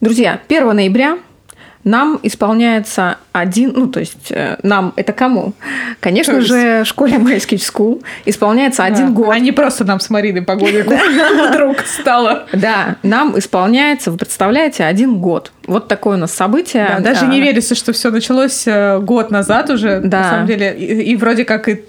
Друзья, 0.00 0.40
1 0.48 0.76
ноября 0.76 1.18
нам 1.86 2.18
исполняется 2.24 3.18
один, 3.32 3.72
ну, 3.74 3.86
то 3.86 4.00
есть 4.00 4.30
э, 4.30 4.58
нам 4.64 4.92
это 4.96 5.12
кому? 5.12 5.52
Конечно 6.00 6.40
же, 6.40 6.84
школе 6.84 7.16
My 7.16 7.36
Sketch 7.36 7.72
School 7.72 8.02
исполняется 8.24 8.82
один 8.84 9.14
год. 9.14 9.28
А 9.30 9.38
не 9.38 9.52
просто 9.52 9.84
нам 9.84 10.00
с 10.00 10.10
Мариной 10.10 10.42
по 10.42 10.56
годику 10.56 10.94
вдруг 11.48 11.78
стало. 11.86 12.46
Да, 12.52 12.96
нам 13.04 13.38
исполняется, 13.38 14.10
вы 14.10 14.18
представляете, 14.18 14.82
один 14.84 15.18
год. 15.18 15.52
Вот 15.66 15.88
такое 15.88 16.16
у 16.16 16.20
нас 16.20 16.32
событие. 16.32 16.86
Да, 16.98 17.00
даже 17.12 17.26
не 17.26 17.40
верится, 17.40 17.74
что 17.74 17.92
все 17.92 18.10
началось 18.10 18.64
э, 18.66 18.98
год 19.00 19.30
назад 19.30 19.68
уже, 19.70 20.00
Да. 20.00 20.18
на 20.20 20.30
самом 20.30 20.46
деле. 20.46 20.74
И, 20.78 21.10
и 21.12 21.16
вроде 21.16 21.44
как 21.44 21.68
и- 21.68 21.82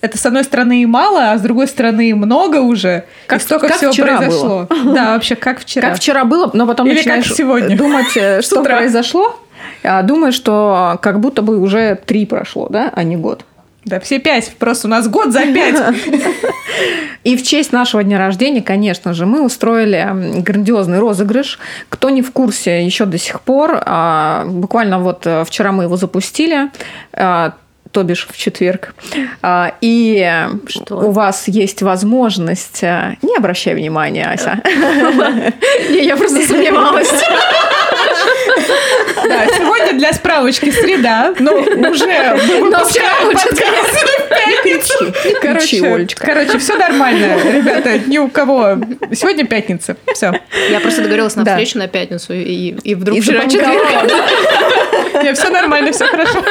это 0.00 0.18
с 0.18 0.26
одной 0.26 0.42
стороны 0.44 0.82
и 0.82 0.86
мало, 0.86 1.30
а 1.32 1.38
с 1.38 1.40
другой 1.40 1.68
стороны 1.68 2.10
и 2.10 2.14
много 2.14 2.56
уже. 2.56 3.04
Как- 3.26 3.38
и 3.40 3.42
столько 3.42 3.68
как 3.68 3.76
всего 3.76 3.92
вчера 3.92 4.16
произошло. 4.18 4.66
Да, 4.94 5.14
вообще 5.14 5.36
как 5.36 5.60
вчера. 5.60 5.88
Как 5.90 5.98
вчера 5.98 6.24
было, 6.24 6.50
но 6.54 6.66
потом 6.66 6.86
Или 6.88 6.96
как 6.96 7.04
начинаешь 7.06 7.32
сегодня. 7.34 7.76
думать, 7.76 8.16
э, 8.16 8.42
что 8.42 8.62
произошло. 8.64 9.38
а 9.84 10.02
Думаешь, 10.02 10.34
что 10.34 10.98
как 11.00 11.20
будто 11.20 11.42
бы 11.42 11.58
уже 11.58 11.98
три 12.06 12.26
прошло, 12.26 12.66
да, 12.68 12.90
а 12.94 13.02
не 13.04 13.16
год. 13.16 13.44
Да, 13.90 13.98
все 13.98 14.20
пять. 14.20 14.52
Просто 14.56 14.86
у 14.86 14.90
нас 14.90 15.08
год 15.08 15.32
за 15.32 15.40
пять. 15.52 15.74
И 17.24 17.36
в 17.36 17.42
честь 17.42 17.72
нашего 17.72 18.04
дня 18.04 18.18
рождения, 18.18 18.62
конечно 18.62 19.12
же, 19.14 19.26
мы 19.26 19.44
устроили 19.44 20.08
грандиозный 20.42 21.00
розыгрыш. 21.00 21.58
Кто 21.88 22.08
не 22.08 22.22
в 22.22 22.30
курсе 22.30 22.84
еще 22.84 23.04
до 23.04 23.18
сих 23.18 23.40
пор, 23.40 23.82
а, 23.84 24.44
буквально 24.46 25.00
вот 25.00 25.26
э, 25.26 25.44
вчера 25.44 25.72
мы 25.72 25.84
его 25.84 25.96
запустили, 25.96 26.70
а, 27.12 27.54
то 27.90 28.04
бишь 28.04 28.28
в 28.30 28.36
четверг. 28.38 28.94
А, 29.42 29.72
И 29.80 30.24
э, 30.24 30.50
Что? 30.68 30.98
у 30.98 31.10
вас 31.10 31.48
есть 31.48 31.82
возможность... 31.82 32.84
э, 32.84 33.16
Не 33.22 33.34
обращай 33.36 33.74
внимания, 33.74 34.26
Ася. 34.32 34.60
Не, 35.90 36.04
Я 36.06 36.16
просто 36.16 36.46
сомневалась. 36.46 37.12
Да, 39.28 39.46
сегодня 39.56 39.92
для 39.98 40.12
справочки 40.12 40.70
среда, 40.70 41.34
но 41.38 41.52
уже 41.52 41.64
выпускаем 41.64 42.86
вчера 42.86 43.10
подкаст 43.24 44.04
в 44.18 44.28
пятницу. 44.28 45.94
Олечка. 45.94 46.26
Короче, 46.26 46.58
все 46.58 46.76
нормально, 46.76 47.36
ребята, 47.52 47.98
ни 48.06 48.18
у 48.18 48.28
кого. 48.28 48.78
Сегодня 49.12 49.46
пятница. 49.46 49.96
Все. 50.14 50.32
Я 50.70 50.80
просто 50.80 51.02
договорилась 51.02 51.36
на 51.36 51.44
Да. 51.44 51.52
встречу 51.52 51.78
на 51.78 51.88
пятницу, 51.88 52.32
и, 52.32 52.74
и 52.82 52.94
вдруг 52.94 53.18
И 53.18 53.20
вчера 53.20 53.42
четверг. 53.46 54.12
все 55.34 55.50
нормально, 55.50 55.92
все 55.92 56.06
хорошо. 56.06 56.42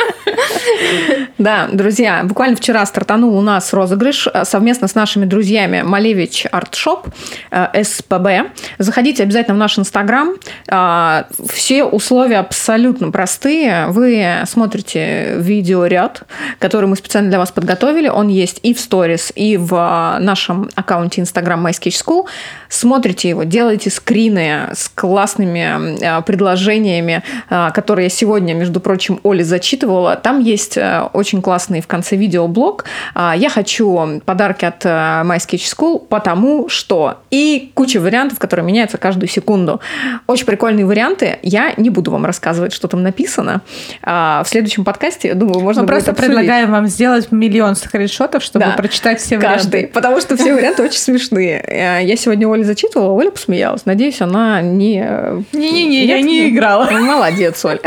Да, 1.38 1.68
друзья, 1.72 2.22
буквально 2.24 2.56
вчера 2.56 2.86
стартанул 2.86 3.38
у 3.38 3.42
нас 3.42 3.74
розыгрыш 3.74 4.28
э, 4.34 4.46
совместно 4.46 4.88
с 4.88 4.96
нашими 4.96 5.26
друзьями 5.26 5.82
Малевич 5.84 6.46
Артшоп, 6.52 7.08
э, 7.52 7.84
СПБ. 7.84 8.52
Заходите 8.78 9.24
обязательно 9.24 9.56
в 9.56 9.60
наш 9.60 9.80
Инстаграм. 9.80 10.36
А, 10.70 11.26
Все 11.52 11.84
условия 11.84 12.09
абсолютно 12.12 13.12
простые. 13.12 13.88
Вы 13.90 14.26
смотрите 14.46 15.36
видеоряд, 15.38 16.24
который 16.58 16.88
мы 16.88 16.96
специально 16.96 17.30
для 17.30 17.38
вас 17.38 17.52
подготовили. 17.52 18.10
Он 18.10 18.28
есть 18.28 18.60
и 18.64 18.74
в 18.74 18.80
сторис, 18.80 19.32
и 19.36 19.58
в 19.58 19.74
а, 19.76 20.20
нашем 20.20 20.70
аккаунте 20.76 21.22
Инстаграм 21.22 21.66
MySketchSchool. 21.66 22.26
Смотрите 22.68 23.30
его, 23.30 23.44
делайте 23.44 23.90
скрины 23.90 24.70
с 24.74 24.90
классными 24.90 26.00
э, 26.02 26.22
предложениями, 26.24 27.24
э, 27.50 27.70
которые 27.74 28.06
я 28.06 28.10
сегодня, 28.10 28.54
между 28.54 28.80
прочим, 28.80 29.20
Оле 29.24 29.44
зачитывала. 29.44 30.16
Там 30.16 30.40
есть 30.40 30.78
очень 31.14 31.42
классный 31.42 31.82
в 31.82 31.88
конце 31.88 32.16
видеоблог. 32.16 32.86
А, 33.14 33.36
Я 33.36 33.50
хочу 33.50 34.22
подарки 34.26 34.66
от 34.66 34.84
My 34.86 35.38
Sketch 35.38 35.76
School, 35.76 36.00
потому 36.00 36.70
что... 36.70 37.20
И 37.30 37.72
куча 37.74 38.00
вариантов, 38.00 38.40
которые 38.40 38.66
меняются 38.66 38.98
каждую 38.98 39.30
секунду. 39.30 39.80
Очень 40.28 40.46
прикольные 40.46 40.86
варианты. 40.86 41.40
Я 41.44 41.74
не 41.78 41.90
буду 41.90 41.99
вам 42.08 42.26
рассказывать, 42.26 42.72
что 42.74 42.88
там 42.88 43.04
написано. 43.04 43.62
А, 44.02 44.44
В 44.46 44.50
следующем 44.50 44.84
подкасте, 44.86 45.28
я 45.30 45.36
думаю, 45.36 45.60
можно 45.60 45.82
Мы 45.82 45.88
будет 45.88 45.96
просто 45.96 46.12
обсудить. 46.12 46.30
предлагаем 46.32 46.72
вам 46.72 46.88
сделать 46.88 47.32
миллион 47.32 47.76
скриншотов, 47.76 48.42
чтобы 48.44 48.66
Да. 48.66 48.72
прочитать 48.72 49.20
все 49.20 49.38
Каждый, 49.38 49.72
варианты. 49.72 49.94
потому 49.94 50.22
что 50.22 50.38
все 50.38 50.54
варианты 50.54 50.84
очень 50.84 51.00
смешные. 51.00 51.64
Э, 51.68 52.00
Я 52.04 52.16
сегодня 52.16 52.48
Оле 52.48 52.64
зачитывала, 52.64 53.12
Оля 53.14 53.32
посмеялась. 53.32 53.86
Надеюсь, 53.86 54.22
она 54.22 54.62
не... 54.62 55.04
э, 55.06 55.42
Не-не-не, 55.54 56.06
я 56.06 56.22
не 56.22 56.50
играла. 56.50 56.90
Молодец, 56.92 57.64
Оль. 57.66 57.80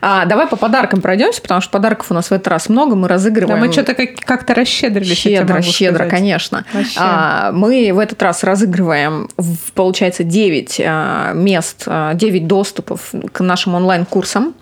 А, 0.00 0.24
Давай 0.26 0.46
по 0.46 0.56
подаркам 0.56 1.00
пройдемся, 1.00 1.40
потому 1.42 1.60
что 1.60 1.70
подарков 1.70 2.10
у 2.10 2.14
нас 2.14 2.26
в 2.28 2.32
этот 2.32 2.48
раз 2.48 2.68
много. 2.68 2.94
Мы 2.94 3.08
Да, 3.08 3.14
разыгрываем... 3.14 3.60
мы 3.60 3.72
что-то 3.72 3.94
как- 3.94 4.16
как-то 4.24 4.54
расщедрились. 4.54 5.16
Щедро, 5.16 5.62
щедро, 5.62 6.04
конечно. 6.08 6.64
А, 6.96 7.52
мы 7.52 7.90
в 7.92 7.98
этот 7.98 8.22
раз 8.22 8.44
разыгрываем, 8.44 9.28
получается, 9.74 10.24
9 10.24 10.80
а, 10.84 11.32
мест, 11.32 11.84
а, 11.86 12.14
9 12.14 12.43
доступов 12.46 13.12
к 13.32 13.40
нашим 13.40 13.74
онлайн-курсам. 13.74 14.54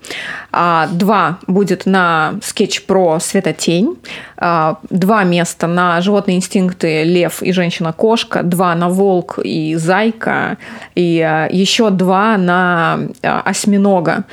А, 0.51 0.87
Два 0.91 1.39
будет 1.47 1.85
на 1.85 2.35
Sketch 2.41 2.85
Pro 2.87 3.19
Светотень, 3.19 3.97
а, 4.37 4.77
два 4.89 5.23
места 5.23 5.67
на 5.67 6.01
животные 6.01 6.37
инстинкты 6.37 7.03
Лев 7.03 7.41
и 7.43 7.51
Женщина-кошка, 7.51 8.43
два 8.43 8.75
на 8.75 8.89
Волк 8.89 9.39
и 9.43 9.75
Зайка, 9.75 10.57
и 10.95 11.19
а, 11.19 11.47
еще 11.51 11.89
два 11.89 12.37
на 12.37 12.99
Осьминога. 13.21 14.25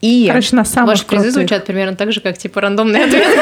И 0.00 0.26
Короче, 0.28 0.56
на 0.56 0.64
самых 0.64 0.88
Ваши 0.90 1.04
призы 1.06 1.24
крутых. 1.24 1.34
звучат 1.34 1.66
примерно 1.66 1.94
так 1.94 2.10
же, 2.12 2.20
как 2.20 2.38
типа 2.38 2.62
рандомные 2.62 3.04
ответы, 3.06 3.26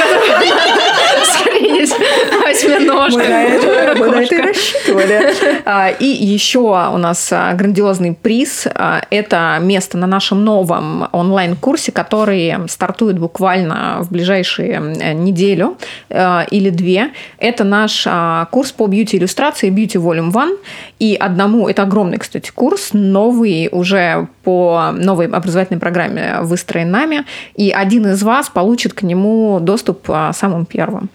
скринить 1.86 2.46
осьминожка. 2.46 3.18
Мы 3.18 3.28
на 3.28 3.44
это, 3.44 3.98
мы 3.98 4.08
на 4.08 4.22
это 4.22 4.34
и 4.34 4.40
рассчитывали. 4.40 5.34
А, 5.64 5.90
И 5.90 6.06
еще 6.06 6.60
у 6.60 6.98
нас 6.98 7.28
а, 7.32 7.52
грандиозный 7.54 8.14
приз. 8.14 8.66
А, 8.66 9.02
Это 9.10 9.58
место 9.60 9.98
на 9.98 10.06
нашем 10.06 10.44
новом 10.44 11.08
онлайн-курсе, 11.12 11.92
который 11.92 12.54
стартует 12.68 13.18
буквально 13.18 13.98
в 14.00 14.10
ближайшие 14.10 14.80
неделю 15.14 15.76
или 16.10 16.70
две. 16.70 17.10
Это 17.38 17.64
наш 17.64 18.06
курс 18.50 18.72
по 18.72 18.86
бьюти-иллюстрации 18.86 19.70
Beauty 19.70 20.00
Volume 20.02 20.32
One. 20.32 20.56
И 20.98 21.16
одному, 21.18 21.68
это 21.68 21.82
огромный, 21.82 22.18
кстати, 22.18 22.50
курс, 22.54 22.90
новый 22.92 23.68
уже 23.70 24.28
по 24.48 24.94
новой 24.97 25.26
образовательной 25.26 25.78
программе 25.78 26.38
выстроен 26.41 26.91
нами. 26.91 27.26
И 27.54 27.70
один 27.70 28.06
из 28.06 28.22
вас 28.22 28.48
получит 28.48 28.94
к 28.94 29.03
нему 29.03 29.60
доступ 29.60 30.06
а, 30.09 30.32
самым 30.32 30.64
первым. 30.64 31.10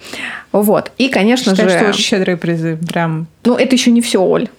Вот. 0.51 0.91
И, 0.99 1.09
конечно 1.09 1.53
Считаю, 1.53 1.71
же... 1.71 1.77
что 1.79 1.89
очень 1.89 2.03
щедрые 2.03 2.37
призы. 2.37 2.77
Прям. 2.87 3.25
Ну, 3.43 3.55
это 3.55 3.73
еще 3.73 3.89
не 3.89 4.01
все, 4.01 4.21
Оль. 4.21 4.49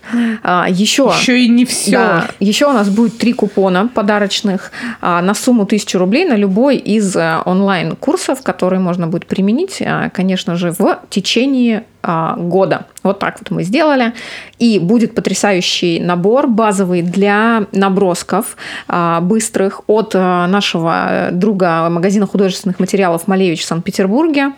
А, 0.42 0.66
еще, 0.68 1.12
Еще 1.16 1.44
и 1.44 1.48
не 1.48 1.64
все. 1.64 1.92
да, 1.92 2.28
еще 2.40 2.66
у 2.66 2.72
нас 2.72 2.88
будет 2.88 3.16
три 3.16 3.32
купона 3.32 3.86
подарочных 3.94 4.72
а, 5.00 5.22
на 5.22 5.34
сумму 5.34 5.62
1000 5.62 5.96
рублей 5.96 6.24
на 6.24 6.34
любой 6.34 6.76
из 6.76 7.16
а, 7.16 7.42
онлайн-курсов, 7.44 8.42
которые 8.42 8.80
можно 8.80 9.06
будет 9.06 9.26
применить, 9.26 9.80
а, 9.86 10.10
конечно 10.10 10.56
же, 10.56 10.72
в 10.72 10.98
течение 11.10 11.84
года. 12.04 12.86
Вот 13.02 13.18
так 13.18 13.38
вот 13.38 13.50
мы 13.50 13.62
сделали. 13.62 14.12
И 14.58 14.78
будет 14.78 15.14
потрясающий 15.14 16.00
набор 16.00 16.46
базовый 16.46 17.02
для 17.02 17.66
набросков 17.72 18.56
а, 18.88 19.20
быстрых 19.20 19.82
от 19.86 20.12
а, 20.14 20.46
нашего 20.46 21.28
друга 21.32 21.88
магазина 21.88 22.26
художественных 22.26 22.80
материалов 22.80 23.26
Малевич 23.26 23.62
в 23.62 23.66
Санкт-Петербурге 23.66 24.52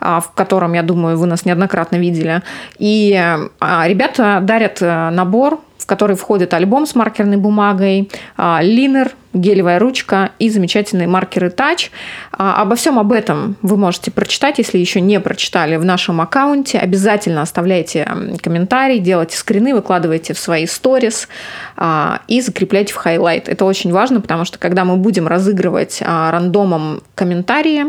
а, 0.00 0.20
в 0.20 0.32
котором, 0.32 0.72
я 0.72 0.82
думаю, 0.82 1.18
вы 1.18 1.26
нас 1.26 1.44
неоднократно 1.44 1.96
видели. 1.96 2.42
И 2.78 3.14
а, 3.60 3.86
ребята 3.86 4.40
дарят 4.42 4.78
э, 4.80 5.10
набор, 5.10 5.60
в 5.76 5.86
который 5.86 6.16
входит 6.16 6.54
альбом 6.54 6.86
с 6.86 6.94
маркерной 6.94 7.36
бумагой, 7.36 8.10
а, 8.36 8.60
линер, 8.62 9.12
гелевая 9.32 9.78
ручка 9.78 10.30
и 10.38 10.50
замечательные 10.50 11.06
маркеры 11.06 11.48
Touch. 11.48 11.90
А, 12.32 12.62
Обо 12.62 12.74
всем 12.74 12.98
об 12.98 13.12
этом 13.12 13.56
вы 13.62 13.76
можете 13.76 14.10
прочитать, 14.10 14.58
если 14.58 14.78
еще 14.78 15.00
не 15.00 15.20
прочитали 15.20 15.76
в 15.76 15.84
нашем 15.84 16.20
аккаунте. 16.20 16.78
Обязательно 16.78 17.42
оставляйте 17.42 18.08
комментарий, 18.42 18.98
делайте 18.98 19.36
скрины, 19.36 19.74
выкладывайте 19.74 20.34
в 20.34 20.38
свои 20.38 20.66
сторис 20.66 21.28
а, 21.76 22.20
и 22.26 22.40
закрепляйте 22.40 22.92
в 22.92 22.96
highlight. 22.96 23.48
Это 23.48 23.64
очень 23.64 23.92
важно, 23.92 24.20
потому 24.20 24.44
что 24.44 24.58
когда 24.58 24.84
мы 24.84 24.96
будем 24.96 25.28
разыгрывать 25.28 26.00
а, 26.04 26.30
рандомом 26.30 27.02
комментарии, 27.14 27.86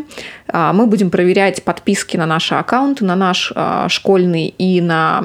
мы 0.54 0.86
будем 0.86 1.12
проверять 1.12 1.64
подписки 1.64 2.18
на 2.18 2.26
наши 2.26 2.56
аккаунты, 2.56 3.06
на 3.06 3.16
наш 3.16 3.54
школьный 3.88 4.54
и 4.58 4.82
на 4.82 5.24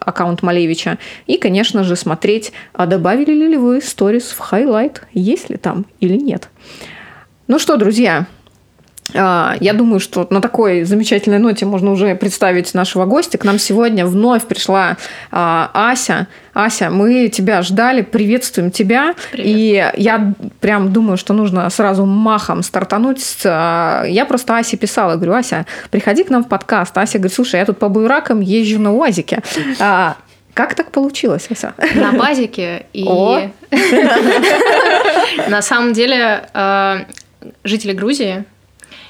аккаунт 0.00 0.42
Малевича. 0.42 0.96
И, 1.26 1.36
конечно 1.36 1.84
же, 1.84 1.94
смотреть, 1.94 2.54
добавили 2.78 3.48
ли 3.48 3.56
вы 3.58 3.82
сторис 3.82 4.30
в 4.30 4.38
highlight, 4.38 5.02
есть 5.12 5.50
ли 5.52 5.56
там 5.58 5.86
или 6.00 6.16
нет. 6.16 6.48
Ну 7.46 7.58
что, 7.58 7.76
друзья, 7.76 8.26
а, 9.14 9.56
я 9.60 9.72
думаю, 9.74 10.00
что 10.00 10.26
на 10.30 10.40
такой 10.40 10.84
замечательной 10.84 11.38
ноте 11.38 11.66
можно 11.66 11.90
уже 11.90 12.14
представить 12.14 12.72
нашего 12.72 13.04
гостя. 13.04 13.36
К 13.36 13.44
нам 13.44 13.58
сегодня 13.58 14.06
вновь 14.06 14.44
пришла 14.46 14.96
а, 15.30 15.70
Ася. 15.74 16.28
Ася, 16.54 16.88
мы 16.90 17.28
тебя 17.28 17.62
ждали, 17.62 18.02
приветствуем 18.02 18.70
тебя. 18.70 19.14
Привет. 19.32 19.46
И 19.46 19.92
я 20.02 20.32
прям 20.60 20.92
думаю, 20.92 21.16
что 21.18 21.34
нужно 21.34 21.68
сразу 21.70 22.06
махом 22.06 22.62
стартануть. 22.62 23.22
а, 23.44 24.04
Я 24.04 24.24
просто 24.24 24.56
Асе 24.56 24.76
писала, 24.76 25.16
говорю, 25.16 25.34
Ася, 25.34 25.66
приходи 25.90 26.24
к 26.24 26.30
нам 26.30 26.44
в 26.44 26.48
подкаст. 26.48 26.96
Ася 26.96 27.18
говорит, 27.18 27.34
слушай, 27.34 27.58
я 27.60 27.66
тут 27.66 27.78
по 27.78 27.88
буйракам 27.88 28.40
езжу 28.40 28.78
на 28.80 28.92
УАЗике. 28.92 29.42
Как 30.54 30.74
так 30.74 30.90
получилось, 30.90 31.48
Ася? 31.50 31.72
На 31.94 32.12
базике. 32.12 32.84
И 32.92 33.04
О. 33.06 33.40
на 35.48 35.62
самом 35.62 35.92
деле 35.92 36.48
э, 36.54 36.96
жители 37.64 37.92
Грузии, 37.92 38.44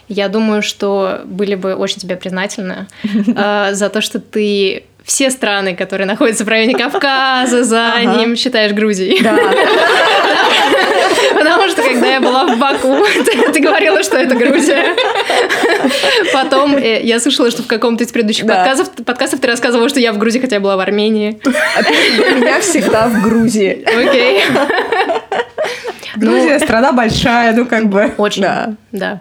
я 0.09 0.29
думаю, 0.29 0.63
что 0.63 1.21
были 1.25 1.55
бы 1.55 1.75
очень 1.75 1.99
тебе 1.99 2.17
признательны 2.17 2.87
э, 3.05 3.69
за 3.73 3.89
то, 3.89 4.01
что 4.01 4.19
ты 4.21 4.85
все 5.05 5.31
страны, 5.31 5.75
которые 5.75 6.07
находятся 6.07 6.45
в 6.45 6.49
районе 6.49 6.77
Кавказа, 6.77 7.65
за 7.65 7.93
Ага. 7.95 8.19
ним 8.19 8.37
считаешь 8.37 8.73
Грузией. 8.73 9.21
Да. 9.23 9.37
Потому 11.35 11.69
что 11.69 11.83
когда 11.83 12.07
я 12.07 12.21
была 12.21 12.47
в 12.47 12.59
Баку, 12.59 12.97
ты, 13.25 13.53
ты 13.53 13.61
говорила, 13.61 14.03
что 14.03 14.17
это 14.19 14.35
Грузия. 14.37 14.95
Потом 16.33 16.77
э, 16.77 17.01
я 17.03 17.19
слышала, 17.21 17.51
что 17.51 17.63
в 17.63 17.67
каком-то 17.67 18.05
из 18.05 18.13
предыдущих 18.13 18.45
Да. 18.47 18.57
подкастов, 18.65 19.05
подкастов 19.05 19.41
ты 19.41 19.47
рассказывала, 19.49 19.89
что 19.89 19.99
я 19.99 20.13
в 20.13 20.19
Грузии, 20.19 20.39
хотя 20.41 20.57
я 20.57 20.61
была 20.61 20.77
в 20.77 20.81
Армении. 20.81 21.41
А 21.77 21.83
ты 21.83 21.93
для 22.17 22.31
меня 22.33 22.61
всегда 22.61 23.09
в 23.09 23.23
Грузии. 23.23 23.85
Окей. 23.85 24.43
Грузия 26.17 26.59
страна 26.59 26.93
большая, 26.93 27.55
ну 27.55 27.67
как 27.67 27.87
бы. 27.89 28.13
Очень. 28.19 28.43
Да. 28.43 28.75
Да. 28.93 29.21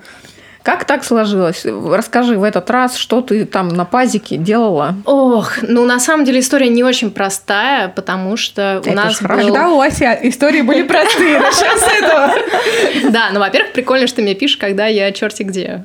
Как 0.63 0.85
так 0.85 1.03
сложилось? 1.03 1.65
Расскажи 1.65 2.37
в 2.37 2.43
этот 2.43 2.69
раз, 2.69 2.95
что 2.95 3.21
ты 3.21 3.45
там 3.45 3.69
на 3.69 3.83
пазике 3.83 4.37
делала. 4.37 4.95
Ох, 5.05 5.53
ну 5.63 5.85
на 5.85 5.99
самом 5.99 6.23
деле 6.23 6.39
история 6.39 6.69
не 6.69 6.83
очень 6.83 7.09
простая, 7.09 7.87
потому 7.87 8.37
что 8.37 8.81
у 8.85 8.87
Это 8.87 8.95
нас 8.95 9.21
был... 9.21 9.27
Когда 9.27 9.69
у 9.69 9.81
Аси 9.81 10.05
истории 10.23 10.61
были 10.61 10.83
простые, 10.83 11.39
начнем 11.39 11.77
с 11.77 12.01
этого. 12.01 13.11
Да, 13.11 13.29
ну, 13.33 13.39
во-первых, 13.39 13.73
прикольно, 13.73 14.05
что 14.05 14.17
ты 14.17 14.21
мне 14.21 14.35
пишешь, 14.35 14.57
когда 14.57 14.85
я 14.85 15.11
черти 15.11 15.43
где. 15.43 15.83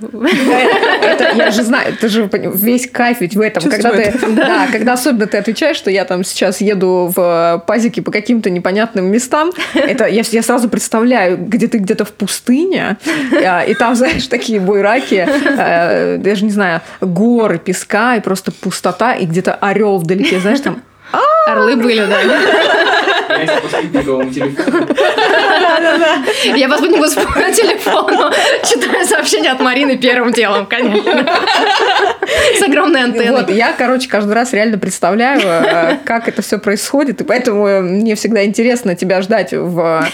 Это, 1.02 1.32
я 1.34 1.50
же 1.50 1.62
знаю, 1.62 1.94
это 1.94 2.08
же 2.08 2.28
весь 2.32 2.88
кайф 2.90 3.20
ведь 3.20 3.34
в 3.34 3.40
этом. 3.40 3.70
Когда 3.70 3.92
ты, 3.92 4.14
да, 4.28 4.66
когда 4.70 4.92
особенно 4.92 5.26
ты 5.26 5.38
отвечаешь, 5.38 5.76
что 5.76 5.90
я 5.90 6.04
там 6.04 6.22
сейчас 6.22 6.60
еду 6.60 7.12
в 7.14 7.64
пазике 7.66 8.02
по 8.02 8.10
каким-то 8.10 8.50
непонятным 8.50 9.06
местам, 9.06 9.52
это 9.74 10.06
я, 10.06 10.22
я 10.30 10.42
сразу 10.42 10.68
представляю, 10.68 11.38
где 11.38 11.66
ты 11.66 11.78
где-то 11.78 12.04
в 12.04 12.12
пустыне, 12.12 12.98
а, 13.32 13.62
и 13.62 13.74
там, 13.74 13.94
знаешь, 13.94 14.26
такие 14.26 14.60
буйраки, 14.66 15.26
э, 15.26 16.16
даже 16.18 16.44
не 16.44 16.50
знаю, 16.50 16.82
горы 17.00 17.58
песка 17.58 18.16
и 18.16 18.20
просто 18.20 18.52
пустота, 18.52 19.14
и 19.14 19.24
где-то 19.24 19.54
орел 19.54 19.98
вдалеке, 19.98 20.40
знаешь, 20.40 20.60
там 20.60 20.82
Орлы 21.46 21.76
были, 21.76 22.04
да. 22.04 22.18
Я 23.44 24.02
телефону. 24.32 24.86
Я 26.56 26.68
по 26.68 26.76
телефону 27.52 28.30
читаю 28.64 29.06
сообщение 29.06 29.52
от 29.52 29.60
Марины 29.60 29.96
первым 29.96 30.32
делом, 30.32 30.66
конечно. 30.66 31.26
С 32.58 32.62
огромной 32.62 33.06
Вот, 33.06 33.14
антенной. 33.16 33.56
я, 33.56 33.72
короче, 33.72 34.08
каждый 34.08 34.32
раз 34.32 34.52
реально 34.52 34.78
представляю, 34.78 35.40
э, 35.40 35.98
как 36.04 36.28
это 36.28 36.42
все 36.42 36.58
происходит, 36.58 37.20
и 37.20 37.24
поэтому 37.24 37.66
э, 37.66 37.80
мне 37.80 38.14
всегда 38.14 38.44
интересно 38.44 38.94
тебя 38.94 39.22
ждать 39.22 39.52
в, 39.52 40.06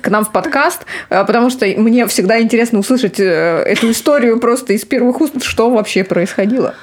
к 0.00 0.08
нам 0.08 0.24
в 0.24 0.32
подкаст, 0.32 0.84
э, 1.10 1.24
потому 1.24 1.50
что 1.50 1.66
мне 1.66 2.06
всегда 2.06 2.40
интересно 2.40 2.78
услышать 2.80 3.20
эту 3.20 3.90
историю 3.90 4.38
просто 4.40 4.72
из 4.72 4.84
первых 4.84 5.20
уст, 5.20 5.42
что 5.42 5.70
вообще 5.70 6.04
происходило. 6.04 6.74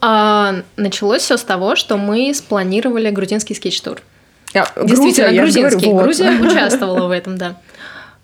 А, 0.00 0.56
началось 0.76 1.22
все 1.22 1.36
с 1.36 1.42
того, 1.42 1.76
что 1.76 1.96
мы 1.96 2.32
спланировали 2.34 3.10
грузинский 3.10 3.54
скетч-тур. 3.54 4.00
Действительно, 4.76 5.28
Грузия, 5.28 5.28
же 5.30 5.40
грузинский. 5.40 5.90
говорю, 5.90 5.92
вот. 5.94 6.02
Грузия 6.04 6.30
участвовала 6.40 7.08
в 7.08 7.10
этом, 7.10 7.36
да. 7.36 7.56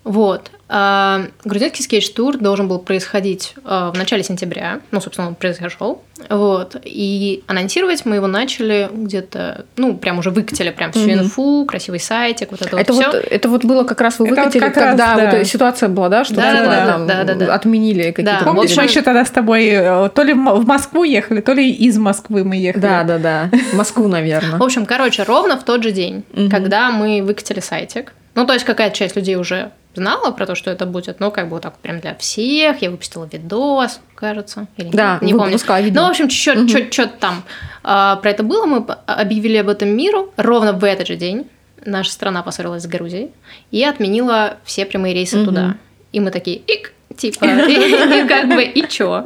Вот. 0.04 0.50
А, 0.72 1.26
грузинский 1.44 1.82
скетч-тур 1.82 2.38
должен 2.38 2.68
был 2.68 2.78
происходить 2.78 3.54
а, 3.64 3.90
в 3.90 3.98
начале 3.98 4.22
сентября. 4.22 4.80
Ну, 4.92 5.00
собственно, 5.00 5.28
он 5.28 5.34
произошел. 5.34 6.02
Вот. 6.28 6.76
И 6.84 7.42
анонсировать 7.46 8.06
мы 8.06 8.16
его 8.16 8.26
начали 8.26 8.88
где-то, 8.92 9.66
ну, 9.76 9.96
прям 9.96 10.18
уже 10.18 10.30
выкатили 10.30 10.70
прям 10.70 10.92
всю 10.92 11.10
инфу, 11.10 11.66
красивый 11.66 12.00
сайтик, 12.00 12.50
вот 12.50 12.62
это, 12.62 12.78
Это 12.78 12.92
вот 12.92 13.04
вот, 13.04 13.14
все. 13.14 13.28
это 13.28 13.48
вот 13.48 13.64
было 13.64 13.84
как 13.84 14.00
раз 14.00 14.18
вы 14.18 14.26
Это 14.26 14.36
вот 14.36 14.44
выкатили, 14.44 14.60
как 14.60 14.76
раз, 14.76 14.90
когда 14.90 15.06
да. 15.06 15.14
вот 15.14 15.34
эта 15.34 15.44
ситуация 15.44 15.88
была, 15.88 16.08
да, 16.08 16.24
что 16.24 16.36
Да, 16.36 16.52
типа, 16.52 16.64
да, 16.64 16.86
там 16.86 17.06
да, 17.06 17.24
да, 17.24 17.34
да. 17.34 17.54
отменили 17.54 18.10
какие-то 18.10 18.38
Да, 18.38 18.44
Помнишь, 18.44 18.70
общем- 18.70 18.82
мы 18.82 18.88
еще 18.88 19.02
тогда 19.02 19.24
с 19.24 19.30
тобой 19.30 19.66
э, 19.66 20.08
то 20.14 20.22
ли 20.22 20.32
в 20.32 20.66
Москву 20.66 21.04
ехали, 21.04 21.40
то 21.40 21.52
ли 21.52 21.70
из 21.70 21.98
Москвы 21.98 22.44
мы 22.44 22.56
ехали. 22.56 22.82
Да, 22.82 23.02
да, 23.02 23.18
да. 23.18 23.50
В 23.72 23.76
Москву, 23.76 24.08
наверное. 24.08 24.58
В 24.58 24.62
общем, 24.62 24.86
короче, 24.86 25.24
ровно 25.24 25.58
в 25.58 25.64
тот 25.64 25.82
же 25.82 25.90
день, 25.90 26.22
когда 26.50 26.90
мы 26.90 27.22
выкатили 27.22 27.60
сайтик, 27.60 28.12
ну, 28.34 28.46
то 28.46 28.52
есть 28.54 28.64
какая-то 28.64 28.96
часть 28.96 29.16
людей 29.16 29.36
уже 29.36 29.72
знала 29.94 30.30
про 30.30 30.46
то, 30.46 30.54
что 30.54 30.70
это 30.70 30.86
будет, 30.86 31.18
но 31.20 31.30
как 31.30 31.46
бы 31.46 31.52
вот 31.54 31.62
так 31.62 31.76
прям 31.78 31.98
для 32.00 32.14
всех. 32.14 32.80
Я 32.80 32.90
выпустила 32.90 33.28
видос, 33.30 34.00
кажется, 34.14 34.66
или 34.76 34.88
Да, 34.90 35.18
не 35.20 35.32
помню. 35.32 35.46
выпускала 35.52 35.80
видео. 35.80 36.02
Ну, 36.02 36.06
в 36.06 36.10
общем, 36.10 36.30
что-то 36.30 37.08
там 37.18 37.42
а, 37.82 38.16
про 38.16 38.30
это 38.30 38.42
было. 38.44 38.66
Мы 38.66 38.78
объявили 39.06 39.56
об 39.56 39.68
этом 39.68 39.88
миру. 39.88 40.32
Ровно 40.36 40.72
в 40.72 40.84
этот 40.84 41.08
же 41.08 41.16
день 41.16 41.48
наша 41.84 42.12
страна 42.12 42.42
поссорилась 42.42 42.84
с 42.84 42.86
Грузией 42.86 43.30
и 43.72 43.82
отменила 43.82 44.58
все 44.64 44.86
прямые 44.86 45.14
рейсы 45.14 45.38
Мгм. 45.38 45.44
туда. 45.46 45.74
И 46.12 46.20
мы 46.20 46.30
такие, 46.30 46.58
ик, 46.58 46.92
типа, 47.16 47.44
и 47.68 48.28
как 48.28 48.48
бы, 48.48 48.62
и 48.62 48.86
чё? 48.88 49.24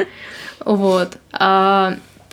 Вот. 0.65 1.17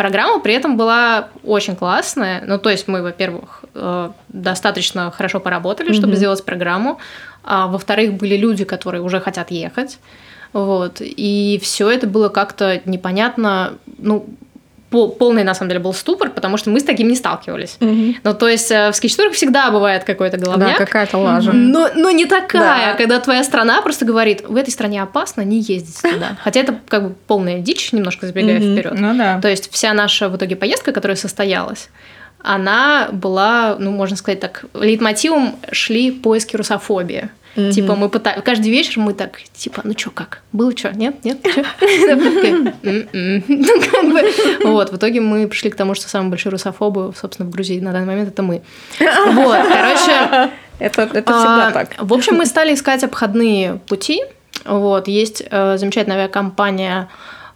Программа 0.01 0.39
при 0.39 0.55
этом 0.55 0.77
была 0.77 1.27
очень 1.43 1.75
классная. 1.75 2.43
Ну, 2.47 2.57
то 2.57 2.71
есть 2.71 2.87
мы, 2.87 3.03
во-первых, 3.03 3.65
э, 3.75 4.09
достаточно 4.29 5.11
хорошо 5.11 5.39
поработали, 5.39 5.93
чтобы 5.93 6.07
Мгм. 6.07 6.15
сделать 6.15 6.43
программу. 6.43 6.97
А 7.43 7.67
во-вторых, 7.67 8.13
были 8.13 8.35
люди, 8.35 8.63
которые 8.65 9.03
уже 9.03 9.19
хотят 9.21 9.51
ехать. 9.51 9.99
Вот. 10.53 11.01
И 11.01 11.59
все 11.61 11.91
это 11.91 12.07
было 12.07 12.29
как-то 12.29 12.81
непонятно. 12.85 13.73
Ну, 13.99 14.25
полный, 14.91 15.43
на 15.43 15.53
самом 15.55 15.69
деле, 15.69 15.79
был 15.79 15.93
ступор, 15.93 16.29
потому 16.29 16.57
что 16.57 16.69
мы 16.69 16.79
с 16.79 16.83
таким 16.83 17.07
не 17.07 17.15
сталкивались. 17.15 17.77
Мгм. 17.79 18.17
Ну, 18.23 18.33
то 18.33 18.47
есть 18.47 18.69
э, 18.71 18.91
в 18.91 18.95
скетчтурах 18.95 19.33
всегда 19.33 19.71
бывает 19.71 20.03
какой-то 20.03 20.37
Да, 20.37 20.45
головняк. 20.45 20.77
какая-то 20.77 21.17
лажа. 21.17 21.51
Но, 21.53 21.89
но 21.95 22.11
не 22.11 22.25
такая, 22.25 22.91
Да. 22.91 22.97
когда 22.97 23.19
твоя 23.19 23.43
страна 23.43 23.81
просто 23.81 24.05
говорит, 24.05 24.43
в 24.47 24.55
этой 24.55 24.71
стране 24.71 25.01
опасно, 25.01 25.41
не 25.41 25.59
ездите 25.61 26.11
туда. 26.13 26.37
Хотя 26.43 26.59
это 26.59 26.75
как 26.89 27.03
бы 27.09 27.15
полная 27.27 27.59
дичь, 27.59 27.93
немножко 27.93 28.27
забегая 28.27 28.59
Мгм. 28.59 28.73
вперед. 28.75 28.93
Ну 28.99 29.17
да. 29.17 29.39
То 29.41 29.47
есть 29.47 29.71
вся 29.71 29.93
наша 29.93 30.27
в 30.29 30.35
итоге 30.35 30.55
поездка, 30.57 30.91
которая 30.91 31.15
состоялась, 31.15 31.89
она 32.43 33.09
была, 33.11 33.75
ну, 33.79 33.91
можно 33.91 34.17
сказать 34.17 34.39
так, 34.39 34.65
лейтмотивом 34.73 35.55
шли 35.71 36.11
поиски 36.11 36.55
русофобии. 36.55 37.29
Мгм. 37.55 37.71
Типа 37.71 37.95
мы 37.95 38.09
пытались... 38.09 38.43
Каждый 38.43 38.71
вечер 38.71 38.99
мы 38.99 39.13
так, 39.13 39.39
типа, 39.53 39.81
ну 39.83 39.93
чё, 39.93 40.09
как? 40.11 40.41
Было 40.53 40.73
чё? 40.73 40.91
Нет? 40.91 41.23
Нет? 41.25 41.39
«М-м». 41.81 43.43
Ну, 43.47 44.13
бы, 44.13 44.67
Вот, 44.71 44.91
в 44.91 44.97
итоге 44.97 45.21
мы 45.21 45.47
пришли 45.47 45.69
к 45.69 45.75
тому, 45.75 45.95
что 45.95 46.07
самые 46.07 46.29
большие 46.29 46.51
русофобы, 46.51 47.13
собственно, 47.19 47.49
в 47.49 47.51
Грузии 47.51 47.79
на 47.79 47.91
данный 47.91 48.07
момент 48.07 48.29
это 48.29 48.41
мы. 48.41 48.61
Вот, 48.99 49.57
короче, 49.67 50.51
Это, 50.81 51.03
это 51.03 51.21
всегда 51.21 51.67
а, 51.67 51.71
так. 51.71 51.89
В 51.99 52.11
общем, 52.11 52.37
мы 52.37 52.47
стали 52.47 52.73
искать 52.73 53.03
обходные 53.03 53.75
пути. 53.87 54.23
Вот, 54.65 55.07
есть 55.07 55.43
э, 55.49 55.77
замечательная 55.77 56.17
авиакомпания 56.17 57.07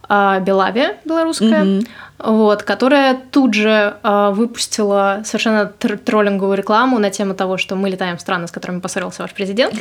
э, 0.08 0.40
Белавия 0.42 0.96
белорусская, 1.04 1.64
Мгм. 1.64 1.86
Вот, 2.18 2.62
которая 2.62 3.16
тут 3.30 3.54
же 3.54 3.94
э, 4.02 4.30
выпустила 4.32 5.22
совершенно 5.24 5.70
тр- 5.78 5.98
троллинговую 5.98 6.56
рекламу 6.56 6.98
на 6.98 7.10
тему 7.10 7.34
того, 7.34 7.58
что 7.58 7.76
мы 7.76 7.90
летаем 7.90 8.16
в 8.16 8.20
страны, 8.20 8.46
с 8.48 8.50
которыми 8.50 8.80
поссорился 8.80 9.22
ваш 9.22 9.32
президент. 9.32 9.74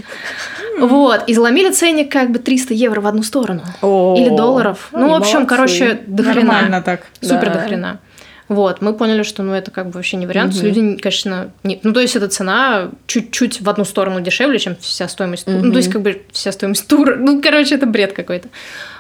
Вот, 0.79 1.23
и 1.27 1.33
заломили 1.33 1.71
ценник 1.71 2.11
как 2.11 2.31
бы 2.31 2.39
300 2.39 2.73
евро 2.73 2.99
в 3.01 3.07
одну 3.07 3.23
сторону. 3.23 3.61
Или 3.81 4.35
долларов. 4.35 4.89
Ну, 4.91 5.09
в 5.09 5.13
общем, 5.13 5.39
молодцы. 5.39 5.49
короче, 5.55 5.99
до 6.05 6.23
хрена. 6.23 6.53
Нормально 6.53 6.81
так. 6.81 7.01
Супер 7.21 7.45
Да. 7.45 7.53
до 7.53 7.59
хрена. 7.59 7.99
Вот, 8.47 8.79
мы 8.81 8.93
поняли, 8.93 9.23
что 9.23 9.41
ну 9.41 9.53
это 9.53 9.71
как 9.71 9.87
бы 9.87 9.93
вообще 9.93 10.17
не 10.17 10.27
вариант. 10.27 10.53
Мгм. 10.53 10.65
Люди, 10.65 10.97
конечно, 10.97 11.49
не... 11.63 11.79
ну 11.81 11.93
то 11.93 11.99
есть 11.99 12.15
эта 12.15 12.27
цена 12.27 12.89
чуть-чуть 13.07 13.61
в 13.61 13.67
одну 13.69 13.85
сторону 13.85 14.21
дешевле, 14.21 14.59
чем 14.59 14.75
вся 14.79 15.07
стоимость 15.07 15.45
тура. 15.45 15.57
Ну 15.57 15.71
то 15.71 15.77
есть 15.77 15.91
как 15.91 16.03
бы 16.03 16.21
вся 16.31 16.51
стоимость 16.51 16.87
тура. 16.87 17.15
Ну 17.15 17.41
короче, 17.41 17.73
это 17.73 17.87
бред 17.87 18.13
какой-то. 18.13 18.49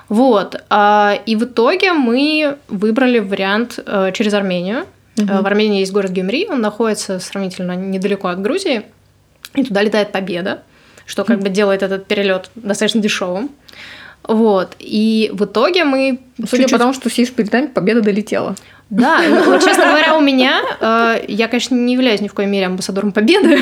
Вот. 0.09 0.61
а, 0.69 1.17
и 1.25 1.35
в 1.35 1.43
итоге 1.45 1.93
мы 1.93 2.57
выбрали 2.67 3.19
вариант 3.19 3.79
э, 3.85 4.11
через 4.13 4.33
Армению. 4.33 4.85
Э, 5.17 5.41
В 5.41 5.45
Армении 5.47 5.79
есть 5.79 5.91
город 5.91 6.11
Гюмри, 6.11 6.47
он 6.49 6.61
находится 6.61 7.19
сравнительно 7.19 7.75
недалеко 7.75 8.27
от 8.27 8.41
Грузии, 8.41 8.83
и 9.53 9.63
туда 9.63 9.81
летает 9.81 10.11
Победа, 10.11 10.63
что 11.05 11.23
как 11.23 11.39
бы 11.39 11.49
делает 11.49 11.81
этот 11.83 12.05
перелет 12.05 12.49
достаточно 12.55 13.01
дешевым. 13.01 13.49
Вот. 14.23 14.75
И 14.79 15.29
в 15.33 15.45
итоге 15.45 15.83
мы 15.85 16.19
Судя 16.37 16.49
чуть-чуть 16.49 16.71
по 16.71 16.77
тому, 16.79 16.93
что 16.93 17.09
сидишь 17.09 17.31
перед 17.31 17.51
нами, 17.53 17.67
победа 17.67 18.01
долетела. 18.01 18.55
да, 18.89 19.21
ну, 19.29 19.43
вот, 19.43 19.63
честно 19.63 19.85
говоря, 19.85 20.17
у 20.17 20.21
меня, 20.21 20.61
э, 20.79 21.25
я, 21.27 21.47
конечно, 21.47 21.75
не 21.75 21.93
являюсь 21.93 22.21
ни 22.21 22.27
в 22.27 22.33
коей 22.33 22.49
мере 22.49 22.65
амбассадором 22.67 23.11
победы, 23.11 23.57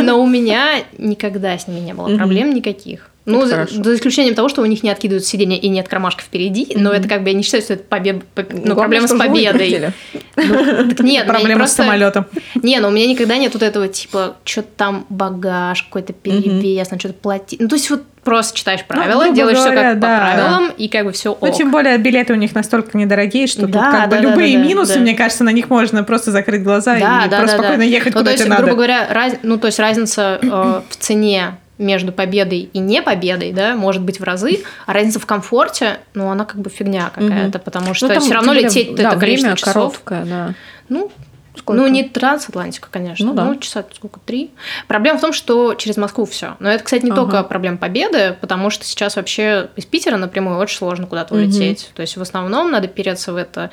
но 0.02 0.20
у 0.20 0.26
меня 0.26 0.82
никогда 0.98 1.56
с 1.56 1.66
ними 1.68 1.80
не 1.80 1.94
было 1.94 2.16
проблем 2.16 2.52
никаких. 2.54 3.09
Ну, 3.26 3.44
за, 3.44 3.66
за 3.70 3.94
исключением 3.94 4.34
того, 4.34 4.48
что 4.48 4.62
у 4.62 4.66
них 4.66 4.82
не 4.82 4.90
откидывают 4.90 5.24
сиденье 5.24 5.58
и 5.58 5.68
нет 5.68 5.88
кармашка 5.88 6.22
впереди, 6.22 6.72
но 6.74 6.90
это 6.90 7.08
как 7.08 7.22
бы 7.22 7.28
я 7.28 7.34
не 7.34 7.42
считаю, 7.42 7.62
что 7.62 7.74
это 7.74 7.84
побед... 7.84 8.24
по- 8.24 8.44
ну, 8.50 8.74
проблема 8.74 9.08
с 9.08 9.14
победой. 9.14 9.92
Так 10.34 11.00
нет, 11.00 11.00
у 11.00 11.02
меня 11.04 11.20
не 11.20 11.24
Проблема 11.24 11.66
с 11.66 11.72
самолетом. 11.74 12.26
Не, 12.54 12.80
ну 12.80 12.88
у 12.88 12.90
меня 12.90 13.06
никогда 13.06 13.36
нет 13.36 13.52
вот 13.52 13.62
этого 13.62 13.88
типа, 13.88 14.36
что-то 14.44 14.68
там 14.76 15.06
багаж 15.10 15.82
какой-то 15.82 16.12
перевес, 16.12 16.90
на 16.90 16.98
что-то 16.98 17.14
платить. 17.14 17.60
Ну, 17.60 17.68
то 17.68 17.76
есть 17.76 17.90
вот 17.90 18.02
просто 18.22 18.56
читаешь 18.56 18.84
правила, 18.84 19.22
грубо 19.22 19.36
делаешь 19.36 19.58
все 19.58 19.72
как 19.72 19.98
да. 19.98 20.18
по 20.18 20.24
правилам, 20.24 20.70
и 20.76 20.88
как 20.88 21.04
бы 21.04 21.12
все 21.12 21.36
Ну, 21.40 21.52
тем 21.52 21.70
более 21.70 21.98
билеты 21.98 22.32
у 22.32 22.36
них 22.36 22.54
настолько 22.54 22.96
недорогие, 22.96 23.46
что 23.46 23.62
тут 23.62 23.70
Да, 23.70 23.90
как 23.92 24.04
бы 24.10 24.16
да, 24.16 24.20
любые 24.20 24.56
да, 24.56 24.62
да, 24.62 24.68
минусы, 24.68 24.94
да. 24.94 25.00
мне 25.00 25.14
кажется, 25.14 25.44
на 25.44 25.50
них 25.50 25.70
можно 25.70 26.04
просто 26.04 26.30
закрыть 26.30 26.62
глаза 26.62 26.96
и 26.96 27.00
Да, 27.00 27.26
просто 27.28 27.56
да, 27.56 27.62
спокойно 27.62 27.84
да. 27.84 27.84
ехать 27.84 28.14
ну, 28.14 28.20
куда 28.20 28.32
то 28.32 28.36
есть, 28.36 28.48
надо. 28.48 28.62
грубо 28.62 28.76
говоря, 28.76 29.08
раз, 29.10 29.34
ну, 29.42 29.58
то 29.58 29.66
есть 29.66 29.78
разница 29.78 30.38
э, 30.42 30.46
в 30.88 30.96
цене 30.96 31.54
между 31.80 32.12
победой 32.12 32.68
и 32.72 32.78
не 32.78 33.02
победой, 33.02 33.52
да, 33.52 33.74
может 33.74 34.02
быть 34.02 34.20
в 34.20 34.22
разы, 34.24 34.60
а 34.86 34.92
разница 34.92 35.18
в 35.18 35.26
комфорте, 35.26 35.98
ну, 36.14 36.30
она 36.30 36.44
как 36.44 36.60
бы 36.60 36.70
фигня 36.70 37.10
какая-то, 37.14 37.58
потому 37.58 37.94
что 37.94 38.06
Ну, 38.08 38.20
все 38.20 38.34
равно 38.34 38.52
лететь 38.52 38.94
да, 38.94 39.08
это 39.10 39.18
количество 39.18 39.46
время 39.46 39.56
часов. 39.56 39.74
короткое, 39.74 40.24
да. 40.24 40.54
Ну, 40.88 41.10
Сколько? 41.56 41.80
ну, 41.82 41.88
не 41.88 42.04
трансатлантика, 42.04 42.88
конечно. 42.90 43.26
Ну 43.26 43.32
Ну, 43.34 43.54
да. 43.54 43.60
часа 43.60 43.84
сколько? 43.94 44.20
Три. 44.20 44.50
Проблема 44.86 45.18
в 45.18 45.20
том, 45.20 45.32
что 45.32 45.74
через 45.74 45.96
Москву 45.96 46.24
все. 46.24 46.56
Но 46.60 46.70
это, 46.70 46.84
кстати, 46.84 47.04
не 47.04 47.10
Ага. 47.10 47.22
только 47.22 47.42
проблема 47.42 47.76
победы, 47.76 48.36
потому 48.40 48.70
что 48.70 48.84
сейчас 48.84 49.16
вообще 49.16 49.68
из 49.76 49.84
Питера 49.84 50.16
напрямую 50.16 50.58
очень 50.58 50.76
сложно 50.78 51.06
куда-то 51.06 51.34
Мгм. 51.34 51.44
улететь. 51.44 51.90
То 51.94 52.02
есть 52.02 52.16
в 52.16 52.22
основном 52.22 52.70
надо 52.70 52.86
переться 52.88 53.32
в 53.32 53.36
это 53.36 53.70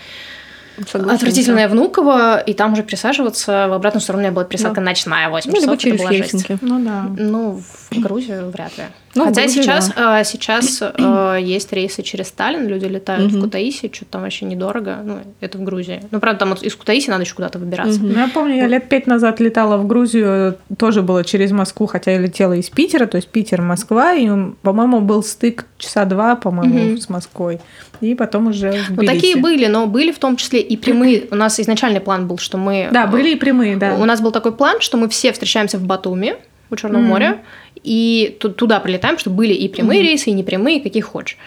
Согласен, 0.86 1.15
отвратительное 1.15 1.67
Внуково, 1.67 2.39
и 2.39 2.53
там 2.53 2.74
уже 2.74 2.84
присаживаться. 2.84 3.67
В 3.67 3.74
обратную 3.74 4.01
сторону 4.01 4.22
у 4.22 4.25
меня 4.25 4.31
была 4.34 4.46
пересадка 4.46 4.81
ночная, 4.81 5.29
8 5.29 5.50
Ну, 5.50 5.55
часов. 5.57 5.86
это 5.86 5.96
была 5.98 6.12
жесть. 6.13 6.46
Ну 6.62 6.84
да. 6.84 7.05
Ну, 7.17 7.62
в 7.91 8.00
Грузию 8.00 8.50
вряд 8.51 8.77
ли. 8.77 8.84
Ну, 9.17 9.24
в 9.24 9.27
Хотя 9.27 9.41
Грузию, 9.41 9.63
сейчас, 9.63 9.91
э, 9.95 10.24
сейчас 10.25 10.81
э, 10.81 11.38
есть 11.41 11.74
рейсы 11.74 12.03
через 12.03 12.27
Сталин, 12.27 12.67
люди 12.67 12.86
летают 12.86 13.31
в 13.31 13.36
Мгм. 13.36 13.43
Кутаиси, 13.45 13.89
что-то 13.93 14.12
там 14.12 14.21
вообще 14.21 14.45
недорого. 14.45 14.97
Ну, 15.03 15.19
это 15.41 15.57
в 15.57 15.63
Грузии. 15.63 16.01
Ну, 16.12 16.19
правда, 16.19 16.39
там 16.41 16.50
вот 16.50 16.62
из 16.63 16.75
Кутаиси 16.75 17.09
надо 17.09 17.24
еще 17.24 17.33
куда-то 17.33 17.57
выбираться. 17.59 18.00
Мгм. 18.00 18.13
Ну, 18.13 18.19
я 18.19 18.27
помню, 18.27 18.55
я 18.57 18.67
лет 18.67 18.88
пять 18.89 19.07
назад 19.07 19.39
летала 19.39 19.77
в 19.77 19.88
Грузию, 19.88 20.57
тоже 20.77 21.01
было 21.01 21.24
через 21.24 21.51
Москву, 21.51 21.88
хотя 21.88 22.12
я 22.12 22.19
летела 22.19 22.53
из 22.53 22.69
Питера, 22.69 23.07
то 23.07 23.15
есть 23.17 23.27
Питер, 23.29 23.62
Москва, 23.62 24.13
и, 24.13 24.29
по-моему, 24.62 25.01
был 25.01 25.24
стык 25.24 25.65
часа 25.77 26.05
два, 26.05 26.36
по-моему, 26.36 26.79
Мгм. 26.79 26.97
с 27.00 27.09
Москвой. 27.09 27.59
И 28.01 28.13
потом 28.13 28.47
уже 28.47 28.71
в 28.89 28.95
Ну, 28.97 29.03
такие 29.05 29.36
были, 29.38 29.65
но 29.65 29.88
были 29.88 30.12
в 30.12 30.19
том 30.19 30.36
числе 30.38 30.62
и 30.62 30.77
прямые. 30.77 31.24
У 31.31 31.36
нас 31.36 31.59
изначальный 31.59 32.00
план 32.00 32.27
был, 32.27 32.38
что 32.38 32.57
мы... 32.59 32.89
Да, 32.91 33.05
э, 33.05 33.07
были 33.07 33.31
и 33.31 33.36
прямые, 33.36 33.75
да. 33.75 33.95
У 33.95 34.05
нас 34.05 34.21
был 34.21 34.31
такой 34.31 34.51
план, 34.51 34.81
что 34.81 34.97
мы 34.97 35.09
все 35.09 35.31
встречаемся 35.31 35.79
в 35.79 35.81
Батуми, 35.83 36.36
у 36.69 36.75
Черного 36.75 37.01
Мгм. 37.01 37.09
моря, 37.09 37.38
и 37.84 38.38
ту- 38.39 38.50
туда 38.50 38.79
прилетаем, 38.79 39.17
чтобы 39.17 39.38
были 39.38 39.53
и 39.53 39.67
прямые 39.67 40.01
рейсы, 40.01 40.29
и 40.29 40.34
непрямые, 40.34 40.81
какие 40.81 41.01
хочешь. 41.01 41.38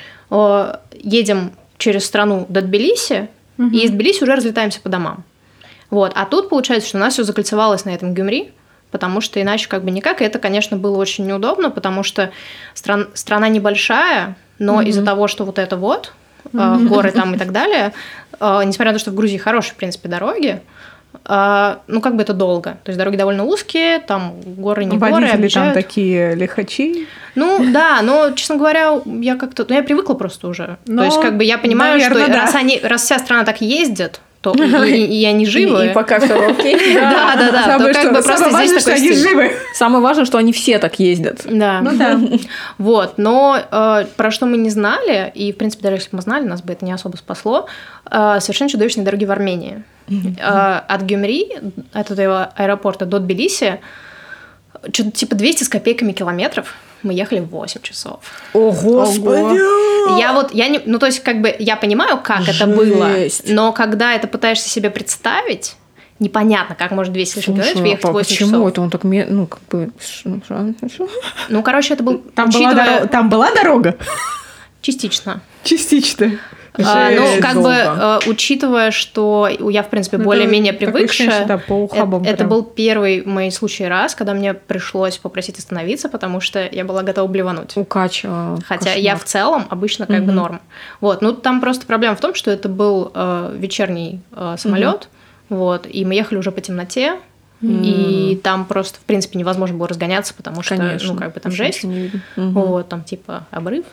Едем 0.92 1.52
через 1.78 2.04
страну 2.06 2.46
до 2.48 2.60
Тбилиси, 2.62 3.28
Мгм. 3.56 3.74
и 3.74 3.78
из 3.84 3.90
Тбилиси 3.90 4.22
уже 4.22 4.34
разлетаемся 4.34 4.80
по 4.80 4.88
домам. 4.88 5.24
Вот. 5.90 6.12
А 6.14 6.24
тут 6.24 6.48
получается, 6.48 6.88
что 6.88 6.98
у 6.98 7.00
нас 7.00 7.14
все 7.14 7.24
закольцевалось 7.24 7.84
на 7.84 7.90
этом 7.90 8.14
Гюмри, 8.14 8.52
потому 8.90 9.20
что 9.20 9.40
иначе 9.40 9.68
как 9.68 9.84
бы 9.84 9.90
никак. 9.90 10.22
И 10.22 10.24
это, 10.24 10.38
конечно, 10.38 10.76
было 10.76 10.96
очень 10.96 11.26
неудобно, 11.26 11.70
потому 11.70 12.02
что 12.02 12.30
стран- 12.74 13.08
страна 13.14 13.48
небольшая, 13.48 14.36
но 14.58 14.82
из-за 14.82 15.04
того, 15.04 15.26
что 15.28 15.44
вот 15.44 15.58
это 15.58 15.76
вот, 15.76 16.12
э, 16.52 16.76
горы 16.88 17.10
там 17.12 17.34
и 17.34 17.38
так 17.38 17.52
далее, 17.52 17.92
э, 18.38 18.62
несмотря 18.64 18.92
на 18.92 18.98
то, 18.98 19.00
что 19.00 19.10
в 19.10 19.14
Грузии 19.14 19.36
хорошие, 19.36 19.72
в 19.72 19.76
принципе, 19.76 20.08
дороги, 20.08 20.60
э, 21.24 21.76
ну, 21.86 22.00
как 22.00 22.16
бы 22.16 22.22
это 22.22 22.32
долго. 22.34 22.78
То 22.84 22.90
есть 22.90 22.98
дороги 22.98 23.16
довольно 23.16 23.44
узкие, 23.44 24.00
там 24.00 24.34
горы 24.44 24.84
не 24.84 24.96
горы, 24.96 25.12
Водители 25.12 25.28
там 25.28 25.38
объезжают. 25.38 25.74
такие 25.74 26.34
лихачи. 26.34 27.06
Ну, 27.34 27.72
да, 27.72 28.00
но, 28.02 28.32
честно 28.32 28.56
говоря, 28.56 29.00
я 29.04 29.36
как-то... 29.36 29.64
Ну, 29.68 29.74
я 29.74 29.82
привыкла 29.82 30.14
просто 30.14 30.48
уже. 30.48 30.78
Ну, 30.86 30.98
то 30.98 31.04
есть, 31.04 31.20
как 31.20 31.36
бы 31.36 31.44
я 31.44 31.58
понимаю, 31.58 31.98
наверно, 31.98 32.20
что 32.20 32.32
да. 32.32 32.40
раз, 32.40 32.54
они, 32.54 32.80
раз 32.82 33.02
вся 33.02 33.18
страна 33.18 33.44
так 33.44 33.60
ездит, 33.60 34.20
то 34.42 34.52
и, 34.54 34.90
и- 34.92 35.20
и 35.22 35.24
они 35.26 35.44
живы. 35.46 35.86
И, 35.86 35.90
и 35.90 35.92
пока 35.92 36.18
все 36.18 36.34
окей. 36.48 36.94
Да, 36.94 37.34
да, 37.36 37.50
да. 37.52 37.64
Самое, 37.64 37.92
как 37.92 38.02
что- 38.02 38.10
бы 38.12 38.22
просто 38.22 38.36
самое 38.38 38.52
важное, 38.52 38.66
здесь 38.68 38.82
что 38.82 38.92
они 38.92 39.12
стиль. 39.12 39.28
живы. 39.28 39.52
Самое 39.74 40.02
важное, 40.02 40.24
что 40.24 40.38
они 40.38 40.52
все 40.52 40.78
так 40.78 40.98
ездят. 40.98 41.42
Да. 41.44 41.80
Ну 41.82 41.96
да. 41.96 42.18
Вот, 42.78 43.18
но 43.18 43.58
э, 43.70 44.04
про 44.16 44.30
что 44.30 44.46
мы 44.46 44.56
не 44.56 44.70
знали, 44.70 45.30
и, 45.34 45.52
в 45.52 45.56
принципе, 45.58 45.82
даже 45.82 45.96
если 45.96 46.10
бы 46.10 46.16
мы 46.16 46.22
знали, 46.22 46.44
нас 46.46 46.62
бы 46.62 46.72
это 46.72 46.84
не 46.84 46.92
особо 46.92 47.16
спасло, 47.16 47.66
э, 48.10 48.38
совершенно 48.40 48.70
чудовищные 48.70 49.04
дороги 49.04 49.24
в 49.26 49.30
Армении. 49.30 49.82
Э, 50.08 50.80
от 50.88 51.02
Гюмри, 51.02 51.46
от 51.92 52.10
этого 52.10 52.52
аэропорта 52.56 53.04
до 53.06 53.18
Тбилиси, 53.18 53.80
что-то 54.92 55.10
типа 55.10 55.34
200 55.36 55.64
с 55.64 55.68
копейками 55.68 56.12
километров, 56.12 56.74
мы 57.02 57.14
ехали 57.14 57.40
8 57.40 57.80
часов. 57.82 58.20
О, 58.54 58.72
господи! 58.72 60.18
Я 60.18 60.32
вот, 60.32 60.52
я 60.54 60.68
не, 60.68 60.80
ну 60.86 60.98
то 60.98 61.06
есть 61.06 61.20
как 61.20 61.40
бы 61.40 61.54
я 61.58 61.76
понимаю, 61.76 62.18
как 62.22 62.48
это 62.48 62.66
было, 62.66 63.08
Жесть. 63.10 63.48
но 63.48 63.72
когда 63.72 64.14
это 64.14 64.26
пытаешься 64.26 64.68
себе 64.68 64.90
представить, 64.90 65.76
непонятно, 66.18 66.74
как 66.74 66.90
может 66.90 67.12
200 67.12 67.32
с 67.32 67.36
лишним 67.36 67.54
километров 67.56 67.86
ехать 67.86 68.04
а 68.04 68.12
8 68.12 68.28
почему 68.28 68.48
часов. 68.50 68.68
это 68.68 68.80
он 68.82 68.90
так, 68.90 69.04
ну, 69.04 69.46
как 69.46 69.60
бы... 69.70 69.92
ну, 70.24 70.40
ша- 70.48 70.74
ша- 70.88 71.06
Ну, 71.48 71.62
короче, 71.62 71.94
это 71.94 72.02
был, 72.02 72.18
Там 72.34 72.50
была, 72.50 72.70
учитывая, 72.70 73.00
доро- 73.04 73.08
там 73.08 73.28
была 73.28 73.50
дорога? 73.54 73.96
частично. 74.82 75.40
Частично. 75.64 76.32
А, 76.78 77.10
ну, 77.10 77.26
как 77.40 77.56
бы, 77.56 77.62
Долго. 77.62 78.20
э, 78.24 78.30
учитывая, 78.30 78.90
что 78.92 79.48
я, 79.48 79.82
в 79.82 79.88
принципе, 79.90 80.18
Ну, 80.18 80.24
более-менее 80.24 80.72
это 80.72 80.86
привыкшая, 80.86 81.44
да, 81.46 81.58
по 81.58 81.72
э- 81.74 81.76
ухабам 81.82 82.22
это 82.22 82.36
прям. 82.38 82.48
был 82.48 82.62
первый 82.62 83.24
мой 83.24 83.50
случай 83.50 83.86
раз, 83.86 84.14
когда 84.14 84.34
мне 84.34 84.54
пришлось 84.54 85.18
попросить 85.18 85.58
остановиться, 85.58 86.08
потому 86.08 86.40
что 86.40 86.68
я 86.70 86.84
была 86.84 87.02
готова 87.02 87.26
блевануть. 87.26 87.76
Укачивала. 87.76 88.58
Хотя 88.66 88.92
я 88.94 89.16
в 89.16 89.24
целом 89.24 89.66
обычно 89.68 90.06
как 90.06 90.18
бы 90.20 90.26
Мгм. 90.26 90.34
норм. 90.36 90.60
Вот, 91.00 91.22
ну 91.22 91.32
там 91.32 91.60
просто 91.60 91.86
проблема 91.86 92.14
в 92.14 92.20
том, 92.20 92.34
что 92.34 92.50
это 92.50 92.68
был 92.68 93.10
э, 93.14 93.54
вечерний 93.58 94.20
самолет, 94.56 95.08
вот, 95.48 95.86
и 95.90 96.04
мы 96.04 96.14
ехали 96.14 96.38
уже 96.38 96.52
по 96.52 96.60
темноте, 96.60 97.16
и 97.62 98.40
там 98.42 98.64
просто, 98.64 98.98
в 98.98 99.02
принципе, 99.02 99.38
невозможно 99.38 99.76
было 99.76 99.88
разгоняться, 99.88 100.32
потому 100.34 100.62
что, 100.62 100.76
Конечно. 100.76 101.12
ну, 101.12 101.18
как 101.18 101.34
бы 101.34 101.40
там 101.40 101.52
жесть. 101.52 101.84
Мгм. 101.84 102.10
Вот, 102.36 102.88
там 102.88 103.04
типа 103.04 103.46
обрыв, 103.50 103.84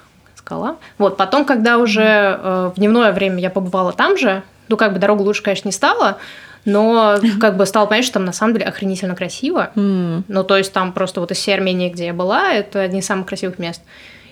скала. 0.48 0.78
Вот, 0.98 1.18
потом, 1.18 1.44
когда 1.44 1.78
уже 1.78 2.02
э, 2.02 2.72
в 2.74 2.80
дневное 2.80 3.12
время 3.12 3.40
я 3.40 3.50
побывала 3.50 3.92
там 3.92 4.18
же, 4.18 4.44
ну, 4.70 4.78
как 4.78 4.94
бы 4.94 5.00
дорога 5.00 5.22
лучше, 5.22 5.44
конечно, 5.44 5.68
не 5.68 5.74
стала, 5.74 6.18
но 6.64 7.18
как 7.42 7.58
бы 7.58 7.66
стало 7.66 7.86
понятно, 7.86 8.06
что 8.06 8.14
там 8.14 8.26
на 8.26 8.32
самом 8.32 8.54
деле 8.54 8.66
охренительно 8.66 9.16
красиво. 9.16 9.72
М. 9.76 10.24
Ну, 10.28 10.44
то 10.44 10.58
есть 10.58 10.72
там 10.72 10.94
просто 10.94 11.20
вот 11.20 11.32
из 11.32 11.38
всей 11.38 11.54
Армении, 11.54 11.90
где 11.90 12.08
я 12.08 12.14
была, 12.14 12.54
это 12.54 12.82
одни 12.82 13.00
из 13.00 13.06
самых 13.06 13.28
красивых 13.28 13.60
мест. 13.60 13.82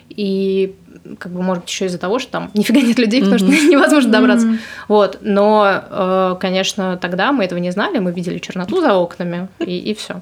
И 0.09 0.75
как 1.19 1.31
бы, 1.31 1.41
может 1.41 1.63
быть, 1.63 1.71
еще 1.71 1.85
из-за 1.85 1.97
того, 1.97 2.19
что 2.19 2.31
там 2.31 2.51
нифига 2.53 2.79
нет 2.79 2.97
людей, 2.97 3.19
потому 3.21 3.39
что 3.39 3.47
невозможно 3.69 4.11
добраться. 4.11 4.57
Вот. 4.87 5.17
Но, 5.21 5.83
э, 5.89 6.35
конечно, 6.39 6.97
тогда 6.97 7.33
мы 7.33 7.43
этого 7.43 7.59
не 7.59 7.71
знали, 7.71 7.99
мы 7.99 8.13
видели 8.13 8.39
черноту 8.39 8.79
за 8.79 8.93
окнами, 8.93 9.49
и, 9.59 9.93
все. 9.93 10.21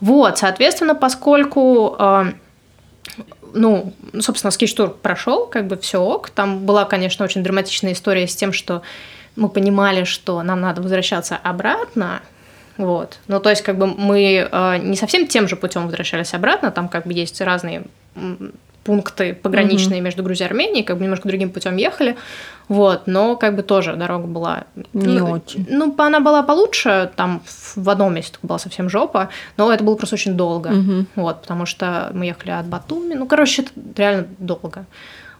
Вот, 0.00 0.38
соответственно, 0.38 0.96
поскольку 0.96 1.94
э, 1.96 2.32
ну, 3.54 3.92
собственно, 4.20 4.50
скетч-тур 4.50 4.90
прошел, 4.90 5.46
как 5.46 5.66
бы 5.66 5.76
все 5.76 6.00
ок. 6.00 6.30
Там 6.30 6.66
была, 6.66 6.84
конечно, 6.84 7.24
очень 7.24 7.42
драматичная 7.42 7.92
история 7.92 8.26
с 8.26 8.36
тем, 8.36 8.52
что 8.52 8.82
мы 9.36 9.48
понимали, 9.48 10.04
что 10.04 10.42
нам 10.42 10.60
надо 10.60 10.82
возвращаться 10.82 11.36
обратно. 11.36 12.22
Вот. 12.76 13.18
Ну, 13.28 13.40
то 13.40 13.50
есть, 13.50 13.62
как 13.62 13.78
бы 13.78 13.86
мы 13.86 14.48
э, 14.50 14.78
не 14.78 14.96
совсем 14.96 15.26
тем 15.26 15.48
же 15.48 15.56
путем 15.56 15.86
возвращались 15.86 16.34
обратно, 16.34 16.70
там 16.70 16.88
как 16.88 17.06
бы 17.06 17.12
есть 17.12 17.40
разные 17.40 17.84
пункты 18.84 19.34
пограничные 19.34 20.00
между 20.00 20.22
Грузией 20.22 20.46
и 20.46 20.50
Арменией, 20.50 20.84
как 20.84 20.98
бы 20.98 21.04
немножко 21.04 21.28
другим 21.28 21.50
путем 21.50 21.76
ехали. 21.76 22.16
Вот, 22.68 23.02
но 23.06 23.36
как 23.36 23.56
бы 23.56 23.62
тоже 23.62 23.94
дорога 23.96 24.26
была... 24.26 24.64
Не 24.92 25.18
ну, 25.18 25.30
очень. 25.30 25.66
Ну, 25.68 25.94
она 25.98 26.20
была 26.20 26.42
получше, 26.42 27.10
там 27.16 27.42
в 27.76 27.88
одном 27.90 28.14
месте 28.14 28.38
была 28.42 28.58
совсем 28.58 28.88
жопа, 28.88 29.28
но 29.56 29.72
это 29.72 29.84
было 29.84 29.94
просто 29.94 30.14
очень 30.14 30.34
долго. 30.34 30.70
Мгм. 30.70 31.06
Вот, 31.16 31.42
потому 31.42 31.66
что 31.66 32.10
мы 32.14 32.26
ехали 32.26 32.50
от 32.50 32.66
Батуми. 32.66 33.14
Ну, 33.14 33.26
короче, 33.26 33.62
это 33.62 33.72
реально 33.96 34.26
долго. 34.38 34.86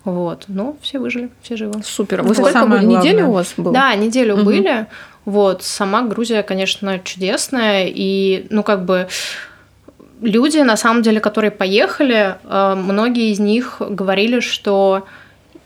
Вот. 0.04 0.44
Ну, 0.48 0.76
все 0.80 0.98
выжили, 0.98 1.30
все 1.42 1.56
живы. 1.56 1.82
Супер. 1.84 2.20
Это 2.20 2.28
Вы 2.28 2.34
сколько 2.34 2.52
самое 2.52 2.82
были? 2.82 2.96
Неделю 2.96 3.18
главное. 3.18 3.26
у 3.26 3.32
вас 3.32 3.54
было? 3.56 3.72
Да, 3.72 3.94
неделю 3.94 4.36
Мгм. 4.36 4.44
были. 4.44 4.86
Вот. 5.24 5.62
Сама 5.62 6.02
Грузия, 6.02 6.42
конечно, 6.42 6.98
чудесная. 6.98 7.86
И, 7.86 8.46
ну, 8.50 8.62
как 8.62 8.84
бы 8.84 9.08
люди, 10.22 10.58
на 10.58 10.76
самом 10.76 11.02
деле, 11.02 11.20
которые 11.20 11.50
поехали, 11.50 12.36
э, 12.44 12.74
многие 12.76 13.30
из 13.30 13.38
них 13.40 13.76
говорили, 13.80 14.40
что 14.40 15.06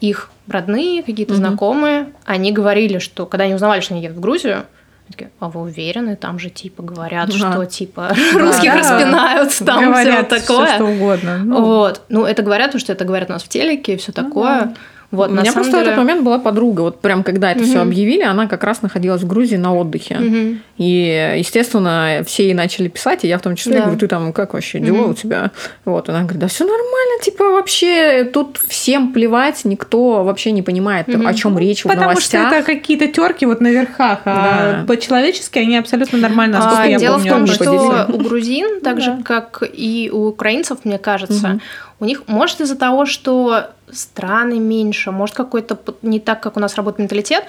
их 0.01 0.31
родные, 0.49 1.03
какие-то 1.03 1.33
Мгм. 1.35 1.43
знакомые, 1.43 2.07
они 2.25 2.53
говорили, 2.53 2.99
что 2.99 3.27
когда 3.27 3.45
они 3.45 3.55
узнавали, 3.55 3.81
что 3.81 3.95
они 3.95 4.03
едут 4.03 4.19
в 4.19 4.21
Грузию, 4.21 4.55
они 4.57 5.13
такие, 5.13 5.31
а 5.41 5.49
вы 5.49 5.61
уверены? 5.61 6.17
Там 6.17 6.39
же 6.39 6.51
типа 6.51 6.83
говорят, 6.83 7.29
Ага. 7.31 7.39
что 7.53 7.65
типа 7.67 8.09
русских 8.35 8.73
Да. 8.73 8.79
распинают, 8.79 9.57
там 9.65 9.79
все 9.79 9.87
Говорят 9.87 10.29
такое. 10.29 10.67
всё, 10.67 10.75
что 10.75 10.85
угодно. 10.85 11.39
Ну, 11.45 11.63
Вот. 11.65 12.03
Ну, 12.09 12.25
это 12.25 12.43
говорят, 12.43 12.69
потому 12.69 12.81
что 12.81 12.93
это 12.93 13.05
говорят 13.05 13.31
у 13.31 13.33
нас 13.35 13.43
в 13.45 13.49
телеке 13.49 13.95
и 13.95 13.97
все 13.97 14.13
такое. 14.13 14.75
Вот, 15.13 15.31
У 15.31 15.35
меня 15.35 15.53
просто 15.53 15.71
в 15.71 15.75
деле- 15.75 15.87
этот 15.87 15.99
момент 15.99 16.23
была 16.23 16.39
подруга. 16.39 16.81
Вот 16.83 17.01
прям 17.01 17.23
когда 17.23 17.53
это 17.53 17.63
все 17.63 17.79
Мгм. 17.79 17.89
объявили, 17.89 18.23
она 18.23 18.47
как 18.49 18.65
раз 18.65 18.83
находилась 18.83 19.23
в 19.23 19.27
Грузии 19.27 19.57
на 19.57 19.75
отдыхе. 19.75 20.17
Мгм. 20.17 20.61
И, 20.79 21.35
естественно, 21.39 22.23
все 22.27 22.45
ей 22.45 22.55
начали 22.55 22.89
писать, 22.89 23.25
и 23.25 23.29
я 23.29 23.39
в 23.39 23.43
том 23.43 23.55
числе 23.57 23.75
Да. 23.75 23.83
говорю, 23.83 23.99
ты 23.99 24.09
там 24.09 24.33
как 24.33 24.55
вообще 24.55 24.81
дела 24.81 25.03
Мгм. 25.03 25.11
у 25.11 25.15
тебя? 25.15 25.53
Вот, 25.85 26.09
она 26.09 26.21
говорит, 26.23 26.41
да 26.41 26.49
все 26.49 26.65
нормально, 26.65 27.23
типа 27.23 27.45
вообще 27.51 28.25
тут 28.33 28.59
всем 28.69 29.13
плевать, 29.13 29.65
никто 29.65 30.25
вообще 30.25 30.51
не 30.51 30.63
понимает, 30.63 31.09
Мгм. 31.09 31.27
о 31.27 31.35
чем 31.35 31.57
речь 31.59 31.81
в 31.85 31.89
Потому 31.89 32.19
что 32.21 32.37
новостях. 32.39 32.53
это 32.53 32.63
какие-то 32.67 33.07
терки 33.07 33.47
вот 33.47 33.61
на 33.61 33.69
верхах, 33.71 34.21
а 34.25 34.81
Да. 34.81 34.85
по-человечески 34.87 35.59
они 35.61 35.77
абсолютно 35.79 36.19
нормально, 36.19 36.59
А, 36.59 36.65
насколько 36.65 36.89
я 36.91 36.99
дело 36.99 37.15
помню. 37.15 37.31
в 37.31 37.35
том, 37.35 37.45
не 37.45 37.53
что 37.53 38.07
у 38.13 38.19
грузин, 38.19 38.81
так 38.81 39.01
же 39.01 39.13
да. 39.13 39.23
как 39.25 39.63
и 39.73 40.11
у 40.13 40.27
украинцев, 40.27 40.79
мне 40.85 40.99
кажется. 40.99 41.61
У 41.99 42.05
них, 42.05 42.23
может, 42.27 42.61
из-за 42.61 42.77
того, 42.77 43.07
что 43.07 43.71
страны 43.91 44.59
меньше, 44.59 45.11
может, 45.11 45.35
какой-то 45.35 45.79
не 46.03 46.21
так, 46.21 46.43
как 46.43 46.57
у 46.57 46.61
нас 46.61 46.75
работает 46.75 47.01
менталитет, 47.01 47.45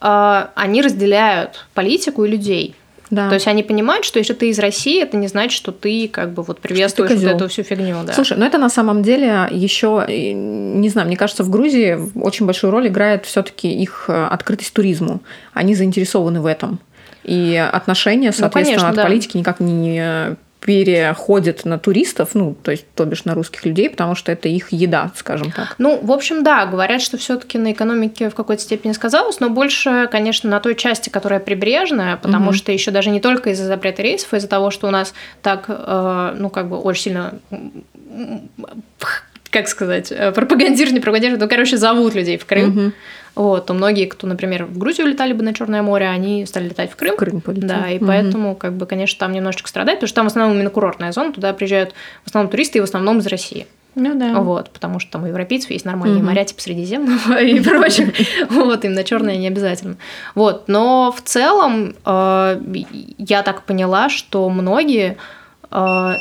а, 0.00 0.50
они 0.54 0.82
разделяют 0.82 1.66
политику 1.74 2.24
и 2.24 2.28
людей. 2.28 2.76
Да. 3.10 3.28
То 3.28 3.34
есть 3.34 3.48
они 3.48 3.64
понимают, 3.64 4.04
что 4.04 4.20
если 4.20 4.34
ты 4.34 4.50
из 4.50 4.58
России, 4.60 5.02
это 5.02 5.16
не 5.16 5.26
значит, 5.26 5.52
что 5.52 5.72
ты 5.72 6.08
как 6.08 6.32
бы 6.32 6.44
вот 6.44 6.60
приветствуешь 6.60 7.10
вот 7.10 7.24
эту 7.24 7.48
всю 7.48 7.64
фигню. 7.64 7.96
Да. 8.04 8.12
Слушай, 8.12 8.38
ну 8.38 8.46
это 8.46 8.56
на 8.56 8.68
самом 8.68 9.02
деле 9.02 9.48
еще, 9.50 10.04
не 10.08 10.88
знаю, 10.88 11.08
мне 11.08 11.16
кажется, 11.16 11.42
в 11.42 11.50
Грузии 11.50 11.98
очень 12.14 12.46
большую 12.46 12.70
роль 12.70 12.86
играет 12.86 13.26
все-таки 13.26 13.68
их 13.68 14.04
э, 14.06 14.26
открытость 14.26 14.72
туризму. 14.72 15.20
Они 15.52 15.74
заинтересованы 15.74 16.40
в 16.40 16.46
этом. 16.46 16.78
И 17.24 17.56
отношения, 17.56 18.30
соответственно, 18.30 18.64
конечно, 18.64 18.88
от 18.90 18.94
да. 18.94 19.02
политики 19.02 19.36
никак 19.36 19.58
не 19.58 20.36
переходят 20.60 21.64
на 21.64 21.78
туристов, 21.78 22.30
ну, 22.34 22.54
то 22.62 22.70
есть, 22.70 22.84
то 22.94 23.04
бишь, 23.06 23.24
на 23.24 23.34
русских 23.34 23.64
людей, 23.64 23.88
потому 23.88 24.14
что 24.14 24.30
это 24.30 24.48
их 24.48 24.72
еда, 24.72 25.10
скажем 25.16 25.50
так. 25.52 25.74
Ну, 25.78 25.98
в 26.02 26.12
общем, 26.12 26.44
да, 26.44 26.66
говорят, 26.66 27.00
что 27.00 27.16
все-таки 27.16 27.56
на 27.56 27.72
экономике 27.72 28.28
в 28.28 28.34
какой-то 28.34 28.62
степени 28.62 28.92
сказалось, 28.92 29.40
но 29.40 29.48
больше, 29.48 30.08
конечно, 30.12 30.50
на 30.50 30.60
той 30.60 30.74
части, 30.74 31.08
которая 31.08 31.40
прибрежная, 31.40 32.16
потому 32.18 32.46
Мгм. 32.46 32.54
что 32.54 32.72
еще 32.72 32.90
даже 32.90 33.10
не 33.10 33.20
только 33.20 33.50
из-за 33.50 33.64
запрета 33.64 34.02
рейсов, 34.02 34.32
а 34.32 34.36
из-за 34.36 34.48
того, 34.48 34.70
что 34.70 34.86
у 34.86 34.90
нас 34.90 35.14
так, 35.40 35.64
э, 35.68 36.34
ну, 36.38 36.50
как 36.50 36.68
бы 36.68 36.78
очень 36.78 37.02
сильно 37.02 37.34
как 39.50 39.66
сказать, 39.68 40.12
э, 40.12 40.30
пропагандируют, 40.32 40.92
не 40.92 41.00
пропагандируют, 41.00 41.40
ну, 41.40 41.48
короче, 41.48 41.76
зовут 41.76 42.14
людей 42.14 42.38
в 42.38 42.44
Крым. 42.46 42.68
Мгм. 42.70 42.92
Вот, 43.34 43.66
то 43.66 43.74
многие, 43.74 44.06
кто, 44.06 44.26
например, 44.26 44.64
в 44.66 44.76
Грузию 44.78 45.06
летали 45.06 45.32
бы 45.32 45.42
на 45.42 45.54
Черное 45.54 45.82
море, 45.82 46.08
они 46.08 46.44
стали 46.46 46.64
летать 46.68 46.90
в 46.90 46.96
Крым. 46.96 47.14
В 47.14 47.18
Крым 47.18 47.40
полетели. 47.40 47.66
Да, 47.66 47.88
и 47.90 47.96
Мгм. 47.98 48.06
поэтому, 48.06 48.54
как 48.56 48.72
бы, 48.74 48.86
конечно, 48.86 49.18
там 49.18 49.32
немножечко 49.32 49.68
страдает, 49.68 49.98
потому 50.00 50.08
что 50.08 50.16
там 50.16 50.24
в 50.26 50.28
основном 50.28 50.56
именно 50.56 50.70
курортная 50.70 51.12
зона, 51.12 51.32
туда 51.32 51.52
приезжают 51.52 51.94
в 52.24 52.28
основном 52.28 52.50
туристы 52.50 52.78
и 52.78 52.80
в 52.80 52.84
основном 52.84 53.18
из 53.18 53.26
России. 53.26 53.66
Ну 53.96 54.14
да. 54.16 54.34
Вот, 54.40 54.70
потому 54.70 55.00
что 55.00 55.10
там 55.12 55.24
у 55.24 55.26
европейцев 55.26 55.70
есть 55.72 55.84
нормальные 55.84 56.18
Мгм. 56.18 56.28
моря, 56.28 56.44
типа 56.44 56.60
Средиземного 56.60 57.38
и 57.42 57.60
прочих. 57.60 58.10
Вот, 58.48 58.84
им 58.84 58.92
на 58.92 59.02
черное 59.04 59.36
не 59.36 59.48
обязательно. 59.48 59.96
Вот, 60.34 60.68
но 60.68 61.12
в 61.16 61.20
целом 61.22 61.94
э, 62.04 62.62
я 63.18 63.42
так 63.42 63.62
поняла, 63.64 64.08
что 64.08 64.48
многие 64.48 65.16
э, 65.70 66.12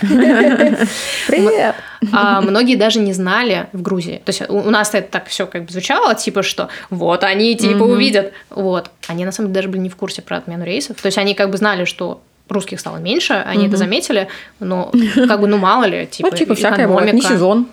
Привет! 0.00 1.74
а 2.12 2.40
многие 2.40 2.76
даже 2.76 3.00
не 3.00 3.12
знали 3.12 3.66
в 3.72 3.82
Грузии. 3.82 4.22
То 4.24 4.30
есть 4.30 4.42
у 4.48 4.70
нас 4.70 4.94
это 4.94 5.10
так 5.10 5.26
все 5.26 5.46
как 5.46 5.64
бы 5.64 5.72
звучало, 5.72 6.14
типа 6.14 6.42
что 6.42 6.68
вот 6.90 7.24
они 7.24 7.56
типа 7.56 7.82
увидят. 7.82 8.32
Вот. 8.50 8.90
Они 9.08 9.24
на 9.24 9.32
самом 9.32 9.48
деле 9.48 9.62
даже 9.62 9.68
были 9.68 9.80
не 9.80 9.88
в 9.88 9.96
курсе 9.96 10.22
про 10.22 10.38
отмену 10.38 10.64
рейсов. 10.64 11.00
То 11.00 11.06
есть 11.06 11.18
они 11.18 11.34
как 11.34 11.50
бы 11.50 11.56
знали, 11.56 11.84
что 11.84 12.22
русских 12.48 12.80
стало 12.80 12.96
меньше, 12.98 13.34
они 13.46 13.62
это 13.62 13.70
Мгм. 13.70 13.76
заметили, 13.78 14.28
но 14.60 14.90
как 15.28 15.40
бы, 15.40 15.46
ну 15.46 15.58
мало 15.58 15.84
ли, 15.84 16.06
типа, 16.06 16.28
Ну, 16.30 16.36
типа, 16.36 16.54
всякое 16.54 16.86
бывает. 16.88 17.12
Не 17.12 17.20
сезон. 17.20 17.66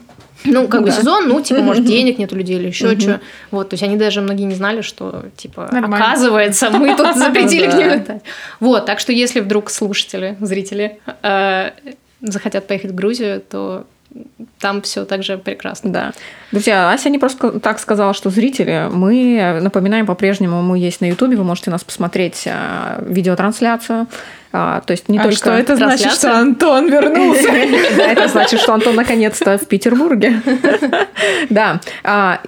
Ну, 0.43 0.67
как 0.67 0.81
бы 0.83 0.87
Да. 0.89 0.93
сезон, 0.95 1.27
ну, 1.27 1.41
типа, 1.41 1.61
может, 1.61 1.85
денег 1.85 2.19
нет 2.19 2.31
у 2.31 2.35
людей 2.35 2.57
или 2.57 2.67
еще 2.67 2.99
что. 2.99 3.19
Вот, 3.51 3.69
то 3.69 3.73
есть 3.73 3.83
они 3.83 3.95
даже 3.97 4.21
многие 4.21 4.43
не 4.43 4.53
знали, 4.53 4.81
что, 4.81 5.23
типа, 5.37 5.69
Нормально. 5.71 6.05
оказывается, 6.05 6.69
мы 6.69 6.95
тут 6.95 7.15
запретили 7.15 7.67
к 7.69 7.73
ним 7.73 7.87
летать. 7.87 8.21
Вот, 8.59 8.85
так 8.85 8.99
что 8.99 9.11
если 9.11 9.39
вдруг 9.39 9.69
слушатели, 9.71 10.37
зрители 10.39 10.99
э, 11.23 11.71
захотят 12.21 12.67
поехать 12.67 12.91
в 12.91 12.95
Грузию, 12.95 13.41
то 13.41 13.85
там 14.59 14.81
все 14.81 15.05
так 15.05 15.23
же 15.23 15.37
прекрасно. 15.37 15.91
Да. 15.91 16.11
Друзья, 16.51 16.91
Ася 16.91 17.09
не 17.09 17.19
просто 17.19 17.59
так 17.59 17.79
сказала, 17.79 18.13
что 18.13 18.29
зрители. 18.29 18.87
Мы 18.91 19.59
напоминаем 19.61 20.05
по-прежнему, 20.05 20.61
мы 20.61 20.79
есть 20.79 21.01
на 21.01 21.05
Ютубе, 21.05 21.37
вы 21.37 21.43
можете 21.43 21.71
нас 21.71 21.83
посмотреть 21.83 22.47
а, 22.47 23.03
видеотрансляцию. 23.05 24.07
А, 24.53 24.81
то 24.81 24.91
есть 24.91 25.09
не 25.09 25.17
а 25.17 25.23
только... 25.23 25.37
что 25.37 25.51
это 25.51 25.75
значит, 25.75 26.03
трансляция? 26.03 26.31
что 26.31 26.39
Антон 26.39 26.89
вернулся? 26.89 27.49
Да, 27.97 28.03
это 28.05 28.27
значит, 28.29 28.61
что 28.61 28.73
Антон 28.73 28.95
наконец-то 28.95 29.57
в 29.57 29.67
Петербурге. 29.67 30.41
Да. 31.49 31.79
А, 32.03 32.39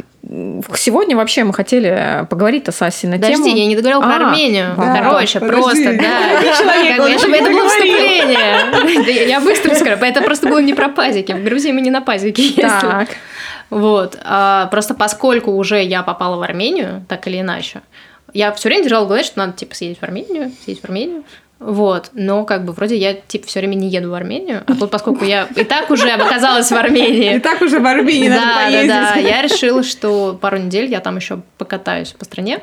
Сегодня 0.76 1.16
вообще 1.16 1.46
мы 1.46 1.54
хотели 1.54 2.26
поговорить-то 2.30 2.74
с 2.74 2.82
Асей 2.82 3.10
на 3.10 3.18
тему... 3.18 3.38
Подожди, 3.38 3.60
я 3.60 3.66
не 3.66 3.76
договорила 3.78 4.02
про 4.02 4.10
А, 4.12 4.16
Армению. 4.28 4.76
да, 4.78 5.02
Короче, 5.02 5.40
подожди. 5.40 5.62
просто, 5.62 5.94
да. 5.94 6.42
Человек, 6.60 6.98
Как 6.98 7.52
бы 7.52 7.62
он 7.62 7.67
не 8.28 9.28
Я 9.30 9.40
быстро 9.42 9.76
скажу. 9.76 10.04
Это 10.04 10.22
просто 10.22 10.48
было 10.48 10.60
не 10.60 10.74
про 10.74 10.90
пазики. 10.90 11.32
В 11.32 11.44
Грузии 11.44 11.72
мы 11.72 11.82
не 11.82 11.92
на 11.92 12.02
пазике 12.02 12.44
ездили. 12.44 12.68
Так. 12.68 13.10
Вот. 13.70 14.18
А, 14.24 14.68
просто 14.68 14.94
поскольку 14.94 15.52
уже 15.52 15.84
я 15.84 16.04
попала 16.04 16.38
в 16.38 16.42
Армению, 16.42 17.06
так 17.08 17.28
или 17.28 17.42
иначе, 17.42 17.82
я 18.34 18.52
все 18.54 18.70
время 18.70 18.84
держала 18.84 19.06
в 19.06 19.08
голове, 19.08 19.24
что 19.24 19.40
надо 19.40 19.54
типа 19.54 19.76
съездить 19.76 20.00
в 20.00 20.04
Армению, 20.04 20.52
съездить 20.64 20.82
в 20.82 20.86
Армению. 20.86 21.24
Вот, 21.60 22.12
но 22.14 22.46
как 22.46 22.66
бы 22.66 22.74
вроде 22.74 22.98
я 22.98 23.16
типа 23.16 23.48
все 23.48 23.60
время 23.60 23.74
не 23.74 23.90
еду 23.90 24.12
в 24.12 24.14
Армению, 24.14 24.64
а 24.68 24.76
тут 24.76 24.92
поскольку 24.92 25.26
я 25.26 25.48
и 25.56 25.64
так 25.64 25.90
уже 25.90 26.08
оказалась 26.12 26.70
в 26.70 26.72
И 26.72 26.78
Армении, 26.78 27.40
так 27.40 27.64
уже 27.64 27.80
в 27.80 27.86
Армении 27.88 28.30
надо 28.30 28.42
да, 28.46 28.84
да, 28.84 29.14
да, 29.16 29.20
я 29.20 29.42
решила, 29.42 29.82
что 29.82 30.38
пару 30.40 30.58
недель 30.58 30.86
я 30.86 31.00
там 31.00 31.16
еще 31.16 31.42
покатаюсь 31.58 32.12
по 32.12 32.26
стране, 32.26 32.60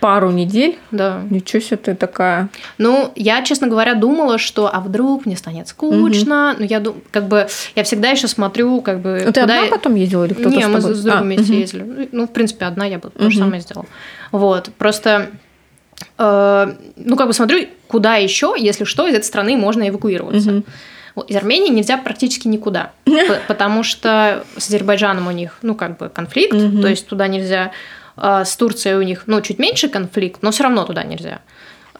Пару 0.00 0.30
недель. 0.30 0.78
да. 0.90 1.22
Ничего 1.30 1.60
себе 1.60 1.76
ты 1.78 1.94
такая. 1.94 2.48
Ну, 2.78 3.12
я, 3.16 3.42
честно 3.42 3.66
говоря, 3.66 3.94
думала, 3.94 4.38
что 4.38 4.70
а 4.72 4.80
вдруг 4.80 5.26
мне 5.26 5.36
станет 5.36 5.68
скучно, 5.68 6.54
но 6.58 6.64
я 6.64 6.80
думаю, 6.80 7.02
как 7.10 7.28
бы 7.28 7.46
я 7.74 7.82
всегда 7.84 8.10
еще 8.10 8.28
смотрю, 8.28 8.80
как 8.82 9.00
бы 9.00 9.22
Ну, 9.24 9.32
ты 9.32 9.40
куда 9.40 9.58
одна 9.64 9.70
потом 9.70 9.94
ездила 9.94 10.24
или 10.24 10.34
кто-то 10.34 10.50
Не, 10.50 10.66
мы 10.66 10.80
с 10.80 11.02
другом 11.02 11.20
А, 11.20 11.24
мгм. 11.24 11.52
ездили. 11.52 11.82
Ну, 11.82 12.08
Ну, 12.12 12.26
в 12.26 12.32
принципе, 12.32 12.66
одна 12.66 12.86
я 12.86 12.98
бы 12.98 13.10
то 13.10 13.30
же 13.30 13.38
самое 13.38 13.60
сделала. 13.62 13.86
Вот, 14.32 14.70
просто, 14.78 15.30
э, 16.18 16.74
ну, 16.96 17.16
как 17.16 17.26
бы 17.26 17.32
смотрю, 17.32 17.66
куда 17.88 18.16
еще, 18.16 18.54
если 18.58 18.84
что, 18.84 19.06
из 19.06 19.14
этой 19.14 19.24
страны 19.24 19.56
можно 19.56 19.88
эвакуироваться. 19.88 20.62
Вот, 21.14 21.30
Из 21.30 21.36
Армении 21.36 21.70
нельзя 21.70 21.96
практически 21.96 22.46
никуда, 22.46 22.92
потому 23.48 23.82
что 23.82 24.44
с 24.58 24.68
Азербайджаном 24.68 25.26
у 25.28 25.30
них, 25.30 25.58
ну, 25.62 25.74
как 25.74 25.96
бы 25.96 26.08
конфликт, 26.10 26.52
то 26.82 26.88
есть 26.88 27.06
туда 27.06 27.26
нельзя. 27.28 27.72
А 28.16 28.44
С 28.44 28.56
Турцией 28.56 28.96
у 28.96 29.02
них, 29.02 29.24
ну, 29.26 29.40
чуть 29.40 29.58
меньше 29.58 29.88
конфликт, 29.88 30.42
но 30.42 30.50
все 30.50 30.64
равно 30.64 30.84
туда 30.84 31.02
нельзя. 31.04 31.40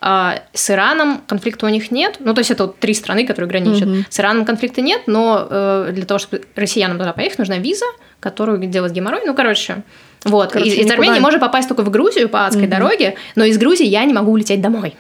А 0.00 0.40
С 0.52 0.70
Ираном 0.70 1.22
конфликта 1.26 1.66
у 1.66 1.68
них 1.68 1.90
нет. 1.90 2.16
Ну, 2.20 2.34
то 2.34 2.40
есть 2.40 2.50
это 2.50 2.64
вот 2.66 2.78
три 2.78 2.94
страны, 2.94 3.26
которые 3.26 3.48
граничат. 3.48 3.88
Мгм. 3.88 4.06
С 4.08 4.20
Ираном 4.20 4.44
конфликта 4.44 4.80
нет, 4.80 5.02
но 5.06 5.46
э, 5.48 5.90
для 5.92 6.04
того, 6.04 6.18
чтобы 6.18 6.44
россиянам 6.54 6.98
туда 6.98 7.12
поехать, 7.12 7.38
нужна 7.38 7.58
виза, 7.58 7.86
которую 8.20 8.58
делать 8.66 8.92
геморрой. 8.92 9.22
Ну, 9.26 9.34
короче, 9.34 9.82
вот. 10.24 10.52
Короче, 10.52 10.70
из, 10.70 10.86
из 10.86 10.90
Армении 10.90 11.20
можно 11.20 11.38
попасть 11.38 11.68
только 11.68 11.82
в 11.82 11.90
Грузию 11.90 12.28
по 12.28 12.46
адской 12.46 12.64
Мгм. 12.64 12.70
дороге, 12.70 13.14
но 13.36 13.44
из 13.44 13.58
Грузии 13.58 13.86
я 13.86 14.04
не 14.04 14.12
могу 14.12 14.32
улететь 14.32 14.60
домой. 14.60 14.96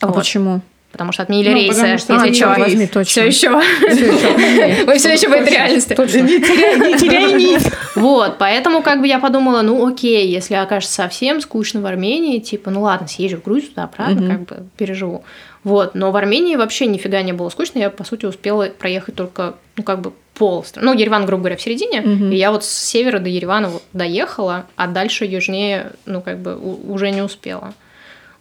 А 0.00 0.06
Вот. 0.08 0.16
почему? 0.16 0.60
Потому 0.92 1.10
что 1.12 1.22
отменили 1.22 1.48
Ну, 1.48 1.56
рейсы, 1.56 1.98
что 1.98 2.12
если 2.12 2.28
они 2.28 2.34
чё. 2.34 2.54
возьми, 2.58 2.86
точно. 2.86 3.04
Все 3.10 3.26
еще. 3.26 3.50
Вы 3.50 3.62
все 4.98 5.12
еще 5.14 5.28
в 5.28 5.32
этой 5.32 5.50
реальности. 5.52 5.94
Не 5.98 6.98
теряй, 6.98 7.32
нить. 7.38 7.66
Вот, 7.96 8.36
поэтому 8.38 8.82
как 8.82 9.00
бы 9.00 9.06
я 9.08 9.18
подумала, 9.18 9.62
ну 9.62 9.86
окей, 9.86 10.28
если 10.28 10.54
окажется 10.54 10.94
совсем 10.94 11.40
скучно 11.40 11.80
в 11.80 11.86
Армении, 11.86 12.38
типа, 12.38 12.70
ну 12.70 12.82
ладно, 12.82 13.08
съезжу 13.08 13.38
в 13.38 13.42
Грузию, 13.42 13.70
туда 13.70 13.90
Мгм. 13.96 14.28
как 14.30 14.40
бы 14.42 14.56
переживу. 14.76 15.24
Вот, 15.64 15.94
но 15.94 16.10
в 16.10 16.16
Армении 16.16 16.56
вообще 16.56 16.86
нифига 16.86 17.22
не 17.22 17.32
было 17.32 17.48
скучно, 17.48 17.78
я, 17.78 17.88
по 17.90 18.04
сути, 18.04 18.26
успела 18.26 18.66
проехать 18.66 19.14
только, 19.14 19.54
ну, 19.76 19.84
как 19.84 20.00
бы 20.00 20.12
пол 20.34 20.64
страны. 20.64 20.86
Ну, 20.92 20.98
Ереван, 20.98 21.24
грубо 21.24 21.42
говоря, 21.44 21.56
в 21.56 21.62
середине, 21.62 22.02
и 22.02 22.36
я 22.36 22.50
вот 22.50 22.64
с 22.64 22.68
севера 22.68 23.18
до 23.18 23.28
Еревана 23.28 23.68
вот 23.68 23.82
доехала, 23.92 24.66
а 24.76 24.88
дальше 24.88 25.24
южнее, 25.24 25.92
ну, 26.04 26.20
как 26.20 26.38
бы 26.38 26.56
уже 26.56 27.10
не 27.10 27.22
успела. 27.22 27.72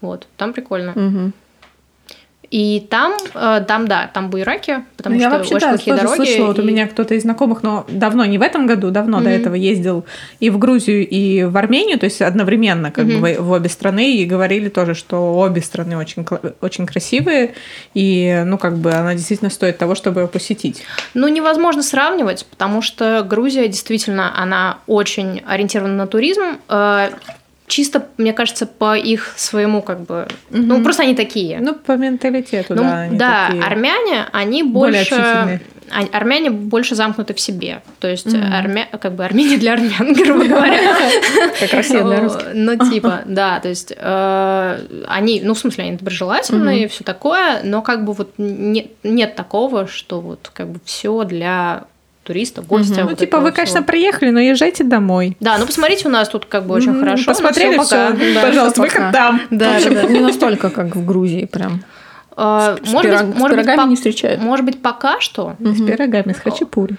Вот, 0.01 0.25
там 0.35 0.51
прикольно. 0.53 0.93
Мгм. 0.95 1.33
И 2.51 2.85
там, 2.89 3.13
э, 3.33 3.63
там, 3.65 3.87
да, 3.87 4.11
там 4.13 4.29
буераки, 4.29 4.83
потому 4.97 5.15
Ну, 5.15 5.21
я 5.21 5.29
что 5.29 5.37
вообще, 5.37 5.55
очень 5.55 5.61
да, 5.61 5.69
плохие 5.69 5.93
тоже 5.95 6.03
дороги. 6.07 6.17
слышала, 6.17 6.47
вот 6.47 6.59
у 6.59 6.61
и- 6.61 6.65
меня 6.65 6.85
кто-то 6.85 7.13
из 7.15 7.21
знакомых, 7.21 7.63
но 7.63 7.85
давно, 7.87 8.25
не 8.25 8.37
в 8.37 8.41
этом 8.41 8.67
году, 8.67 8.91
давно 8.91 9.19
до 9.21 9.29
Мгм. 9.29 9.39
этого 9.39 9.55
ездил 9.55 10.03
и 10.41 10.49
в 10.49 10.57
Грузию, 10.57 11.07
и 11.07 11.45
в 11.45 11.55
Армению, 11.55 11.97
то 11.97 12.03
есть 12.03 12.21
одновременно 12.21 12.91
как 12.91 13.05
Мгм. 13.05 13.21
бы 13.21 13.37
в, 13.39 13.51
обе 13.51 13.69
страны, 13.69 14.17
и 14.17 14.25
говорили 14.25 14.67
тоже, 14.67 14.95
что 14.95 15.33
обе 15.39 15.61
страны 15.61 15.95
очень, 15.97 16.25
очень 16.59 16.85
красивые, 16.85 17.53
и, 17.93 18.43
ну, 18.45 18.57
как 18.57 18.77
бы 18.79 18.91
она 18.91 19.15
действительно 19.15 19.49
стоит 19.49 19.77
того, 19.77 19.95
чтобы 19.95 20.27
посетить. 20.27 20.83
Ну, 21.13 21.29
невозможно 21.29 21.81
сравнивать, 21.81 22.45
потому 22.47 22.81
что 22.81 23.23
Грузия 23.23 23.69
действительно, 23.69 24.37
она 24.37 24.79
очень 24.87 25.41
ориентирована 25.47 25.95
на 25.95 26.05
туризм. 26.07 26.57
Чисто, 27.71 28.05
мне 28.17 28.33
кажется, 28.33 28.65
по 28.65 28.97
их 28.97 29.31
своему 29.37 29.81
как 29.81 30.01
бы... 30.01 30.27
Ну, 30.49 30.73
Мгм. 30.75 30.83
просто 30.83 31.03
они 31.03 31.15
такие. 31.15 31.59
Ну, 31.61 31.73
по 31.73 31.93
менталитету, 31.93 32.75
Ну, 32.75 32.83
да, 32.83 32.99
они 33.03 33.17
да, 33.17 33.45
такие. 33.47 33.63
армяне, 33.63 34.25
они 34.33 34.61
Более 34.63 35.05
больше... 35.09 35.61
а- 35.89 36.17
армяне 36.17 36.49
больше 36.49 36.95
замкнуты 36.95 37.33
в 37.33 37.39
себе. 37.39 37.81
То 38.01 38.09
есть 38.09 38.27
армя... 38.35 38.89
как 39.01 39.13
бы 39.15 39.23
Армения 39.23 39.55
для 39.57 39.71
армян, 39.73 40.11
грубо 40.21 40.43
говоря. 40.45 40.79
Как 41.61 41.71
Россия 41.71 42.03
для 42.03 42.19
русских. 42.19 42.47
Ну, 42.53 42.89
типа, 42.89 43.21
да, 43.25 43.61
то 43.61 43.69
есть 43.69 43.93
э, 43.95 44.79
они, 45.07 45.39
ну, 45.41 45.53
в 45.53 45.59
смысле, 45.59 45.85
они 45.85 45.95
доброжелательные 45.95 46.83
и 46.83 46.87
все 46.89 47.05
такое, 47.05 47.61
но 47.63 47.81
как 47.81 48.03
бы 48.03 48.11
вот 48.11 48.33
не- 48.37 48.91
нет 49.03 49.35
такого, 49.35 49.87
что 49.87 50.19
вот 50.19 50.49
как 50.53 50.67
бы 50.67 50.81
все 50.83 51.23
для 51.23 51.85
туриста, 52.23 52.61
гостя. 52.61 53.01
Ну, 53.01 53.09
вот 53.09 53.17
типа, 53.19 53.29
этого 53.37 53.41
вы, 53.41 53.47
всего. 53.51 53.55
конечно, 53.55 53.83
приехали, 53.83 54.29
но 54.29 54.39
езжайте 54.39 54.83
домой. 54.83 55.35
Да, 55.39 55.57
ну 55.57 55.65
посмотрите, 55.65 56.07
у 56.07 56.11
нас 56.11 56.29
тут 56.29 56.45
как 56.45 56.65
бы 56.65 56.75
очень 56.75 56.97
хорошо. 56.99 57.25
Посмотрели 57.31 57.77
все, 57.79 58.11
пока. 58.11 58.11
Да. 58.35 58.41
пожалуйста, 58.41 58.81
выход 58.81 59.11
там. 59.11 59.41
Да, 59.49 59.73
В 59.73 59.75
общем, 59.77 59.93
да, 59.95 60.01
да. 60.03 60.07
не 60.07 60.19
настолько, 60.19 60.69
как 60.69 60.95
в 60.95 61.05
Грузии 61.05 61.45
прям. 61.45 61.83
А, 62.37 62.77
С 62.83 62.91
Может 62.91 63.11
пирог- 63.11 63.25
быть, 63.27 63.35
с 63.35 63.39
может 63.39 63.57
быть, 63.57 63.65
пирогами 63.65 63.85
пок- 63.85 63.89
не 63.89 63.95
встречают. 63.95 64.41
может 64.41 64.65
быть, 64.65 64.81
пока 64.81 65.19
что. 65.19 65.55
С 65.59 65.81
пирогами, 65.85 66.33
с 66.33 66.37
хачапури. 66.39 66.95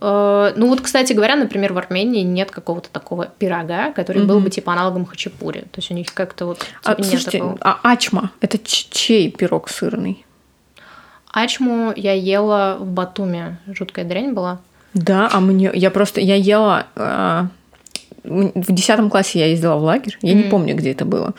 Э, 0.00 0.52
Ну 0.56 0.68
вот, 0.68 0.80
кстати 0.80 1.12
говоря, 1.12 1.36
например, 1.36 1.72
в 1.72 1.78
Армении 1.78 2.22
нет 2.22 2.50
какого-то 2.50 2.88
такого 2.90 3.26
пирога, 3.38 3.92
который 3.92 4.24
был 4.24 4.40
бы 4.40 4.50
типа 4.50 4.72
аналогом 4.72 5.04
хачапури. 5.06 5.60
То 5.60 5.76
есть 5.78 5.90
у 5.90 5.94
них 5.94 6.12
как-то 6.14 6.46
вот 6.46 6.64
А, 6.82 6.90
типа, 6.94 7.00
нет 7.02 7.10
слушайте, 7.10 7.38
такого. 7.38 7.58
а 7.60 7.78
ачма– 7.82 8.30
это 8.40 8.58
чей 8.64 9.30
пирог 9.30 9.68
сырный? 9.68 10.25
Ачму 11.36 11.92
я 11.94 12.14
ела 12.14 12.78
в 12.80 12.86
Батуме. 12.86 13.58
Жуткая 13.66 14.06
дрянь 14.06 14.32
была. 14.32 14.58
Да, 14.94 15.28
а 15.30 15.40
мне... 15.40 15.70
Я 15.74 15.90
просто... 15.90 16.18
Я 16.22 16.34
ела... 16.34 16.86
а, 16.96 17.48
м, 18.24 18.52
в 18.54 18.72
десятом 18.72 19.10
классе 19.10 19.40
я 19.40 19.46
ездила 19.46 19.76
в 19.76 19.82
лагерь. 19.82 20.16
Я 20.22 20.32
не 20.32 20.40
Мгм. 20.42 20.50
помню, 20.50 20.74
где 20.74 20.92
это 20.92 21.04
было. 21.04 21.34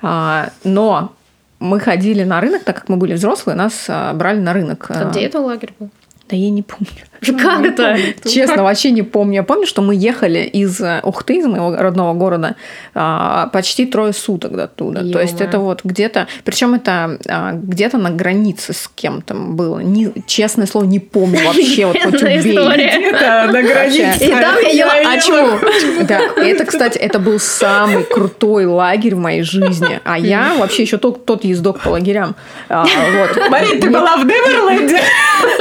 А, 0.00 0.48
но 0.64 1.12
мы 1.60 1.80
ходили 1.80 2.24
на 2.24 2.40
рынок, 2.40 2.64
так 2.64 2.76
как 2.76 2.88
мы 2.88 2.96
были 2.96 3.12
взрослые, 3.12 3.54
нас 3.54 3.84
а, 3.90 4.14
брали 4.14 4.40
на 4.40 4.54
рынок. 4.54 4.86
А 4.90 5.02
А, 5.02 5.10
где 5.10 5.20
это 5.20 5.38
лагерь 5.40 5.74
был? 5.78 5.90
Да 6.30 6.36
я 6.36 6.48
не 6.48 6.62
помню. 6.62 6.86
Как 7.22 7.64
это? 7.64 7.96
Честно, 8.28 8.64
вообще 8.64 8.90
не 8.90 9.02
помню. 9.02 9.36
Я 9.36 9.42
помню, 9.42 9.66
что 9.66 9.82
мы 9.82 9.94
ехали 9.94 10.40
из 10.40 10.80
э, 10.80 11.00
Ухты, 11.02 11.38
из 11.38 11.46
моего 11.46 11.74
родного 11.76 12.14
города, 12.14 12.56
а, 12.94 13.46
почти 13.52 13.86
трое 13.86 14.12
суток 14.12 14.56
до 14.56 14.64
оттуда. 14.64 15.10
То 15.10 15.20
есть 15.20 15.40
это 15.40 15.58
вот 15.58 15.82
где-то... 15.84 16.26
Причем 16.44 16.74
это 16.74 17.18
а, 17.28 17.52
где-то 17.52 17.98
на 17.98 18.10
границе 18.10 18.72
с 18.72 18.90
кем-то 18.94 19.34
было. 19.34 19.80
Не, 19.80 20.12
честное 20.26 20.66
слово, 20.66 20.84
не 20.84 20.98
помню 20.98 21.40
вообще. 21.46 21.86
Вот 21.86 21.98
хоть 22.02 22.22
убей. 22.22 22.54
на 22.54 23.62
границе. 23.62 24.24
И 24.24 24.30
там 24.30 24.56
я 24.62 24.70
ела 24.70 24.92
ачму. 25.12 25.58
Да, 26.06 26.20
это, 26.36 26.64
кстати, 26.64 26.98
это 26.98 27.18
был 27.18 27.38
самый 27.38 28.04
крутой 28.04 28.66
лагерь 28.66 29.14
в 29.14 29.18
моей 29.18 29.42
жизни. 29.42 30.00
А 30.04 30.18
я 30.18 30.54
вообще 30.58 30.82
еще 30.82 30.98
тот, 30.98 31.24
тот 31.24 31.44
ездок 31.44 31.80
по 31.80 31.90
лагерям. 31.90 32.34
А, 32.68 32.84
вот. 32.84 33.50
Марин, 33.50 33.80
ты 33.80 33.90
была 33.90 34.16
в 34.16 34.24
Неверленде? 34.24 35.00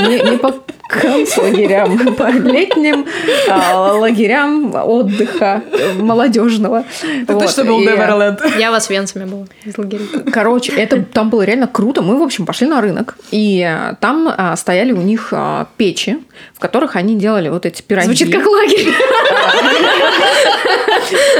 не, 0.07 0.31
не 0.31 0.37
по 0.37 0.53
концлагерям, 0.91 2.15
по 2.15 2.29
летним 2.29 3.05
а, 3.49 3.93
лагерям 3.93 4.73
отдыха 4.75 5.63
молодежного. 5.97 6.83
Ты 7.27 7.33
точно 7.33 7.65
был 7.65 7.79
Неверленд. 7.79 8.41
Я 8.57 8.71
вас 8.71 8.89
венцами 8.89 9.25
была 9.25 9.45
из 9.63 9.77
лагеря. 9.77 10.03
Короче, 10.31 10.73
это 10.73 11.01
там 11.03 11.29
было 11.29 11.43
реально 11.43 11.67
круто. 11.67 12.01
Мы, 12.01 12.17
в 12.17 12.23
общем, 12.23 12.45
пошли 12.45 12.67
на 12.67 12.81
рынок, 12.81 13.17
и 13.31 13.69
там 13.99 14.33
а, 14.35 14.55
стояли 14.55 14.91
у 14.91 15.01
них 15.01 15.29
а, 15.31 15.67
печи, 15.77 16.19
в 16.53 16.59
которых 16.59 16.95
они 16.95 17.15
делали 17.17 17.49
вот 17.49 17.65
эти 17.65 17.81
пироги. 17.81 18.05
Звучит 18.05 18.31
как 18.31 18.45
лагерь. 18.45 18.93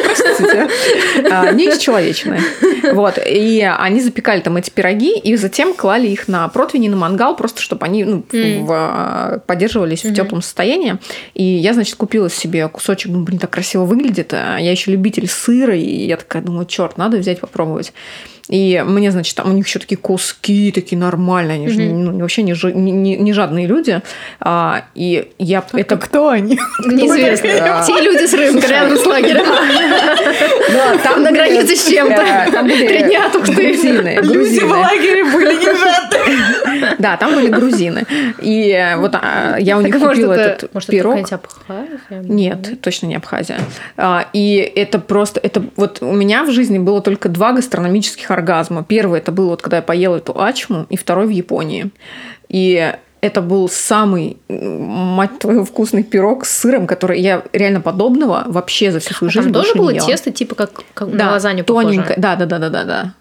Простите. 0.04 0.68
А, 1.32 1.52
не 1.52 1.78
человечные. 1.80 2.42
Вот. 2.94 3.20
И 3.26 3.62
они 3.78 4.02
запекали 4.02 4.42
там 4.42 4.58
эти 4.58 4.70
пироги, 4.70 5.18
и 5.18 5.36
затем 5.36 5.74
клали 5.74 6.08
их 6.08 6.28
на 6.28 6.48
противень 6.48 6.86
и 6.86 6.90
на 6.90 6.98
мангал, 6.98 7.36
просто 7.36 7.62
чтобы 7.62 7.86
они 7.86 8.04
ну, 8.04 8.24
М. 8.34 8.66
в- 8.66 8.72
а, 8.74 9.40
поддерживались 9.46 10.04
в 10.04 10.14
теплом 10.14 10.42
состоянии. 10.42 10.98
И 11.34 11.44
я, 11.44 11.74
значит, 11.74 11.96
купила 11.96 12.30
себе 12.30 12.68
кусочек, 12.68 13.12
ну, 13.12 13.22
блин, 13.24 13.40
так 13.40 13.50
красиво 13.50 13.86
выглядит. 13.86 14.34
А 14.34 14.58
Я 14.58 14.72
еще 14.72 14.92
любитель 14.92 15.28
сыра, 15.28 15.76
и 15.76 16.06
я 16.06 16.18
такая 16.18 16.42
думаю, 16.42 16.66
черт, 16.66 16.98
надо 16.98 17.18
взять 17.18 17.40
попробовать. 17.40 17.94
И 18.52 18.84
мне, 18.86 19.12
значит, 19.12 19.36
там 19.36 19.50
у 19.50 19.54
них 19.54 19.66
еще 19.66 19.80
такие 19.80 19.98
куски 19.98 20.72
такие 20.72 20.98
нормальные, 21.00 21.56
они 21.56 21.68
же 21.70 21.82
ну, 21.82 22.20
вообще 22.20 22.44
не, 22.44 22.54
не- 22.74 23.16
не- 23.18 23.34
жадные 23.34 23.66
люди. 23.66 24.02
А, 24.40 24.84
и 24.94 25.32
я 25.40 25.60
Это 25.60 25.78
это 25.80 25.98
кто 25.98 26.30
они? 26.30 26.60
Неизвестно. 26.86 27.50
А. 27.80 27.84
Те 27.86 28.00
люди 28.02 28.26
с 28.28 28.34
рынка 28.34 28.68
рядом 28.68 28.98
с 28.98 29.06
лагерем. 29.06 29.46
Да, 30.74 30.98
там 31.04 31.24
На 31.24 31.32
границе 31.32 31.76
с 31.76 31.88
чем-то. 31.88 32.24
Три 32.68 33.04
дня 33.04 33.30
тут 33.32 33.46
ты. 33.46 33.54
грузины. 33.54 34.20
Люди 34.22 34.60
в 34.60 34.70
лагере 34.72 35.24
были 35.26 35.56
не 35.56 35.66
жадные. 35.66 36.96
Да, 37.00 37.18
там 37.18 37.36
были 37.36 37.48
грузины. 37.48 38.06
И 38.42 38.96
вот 38.98 39.16
а, 39.16 39.58
я 39.60 39.78
у 39.78 39.82
них 39.82 39.94
Так, 39.94 40.02
может, 40.02 40.16
купила 40.18 40.34
это- 40.34 40.42
этот 40.52 40.74
может, 40.74 40.90
это 40.90 40.98
пирог. 40.98 41.16
Абхазия? 41.32 42.22
Нет, 42.24 42.82
точно 42.82 43.08
не 43.08 43.16
Абхазия. 43.16 43.60
А, 43.98 44.26
И 44.34 44.56
это 44.76 45.00
просто, 45.00 45.40
это 45.42 45.64
вот 45.76 46.00
у 46.02 46.12
меня 46.12 46.44
в 46.44 46.52
жизни 46.52 46.80
было 46.80 47.02
только 47.02 47.30
два 47.30 47.54
гастрономических 47.54 48.30
оргазма. 48.42 48.84
Первый 48.84 49.20
это 49.20 49.32
был 49.32 49.50
вот 49.50 49.62
когда 49.62 49.78
я 49.78 49.84
поела 49.84 50.18
эту 50.18 50.40
ачму, 50.40 50.86
и 50.90 50.98
второй 50.98 51.28
в 51.28 51.30
Японии. 51.30 51.92
И 52.50 52.94
это 53.22 53.42
был 53.42 53.70
самый, 53.70 54.38
мать 54.50 55.38
твою, 55.40 55.64
вкусный 55.64 56.04
пирог 56.04 56.44
с 56.44 56.58
сыром, 56.58 56.88
который 56.88 57.22
я 57.22 57.44
реально 57.54 57.80
подобного 57.80 58.44
вообще 58.48 58.92
за 58.92 59.00
всю 59.00 59.14
свою 59.14 59.30
А 59.30 59.34
жизнь 59.34 59.54
Там 59.54 59.62
тоже 59.62 59.74
больше 59.76 59.78
не 59.78 59.80
было 59.80 59.90
ела. 59.92 60.08
тесто, 60.08 60.32
типа 60.32 60.56
как 60.56 60.72
как 60.94 61.12
да, 61.16 61.26
на 61.26 61.32
лазанью 61.34 61.64
тоненькое. 61.64 62.02
похоже. 62.02 62.22
Да, 62.22 62.36
да, 62.36 62.46
да, 62.46 62.58
да, 62.58 62.70
да, 62.70 62.84
да. 62.84 63.14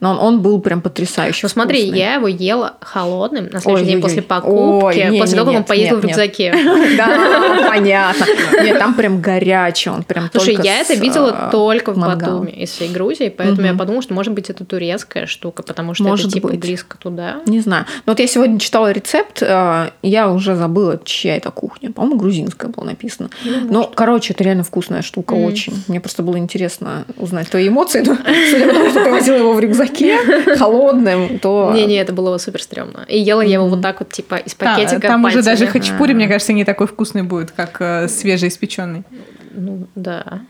Но 0.00 0.12
он, 0.12 0.18
он 0.18 0.42
был 0.42 0.60
прям 0.60 0.80
потрясающий. 0.80 1.40
Ну 1.42 1.48
смотри, 1.48 1.82
вкусный. 1.82 1.98
я 1.98 2.14
его 2.14 2.28
ела 2.28 2.74
холодным 2.80 3.48
на 3.50 3.60
следующий 3.60 3.86
день 3.86 4.00
после 4.00 4.20
Ой, 4.20 4.24
покупки, 4.24 5.10
не, 5.10 5.20
после 5.20 5.36
того, 5.36 5.50
как 5.50 5.60
он 5.60 5.64
поездил 5.64 5.96
нет, 5.96 6.04
в 6.04 6.08
рюкзаке. 6.08 6.54
Да, 6.96 7.68
понятно. 7.68 8.26
Нет, 8.62 8.78
там 8.78 8.94
прям 8.94 9.20
горячий, 9.20 9.90
он 9.90 10.02
прям 10.04 10.30
Слушай, 10.32 10.58
я 10.62 10.80
это 10.80 10.94
видела 10.94 11.30
а, 11.30 11.50
только 11.50 11.92
в. 11.92 11.98
Батуми 11.98 12.50
из 12.50 12.70
всей 12.70 12.88
Грузии, 12.88 13.28
поэтому 13.28 13.66
я 13.66 13.74
подумала, 13.74 14.02
что 14.02 14.14
может 14.14 14.32
быть 14.32 14.50
это 14.50 14.64
турецкая 14.64 15.26
штука, 15.26 15.62
потому 15.62 15.94
что 15.94 16.14
это 16.14 16.28
типа 16.28 16.48
близко 16.48 16.96
туда. 16.98 17.40
Не 17.46 17.60
знаю. 17.60 17.86
Но 18.06 18.12
вот 18.12 18.20
я 18.20 18.26
сегодня 18.26 18.58
читала 18.58 18.90
рецепт, 18.92 19.42
э, 19.42 19.90
я 20.02 20.30
уже 20.30 20.56
забыла, 20.56 21.00
чья 21.04 21.36
это 21.36 21.50
кухня. 21.50 21.92
По-моему, 21.92 22.18
грузинская 22.18 22.70
была 22.70 22.86
написана. 22.86 23.30
Ну, 23.44 23.90
короче, 23.92 24.32
это 24.32 24.44
реально 24.44 24.64
вкусная 24.64 25.02
штука, 25.02 25.34
очень. 25.34 25.74
Мне 25.88 26.00
просто 26.00 26.22
было 26.22 26.38
интересно 26.38 27.04
узнать 27.16 27.48
твои 27.50 27.68
эмоции. 27.68 28.02
Судя 28.04 28.66
по 28.68 28.74
тому, 28.74 28.90
что 28.90 29.04
ты 29.04 29.10
возила 29.10 29.36
его 29.36 29.52
в 29.52 29.60
рюкзаке 29.60 29.87
холодным, 30.58 31.38
то... 31.38 31.72
Не-не, 31.74 31.96
это 31.96 32.12
было 32.12 32.38
супер 32.38 32.62
стрёмно. 32.62 33.04
И 33.08 33.18
ела 33.18 33.40
я 33.40 33.54
его 33.54 33.68
вот 33.68 33.82
так 33.82 34.00
вот, 34.00 34.10
типа, 34.10 34.36
из 34.36 34.54
пакетика 34.54 35.00
Там 35.00 35.24
уже 35.24 35.42
даже 35.42 35.66
хачапури, 35.66 36.12
А. 36.12 36.14
мне 36.14 36.28
кажется, 36.28 36.52
не 36.52 36.64
такой 36.64 36.86
вкусный 36.86 37.22
будет, 37.22 37.50
как 37.50 37.80
э, 37.80 38.08
свежеиспеченный. 38.08 39.04
Ну, 39.52 39.86
да. 39.94 40.40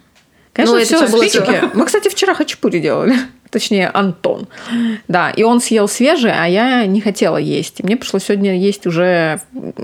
Конечно, 0.53 0.77
Ну, 0.77 0.85
все 0.85 1.07
было 1.09 1.23
спички. 1.23 1.63
Мы, 1.75 1.87
кстати, 1.87 2.09
вчера 2.09 2.35
хачапури 2.35 2.81
делали. 2.81 3.15
Точнее, 3.51 3.89
Антон. 3.89 4.49
Да, 5.07 5.31
и 5.31 5.43
он 5.43 5.61
съел 5.61 5.89
свежий, 5.89 6.33
а 6.33 6.47
я 6.47 6.85
не 6.87 7.01
хотела 7.01 7.37
есть. 7.37 7.81
И 7.81 7.83
мне 7.83 7.97
пришлось 7.97 8.25
сегодня 8.25 8.59
есть 8.59 8.87
уже 8.87 9.41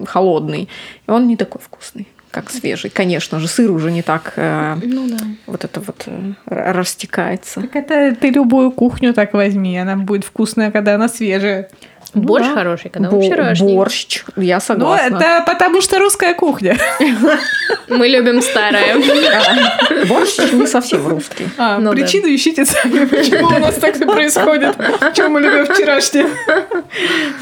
холодный. 0.06 0.68
И 1.06 1.10
он 1.10 1.26
не 1.26 1.36
такой 1.36 1.60
вкусный, 1.62 2.08
как 2.34 2.50
свежий. 2.50 2.90
Конечно 2.90 3.38
же, 3.38 3.46
сыр 3.46 3.70
уже 3.70 3.92
не 3.92 4.02
так 4.02 4.32
э, 4.36 4.74
Ну 4.82 5.08
да. 5.08 5.16
вот 5.46 5.64
это 5.64 5.80
вот 5.80 6.04
э, 6.06 6.32
растекается. 6.46 7.60
Так 7.60 7.76
это 7.76 8.14
ты 8.20 8.30
любую 8.30 8.72
кухню 8.72 9.14
так 9.14 9.32
возьми, 9.34 9.78
она 9.78 9.96
будет 9.96 10.24
вкусная, 10.24 10.72
когда 10.72 10.96
она 10.96 11.08
свежая. 11.08 11.68
Борщ 12.14 12.46
да. 12.46 12.54
хороший, 12.54 12.90
когда 12.90 13.08
он 13.08 13.14
Бо- 13.16 13.22
вчерашний. 13.22 13.74
Борщ, 13.74 14.22
я 14.36 14.56
Ну, 14.56 14.60
согласна. 14.60 15.16
это 15.16 15.44
потому 15.46 15.80
что 15.80 15.98
русская 15.98 16.34
кухня. 16.34 16.76
Мы 17.88 18.08
любим 18.08 18.40
старое. 18.42 18.96
Борщ 20.08 20.38
не 20.52 20.66
совсем 20.66 21.06
русский. 21.06 21.46
А, 21.58 21.78
Ну 21.78 21.90
да. 21.92 21.96
причину 21.96 22.26
ищите 22.34 22.64
сами, 22.64 23.04
почему 23.04 23.46
у 23.48 23.58
нас 23.58 23.74
так 23.76 23.94
все 23.96 24.06
происходит. 24.06 24.76
Чем 25.14 25.32
мы 25.32 25.40
любим 25.40 25.66
вчерашнее. 25.72 26.26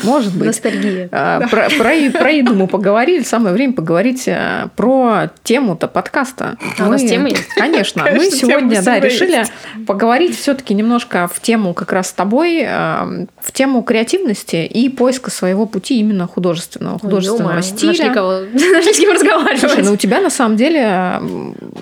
Может 0.03 0.35
быть. 0.35 0.47
Ностальгия. 0.49 1.09
А, 1.13 1.41
Про, 1.49 1.69
про 1.71 1.93
е- 1.93 2.11
про 2.11 2.31
еду 2.31 2.55
мы 2.55 2.67
поговорили. 2.67 3.23
Самое 3.23 3.55
время 3.55 3.73
поговорить 3.75 4.25
а, 4.29 4.69
про 4.77 5.31
тему-то 5.45 5.89
подкаста. 5.89 6.57
А 6.79 6.87
у 6.87 6.91
нас 6.91 7.03
тема 7.03 7.29
есть? 7.29 7.49
Конечно. 7.55 8.05
Мы 8.13 8.31
сегодня 8.31 8.83
да, 8.83 8.99
решили 9.01 9.45
поговорить 9.87 10.39
все-таки 10.39 10.75
немножко 10.75 11.29
в 11.33 11.41
тему 11.41 11.75
как 11.75 11.93
раз 11.93 12.09
с 12.09 12.13
тобой, 12.13 12.65
а, 12.67 13.09
в 13.41 13.53
тему 13.53 13.83
креативности 13.83 14.62
и 14.67 14.89
поиска 14.89 15.31
своего 15.31 15.67
пути 15.67 15.99
именно 15.99 16.27
художественного, 16.27 16.99
художественного 16.99 17.51
Ё-моё, 17.51 17.63
стиля. 17.63 17.89
Нашли 17.91 18.11
кого 18.15 18.33
нашли 18.53 18.93
с 18.95 18.99
кем 18.99 19.13
разговаривать. 19.13 19.61
Слушай, 19.61 19.85
ну 19.85 19.93
у 19.93 19.97
тебя 19.97 20.21
на 20.21 20.31
самом 20.31 20.57
деле 20.57 20.81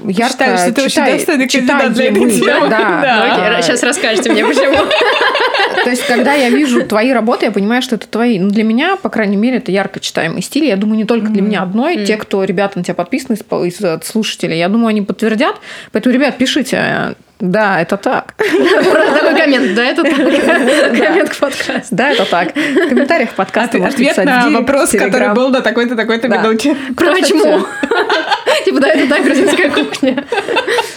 ярко 0.04 0.32
Считаю, 0.32 0.58
что 0.58 0.72
ты 0.72 0.80
очень 0.82 0.90
читай- 0.90 1.12
достойный 1.12 1.48
кандидат 1.48 1.92
для 1.92 2.04
этой 2.06 2.30
темы. 2.30 2.68
да, 2.68 3.00
Да. 3.00 3.36
Ну, 3.38 3.44
окей, 3.54 3.62
сейчас 3.62 3.82
расскажете 3.82 4.30
мне, 4.30 4.44
почему. 4.44 4.76
то 5.84 5.90
есть, 5.90 6.06
когда 6.06 6.34
я 6.34 6.50
вижу 6.50 6.84
твои 6.84 7.12
работы, 7.12 7.46
я 7.46 7.52
понимаю, 7.52 7.82
что 7.82 7.96
это 7.96 8.06
твои. 8.06 8.38
Ну, 8.38 8.50
для 8.50 8.64
меня, 8.64 8.96
по 8.96 9.08
крайней 9.08 9.36
мере, 9.36 9.58
это 9.58 9.72
ярко 9.72 10.00
читаемый 10.00 10.42
стиль. 10.42 10.64
Я 10.64 10.76
думаю, 10.76 10.96
не 10.98 11.04
только 11.04 11.28
для 11.28 11.42
меня 11.42 11.62
одной. 11.62 12.04
Те, 12.04 12.16
кто, 12.16 12.44
ребята, 12.44 12.78
на 12.78 12.84
тебя 12.84 12.94
подписаны 12.94 13.34
из, 13.36 13.40
из, 13.74 13.80
э, 13.80 13.98
слушателей, 14.04 14.58
я 14.58 14.68
думаю, 14.68 14.88
они 14.88 15.02
подтвердят. 15.02 15.56
Поэтому, 15.92 16.14
ребят, 16.14 16.38
пишите, 16.38 17.14
Да, 17.40 17.80
это 17.80 17.96
так. 17.96 18.34
Просто 18.36 19.14
такой 19.14 19.40
коммент, 19.40 19.74
да, 19.74 19.84
это 19.84 20.02
так. 20.02 20.16
Коммент 20.96 21.30
к 21.30 21.36
подкасту. 21.36 21.94
Да, 21.94 22.10
это 22.10 22.24
так. 22.26 22.54
В 22.54 22.88
комментариях 22.88 23.30
подкаста 23.30 23.78
Ответ 23.78 23.82
можете 23.82 24.04
писать 24.04 24.26
на 24.26 24.50
вопрос, 24.50 24.90
который 24.90 25.34
был 25.34 25.48
на 25.48 25.62
такой-то, 25.62 25.96
такой-то 25.96 26.28
минуте. 26.28 26.76
Почему? 26.96 27.66
Типа, 28.64 28.80
да, 28.80 28.88
это 28.88 29.08
так, 29.08 29.24
грузинская 29.24 29.70
кухня. 29.70 30.24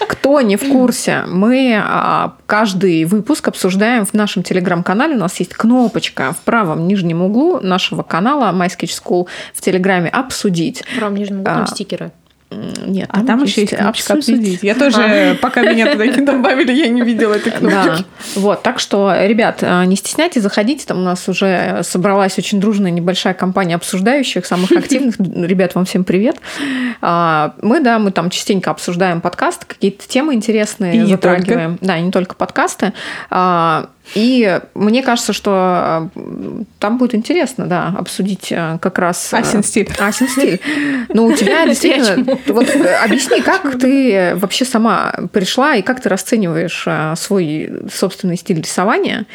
Кто 0.07 0.41
не 0.41 0.57
в 0.57 0.69
курсе, 0.69 1.23
мы 1.27 1.81
а, 1.81 2.33
каждый 2.45 3.05
выпуск 3.05 3.47
обсуждаем 3.47 4.05
в 4.05 4.13
нашем 4.13 4.43
телеграм-канале. 4.43 5.15
У 5.15 5.19
нас 5.19 5.39
есть 5.39 5.53
кнопочка 5.53 6.33
в 6.33 6.41
правом 6.43 6.87
нижнем 6.87 7.21
углу 7.21 7.59
нашего 7.61 8.03
канала 8.03 8.53
My 8.53 8.67
Sketch 8.67 9.01
School 9.01 9.27
в 9.53 9.61
телеграме 9.61 10.09
«Обсудить». 10.09 10.83
В 10.85 10.97
правом 10.97 11.15
нижнем 11.15 11.41
углу 11.41 11.51
А. 11.53 11.55
там 11.57 11.67
стикеры. 11.67 12.11
Нет, 12.85 13.09
А 13.11 13.23
там 13.23 13.43
еще 13.43 13.61
есть 13.61 13.75
кнопочка 13.75 14.13
«Обсудить». 14.13 14.63
Я 14.63 14.75
тоже, 14.75 15.37
пока 15.41 15.61
меня 15.61 15.91
туда 15.91 16.05
не 16.05 16.21
добавили, 16.25 16.71
я 16.71 16.87
не 16.87 17.01
видела 17.01 17.33
этой 17.33 17.51
Да, 17.51 17.57
кнопочки. 17.59 18.05
вот, 18.35 18.63
так 18.63 18.79
что, 18.79 19.13
ребят, 19.21 19.59
а, 19.61 19.85
не 19.85 19.95
стесняйтесь, 19.95 20.41
заходите, 20.41 20.85
там 20.85 20.99
у 20.99 21.03
нас 21.03 21.27
уже 21.29 21.79
собралась 21.83 22.37
очень 22.37 22.59
дружная 22.59 22.91
небольшая 22.91 23.33
компания 23.33 23.75
обсуждающих, 23.75 24.45
самых 24.45 24.71
активных, 24.77 25.15
ребят, 25.19 25.75
вам 25.75 25.85
всем 25.85 26.03
привет. 26.03 26.37
А, 27.01 27.53
Мы, 27.61 27.79
да, 27.79 27.99
мы 27.99 28.11
там 28.11 28.29
частенько 28.29 28.71
обсуждаем 28.71 29.21
подкасты, 29.21 29.65
какие-то 29.65 30.07
темы 30.07 30.33
интересные 30.33 31.05
затрагиваем. 31.07 31.77
Да, 31.81 31.99
не 31.99 32.11
только 32.11 32.35
подкасты. 32.35 32.93
И 34.15 34.61
мне 34.73 35.01
кажется, 35.01 35.33
что 35.33 35.51
а, 35.53 36.09
там 36.79 36.97
будет 36.97 37.15
интересно, 37.15 37.65
да, 37.65 37.95
обсудить 37.97 38.51
а, 38.51 38.77
как 38.77 38.99
раз... 38.99 39.33
а, 39.33 39.37
Асин 39.37 39.63
стиль. 39.63 39.89
Асин 39.97 40.27
стиль. 40.27 40.59
Ну, 41.09 41.25
у 41.25 41.33
тебя 41.33 41.65
действительно... 41.67 42.37
Вот 42.47 42.67
э, 42.69 42.95
объясни, 42.97 43.41
как 43.41 43.79
ты 43.79 44.33
вообще 44.35 44.65
сама 44.65 45.13
пришла 45.31 45.75
и 45.75 45.81
как 45.81 46.01
ты 46.01 46.09
расцениваешь 46.09 46.85
свой 47.17 47.71
собственный 47.91 48.37
стиль 48.37 48.61
рисования? 48.61 49.25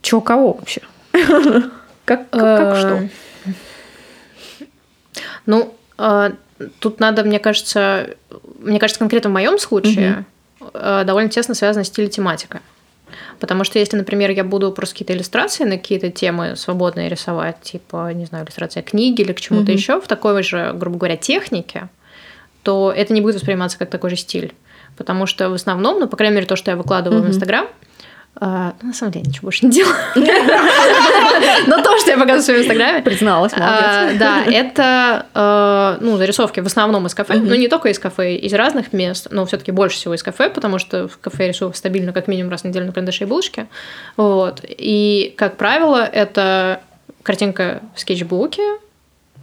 Чё, 0.00 0.20
кого 0.20 0.54
вообще? 0.54 0.80
Как, 2.04 2.28
как, 2.30 2.40
как 2.40 2.76
что? 2.76 3.08
Ну, 5.46 5.72
э, 5.98 6.32
тут 6.80 6.98
надо, 6.98 7.22
мне 7.22 7.38
кажется, 7.38 8.10
мне 8.58 8.80
кажется, 8.80 8.98
конкретно 8.98 9.30
в 9.30 9.32
моем 9.32 9.56
случае 9.58 10.24
э, 10.74 11.02
довольно 11.06 11.28
тесно 11.28 11.54
связана 11.54 11.84
стиль 11.84 12.06
и 12.06 12.10
тематика. 12.10 12.60
Потому 13.40 13.64
что 13.64 13.78
если, 13.78 13.96
например, 13.96 14.30
я 14.30 14.44
буду 14.44 14.72
просто 14.72 14.94
какие-то 14.94 15.12
иллюстрации 15.14 15.64
на 15.64 15.76
какие-то 15.78 16.10
темы 16.10 16.56
свободные 16.56 17.08
рисовать, 17.08 17.60
типа, 17.62 18.12
не 18.12 18.24
знаю, 18.26 18.44
иллюстрация 18.44 18.82
книги 18.82 19.22
или 19.22 19.32
к 19.32 19.40
чему-то 19.40 19.66
Мгм. 19.66 19.76
еще 19.76 20.00
в 20.00 20.06
такой 20.06 20.42
же, 20.42 20.72
грубо 20.74 20.98
говоря, 20.98 21.16
технике, 21.16 21.88
то 22.62 22.92
это 22.94 23.12
не 23.12 23.20
будет 23.20 23.36
восприниматься 23.36 23.78
как 23.78 23.90
такой 23.90 24.10
же 24.10 24.16
стиль. 24.16 24.54
Потому 24.96 25.26
что 25.26 25.48
в 25.48 25.54
основном, 25.54 26.00
ну, 26.00 26.08
по 26.08 26.16
крайней 26.16 26.36
мере, 26.36 26.46
то, 26.46 26.56
что 26.56 26.70
я 26.70 26.76
выкладываю 26.76 27.20
в 27.20 27.24
Мгм. 27.24 27.32
Инстаграм, 27.32 27.66
а, 28.34 28.74
ну, 28.80 28.88
на 28.88 28.94
самом 28.94 29.12
деле 29.12 29.26
ничего 29.26 29.46
больше 29.46 29.66
не 29.66 29.72
делаю. 29.72 29.94
Но 31.66 31.82
то, 31.82 31.98
что 31.98 32.10
я 32.10 32.18
показываю 32.18 32.40
в 32.40 32.44
своем 32.44 32.60
Инстаграме, 32.60 33.02
Призналась, 33.02 33.52
молодец. 33.52 33.84
а, 33.84 34.12
да, 34.18 34.44
это 34.46 35.26
э, 35.34 36.04
ну, 36.04 36.16
зарисовки 36.16 36.60
в 36.60 36.66
основном 36.66 37.06
из 37.06 37.14
кафе, 37.14 37.34
но 37.34 37.54
не 37.54 37.68
только 37.68 37.90
из 37.90 37.98
кафе, 37.98 38.36
из 38.36 38.52
разных 38.54 38.92
мест, 38.92 39.28
но 39.30 39.44
все-таки 39.44 39.70
больше 39.70 39.96
всего 39.96 40.14
из 40.14 40.22
кафе, 40.22 40.48
потому 40.48 40.78
что 40.78 41.08
в 41.08 41.18
кафе 41.18 41.48
рисую 41.48 41.74
стабильно 41.74 42.12
как 42.12 42.26
минимум 42.26 42.50
раз 42.50 42.62
в 42.62 42.64
неделю 42.64 42.86
на 42.86 42.92
карандаше 42.92 43.24
и 43.24 43.26
булочке. 43.26 43.66
Вот. 44.16 44.60
И, 44.66 45.34
как 45.36 45.56
правило, 45.56 46.02
это 46.02 46.80
картинка 47.22 47.82
в 47.94 48.00
скетчбуке, 48.00 48.62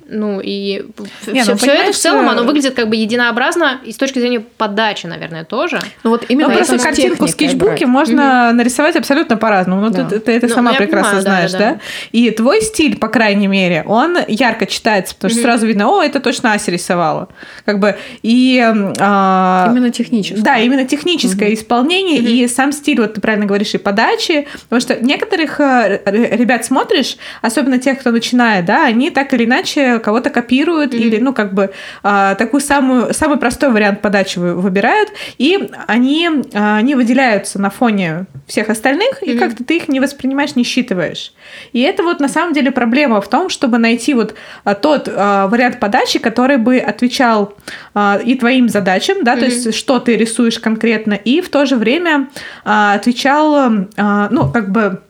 ну 0.10 0.40
и 0.42 0.86
Не, 1.28 1.44
все, 1.44 1.56
ну, 1.56 1.72
это 1.72 1.92
в 1.94 1.96
целом, 1.96 2.28
э, 2.28 2.32
оно 2.32 2.44
выглядит 2.44 2.74
как 2.74 2.90
бы 2.90 2.96
единообразно 2.96 3.80
и 3.86 3.92
с 3.92 3.98
точки 3.98 4.20
зрения 4.20 4.40
подачи, 4.40 5.06
наверное, 5.06 5.44
тоже. 5.46 5.80
Ну 6.04 6.10
вот 6.12 6.26
именно 6.30 6.50
Ну, 6.50 6.56
просто 6.56 6.80
картинку 6.80 7.26
в 7.26 7.30
скетчбуке 7.30 7.86
брать. 7.86 7.88
можно 7.88 8.52
нарисовать 8.54 8.96
абсолютно 8.96 9.38
по-разному. 9.38 9.82
Ну, 9.82 9.90
Да. 9.90 10.06
ты, 10.06 10.20
ты 10.20 10.32
это 10.34 10.48
Ну, 10.48 10.54
сама 10.56 10.74
прекрасно 10.74 11.18
понимаю, 11.18 11.22
знаешь, 11.22 11.52
да, 11.52 11.58
да, 11.58 11.72
да. 11.74 11.80
И 12.12 12.32
твой 12.32 12.62
стиль, 12.62 12.98
по 12.98 13.08
крайней 13.08 13.48
мере, 13.48 13.84
он 13.88 14.18
ярко 14.28 14.66
читается, 14.66 15.16
потому 15.16 15.32
что 15.32 15.42
сразу 15.42 15.68
видно, 15.68 15.88
о, 15.90 16.02
это 16.02 16.20
точно 16.20 16.54
Ася 16.54 16.72
рисовала. 16.72 17.30
Как 17.66 17.80
бы, 17.80 17.96
и... 18.24 18.62
а, 19.00 19.68
Именно 19.72 19.92
технически. 19.92 20.40
Да, 20.42 20.58
именно 20.58 20.86
техническое 20.86 21.54
исполнение 21.54 22.20
и 22.20 22.48
сам 22.48 22.72
стиль, 22.72 23.00
вот 23.02 23.14
ты 23.14 23.22
правильно 23.22 23.46
говоришь, 23.46 23.74
и 23.74 23.78
подачи. 23.78 24.48
Потому 24.64 24.82
что 24.82 24.96
некоторых 25.04 25.60
э, 25.60 26.02
ребят 26.06 26.66
смотришь, 26.66 27.18
особенно 27.42 27.78
тех, 27.80 28.00
кто 28.00 28.12
начинает, 28.12 28.66
да, 28.66 28.86
они 28.86 29.12
так 29.12 29.34
или 29.34 29.46
иначе 29.46 29.99
кого-то 30.00 30.30
копируют 30.30 30.94
Мгм. 30.94 31.02
или, 31.02 31.18
ну, 31.20 31.34
как 31.34 31.54
бы 31.54 31.72
а, 32.04 32.36
такую 32.36 32.62
самую, 32.62 33.14
самый 33.14 33.38
простой 33.38 33.70
вариант 33.72 34.02
подачи 34.02 34.40
вы- 34.40 34.56
выбирают, 34.56 35.10
и 35.38 35.70
они, 35.88 36.30
а, 36.54 36.78
они 36.78 36.96
выделяются 36.96 37.60
на 37.62 37.70
фоне 37.70 38.26
всех 38.48 38.70
остальных, 38.70 39.22
и 39.22 39.32
Мгм. 39.32 39.40
как-то 39.40 39.64
ты 39.64 39.78
их 39.78 39.88
не 39.88 40.00
воспринимаешь, 40.00 40.56
не 40.56 40.64
считываешь. 40.64 41.34
И 41.74 41.82
это 41.82 42.04
вот 42.04 42.20
на 42.20 42.28
самом 42.28 42.54
деле 42.54 42.72
проблема 42.72 43.22
в 43.22 43.28
том, 43.30 43.50
чтобы 43.50 43.78
найти 43.78 44.14
вот 44.14 44.36
а, 44.64 44.76
тот 44.76 45.08
а, 45.12 45.48
вариант 45.48 45.80
подачи, 45.80 46.20
который 46.20 46.58
бы 46.58 46.78
отвечал 46.78 47.54
а, 47.94 48.20
и 48.24 48.36
твоим 48.36 48.70
задачам, 48.70 49.24
да, 49.24 49.34
то 49.36 49.42
Мгм. 49.42 49.50
есть 49.50 49.74
что 49.76 50.00
ты 50.00 50.16
рисуешь 50.16 50.60
конкретно, 50.60 51.14
и 51.14 51.42
в 51.42 51.50
то 51.50 51.66
же 51.66 51.76
время 51.76 52.30
а, 52.66 52.94
отвечал, 52.94 53.56
а, 53.98 54.28
ну, 54.32 54.52
как 54.52 54.72
бы 54.72 55.02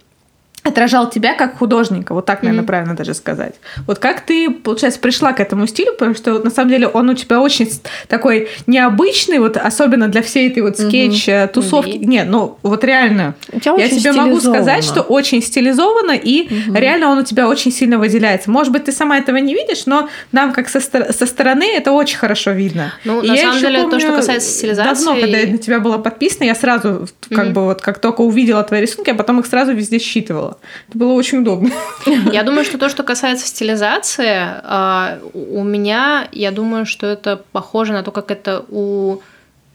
отражал 0.63 1.09
тебя 1.09 1.33
как 1.35 1.57
художника, 1.57 2.13
вот 2.13 2.25
так, 2.25 2.43
наверное, 2.43 2.61
Мгм. 2.61 2.67
правильно 2.67 2.95
даже 2.95 3.13
сказать. 3.13 3.55
Вот 3.87 3.99
как 3.99 4.21
ты, 4.21 4.49
получается, 4.49 4.99
пришла 4.99 5.33
к 5.33 5.39
этому 5.39 5.67
стилю, 5.67 5.93
потому 5.93 6.15
что 6.15 6.39
на 6.39 6.49
самом 6.49 6.69
деле 6.69 6.87
он 6.87 7.09
у 7.09 7.13
тебя 7.13 7.39
очень 7.39 7.69
такой 8.07 8.49
необычный, 8.67 9.39
вот 9.39 9.57
особенно 9.57 10.07
для 10.09 10.21
всей 10.21 10.49
этой 10.49 10.61
вот 10.61 10.77
скетч-тусовки. 10.77 11.97
Мгм. 11.97 12.09
Нет, 12.09 12.27
ну 12.29 12.57
вот 12.63 12.83
реально, 12.83 13.35
я 13.51 13.89
тебе 13.89 14.11
могу 14.11 14.39
сказать, 14.39 14.83
что 14.83 15.01
очень 15.01 15.41
стилизовано, 15.41 16.11
и 16.11 16.53
Мгм. 16.53 16.75
реально 16.75 17.09
он 17.09 17.17
у 17.19 17.23
тебя 17.23 17.47
очень 17.47 17.71
сильно 17.71 17.97
выделяется. 17.97 18.51
Может 18.51 18.73
быть, 18.73 18.85
ты 18.85 18.91
сама 18.91 19.17
этого 19.17 19.37
не 19.37 19.53
видишь, 19.53 19.85
но 19.85 20.09
нам, 20.31 20.53
как 20.53 20.69
со, 20.69 20.79
со 20.81 21.25
стороны, 21.25 21.65
это 21.73 21.91
очень 21.91 22.17
хорошо 22.17 22.51
видно. 22.51 22.93
Ну, 23.05 23.21
И 23.21 23.27
на 23.27 23.33
я 23.33 23.41
самом 23.43 23.61
деле, 23.61 23.83
то, 23.83 23.99
что 23.99 24.07
помню, 24.07 24.15
касается 24.15 24.49
стилизации... 24.49 25.05
Давно, 25.05 25.21
когда 25.21 25.37
я 25.37 25.47
на 25.47 25.57
тебя 25.57 25.79
была 25.79 25.97
подписана, 25.97 26.45
я 26.45 26.55
сразу, 26.55 27.07
как 27.29 27.45
Мгм. 27.45 27.53
бы 27.53 27.65
вот, 27.65 27.81
как 27.81 27.99
только 27.99 28.21
увидела 28.21 28.63
твои 28.63 28.81
рисунки, 28.81 29.09
я 29.09 29.15
потом 29.15 29.39
их 29.39 29.45
сразу 29.45 29.73
везде 29.73 29.97
считывала. 29.97 30.57
Это 30.87 30.97
было 30.97 31.13
очень 31.13 31.39
удобно. 31.39 31.71
Я 32.31 32.43
думаю, 32.43 32.63
что 32.65 32.77
то, 32.77 32.89
что 32.89 33.03
касается 33.03 33.47
стилизации, 33.47 34.37
а, 34.37 35.19
у 35.33 35.63
меня, 35.63 36.27
я 36.31 36.51
думаю, 36.51 36.85
что 36.85 37.07
это 37.07 37.43
похоже 37.51 37.93
на 37.93 38.03
то, 38.03 38.11
как 38.11 38.31
это 38.31 38.65
у 38.69 39.19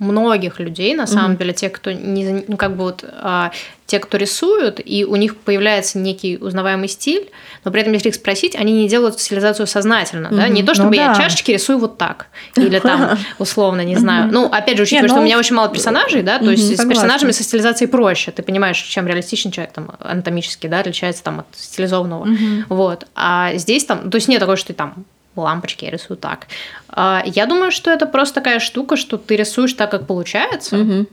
многих 0.05 0.61
людей, 0.61 0.95
на 0.95 1.07
самом 1.07 1.33
Мгм. 1.33 1.39
деле, 1.39 1.53
те, 1.53 1.69
кто 1.69 1.91
не, 1.93 2.45
ну, 2.47 2.57
как 2.57 2.77
бы 2.77 2.85
вот, 2.85 3.05
а, 3.05 3.51
те, 3.87 3.99
кто 3.99 4.17
рисуют, 4.17 4.81
и 4.83 5.05
у 5.05 5.17
них 5.17 5.37
появляется 5.37 5.99
некий 5.99 6.39
узнаваемый 6.39 6.89
стиль, 6.89 7.29
но 7.65 7.71
при 7.71 7.83
этом, 7.83 7.93
если 7.93 8.09
их 8.09 8.15
спросить, 8.15 8.57
они 8.57 8.73
не 8.73 8.89
делают 8.89 9.21
стилизацию 9.21 9.67
сознательно, 9.67 10.31
да, 10.31 10.49
не 10.49 10.63
то, 10.63 10.73
чтобы 10.75 10.91
Ну 10.91 10.95
я 10.97 11.09
да. 11.09 11.15
чашечки 11.15 11.51
рисую 11.51 11.79
вот 11.79 11.99
так, 11.99 12.27
или 12.57 12.79
там, 12.79 13.19
условно, 13.39 13.83
не 13.83 13.97
знаю. 13.97 14.33
Ну, 14.33 14.47
опять 14.47 14.77
же, 14.79 14.85
учитывая, 14.85 15.09
что 15.09 15.17
ну, 15.17 15.23
у 15.23 15.25
меня 15.27 15.39
очень 15.39 15.55
мало 15.55 15.69
персонажей, 15.69 16.23
да, 16.23 16.39
то 16.39 16.51
есть 16.51 16.77
с 16.79 16.85
персонажами 16.87 17.31
со 17.33 17.43
стилизацией 17.43 17.91
проще, 17.91 18.31
ты 18.31 18.43
понимаешь, 18.43 18.81
чем 18.81 19.07
реалистичный 19.07 19.53
человек 19.53 19.75
там 19.75 19.91
анатомически, 20.01 20.67
да, 20.67 20.81
отличается 20.81 21.23
там 21.23 21.41
от 21.41 21.47
стилизованного. 21.53 22.29
Вот. 22.69 23.07
А 23.15 23.53
здесь 23.57 23.85
там, 23.85 24.11
то 24.11 24.17
есть 24.17 24.29
нет 24.29 24.41
такого, 24.41 24.57
что 24.57 24.69
ты 24.69 24.75
там 24.75 25.05
лампочки 25.43 25.85
я 25.85 25.91
рисую 25.91 26.17
так. 26.17 26.47
А, 26.89 27.23
Я 27.25 27.47
думаю, 27.47 27.71
что 27.71 27.91
это 27.91 28.07
просто 28.07 28.37
такая 28.37 28.61
штука, 28.61 28.97
что 28.97 29.17
ты 29.17 29.37
рисуешь 29.37 29.73
так, 29.75 29.91
как 29.91 30.07
получается. 30.07 30.77
Мгм. 30.77 31.09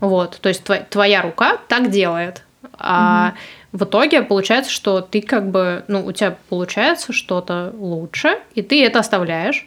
Вот. 0.00 0.38
То 0.40 0.48
есть 0.48 0.64
твоя, 0.64 0.86
твоя 0.88 1.22
рука 1.22 1.58
так 1.68 1.90
делает. 1.90 2.42
А 2.78 3.34
в 3.72 3.84
итоге 3.84 4.22
получается, 4.22 4.70
что 4.70 5.00
ты 5.00 5.20
как 5.20 5.50
бы, 5.50 5.84
ну, 5.88 6.04
у 6.04 6.12
тебя 6.12 6.36
получается 6.48 7.12
что-то 7.12 7.72
лучше, 7.78 8.38
и 8.54 8.62
ты 8.62 8.84
это 8.84 8.98
оставляешь. 8.98 9.66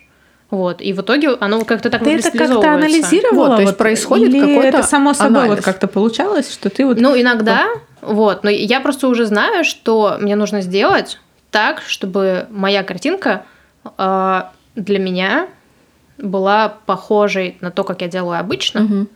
Вот. 0.50 0.82
И 0.82 0.94
в 0.94 1.02
итоге 1.02 1.30
оно 1.40 1.64
как-то 1.66 1.90
так 1.90 2.04
Ты 2.04 2.12
вот 2.12 2.26
это 2.26 2.38
как-то 2.38 2.74
анализировала? 2.74 3.48
Вот, 3.48 3.56
то 3.56 3.62
есть 3.64 3.78
происходит 3.78 4.30
или 4.30 4.40
какой-то 4.40 4.78
это 4.80 4.84
само 4.84 5.14
собой 5.14 5.44
анализ? 5.44 5.56
вот 5.56 5.66
как-то 5.66 5.88
получалось, 5.88 6.52
что 6.54 6.70
ты 6.70 6.86
вот... 6.86 7.00
Ну, 7.00 7.20
иногда, 7.20 7.68
вот, 8.02 8.44
но 8.44 8.50
я 8.52 8.80
просто 8.80 9.08
уже 9.08 9.26
знаю, 9.26 9.64
что 9.64 10.18
мне 10.20 10.36
нужно 10.36 10.62
сделать 10.62 11.20
так, 11.50 11.82
чтобы 11.88 12.48
моя 12.52 12.84
картинка 12.84 13.46
э, 13.98 14.42
для 14.76 15.00
меня 15.00 15.48
была 16.18 16.70
похожей 16.86 17.58
на 17.62 17.72
то, 17.72 17.84
как 17.84 18.02
я 18.02 18.08
делаю 18.08 18.40
обычно, 18.40 18.82
Мгм. 18.82 19.08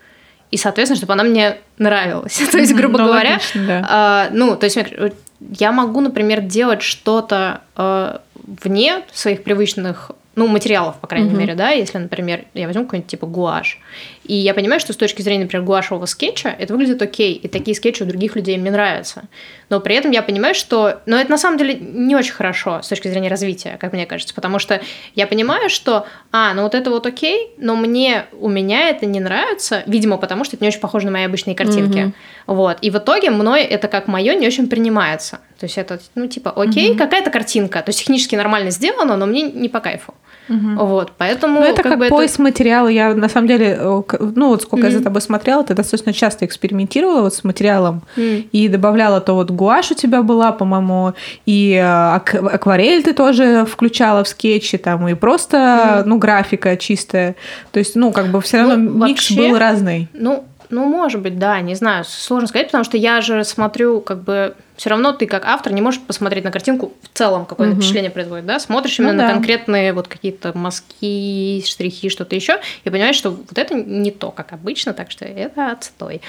и, 0.52 0.58
соответственно, 0.58 0.98
чтобы 0.98 1.14
она 1.14 1.24
мне 1.24 1.58
нравилась. 1.78 2.38
То 2.52 2.58
есть, 2.58 2.74
грубо 2.76 2.98
Ну, 3.00 3.06
говоря, 3.06 3.32
логично, 3.34 3.66
да. 3.68 3.86
а, 3.90 4.28
ну, 4.32 4.56
то 4.56 4.66
есть 4.66 4.78
э, 4.78 5.12
я 5.40 5.72
могу, 5.72 6.02
например, 6.02 6.42
делать 6.42 6.82
что-то 6.82 7.62
э, 7.76 8.18
вне 8.64 9.04
своих 9.12 9.44
привычных 9.44 10.12
ну, 10.36 10.48
материалов, 10.48 10.96
по 11.02 11.08
крайней 11.08 11.30
Мгм. 11.30 11.40
мере, 11.40 11.56
да, 11.56 11.72
если, 11.72 11.98
например, 11.98 12.46
я 12.54 12.68
возьму 12.68 12.84
какой-нибудь 12.86 13.10
типа 13.10 13.26
гуашь, 13.26 13.80
и 14.28 14.34
я 14.34 14.54
понимаю, 14.54 14.80
что 14.80 14.94
с 14.94 14.98
точки 14.98 15.22
зрения, 15.22 15.44
например, 15.44 15.66
гуашевого 15.66 16.06
скетча 16.06 16.50
это 16.50 16.74
выглядит 16.74 17.02
окей, 17.02 17.34
и 17.34 17.48
такие 17.48 17.76
скетчи 17.76 18.04
у 18.04 18.06
других 18.06 18.36
людей 18.36 18.58
мне 18.58 18.72
нравятся, 18.72 19.24
но 19.70 19.80
при 19.80 19.96
этом 19.96 20.12
я 20.12 20.22
понимаю, 20.22 20.54
что, 20.56 21.02
но 21.06 21.18
это 21.18 21.30
на 21.32 21.38
самом 21.38 21.58
деле 21.58 21.76
не 21.76 22.16
очень 22.16 22.34
хорошо 22.34 22.82
с 22.82 22.88
точки 22.88 23.08
зрения 23.08 23.30
развития, 23.30 23.78
как 23.80 23.94
мне 23.94 24.06
кажется, 24.06 24.34
потому 24.36 24.60
что 24.60 24.82
я 25.16 25.28
понимаю, 25.28 25.70
что, 25.70 26.06
а, 26.32 26.54
ну 26.54 26.64
вот 26.64 26.76
это 26.76 26.90
вот 26.90 27.06
окей, 27.06 27.52
но 27.58 27.76
мне, 27.76 28.26
у 28.40 28.50
меня 28.50 28.90
это 28.90 29.06
не 29.06 29.20
нравится, 29.20 29.84
видимо, 29.86 30.18
потому 30.18 30.44
что 30.44 30.56
это 30.56 30.64
не 30.64 30.70
очень 30.70 30.80
похоже 30.80 31.06
на 31.06 31.12
мои 31.12 31.24
обычные 31.24 31.56
картинки, 31.56 32.00
Мгм. 32.00 32.14
вот, 32.48 32.78
и 32.82 32.90
в 32.90 32.98
итоге 32.98 33.30
мной 33.32 33.64
это 33.64 33.88
как 33.88 34.08
мое 34.08 34.36
не 34.36 34.48
очень 34.48 34.68
принимается, 34.68 35.40
то 35.60 35.66
есть 35.66 35.78
это, 35.78 36.00
ну, 36.16 36.28
типа, 36.28 36.52
окей, 36.56 36.96
какая-то 36.96 37.30
картинка, 37.32 37.82
то 37.82 37.90
есть 37.90 38.00
технически 38.00 38.36
нормально 38.36 38.70
сделано, 38.72 39.18
но 39.18 39.26
мне 39.26 39.44
не 39.44 39.70
по 39.70 39.80
кайфу. 39.80 40.14
Вот, 40.48 41.12
поэтому 41.18 41.60
Ну, 41.60 41.66
это 41.66 41.84
как, 41.84 42.00
бы 42.00 42.08
поиск 42.08 42.40
материала. 42.40 42.88
Я 42.88 43.14
на 43.14 43.30
самом 43.30 43.48
деле, 43.48 43.78
э, 43.80 44.02
ну 44.36 44.48
вот 44.50 44.62
сколько 44.64 44.88
я 44.88 44.92
за 44.92 45.04
тобой 45.04 45.22
смотрела, 45.22 45.64
ты 45.64 45.74
достаточно 45.74 46.14
часто 46.14 46.46
экспериментировала 46.46 47.22
вот 47.22 47.34
с 47.34 47.44
материалом 47.44 48.02
М. 48.16 48.46
и 48.52 48.68
добавляла 48.68 49.20
то 49.22 49.34
вот 49.34 49.52
гуашь 49.52 49.92
у 49.92 49.96
тебя 49.96 50.22
была, 50.24 50.52
по-моему, 50.52 51.14
и 51.46 51.74
э, 51.74 51.82
ак- 51.86 52.36
акварель 52.36 53.04
ты 53.04 53.14
тоже 53.14 53.66
включала 53.70 54.24
в 54.24 54.28
скетчи 54.28 54.78
там 54.78 55.08
и 55.08 55.14
просто, 55.16 56.04
ну 56.06 56.18
графика 56.18 56.78
чистая. 56.78 57.36
То 57.72 57.80
есть, 57.80 57.96
ну 57.96 58.12
как 58.12 58.28
бы 58.28 58.40
все 58.42 58.58
равно 58.60 58.76
Ну, 58.78 59.06
микс 59.08 59.30
вообще- 59.30 59.36
был 59.52 59.58
разный. 59.58 60.08
Ну, 60.14 60.44
ну, 60.70 60.86
может 60.86 61.22
быть, 61.22 61.38
да, 61.40 61.60
не 61.62 61.76
знаю, 61.76 62.04
сложно 62.06 62.48
сказать, 62.48 62.68
потому 62.68 62.84
что 62.84 62.98
я 62.98 63.22
же 63.22 63.44
смотрю, 63.44 64.02
как 64.02 64.22
бы, 64.24 64.56
все 64.76 64.90
равно 64.90 65.12
ты 65.14 65.26
как 65.26 65.46
автор 65.46 65.74
не 65.74 65.82
можешь 65.82 66.02
посмотреть 66.02 66.44
на 66.44 66.52
картинку 66.52 66.94
в 67.02 67.18
целом, 67.18 67.46
какое 67.46 67.70
Мгм. 67.70 67.78
впечатление 67.78 68.12
производит, 68.12 68.46
да, 68.46 68.60
смотришь 68.60 69.00
Ну 69.00 69.06
именно 69.06 69.24
на 69.24 69.28
да. 69.28 69.34
конкретные 69.34 69.94
вот 69.94 70.08
какие-то 70.08 70.58
мазки, 70.58 71.64
штрихи, 71.66 72.10
что-то 72.10 72.36
еще, 72.36 72.60
и 72.84 72.90
понимаешь, 72.90 73.16
что 73.16 73.32
вот 73.32 73.58
это 73.58 73.74
не 73.76 74.12
то, 74.12 74.32
как 74.32 74.54
обычно, 74.54 74.94
так 74.94 75.12
что 75.12 75.26
это 75.26 75.72
отстой. 75.72 76.22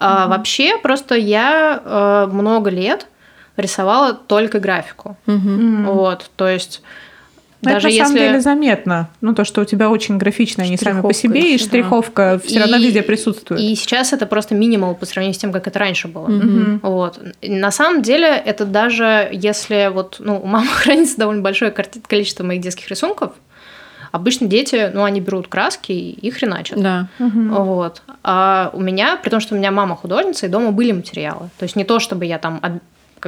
А, 0.00 0.28
вообще, 0.28 0.78
просто 0.78 1.16
я 1.16 1.82
э, 1.84 2.28
много 2.32 2.70
лет 2.70 3.06
рисовала 3.56 4.14
только 4.14 4.60
графику. 4.60 5.16
М. 5.26 5.84
Вот, 5.86 6.30
то 6.36 6.46
есть 6.48 6.82
Ну, 7.60 7.70
даже 7.70 7.88
это 7.88 7.98
на 7.98 8.04
самом 8.04 8.16
если... 8.16 8.28
деле 8.28 8.40
заметно. 8.40 9.10
Ну, 9.20 9.34
то, 9.34 9.44
что 9.44 9.62
у 9.62 9.64
тебя 9.64 9.90
очень 9.90 10.16
графично 10.16 10.62
они 10.62 10.76
сами 10.76 11.00
по 11.00 11.12
Штриховка 11.12 11.14
себе, 11.14 11.40
и 11.40 11.52
еще, 11.54 11.64
да. 11.64 11.68
штриховка 11.70 12.40
все 12.44 12.60
равно 12.60 12.76
И- 12.76 12.84
везде 12.84 13.02
присутствует. 13.02 13.60
И 13.60 13.74
сейчас 13.74 14.12
это 14.12 14.26
просто 14.26 14.54
минимал 14.54 14.94
по 14.94 15.06
сравнению 15.06 15.34
с 15.34 15.38
тем, 15.38 15.52
как 15.52 15.66
это 15.66 15.78
раньше 15.78 16.06
было. 16.08 16.28
Мгм. 16.28 16.80
Вот. 16.82 17.18
И 17.40 17.50
На 17.50 17.70
самом 17.72 18.02
деле, 18.02 18.28
это 18.28 18.64
даже 18.64 19.28
если 19.32 19.90
вот, 19.92 20.16
ну, 20.20 20.38
у 20.40 20.46
мамы 20.46 20.66
хранится 20.72 21.18
довольно 21.18 21.42
большое 21.42 21.72
количество 21.72 22.44
моих 22.44 22.60
детских 22.60 22.88
рисунков, 22.88 23.32
обычно 24.12 24.46
дети, 24.46 24.90
ну, 24.94 25.02
они 25.02 25.20
берут 25.20 25.48
краски 25.48 25.92
и 25.92 26.10
их 26.26 26.36
хреначат. 26.36 26.80
Да. 26.80 27.08
Мгм. 27.18 27.54
Вот. 27.54 28.02
А 28.22 28.70
у 28.72 28.80
меня, 28.80 29.16
при 29.16 29.30
том, 29.30 29.40
что 29.40 29.54
у 29.54 29.58
меня 29.58 29.70
мама 29.70 29.96
художница, 29.96 30.46
и 30.46 30.48
дома 30.48 30.70
были 30.70 30.92
материалы. 30.92 31.50
То 31.58 31.64
есть 31.64 31.74
не 31.76 31.84
то, 31.84 31.98
чтобы 31.98 32.24
я 32.24 32.38
там 32.38 32.60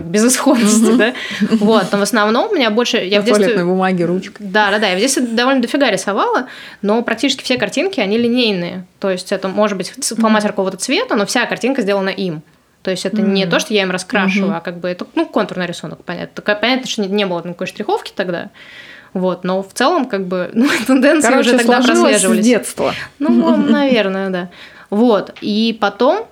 как 0.01 0.11
безысходности, 0.11 0.93
да. 0.97 1.15
Вот. 1.57 1.87
Но 1.93 1.99
в 1.99 2.03
основном 2.03 2.51
у 2.51 2.55
меня 2.55 2.71
больше... 2.71 2.99
Я 2.99 3.19
На 3.19 3.23
в 3.23 3.25
детстве... 3.27 3.45
туалетной 3.47 3.65
бумаге, 3.65 4.05
ручка. 4.05 4.35
Да, 4.39 4.71
да, 4.71 4.79
да. 4.79 4.89
Я 4.89 4.97
в 4.97 4.99
детстве 4.99 5.23
довольно 5.25 5.63
дофига 5.63 5.91
рисовала, 5.91 6.49
но 6.83 7.03
практически 7.03 7.43
все 7.45 7.57
картинки, 7.59 8.01
они 8.01 8.19
линейные. 8.19 8.85
То 8.99 9.11
есть 9.11 9.33
это 9.33 9.49
может 9.49 9.77
быть 9.77 9.91
фломастер 9.91 10.51
какого-то 10.51 10.77
цвета, 10.77 11.15
но 11.17 11.27
вся 11.27 11.47
картинка 11.47 11.83
сделана 11.83 12.11
им. 12.11 12.43
То 12.83 12.91
есть 12.91 13.05
это 13.05 13.21
не 13.21 13.43
Мгм. 13.43 13.51
то, 13.51 13.61
что 13.61 13.75
я 13.75 13.83
им 13.83 13.91
раскрашиваю, 13.91 14.49
Мгм. 14.49 14.57
а 14.57 14.61
как 14.61 14.79
бы 14.81 14.89
это 14.89 15.07
ну, 15.15 15.27
контурный 15.27 15.67
рисунок, 15.67 16.03
понятно. 16.05 16.43
Понятно, 16.43 16.89
что 16.89 17.03
не, 17.03 17.09
не 17.09 17.27
было 17.27 17.41
никакой 17.45 17.67
штриховки 17.67 18.13
тогда. 18.15 18.49
Вот, 19.13 19.45
но 19.45 19.63
в 19.63 19.73
целом, 19.75 20.07
как 20.07 20.27
бы, 20.27 20.51
ну, 20.55 20.67
тенденции 20.87 21.29
Короче, 21.29 21.51
уже 21.51 21.59
тогда 21.59 21.83
сложилось 21.83 21.99
с 21.99 22.03
прослеживались. 22.03 22.45
детства. 22.45 22.95
Ну, 23.19 23.57
наверное, 23.69 24.31
да. 24.31 24.49
Вот. 24.89 25.35
И 25.43 25.77
потом, 25.81 26.27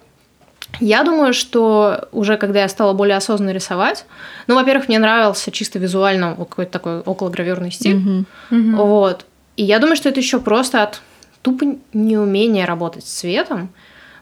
я 0.80 1.02
думаю, 1.04 1.32
что 1.34 2.08
уже 2.12 2.36
когда 2.36 2.62
я 2.62 2.68
стала 2.68 2.92
более 2.92 3.16
осознанно 3.16 3.50
рисовать, 3.50 4.04
ну, 4.46 4.54
во-первых, 4.54 4.88
мне 4.88 4.98
нравился 4.98 5.50
чисто 5.50 5.78
визуально 5.78 6.34
какой-то 6.34 6.72
такой 6.72 7.00
окологравюрный 7.00 7.70
стиль. 7.70 7.96
Мгм. 7.96 8.26
Мгм. 8.50 8.76
Вот. 8.76 9.24
И 9.56 9.64
я 9.64 9.78
думаю, 9.78 9.96
что 9.96 10.08
это 10.08 10.20
еще 10.20 10.40
просто 10.40 10.82
от 10.82 11.00
тупо 11.42 11.64
неумения 11.92 12.64
работать 12.64 13.06
с 13.06 13.10
цветом, 13.10 13.70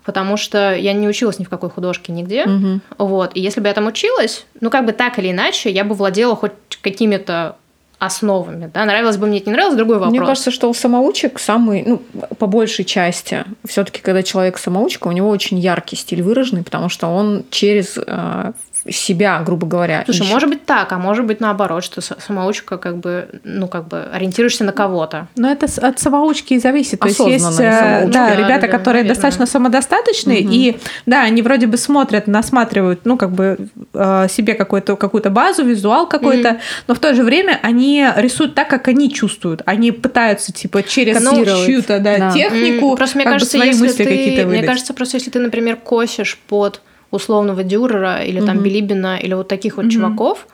потому 0.05 0.37
что 0.37 0.75
я 0.75 0.93
не 0.93 1.09
училась 1.09 1.39
ни 1.39 1.45
в 1.45 1.49
какой 1.49 1.71
художке 1.71 2.13
нигде. 2.13 2.47
Мгм. 2.47 2.81
Вот. 2.99 3.33
И 3.35 3.41
если 3.41 3.61
бы 3.61 3.69
я 3.69 3.75
там 3.75 3.87
училась, 3.87 4.47
ну, 4.61 4.71
как 4.71 4.87
бы 4.87 4.93
так 4.93 5.19
или 5.19 5.31
иначе, 5.31 5.71
я 5.71 5.85
бы 5.85 5.95
владела 5.95 6.37
хоть 6.37 6.53
какими-то 6.81 7.57
основами. 7.99 8.71
Да? 8.73 8.85
Нравилось 8.85 9.17
бы 9.17 9.27
мне 9.27 9.39
это, 9.39 9.49
не 9.49 9.55
нравилось, 9.55 9.77
другой 9.77 9.97
вопрос. 9.97 10.11
Мне 10.11 10.21
кажется, 10.21 10.51
что 10.51 10.69
у 10.69 10.75
самоучек 10.75 11.39
самый, 11.39 11.83
ну, 11.87 12.03
по 12.39 12.47
большей 12.47 12.85
части, 12.85 13.45
все-таки, 13.65 14.01
когда 14.03 14.23
человек 14.23 14.59
самоучка, 14.59 15.09
у 15.09 15.13
него 15.13 15.31
очень 15.31 15.59
яркий 15.59 15.97
стиль 15.97 16.23
выраженный, 16.23 16.63
потому 16.63 16.89
что 16.89 17.07
он 17.07 17.45
через 17.51 17.97
э, 17.97 18.53
себя, 18.91 19.41
грубо 19.45 19.67
говоря, 19.67 20.03
Слушай, 20.05 20.21
ищет. 20.23 20.33
может 20.33 20.49
быть 20.49 20.65
так, 20.65 20.93
а 20.93 20.99
может 20.99 21.25
быть 21.25 21.41
наоборот, 21.41 21.85
что 21.85 22.01
самоучка 22.01 22.79
как 22.79 22.99
бы, 22.99 23.29
ну, 23.45 23.69
как 23.69 23.89
бы 23.89 24.03
ориентируешься 24.13 24.65
на 24.65 24.73
кого-то. 24.73 25.29
Но 25.37 25.51
это 25.51 25.67
от 25.87 25.99
самоучки 25.99 26.55
и 26.55 26.59
зависит. 26.59 27.01
То 27.01 27.09
есть 27.09 27.19
есть 27.21 27.45
э, 27.45 27.51
самоучка. 27.51 28.09
да, 28.13 28.29
Да, 28.29 28.37
ребята, 28.37 28.63
да, 28.63 28.69
которые 28.69 29.03
наверное. 29.03 29.09
достаточно 29.15 29.47
самодостаточные, 29.47 30.43
Мгм. 30.43 30.53
и 30.53 30.77
да, 31.07 31.23
они 31.23 31.43
вроде 31.43 31.67
бы 31.67 31.77
смотрят, 31.77 32.27
насматривают, 32.27 33.01
ну, 33.05 33.17
как 33.17 33.33
бы 33.33 33.69
э, 33.95 34.27
себе 34.31 34.55
какую-то 34.55 34.97
какую-то 34.97 35.31
базу, 35.31 35.65
визуал 35.65 36.09
какой-то, 36.09 36.59
но 36.87 36.95
в 36.95 36.99
то 36.99 37.15
же 37.15 37.23
время 37.25 37.59
они 37.63 38.07
рисуют 38.17 38.55
так, 38.55 38.69
как 38.69 38.89
они 38.89 39.13
чувствуют. 39.13 39.63
Они 39.67 39.93
пытаются, 39.93 40.53
типа, 40.53 40.83
через 40.83 41.23
Копировать. 41.25 41.67
чью-то 41.67 41.99
да, 42.01 42.19
Да. 42.19 42.31
технику 42.33 42.97
Просто 42.97 43.17
мне 43.19 43.25
как 43.25 43.33
бы 43.35 43.35
кажется, 43.37 43.57
свои 43.57 43.69
если 43.69 43.83
мысли 43.83 44.05
ты, 44.37 44.45
мне 44.47 44.63
кажется, 44.63 44.95
просто 44.95 45.17
если 45.17 45.31
ты, 45.31 45.39
например, 45.39 45.77
косишь 45.77 46.39
под 46.49 46.81
условного 47.11 47.63
Дюрера 47.63 48.23
или 48.23 48.41
там 48.41 48.57
Мгм. 48.57 48.65
Билибина 48.65 49.17
или 49.19 49.35
вот 49.35 49.49
таких 49.49 49.77
вот 49.77 49.87
Мгм. 49.87 49.91
чуваков, 49.91 50.47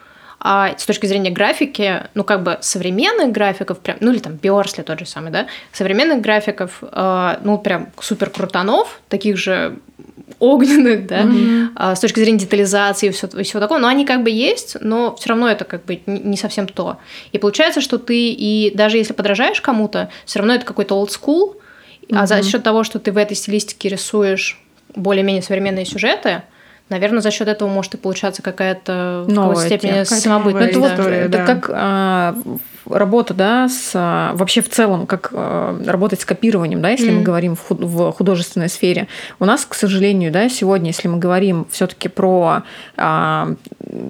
а 0.44 0.74
с 0.76 0.84
точки 0.86 1.06
зрения 1.06 1.30
графики, 1.30 2.02
ну 2.14 2.24
как 2.24 2.42
бы 2.42 2.58
современных 2.60 3.30
графиков, 3.30 3.78
прям, 3.78 3.98
ну 4.00 4.10
или 4.12 4.18
там 4.18 4.34
Биорсли 4.34 4.82
тот 4.82 4.98
же 4.98 5.06
самый, 5.06 5.30
да, 5.30 5.46
современных 5.72 6.20
графиков, 6.20 6.78
э, 6.82 7.36
ну 7.44 7.58
прям 7.58 7.88
супер 8.00 8.28
крутанов, 8.30 9.00
таких 9.08 9.36
же 9.36 9.76
огненных, 10.40 11.06
да, 11.06 11.22
Мгм. 11.22 11.72
а, 11.76 11.94
с 11.94 12.00
точки 12.00 12.18
зрения 12.18 12.38
детализации 12.38 13.08
и 13.08 13.10
все, 13.10 13.28
и 13.28 13.42
всего 13.44 13.60
такого, 13.60 13.78
но 13.78 13.86
они 13.86 14.04
как 14.04 14.24
бы 14.24 14.30
есть, 14.30 14.76
но 14.80 15.14
все 15.14 15.28
равно 15.28 15.48
это 15.48 15.64
как 15.64 15.84
бы 15.84 16.00
не 16.06 16.36
совсем 16.36 16.66
то. 16.66 16.96
И 17.30 17.38
получается, 17.38 17.80
что 17.80 17.98
ты 17.98 18.30
и 18.30 18.72
даже 18.74 18.96
если 18.96 19.12
подражаешь 19.12 19.60
кому-то, 19.60 20.10
все 20.24 20.40
равно 20.40 20.54
это 20.54 20.64
какой-то 20.66 21.00
old 21.00 21.10
school, 21.10 21.56
а 22.10 22.26
за 22.26 22.42
счет 22.42 22.62
того, 22.64 22.82
что 22.82 22.98
ты 22.98 23.12
в 23.12 23.16
этой 23.16 23.36
стилистике 23.36 23.88
рисуешь 23.88 24.60
более-менее 24.94 25.42
современные 25.42 25.84
сюжеты, 25.84 26.42
наверное, 26.88 27.20
за 27.20 27.30
счет 27.30 27.48
этого 27.48 27.68
может 27.68 27.94
и 27.94 27.96
получаться 27.96 28.42
какая-то 28.42 29.24
в 29.26 29.32
Новая 29.32 29.54
новая 29.54 29.68
да. 30.88 30.94
история. 30.94 31.16
это 31.16 31.38
да. 31.38 31.46
как 31.46 31.70
а, 31.72 32.34
работа, 32.88 33.34
да, 33.34 33.68
с 33.68 33.92
а, 33.94 34.32
вообще 34.34 34.60
в 34.62 34.68
целом, 34.68 35.06
как 35.06 35.30
а, 35.32 35.80
работать 35.86 36.20
с 36.20 36.24
копированием, 36.24 36.80
да, 36.82 36.90
если 36.90 37.10
мы 37.10 37.16
Мгм. 37.16 37.24
говорим 37.24 37.54
в, 37.56 37.60
худ- 37.68 37.82
в 37.84 38.12
художественной 38.12 38.68
сфере. 38.68 39.08
У 39.38 39.44
нас, 39.44 39.64
к 39.64 39.74
сожалению, 39.74 40.32
да, 40.32 40.48
сегодня, 40.48 40.88
если 40.88 41.08
мы 41.08 41.18
говорим 41.18 41.66
все-таки 41.70 42.08
про 42.08 42.62
а, 42.96 43.54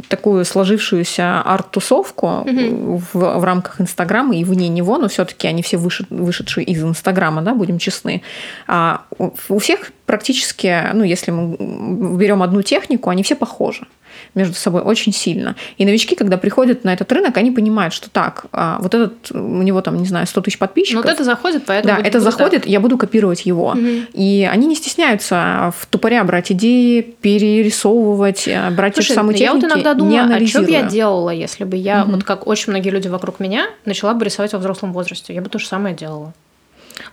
такую 0.08 0.44
сложившуюся 0.44 1.40
арт-тусовку 1.42 2.44
Мгм. 2.46 2.96
в, 2.96 3.14
в 3.14 3.44
рамках 3.44 3.80
Инстаграма 3.80 4.34
и 4.36 4.44
вне 4.44 4.68
него, 4.68 4.98
но 4.98 5.08
все-таки 5.08 5.46
они 5.48 5.62
все 5.62 5.76
вышед- 5.76 6.06
вышедшие 6.10 6.64
из 6.64 6.82
Инстаграма, 6.82 7.42
да, 7.42 7.54
будем 7.54 7.78
честны. 7.78 8.22
А 8.66 9.02
у, 9.18 9.30
у 9.48 9.58
всех 9.58 9.92
практически, 10.06 10.90
ну, 10.92 11.04
если 11.04 11.30
мы 11.30 12.16
берем 12.16 12.42
одну 12.42 12.62
технику, 12.62 13.10
они 13.10 13.22
все 13.22 13.34
похожи 13.34 13.86
между 14.34 14.54
собой 14.54 14.82
очень 14.82 15.12
сильно. 15.12 15.56
И 15.76 15.84
новички, 15.84 16.14
когда 16.14 16.36
приходят 16.36 16.84
на 16.84 16.92
этот 16.92 17.10
рынок, 17.12 17.36
они 17.36 17.50
понимают, 17.50 17.92
что 17.92 18.10
так, 18.10 18.46
а, 18.52 18.78
вот 18.80 18.94
этот, 18.94 19.30
у 19.32 19.62
него 19.62 19.80
там, 19.82 19.98
не 19.98 20.06
знаю, 20.06 20.26
100 20.26 20.40
тысяч 20.40 20.58
подписчиков. 20.58 21.04
вот 21.04 21.12
это 21.12 21.24
заходит, 21.24 21.64
поэтому... 21.66 21.94
да, 21.94 22.00
это 22.00 22.18
круто. 22.18 22.30
заходит, 22.30 22.66
я 22.66 22.80
буду 22.80 22.96
копировать 22.96 23.44
его. 23.44 23.74
Мгм. 23.74 24.06
И 24.12 24.48
они 24.50 24.66
не 24.66 24.74
стесняются 24.74 25.72
в 25.78 25.86
тупоря 25.86 26.24
брать 26.24 26.50
идеи, 26.52 27.00
перерисовывать, 27.00 28.48
э, 28.48 28.70
брать 28.70 28.94
те 28.94 29.02
же 29.02 29.08
Слушай, 29.08 29.16
самые 29.16 29.38
я 29.38 29.46
техники, 29.46 29.64
вот 29.64 29.72
иногда 29.72 29.94
думаю, 29.94 30.34
а 30.34 30.46
что 30.46 30.62
бы 30.62 30.70
я 30.70 30.82
делала, 30.82 31.30
если 31.30 31.64
бы 31.64 31.76
я, 31.76 32.04
Мгм. 32.04 32.12
вот 32.12 32.24
как 32.24 32.46
очень 32.46 32.70
многие 32.70 32.90
люди 32.90 33.08
вокруг 33.08 33.40
меня, 33.40 33.66
начала 33.84 34.14
бы 34.14 34.24
рисовать 34.24 34.52
во 34.52 34.58
взрослом 34.58 34.92
возрасте? 34.92 35.34
Я 35.34 35.42
бы 35.42 35.48
то 35.48 35.58
же 35.58 35.66
самое 35.66 35.94
делала. 35.94 36.32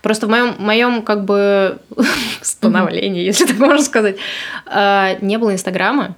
Просто 0.02 0.26
в 0.26 0.30
моем, 0.30 0.54
моем 0.58 1.02
как 1.02 1.24
бы 1.24 1.78
становлении, 2.42 3.24
если 3.24 3.46
так 3.46 3.58
можно 3.58 3.84
сказать, 3.84 4.16
э, 4.66 5.16
не 5.20 5.38
было 5.38 5.52
Инстаграма. 5.52 6.16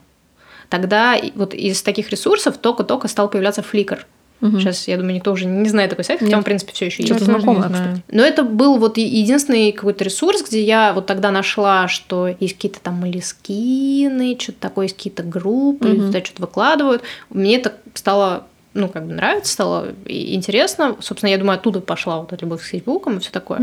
Тогда 0.73 1.19
вот 1.35 1.53
из 1.53 1.83
таких 1.83 2.09
ресурсов 2.09 2.57
только-только 2.57 3.07
стал 3.07 3.29
появляться 3.29 3.61
Flickr. 3.61 3.99
Мгм. 4.41 4.59
Сейчас, 4.59 4.89
я 4.89 4.97
думаю, 4.97 5.17
никто 5.17 5.31
уже 5.31 5.45
не 5.45 5.69
знает 5.69 5.91
такой 5.91 6.03
сайт, 6.03 6.21
хотя 6.21 6.31
Нет. 6.31 6.37
он, 6.39 6.41
в 6.41 6.47
принципе, 6.47 6.73
все 6.73 6.87
еще 6.87 7.03
Что-то 7.05 7.21
есть. 7.21 7.29
Не 7.29 7.35
знакомое, 7.35 7.69
кстати. 7.69 8.03
Но 8.11 8.23
это 8.23 8.43
был 8.43 8.79
вот 8.79 8.97
единственный 8.97 9.73
какой-то 9.73 10.03
ресурс, 10.03 10.43
где 10.43 10.63
я 10.63 10.95
вот 10.95 11.05
тогда 11.05 11.31
нашла, 11.31 11.89
что 11.89 12.27
есть 12.41 12.55
какие-то 12.55 12.81
там 12.81 12.95
молескины, 12.95 14.35
что-то 14.41 14.61
такое, 14.61 14.87
есть 14.87 14.97
какие-то 14.97 15.23
группы, 15.25 15.89
Мгм. 15.89 16.07
туда 16.07 16.25
что-то 16.25 16.41
выкладывают. 16.41 17.03
Мне 17.29 17.57
это 17.57 17.75
стало 17.93 18.47
ну, 18.73 18.89
как 18.89 19.07
бы 19.07 19.13
нравится, 19.13 19.53
стало 19.53 19.89
интересно. 20.07 20.97
Собственно, 21.01 21.29
я 21.29 21.37
думаю, 21.37 21.57
оттуда 21.57 21.81
пошла 21.83 22.21
вот 22.21 22.33
эта 22.33 22.47
любовь 22.47 22.63
к 22.63 22.65
Фейсбукам 22.65 23.19
и 23.19 23.21
все 23.21 23.31
такое. 23.31 23.61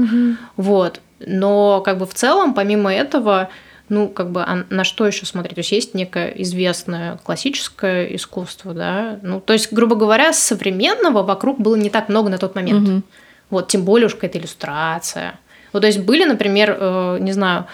Вот. 0.58 1.02
Но 1.26 1.82
как 1.82 1.98
бы 1.98 2.06
в 2.06 2.13
целом, 2.13 2.54
помимо 2.54 2.93
этого, 2.93 3.50
ну, 3.89 4.08
как 4.08 4.32
бы, 4.32 4.41
а 4.43 4.65
на 4.69 4.84
что 4.84 5.06
еще 5.06 5.25
смотреть? 5.25 5.56
То 5.56 5.60
есть 5.60 5.71
есть 5.71 5.93
некое 5.93 6.30
известное 6.30 7.17
классическое 7.17 8.06
искусство, 8.15 8.73
да? 8.73 9.19
Ну, 9.21 9.39
то 9.41 9.54
есть, 9.54 9.73
грубо 9.73 9.95
говоря, 9.95 10.32
современного 10.34 11.23
вокруг 11.23 11.60
было 11.60 11.75
не 11.75 11.89
так 11.89 12.10
много 12.10 12.30
на 12.30 12.38
тот 12.38 12.56
момент. 12.56 12.88
Мгм. 12.88 13.04
Вот, 13.49 13.67
тем 13.67 13.84
более 13.84 14.08
уж 14.08 14.15
какая-то 14.15 14.38
иллюстрация. 14.38 15.39
Вот, 15.73 15.82
то 15.82 15.88
есть 15.88 15.99
были, 15.99 16.23
например, 16.23 16.78
э, 16.80 17.17
не 17.19 17.32
знаю, 17.32 17.65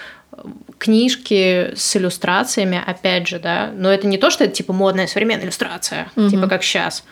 книжки 0.78 1.72
с 1.74 1.96
иллюстрациями, 1.96 2.82
опять 2.84 3.26
же, 3.28 3.38
да, 3.38 3.70
но 3.74 3.90
это 3.90 4.06
не 4.06 4.18
то, 4.18 4.30
что 4.30 4.44
это 4.44 4.54
типа 4.54 4.72
модная 4.72 5.06
современная 5.06 5.44
иллюстрация, 5.44 6.08
Мгм. 6.16 6.30
типа 6.30 6.46
как 6.48 6.62
сейчас, 6.62 7.04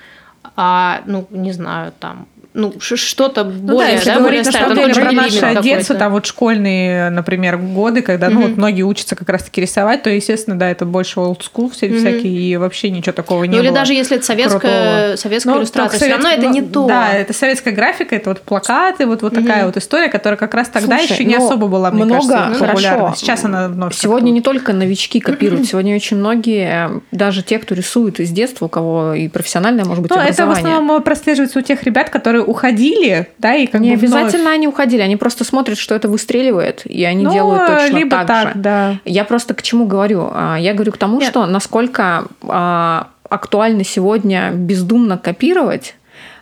а, 0.57 1.02
ну, 1.07 1.26
не 1.30 1.52
знаю, 1.52 1.92
там, 1.98 2.28
ну, 2.55 2.72
что-то 2.80 3.42
Ну 3.42 3.50
да, 3.66 3.72
более, 3.74 3.92
если 3.94 4.11
да, 4.11 4.18
говорить 4.20 4.44
более 4.44 4.68
на 4.68 4.74
деле 4.74 4.94
про 4.94 5.12
наше 5.12 5.62
детство, 5.62 5.96
там 5.96 6.12
вот 6.12 6.24
школьные, 6.24 7.11
например, 7.11 7.57
годы, 7.59 8.00
когда 8.00 8.30
ну, 8.30 8.40
Мгм. 8.40 8.48
вот 8.48 8.57
многие 8.57 8.82
учатся 8.82 9.16
как 9.16 9.28
раз-таки 9.28 9.61
рисовать, 9.61 10.05
то, 10.05 10.11
естественно, 10.11 10.57
да, 10.57 10.70
это 10.70 10.86
больше 10.86 11.18
old 11.18 11.40
school 11.40 11.70
все, 11.72 11.88
Мгм. 11.88 11.98
всякие, 11.98 12.32
и 12.32 12.57
вообще 12.57 12.90
ничего 12.90 13.12
такого 13.12 13.42
не 13.44 13.57
Ну, 13.57 13.59
или 13.62 13.68
было. 13.70 13.78
даже 13.80 13.92
если 13.94 14.18
это 14.18 14.24
советская, 14.26 14.61
крутого. 14.61 15.16
советская 15.16 15.55
Ну, 15.55 15.61
иллюстрация, 15.61 15.90
только 15.90 16.05
все 16.05 16.12
равно 16.12 16.28
совет- 16.28 16.38
это 16.44 16.48
не 16.48 16.61
ну, 16.61 16.68
то. 16.68 16.86
Да, 16.86 17.12
это 17.12 17.32
советская 17.32 17.74
графика, 17.74 18.14
это 18.14 18.30
вот 18.30 18.42
плакаты, 18.42 19.07
вот, 19.07 19.22
вот 19.22 19.32
Мгм. 19.32 19.42
такая 19.42 19.66
вот 19.66 19.76
история, 19.76 20.09
которая 20.09 20.36
как 20.38 20.55
раз 20.55 20.68
тогда 20.68 20.98
Слушай, 20.98 21.12
еще 21.12 21.24
не 21.24 21.36
ну, 21.38 21.46
особо 21.46 21.66
была, 21.66 21.90
мне 21.90 22.05
много, 22.05 22.28
кажется, 22.28 22.64
популярна. 22.64 22.98
хорошо. 23.07 23.16
Сейчас 23.16 23.44
она 23.44 23.66
вновь 23.68 23.94
Сегодня 23.96 24.26
как-то 24.28 24.34
не 24.34 24.40
только 24.42 24.72
новички 24.72 25.18
копируют, 25.18 25.66
сегодня 25.68 25.96
очень 25.96 26.18
многие, 26.18 26.86
э, 26.88 27.00
даже 27.11 27.42
те, 27.42 27.59
кто 27.59 27.74
рисует 27.74 28.20
из 28.20 28.30
детства, 28.30 28.66
у 28.66 28.68
кого 28.68 29.14
и 29.14 29.26
профессиональное, 29.26 29.84
может 29.84 30.02
быть, 30.02 30.12
Ну, 30.12 30.20
это 30.20 30.46
в 30.46 30.50
основном 30.52 31.02
прослеживается 31.02 31.59
у 31.59 31.62
тех 31.62 31.82
ребят, 31.82 32.11
которые 32.11 32.43
уходили, 32.45 33.28
да, 33.38 33.55
и 33.55 33.66
как 33.66 33.80
не 33.80 33.97
бы 33.97 34.07
вновь- 34.07 34.22
обязательно 34.22 34.51
они 34.53 34.68
уходили, 34.68 35.01
они 35.03 35.16
просто 35.16 35.45
смотрят, 35.45 35.78
что 35.78 35.95
это 35.95 36.09
выстреливает, 36.09 36.82
и 36.84 37.05
они 37.05 37.24
Ну, 37.24 37.32
делают 37.32 37.66
точно 37.66 37.97
либо 37.97 38.11
так, 38.18 38.26
так, 38.26 38.49
же. 38.49 38.53
да. 38.57 38.99
Я 39.05 39.24
просто 39.24 39.55
к 39.55 39.62
чему 39.62 39.86
говорю? 39.86 40.28
А, 40.32 40.57
Я 40.57 40.74
говорю 40.74 40.92
к 40.92 40.97
тому, 40.99 41.18
Нет. 41.20 41.30
что 41.30 41.47
насколько 41.47 42.26
а, 42.47 43.09
актуально 43.28 43.84
сегодня 43.84 44.51
бездумно 44.53 45.18
копировать, 45.18 45.95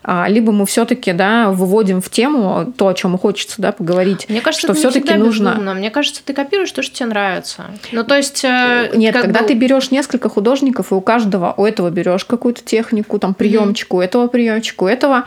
либо 0.04 0.50
мы 0.52 0.66
все-таки 0.66 1.12
да, 1.12 1.50
выводим 1.50 2.00
в 2.00 2.10
тему 2.10 2.72
то, 2.76 2.88
о 2.88 2.94
чем 2.94 3.16
хочется 3.18 3.60
да, 3.62 3.72
поговорить. 3.72 4.26
Мне 4.28 4.40
кажется, 4.40 4.66
что 4.66 4.74
все-таки 4.74 5.14
нужно. 5.14 5.50
безумно. 5.52 5.74
Мне 5.74 5.90
кажется, 5.90 6.22
ты 6.24 6.32
копируешь 6.32 6.72
то, 6.72 6.82
что 6.82 6.94
тебе 6.96 7.06
нравится. 7.10 7.66
Ну, 7.92 8.02
то 8.04 8.16
есть... 8.16 8.44
э, 8.44 8.90
Нет, 8.94 9.12
как 9.14 9.22
когда 9.22 9.40
бы- 9.40 9.46
ты 9.46 9.54
берешь 9.54 9.90
несколько 9.90 10.28
художников, 10.28 10.90
и 10.90 10.94
у 10.94 11.00
каждого 11.00 11.54
у 11.56 11.64
этого 11.64 11.90
берешь 11.90 12.24
какую-то 12.24 12.62
технику, 12.62 13.18
там 13.18 13.34
приемчику, 13.34 13.98
у 13.98 14.00
этого 14.00 14.26
приемчику, 14.26 14.86
у 14.86 14.88
этого 14.88 15.24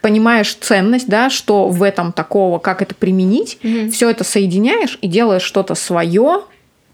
понимаешь 0.00 0.54
ценность, 0.54 1.08
да, 1.08 1.30
что 1.30 1.68
в 1.68 1.82
этом 1.82 2.12
такого, 2.12 2.58
как 2.58 2.82
это 2.82 2.94
применить, 2.94 3.58
Мгм. 3.62 3.90
все 3.90 4.10
это 4.10 4.24
соединяешь 4.24 4.98
и 5.00 5.08
делаешь 5.08 5.42
что-то 5.42 5.74
свое. 5.74 6.42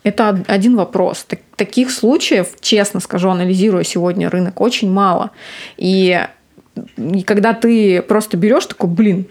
Это 0.05 0.29
од- 0.31 0.45
один 0.49 0.77
вопрос. 0.77 1.25
Так- 1.27 1.41
таких 1.57 1.91
случаев, 1.91 2.49
честно 2.61 3.01
скажу, 3.01 3.31
анализируя 3.31 3.85
сегодня 3.85 4.29
рынок, 4.29 4.61
очень 4.61 4.91
мало. 4.91 5.31
И, 5.79 6.21
и 6.97 7.23
когда 7.23 7.55
ты 7.55 8.03
просто 8.03 8.37
берешь 8.37 8.67
такой, 8.67 8.91
блин, 8.91 9.27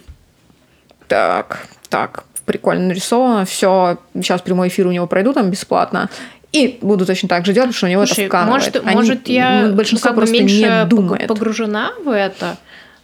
так, 1.07 1.67
так, 1.89 2.25
прикольно 2.45 2.87
нарисовано, 2.87 3.45
все, 3.45 3.97
сейчас 4.13 4.41
прямой 4.41 4.67
эфир 4.69 4.87
у 4.87 4.91
него 4.91 5.07
пройду 5.07 5.33
там 5.33 5.49
бесплатно. 5.49 6.09
И 6.51 6.77
буду 6.81 7.05
точно 7.05 7.29
так 7.29 7.45
же 7.45 7.53
делать, 7.53 7.69
потому 7.69 7.77
что 7.77 7.85
у 7.87 7.89
него 7.89 8.05
Слушай, 8.05 8.25
это 8.25 8.29
вканывает. 8.29 8.63
может, 8.63 8.75
Они- 8.85 8.95
может 8.95 9.27
я 9.27 9.61
ну, 9.67 9.75
большинство 9.75 10.09
как 10.13 10.23
бы 10.23 10.31
меньше 10.31 10.87
погружена 11.27 11.93
в 12.05 12.09
это, 12.09 12.57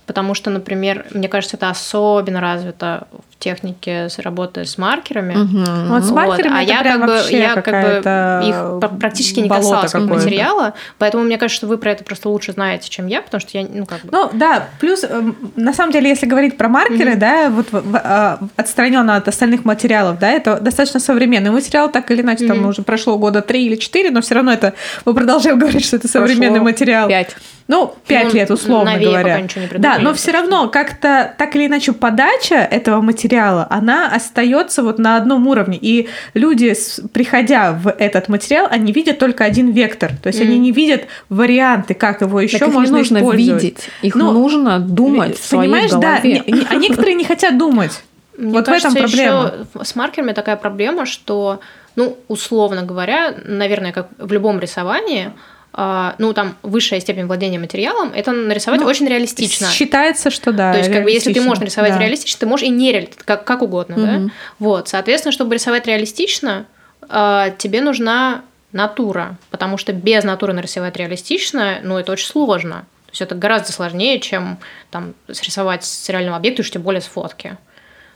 потому 0.06 0.36
что, 0.36 0.52
например, 0.52 1.08
мне 1.12 1.28
кажется, 1.28 1.58
это 1.58 1.70
особенно 1.70 2.42
развито 2.42 3.08
в 3.40 3.44
технике 3.44 4.10
с 4.10 4.20
работы 4.20 4.66
с 4.66 4.78
маркерами. 4.78 5.34
Мгм. 5.34 5.88
Вот 5.88 6.04
с 6.04 6.10
Вот, 6.10 6.16
маркерами 6.28 6.58
а 6.60 6.64
это 6.64 6.72
я 6.74 6.82
прям 6.82 7.00
как 7.00 7.10
бы, 7.10 7.32
я 7.32 7.54
как 7.56 7.66
бы 8.04 8.48
их 8.50 8.80
пр- 8.82 9.00
практически 9.00 9.40
не 9.40 9.48
касалась 9.48 9.94
материала, 9.94 10.74
поэтому 10.98 11.24
мне 11.24 11.38
кажется, 11.38 11.56
что 11.60 11.68
вы 11.68 11.78
про 11.78 11.92
это 11.92 12.04
просто 12.04 12.28
лучше 12.28 12.52
знаете, 12.52 12.90
чем 12.90 13.08
я, 13.08 13.22
потому 13.22 13.40
что 13.40 13.58
я, 13.58 13.66
ну 13.74 13.86
как 13.86 14.02
бы... 14.02 14.10
Ну 14.12 14.30
да, 14.34 14.68
плюс 14.82 15.06
эм, 15.06 15.38
на 15.56 15.74
самом 15.74 15.94
деле, 15.94 16.10
если 16.10 16.26
говорить 16.26 16.58
про 16.58 16.68
маркеры, 16.68 17.16
да, 17.16 17.50
вот 17.50 17.68
отстраненно 18.58 19.16
от 19.16 19.28
остальных 19.30 19.64
материалов, 19.64 20.20
да, 20.20 20.30
это 20.30 20.60
достаточно 20.60 21.00
современный 21.00 21.52
материал, 21.52 21.90
так 21.90 22.12
или 22.12 22.22
иначе, 22.22 22.46
там 22.46 22.58
Мгм. 22.58 22.68
уже 22.70 22.82
прошло 22.82 23.18
года 23.18 23.42
три 23.42 23.66
или 23.66 23.76
четыре, 23.76 24.12
но 24.12 24.20
все 24.20 24.36
равно 24.36 24.52
это 24.52 24.74
мы 25.06 25.14
продолжаем 25.14 25.58
говорить, 25.60 25.86
что 25.86 25.96
это 25.96 26.10
современный 26.10 26.60
Прошло 26.60 26.64
материал. 26.66 27.08
Пять. 27.08 27.36
Ну, 27.70 27.94
пять 28.08 28.30
Ну, 28.30 28.34
лет, 28.34 28.50
условно 28.50 28.98
говоря. 29.00 29.24
пока 29.36 29.42
ничего 29.42 29.62
не 29.62 29.68
да, 29.78 30.00
но 30.00 30.16
все 30.16 30.32
равно 30.32 30.70
как-то 30.70 31.36
так 31.38 31.56
или 31.56 31.68
иначе 31.68 31.94
подача 31.94 32.56
этого 32.56 33.00
материала, 33.00 33.29
она 33.38 34.08
остается 34.08 34.84
вот 34.84 35.00
на 35.00 35.18
одном 35.18 35.48
уровне. 35.48 35.78
И 35.82 36.08
люди, 36.34 36.74
приходя 37.14 37.74
в 37.74 37.90
этот 37.90 38.30
материал, 38.30 38.68
они 38.70 38.92
видят 38.92 39.20
только 39.20 39.44
один 39.46 39.72
вектор. 39.72 40.12
То 40.22 40.28
есть 40.28 40.42
они 40.42 40.56
Мгм. 40.56 40.62
не 40.64 40.72
видят 40.72 41.02
варианты, 41.30 41.94
как 41.94 42.22
его 42.22 42.40
еще 42.42 42.58
Так 42.60 42.70
их 42.70 42.74
можно 42.74 42.96
не 42.96 42.98
нужно 43.00 43.18
использовать. 43.20 43.64
видеть, 43.64 43.90
их 44.02 44.16
Ну, 44.16 44.32
нужно 44.32 44.80
думать 44.80 45.38
в 45.40 45.44
своей 45.46 45.70
Понимаешь, 45.70 45.92
да, 45.92 45.98
голове. 46.20 46.44
не- 46.48 46.66
а 46.70 46.76
некоторые 46.76 47.16
не 47.16 47.24
хотят 47.24 47.58
думать. 47.58 48.02
Мне 48.38 48.54
Вот 48.54 48.68
в 48.68 48.72
этом 48.72 48.94
кажется, 48.94 49.00
проблема. 49.18 49.54
ещё 49.76 49.84
с 49.84 49.96
маркерами 49.96 50.32
такая 50.32 50.56
проблема, 50.56 51.06
что, 51.06 51.60
ну, 51.98 52.18
условно 52.30 52.84
говоря, 52.84 53.34
наверное, 53.46 53.92
как 53.92 54.08
в 54.18 54.32
любом 54.32 54.60
рисовании, 54.60 55.32
ну, 55.74 56.34
там, 56.34 56.58
высшая 56.64 57.00
степень 57.00 57.26
владения 57.26 57.60
материалом, 57.60 58.12
это 58.14 58.32
нарисовать 58.32 58.82
Ну, 58.82 58.88
очень 58.88 59.08
реалистично. 59.08 59.68
Считается, 59.68 60.32
что 60.32 60.52
да. 60.52 60.72
То 60.72 60.80
есть, 60.80 60.92
как 60.92 61.04
бы, 61.04 61.12
если 61.12 61.32
ты 61.32 61.42
можешь 61.42 61.60
нарисовать 61.60 61.94
да. 61.94 62.00
реалистично, 62.00 62.40
ты 62.40 62.46
можешь 62.48 62.66
и 62.66 62.70
не 62.70 62.92
реалистично, 62.92 63.24
как, 63.24 63.44
как 63.44 63.62
угодно, 63.62 63.96
да? 63.96 64.12
Мгм. 64.14 64.32
Вот, 64.58 64.90
соответственно, 64.90 65.32
чтобы 65.32 65.56
рисовать 65.56 65.86
реалистично, 65.86 66.66
а, 67.08 67.52
тебе 67.52 67.82
нужна 67.82 68.42
натура, 68.72 69.38
потому 69.52 69.78
что 69.78 69.94
без 69.94 70.24
натуры 70.24 70.54
нарисовать 70.54 70.98
реалистично, 70.98 71.80
ну, 71.84 71.98
это 71.98 72.12
очень 72.12 72.28
сложно. 72.28 72.86
То 73.06 73.12
есть 73.12 73.22
это 73.22 73.34
гораздо 73.34 73.72
сложнее, 73.72 74.20
чем 74.20 74.60
там 74.92 75.16
срисовать 75.32 75.84
с 75.84 76.10
реального 76.10 76.38
объекта, 76.38 76.62
уж 76.62 76.70
тем 76.70 76.84
более 76.84 77.02
с 77.02 77.06
фотки. 77.06 77.58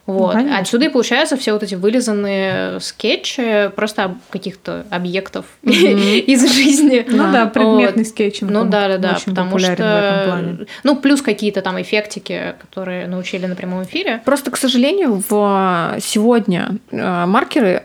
Вот. 0.05 0.33
конечно. 0.33 0.57
Отсюда 0.59 0.85
и 0.85 0.89
получаются 0.89 1.37
все 1.37 1.53
вот 1.53 1.63
эти 1.63 1.75
вылизанные 1.75 2.79
скетчи 2.81 3.69
просто 3.75 4.03
об- 4.05 4.17
каких-то 4.29 4.85
объектов 4.89 5.45
из 5.63 6.53
жизни. 6.53 7.05
Ну 7.07 7.31
да, 7.31 7.45
предметный 7.45 8.03
Вот. 8.03 8.07
скетчинг. 8.07 8.51
Ну 8.51 8.65
да, 8.65 8.87
да, 8.89 8.97
да, 8.97 9.17
потому 9.25 9.57
что, 9.59 10.57
ну 10.83 10.95
плюс 10.97 11.21
какие-то 11.21 11.61
там 11.61 11.81
эффектики, 11.81 12.55
которые 12.59 13.07
научили 13.07 13.45
на 13.45 13.55
прямом 13.55 13.83
эфире. 13.83 14.21
Просто, 14.25 14.51
к 14.51 14.57
сожалению, 14.57 15.23
в 15.29 15.95
сегодня 16.01 16.77
э, 16.91 17.25
маркеры, 17.25 17.83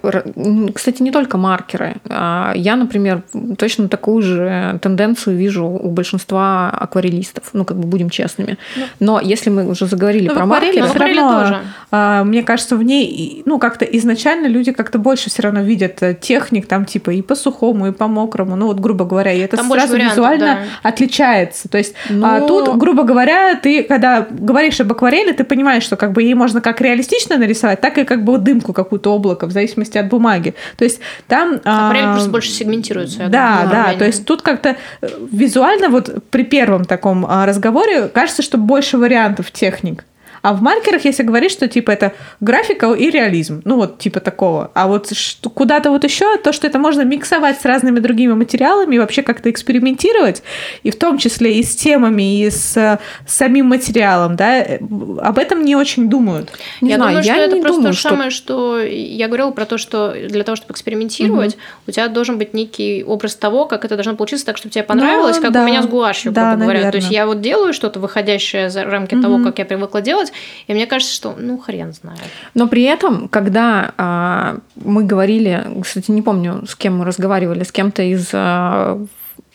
кстати, 0.75 1.03
не 1.03 1.11
только 1.13 1.37
маркеры. 1.37 1.97
а 2.09 2.53
Я, 2.55 2.77
например, 2.77 3.23
точно 3.59 3.89
такую 3.89 4.23
же 4.23 4.79
тенденцию 4.83 5.37
вижу 5.37 5.65
у 5.67 5.91
большинства 5.91 6.71
акварелистов. 6.71 7.51
Ну, 7.53 7.65
как 7.65 7.77
бы 7.79 7.87
будем 7.87 8.11
честными. 8.11 8.59
Но 9.01 9.21
если 9.21 9.51
мы 9.51 9.69
уже 9.69 9.87
заговорили 9.87 10.29
Ну, 10.29 10.35
про 10.35 10.45
акварели 10.45 10.81
маркеры, 10.81 10.97
акварели 10.97 11.21
тоже. 11.21 11.61
А, 12.09 12.25
мне 12.25 12.43
кажется, 12.43 12.77
в 12.77 12.83
ней, 12.83 13.43
ну, 13.45 13.59
как-то 13.59 13.85
изначально 13.85 14.47
люди 14.47 14.73
как-то 14.73 14.99
больше 14.99 15.29
все 15.29 15.43
равно 15.43 15.61
видят 15.61 16.03
э, 16.03 16.15
техник, 16.19 16.67
там, 16.67 16.87
типа, 16.87 17.11
и 17.11 17.21
по 17.21 17.35
сухому, 17.35 17.89
и 17.89 17.93
по 17.93 18.09
мокрому, 18.09 18.57
ну, 18.57 18.67
вот, 18.69 18.81
грубо 18.81 19.05
говоря, 19.05 19.31
и 19.33 19.41
это 19.41 19.59
Там 19.59 19.71
сразу 19.71 19.93
вариантов, 19.93 20.17
визуально 20.17 20.59
отличается. 20.83 21.69
То 21.69 21.77
есть 21.77 21.95
а 22.09 22.41
Ну- 22.41 22.47
тут, 22.47 22.77
грубо 22.79 23.03
говоря, 23.03 23.57
ты, 23.57 23.83
когда 23.83 24.27
говоришь 24.31 24.81
об 24.81 24.91
акварели, 24.91 25.33
ты 25.33 25.45
понимаешь, 25.45 25.83
что 25.83 25.97
как 25.97 26.13
бы 26.13 26.23
ей 26.23 26.33
можно 26.33 26.63
как 26.63 26.81
реалистично 26.81 27.37
нарисовать, 27.37 27.83
так 27.83 27.99
и 27.99 28.05
как 28.05 28.25
бы 28.25 28.39
дымку 28.39 28.73
какую-то 28.73 29.13
облако, 29.13 29.47
в 29.47 29.51
зависимости 29.51 29.99
от 29.99 30.09
бумаги. 30.09 30.55
То 30.79 30.85
есть 30.85 31.01
там... 31.27 31.61
а, 31.65 31.89
Акварель 31.89 32.13
просто 32.13 32.31
больше 32.31 32.51
сегментируется. 32.51 33.29
Да, 33.29 33.65
думаю, 33.65 33.71
да, 33.71 33.99
то 33.99 34.07
есть 34.07 34.25
тут 34.25 34.41
как-то 34.41 34.77
э, 35.03 35.09
визуально 35.31 35.91
вот 35.91 36.25
при 36.31 36.45
первом 36.45 36.87
таком 36.87 37.27
а, 37.29 37.45
разговоре 37.45 38.09
кажется, 38.09 38.41
что 38.41 38.57
больше 38.57 38.97
вариантов 38.97 39.51
техник. 39.51 40.05
А 40.43 40.53
в 40.55 40.63
маркерах, 40.63 41.05
если 41.05 41.23
говорить, 41.23 41.51
что 41.53 41.69
типа 41.69 41.91
это 41.91 42.13
графика 42.41 42.93
и 42.93 43.11
реализм, 43.11 43.63
ну 43.65 43.77
вот 43.77 43.99
типа 43.99 44.21
такого. 44.21 44.71
А 44.75 44.87
вот 44.87 45.11
куда-то 45.55 45.91
вот 45.91 46.05
еще 46.05 46.37
то, 46.39 46.53
что 46.53 46.67
это 46.67 46.79
можно 46.79 47.03
миксовать 47.03 47.61
с 47.61 47.65
разными 47.65 48.01
другими 48.01 48.33
материалами 48.35 48.97
и 48.97 48.99
вообще 48.99 49.23
как-то 49.23 49.51
экспериментировать, 49.51 50.43
и 50.83 50.91
в 50.91 50.97
том 50.99 51.19
числе 51.19 51.55
и 51.59 51.63
с 51.63 51.75
темами, 51.77 52.41
и 52.41 52.51
с 52.51 52.77
э, 52.77 52.99
самим 53.27 53.67
материалом, 53.67 54.37
да, 54.37 54.59
э, 54.59 54.79
об 55.21 55.39
этом 55.39 55.65
не 55.65 55.77
очень 55.77 56.09
думают. 56.09 56.51
не 56.81 56.91
я 56.91 56.97
знаю, 56.97 57.11
думаю, 57.11 57.27
я 57.27 57.35
что 57.35 57.43
это 57.43 57.55
не 57.57 57.61
просто 57.63 57.77
думаю, 57.79 57.93
то 57.93 57.95
же 57.95 58.01
что 58.01 58.09
самое, 58.11 58.31
что 58.31 58.79
я 58.81 59.27
говорила 59.27 59.51
про 59.51 59.65
то, 59.65 59.79
что 59.79 60.15
для 60.29 60.45
того, 60.45 60.57
чтобы 60.57 60.73
экспериментировать, 60.73 61.57
у 61.87 61.91
тебя 61.91 62.09
должен 62.09 62.39
быть 62.39 62.55
некий 62.55 63.05
образ 63.05 63.35
того, 63.35 63.67
как 63.67 63.85
это 63.85 63.95
должно 63.97 64.15
получиться 64.17 64.47
так, 64.47 64.57
чтобы 64.57 64.73
тебе 64.73 64.85
понравилось, 64.85 65.37
Ну, 65.37 65.43
как 65.43 65.53
да. 65.53 65.63
у 65.63 65.67
меня 65.67 65.83
с 65.83 65.87
гуашью, 65.87 66.33
Да, 66.33 66.51
грубо 66.51 66.65
говоря. 66.65 66.91
То 66.91 66.97
есть 66.99 67.11
я 67.11 67.27
вот 67.27 67.41
делаю 67.41 67.73
что-то 67.73 68.01
выходящее 68.01 68.71
за 68.71 68.85
рамки 68.85 69.15
того, 69.21 69.37
Мгм. 69.39 69.45
как 69.45 69.59
я 69.59 69.65
привыкла 69.65 70.01
делать, 70.01 70.28
и 70.67 70.75
мне 70.75 70.87
кажется, 70.87 71.15
что 71.15 71.35
ну 71.39 71.59
хрен 71.59 71.93
знает. 71.93 72.21
Но 72.55 72.69
при 72.69 72.83
этом, 72.83 73.29
когда 73.29 73.95
а, 73.97 74.59
мы 74.77 75.05
говорили, 75.05 75.67
кстати, 75.83 76.11
не 76.11 76.23
помню, 76.23 76.65
с 76.67 76.75
кем 76.75 76.99
мы 76.99 77.05
разговаривали, 77.05 77.63
с 77.63 77.73
кем-то 77.73 78.03
из, 78.03 78.31
а, 78.33 79.05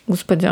господи, 0.08 0.52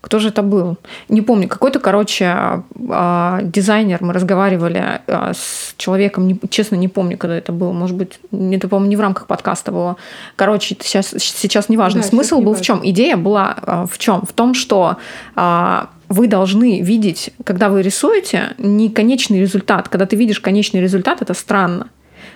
Кто 0.00 0.18
же 0.18 0.28
это 0.28 0.42
был? 0.42 0.78
Не 1.08 1.20
помню. 1.20 1.46
Какой-то, 1.46 1.78
короче, 1.78 2.62
а, 2.88 3.40
дизайнер. 3.42 3.98
Мы 4.00 4.14
разговаривали 4.14 5.00
а, 5.06 5.32
с 5.34 5.74
человеком, 5.76 6.26
не- 6.26 6.40
честно, 6.48 6.76
не 6.76 6.88
помню, 6.88 7.18
когда 7.18 7.36
это 7.36 7.52
было. 7.52 7.72
Может 7.72 7.96
быть, 7.96 8.18
это, 8.32 8.66
по-моему, 8.68 8.90
не 8.90 8.96
в 8.96 9.00
рамках 9.00 9.26
подкаста 9.26 9.72
было. 9.72 9.96
Короче, 10.36 10.76
сейчас, 10.80 11.14
сейчас 11.18 11.68
не 11.68 11.76
важно. 11.76 12.00
Да, 12.00 12.08
Смысл 12.08 12.36
сейчас 12.36 12.44
был 12.44 12.54
в 12.54 12.62
чем? 12.62 12.80
Идея 12.82 13.16
была 13.16 13.54
а, 13.62 13.86
в 13.86 13.98
чем? 13.98 14.22
В 14.22 14.32
том, 14.32 14.54
что 14.54 14.96
вы 16.08 16.26
должны 16.26 16.80
видеть, 16.80 17.30
когда 17.44 17.68
вы 17.68 17.82
рисуете, 17.82 18.54
не 18.58 18.90
конечный 18.90 19.40
результат. 19.40 19.88
Когда 19.88 20.06
ты 20.06 20.16
видишь 20.16 20.40
конечный 20.40 20.80
результат, 20.80 21.22
это 21.22 21.34
странно. 21.34 21.88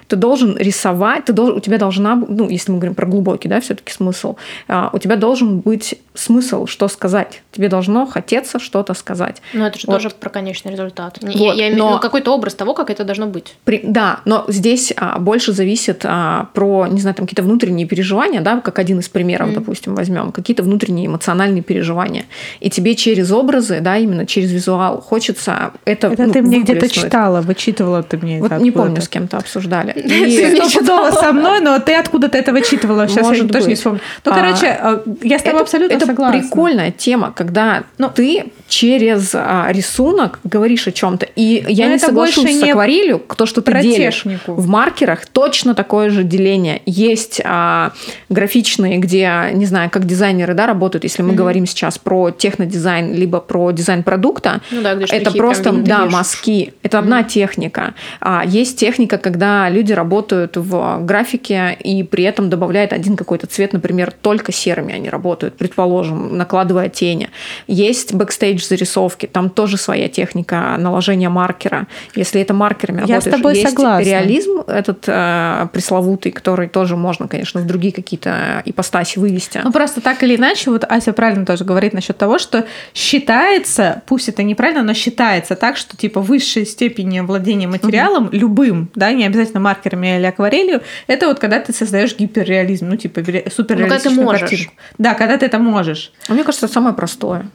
Ты 0.06 0.16
должен 0.16 0.56
рисовать, 0.56 1.24
ты 1.24 1.32
должен, 1.32 1.56
у 1.56 1.60
тебя 1.60 1.78
должна, 1.78 2.14
ну, 2.14 2.48
если 2.48 2.70
мы 2.70 2.78
говорим 2.78 2.94
про 2.94 3.06
глубокий, 3.06 3.48
да, 3.48 3.60
все-таки 3.60 3.92
смысл, 3.92 4.36
у 4.68 4.98
тебя 4.98 5.16
должен 5.16 5.60
быть 5.60 5.98
смысл, 6.14 6.66
что 6.66 6.88
сказать. 6.88 7.42
Тебе 7.50 7.68
должно 7.68 8.06
хотеться 8.06 8.58
что-то 8.60 8.94
сказать. 8.94 9.42
Но 9.52 9.66
это 9.66 9.78
же 9.78 9.86
Вот. 9.86 9.94
тоже 9.94 10.10
про 10.10 10.30
конечный 10.30 10.72
результат. 10.72 11.18
Вот, 11.20 11.34
я, 11.34 11.52
я 11.52 11.68
имею 11.68 11.76
но- 11.78 11.90
ну, 11.94 11.98
какой-то 11.98 12.32
образ 12.32 12.54
того, 12.54 12.72
как 12.74 12.88
это 12.90 13.04
должно 13.04 13.26
быть. 13.26 13.56
При- 13.64 13.80
да, 13.82 14.20
но 14.24 14.44
здесь 14.48 14.92
а, 14.96 15.18
больше 15.18 15.52
зависит 15.52 16.02
а, 16.04 16.48
про, 16.54 16.86
не 16.86 17.00
знаю, 17.00 17.14
там 17.16 17.26
какие-то 17.26 17.42
внутренние 17.42 17.86
переживания, 17.86 18.40
да, 18.40 18.60
как 18.60 18.78
один 18.78 19.00
из 19.00 19.08
примеров, 19.08 19.48
Мгм. 19.48 19.56
допустим, 19.56 19.94
возьмем, 19.94 20.30
какие-то 20.32 20.62
внутренние 20.62 21.06
эмоциональные 21.06 21.62
переживания. 21.62 22.24
И 22.60 22.70
тебе 22.70 22.94
через 22.94 23.32
образы, 23.32 23.80
да, 23.80 23.96
именно 23.96 24.24
через 24.24 24.52
визуал 24.52 25.00
хочется 25.00 25.72
это 25.84 26.08
Это 26.08 26.26
ну, 26.26 26.32
ты 26.32 26.42
мне 26.42 26.60
где-то 26.60 26.88
читала, 26.88 27.40
вычитывала 27.40 28.02
ты 28.04 28.18
мне 28.18 28.40
Вот 28.40 28.52
это 28.52 28.62
не 28.62 28.70
помню, 28.70 29.02
с 29.02 29.08
кем-то 29.08 29.38
обсуждали. 29.38 29.92
Стопудово 30.68 31.10
со 31.10 31.32
мной, 31.32 31.60
но 31.60 31.78
ты 31.80 31.94
откуда-то 31.94 32.38
это 32.38 32.52
вычитывала. 32.52 33.08
Сейчас 33.08 33.36
я 33.36 33.48
тоже 33.48 33.68
не 33.68 33.74
вспомню. 33.74 34.00
Ну, 34.24 34.32
А, 34.32 34.34
короче, 34.34 34.78
э, 34.80 34.98
я 35.22 35.38
с 35.38 35.42
тобой 35.42 35.62
абсолютно 35.62 36.03
это 36.04 36.12
согласна. 36.12 36.40
прикольная 36.40 36.90
тема, 36.90 37.32
когда 37.34 37.84
Ну, 37.98 38.08
ты 38.14 38.46
через 38.68 39.32
а, 39.34 39.68
рисунок 39.70 40.40
говоришь 40.44 40.86
о 40.88 40.92
чем-то. 40.92 41.26
И 41.36 41.64
я 41.68 41.86
не 41.88 41.98
соглашусь 41.98 42.58
с 42.58 42.62
акварелью, 42.62 43.18
то, 43.36 43.46
что 43.46 43.60
ты 43.60 43.72
делишь. 43.82 44.22
технику. 44.22 44.54
В 44.54 44.66
маркерах 44.66 45.26
точно 45.26 45.74
такое 45.74 46.10
же 46.10 46.24
деление. 46.24 46.80
Есть 46.86 47.40
а, 47.44 47.92
графичные, 48.30 48.98
где, 48.98 49.50
не 49.52 49.66
знаю, 49.66 49.90
как 49.90 50.06
дизайнеры 50.06 50.54
да, 50.54 50.66
работают, 50.66 51.04
если 51.04 51.22
мы 51.22 51.28
Мгм. 51.28 51.36
говорим 51.36 51.66
сейчас 51.66 51.98
про 51.98 52.30
технодизайн, 52.30 53.12
либо 53.14 53.40
про 53.40 53.70
дизайн 53.70 54.02
продукта, 54.02 54.60
Ну 54.70 54.82
да, 54.82 54.92
это 54.92 55.30
просто, 55.32 55.72
да, 55.72 56.06
мазки. 56.06 56.72
Это 56.82 56.98
одна 56.98 57.22
техника. 57.22 57.94
А 58.20 58.42
есть 58.46 58.78
техника, 58.78 59.18
когда 59.18 59.68
люди 59.68 59.92
работают 59.92 60.56
в 60.56 60.98
графике 61.02 61.76
и 61.78 62.02
при 62.02 62.24
этом 62.24 62.50
добавляют 62.50 62.92
один 62.92 63.16
какой-то 63.16 63.46
цвет, 63.46 63.72
например, 63.72 64.10
только 64.10 64.52
серыми 64.52 64.94
они 64.94 65.08
работают, 65.10 65.56
предположим, 65.56 65.84
накладывая 66.02 66.88
тени. 66.88 67.30
Есть 67.66 68.14
бэкстейдж 68.14 68.64
зарисовки, 68.64 69.26
там 69.26 69.50
тоже 69.50 69.76
своя 69.76 70.08
техника 70.08 70.76
наложения 70.78 71.28
маркера. 71.28 71.86
Если 72.14 72.40
это 72.40 72.54
маркерами 72.54 73.00
Я 73.06 73.20
с 73.20 73.26
работаешь, 73.26 73.36
тобой 73.36 73.56
есть 73.58 73.68
согласна. 73.70 74.04
реализм 74.08 74.60
этот 74.66 75.04
э, 75.06 75.68
пресловутый, 75.72 76.32
который 76.32 76.68
тоже 76.68 76.96
можно, 76.96 77.28
конечно, 77.28 77.60
в 77.60 77.66
другие 77.66 77.92
какие-то 77.92 78.62
ипостаси 78.64 79.18
вывести. 79.18 79.60
Ну, 79.62 79.72
просто 79.72 80.00
так 80.00 80.22
или 80.22 80.36
иначе, 80.36 80.70
вот 80.70 80.84
Ася 80.88 81.12
правильно 81.12 81.46
тоже 81.46 81.64
говорит 81.64 81.92
насчет 81.92 82.16
того, 82.18 82.38
что 82.38 82.64
считается, 82.94 84.02
пусть 84.06 84.28
это 84.28 84.42
неправильно, 84.42 84.82
но 84.82 84.94
считается 84.94 85.54
так, 85.56 85.76
что 85.76 85.96
типа 85.96 86.20
высшей 86.20 86.66
степени 86.66 87.20
владения 87.20 87.66
материалом, 87.68 88.28
любым, 88.32 88.88
да, 88.94 89.12
не 89.12 89.24
обязательно 89.26 89.60
маркерами 89.60 90.16
или 90.16 90.24
акварелью, 90.26 90.80
это 91.06 91.26
вот 91.28 91.38
когда 91.38 91.60
ты 91.60 91.72
создаешь 91.72 92.16
гиперреализм, 92.16 92.88
ну, 92.88 92.96
типа 92.96 93.20
ре- 93.20 93.50
суперреалистичную 93.54 94.16
Ну, 94.16 94.22
можешь. 94.24 94.40
картинку. 94.40 94.72
Да, 94.98 95.14
когда 95.14 95.36
ты 95.36 95.46
это 95.46 95.58
можешь. 95.58 95.83
А 96.28 96.32
мне 96.32 96.42
кажется, 96.44 96.66
это 96.66 96.74
самое 96.74 96.94
простое. 96.94 97.48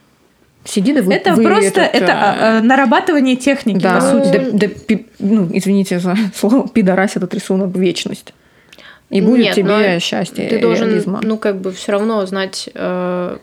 Сиди, 0.66 0.94
да 0.94 1.02
вы, 1.02 1.14
это 1.14 1.34
вы 1.34 1.44
просто 1.44 1.82
этот, 1.82 2.02
это 2.02 2.12
э, 2.12 2.16
а, 2.16 2.58
а, 2.58 2.62
нарабатывание 2.62 3.36
техники, 3.38 3.80
Да, 3.82 3.96
по 3.96 4.02
сути. 4.02 4.50
да, 4.52 4.68
да 4.68 4.68
пи- 4.68 5.08
ну, 5.20 5.50
извините 5.54 6.00
за 6.00 6.16
слово, 6.36 6.68
пидорась 6.68 7.16
этот 7.16 7.34
рисунок 7.34 7.70
в 7.70 7.80
вечность. 7.80 8.34
И 9.10 9.22
будет 9.22 9.46
Нет, 9.46 9.56
тебе 9.56 9.94
но 9.96 10.00
счастье 10.00 10.48
Ты 10.50 10.60
должен, 10.60 10.88
реализма. 10.90 11.20
ну, 11.24 11.38
как 11.38 11.60
бы 11.62 11.72
все 11.72 11.94
равно 11.94 12.24
знать 12.26 12.70
э, 12.74 13.38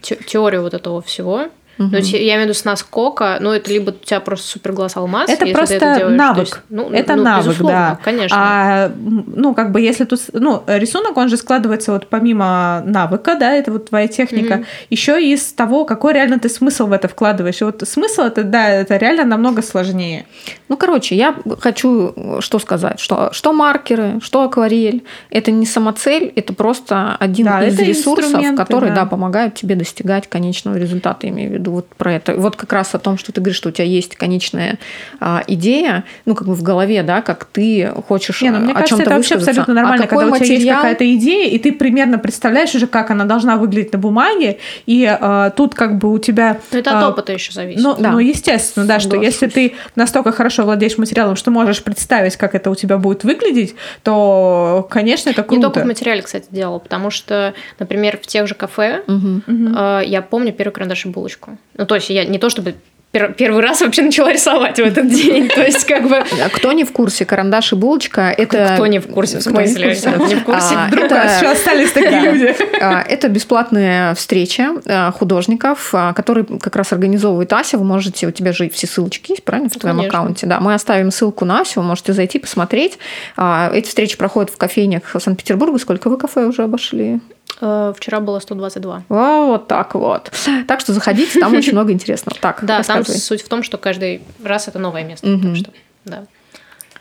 те- 0.00 0.16
теорию 0.26 0.62
вот 0.62 0.72
этого 0.72 1.02
всего. 1.02 1.48
Мгм. 1.82 1.90
Ну, 1.92 1.98
я 1.98 2.34
имею 2.34 2.40
в 2.40 2.44
виду 2.44 2.54
с 2.54 2.64
наскока, 2.64 3.38
ну, 3.40 3.50
это 3.50 3.70
либо 3.70 3.90
у 3.90 3.92
тебя 3.92 4.20
просто 4.20 4.46
супер 4.48 4.72
глаз 4.72 4.96
алмаз, 4.96 5.28
Это 5.28 5.44
если 5.44 5.54
просто 5.54 5.78
ты 5.78 5.84
это 5.84 5.98
делаешь. 5.98 6.18
навык. 6.18 6.40
Есть, 6.46 6.56
ну, 6.68 6.90
это 6.90 7.16
ну, 7.16 7.22
навык, 7.22 7.46
безусловно, 7.46 7.78
да. 7.78 7.98
конечно. 8.04 8.36
А, 8.40 8.90
ну, 8.98 9.54
как 9.54 9.72
бы, 9.72 9.80
если 9.80 10.04
тут, 10.04 10.20
ну, 10.32 10.62
рисунок, 10.66 11.16
он 11.16 11.28
же 11.28 11.36
складывается 11.36 11.92
вот 11.92 12.06
помимо 12.08 12.82
навыка, 12.84 13.34
да, 13.34 13.52
это 13.52 13.72
вот 13.72 13.88
твоя 13.88 14.08
техника, 14.08 14.56
Мгм. 14.56 14.66
еще 14.90 15.22
из 15.22 15.52
того, 15.52 15.84
какой 15.84 16.12
реально 16.14 16.38
ты 16.38 16.48
смысл 16.48 16.86
в 16.86 16.92
это 16.92 17.08
вкладываешь. 17.08 17.60
И 17.60 17.64
вот 17.64 17.82
смысл 17.86 18.22
это, 18.22 18.44
да, 18.44 18.68
это 18.68 18.96
реально 18.96 19.24
намного 19.24 19.62
сложнее. 19.62 20.26
Ну, 20.68 20.76
короче, 20.76 21.16
я 21.16 21.34
хочу 21.60 22.14
что 22.40 22.58
сказать, 22.58 22.98
что, 23.00 23.30
что 23.32 23.52
маркеры, 23.52 24.20
что 24.22 24.42
акварель, 24.44 25.02
это 25.30 25.50
не 25.50 25.66
самоцель, 25.66 26.32
это 26.36 26.52
просто 26.52 27.16
один 27.18 27.46
Да, 27.46 27.64
из 27.66 27.78
ресурсов, 27.78 28.42
которые, 28.56 28.92
да. 28.94 29.02
да. 29.02 29.06
помогают 29.06 29.54
тебе 29.54 29.74
достигать 29.74 30.28
конечного 30.28 30.76
результата, 30.76 31.28
имею 31.28 31.50
в 31.50 31.52
виду 31.54 31.71
вот 31.72 31.88
про 31.96 32.12
это. 32.14 32.34
Вот 32.36 32.56
как 32.56 32.72
раз 32.72 32.94
о 32.94 32.98
том, 32.98 33.18
что 33.18 33.32
ты 33.32 33.40
говоришь, 33.40 33.56
что 33.56 33.68
у 33.70 33.72
тебя 33.72 33.84
есть 33.86 34.16
конечная 34.16 34.78
а, 35.20 35.42
идея, 35.46 36.04
ну, 36.26 36.34
как 36.34 36.46
бы 36.46 36.54
в 36.54 36.62
голове, 36.62 37.02
да, 37.02 37.22
как 37.22 37.44
ты 37.46 37.90
хочешь 38.08 38.40
Не, 38.42 38.50
ну, 38.50 38.58
мне 38.60 38.72
о 38.72 38.74
кажется, 38.74 38.88
чем-то 38.96 39.02
это 39.04 39.14
вообще 39.16 39.34
абсолютно 39.36 39.72
А 39.72 39.76
нормально, 39.76 40.06
какой 40.06 40.24
когда 40.24 40.36
у 40.36 40.38
тебя 40.38 40.46
есть 40.46 40.58
материал- 40.60 40.76
какая-то 40.76 41.14
идея, 41.16 41.48
и 41.50 41.58
ты 41.58 41.72
примерно 41.72 42.18
представляешь 42.18 42.74
уже, 42.74 42.86
как 42.86 43.10
она 43.10 43.24
должна 43.24 43.56
выглядеть 43.56 43.92
на 43.92 43.98
бумаге, 43.98 44.58
и 44.86 45.04
а, 45.06 45.50
тут 45.50 45.74
как 45.74 45.98
бы 45.98 46.12
у 46.12 46.18
тебя... 46.18 46.58
Но 46.72 46.78
это 46.78 46.90
от 46.98 47.02
а, 47.04 47.08
опыта 47.08 47.32
еще 47.32 47.52
зависит. 47.52 47.82
Ну, 47.82 47.96
Да. 47.98 48.12
ну, 48.12 48.18
естественно, 48.18 48.86
да, 48.86 49.00
что 49.00 49.16
если 49.16 49.46
ты 49.46 49.74
настолько 49.96 50.32
хорошо 50.32 50.64
владеешь 50.64 50.98
материалом, 50.98 51.36
что 51.36 51.50
можешь 51.50 51.82
представить, 51.82 52.36
как 52.36 52.54
это 52.54 52.70
у 52.70 52.74
тебя 52.74 52.98
будет 52.98 53.24
выглядеть, 53.24 53.74
то, 54.02 54.86
конечно, 54.90 55.30
это 55.30 55.42
Не 55.42 55.48
круто. 55.48 55.62
только 55.62 55.80
в 55.80 55.86
материале, 55.86 56.22
кстати, 56.22 56.46
делала, 56.50 56.78
потому 56.78 57.10
что, 57.10 57.54
например, 57.78 58.18
в 58.22 58.26
тех 58.26 58.46
же 58.46 58.54
кафе. 58.54 59.02
Мгм. 59.06 59.42
э, 59.76 60.02
я 60.06 60.22
помню 60.22 60.52
первый 60.52 60.72
карандаш 60.72 61.06
и 61.06 61.08
булочку. 61.08 61.51
Ну, 61.76 61.86
то 61.86 61.94
есть 61.94 62.10
я 62.10 62.24
не 62.24 62.38
то 62.38 62.50
чтобы 62.50 62.74
пер- 63.12 63.34
первый 63.34 63.62
раз 63.62 63.80
вообще 63.80 64.02
начала 64.02 64.32
рисовать 64.32 64.78
в 64.78 64.82
этот 64.82 65.08
день, 65.10 65.48
то 65.48 65.62
есть 65.62 65.84
как 65.86 66.08
бы... 66.08 66.16
А 66.18 66.48
Кто 66.50 66.72
не 66.72 66.84
в 66.84 66.92
курсе, 66.92 67.24
карандаш 67.24 67.72
и 67.72 67.76
булочка 67.76 68.30
это... 68.36 68.72
Кто 68.74 68.86
не 68.86 68.98
в 68.98 69.06
курсе, 69.08 69.38
в 69.38 69.42
смысле? 69.42 69.88
Не 70.28 70.34
в 70.36 70.44
курсе. 70.44 70.74
А, 70.74 70.86
Вдруг 70.88 71.04
это- 71.04 71.34
еще 71.36 71.46
остались 71.50 71.92
такие 71.92 72.20
люди. 72.20 72.54
А, 72.80 73.02
Это 73.02 73.28
бесплатная 73.28 74.14
встреча 74.14 74.70
а, 74.86 75.12
художников, 75.12 75.94
которые 76.14 76.44
как 76.58 76.74
раз 76.76 76.92
организовывает 76.92 77.52
Ася. 77.52 77.76
Вы 77.78 77.84
можете, 77.84 78.26
у 78.26 78.30
тебя 78.30 78.52
же 78.52 78.68
все 78.70 78.86
ссылочки 78.86 79.32
есть, 79.32 79.44
правильно, 79.44 79.68
в 79.68 79.72
твоем 79.74 79.96
конечно. 79.98 80.18
аккаунте? 80.18 80.46
Да, 80.46 80.60
мы 80.60 80.74
оставим 80.74 81.10
ссылку 81.10 81.44
на 81.44 81.60
Асю, 81.60 81.80
вы 81.80 81.86
можете 81.86 82.12
зайти, 82.12 82.38
посмотреть. 82.38 82.98
А, 83.36 83.70
Эти 83.74 83.88
встречи 83.88 84.16
проходят 84.16 84.50
в 84.50 84.56
кофейнях 84.56 85.02
Санкт-Петербурга. 85.18 85.78
Сколько 85.78 86.08
вы 86.08 86.16
кафе 86.16 86.46
уже 86.46 86.62
обошли? 86.62 87.20
Э, 87.62 87.92
Вчера 87.96 88.18
было 88.20 88.40
122. 88.40 89.04
А, 89.08 89.46
Вот 89.46 89.68
так 89.68 89.94
вот. 89.94 90.30
Так 90.66 90.80
что 90.80 90.92
заходите, 90.92 91.38
там 91.40 91.54
очень 91.54 91.72
много 91.72 91.92
интересного. 91.92 92.36
Так, 92.40 92.58
Да, 92.64 92.82
там 92.82 93.04
суть 93.04 93.42
в 93.42 93.48
том, 93.48 93.62
что 93.62 93.78
каждый 93.78 94.20
раз 94.44 94.66
это 94.68 94.78
новое 94.78 95.04
место. 95.04 95.38
Так 95.40 95.56
что, 95.56 95.70
да. 96.04 96.24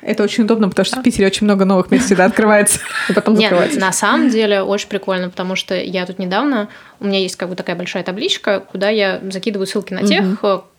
Это 0.02 0.24
очень 0.24 0.46
удобно, 0.46 0.68
потому 0.70 0.86
что 0.86 1.00
в 1.00 1.04
Питере 1.04 1.28
очень 1.28 1.46
много 1.46 1.64
новых 1.66 1.92
мест 1.92 2.06
всегда 2.06 2.26
открывается. 2.26 2.80
И 3.10 3.14
потом 3.14 3.36
Нет, 3.36 3.50
закрывается. 3.52 3.80
на 3.80 3.92
самом 3.92 4.30
деле 4.30 4.62
очень 4.64 4.88
прикольно, 4.88 5.30
потому 5.30 5.56
что 5.56 5.76
я 5.76 6.06
тут 6.08 6.18
недавно, 6.18 6.70
у 7.00 7.06
меня 7.06 7.20
есть 7.20 7.36
как 7.36 7.50
бы 7.50 7.56
такая 7.56 7.76
большая 7.76 8.04
табличка, 8.04 8.62
куда 8.62 8.90
я 8.90 9.20
закидываю 9.30 9.68
ссылки 9.68 9.94
на 9.94 10.04
тех, 10.04 10.24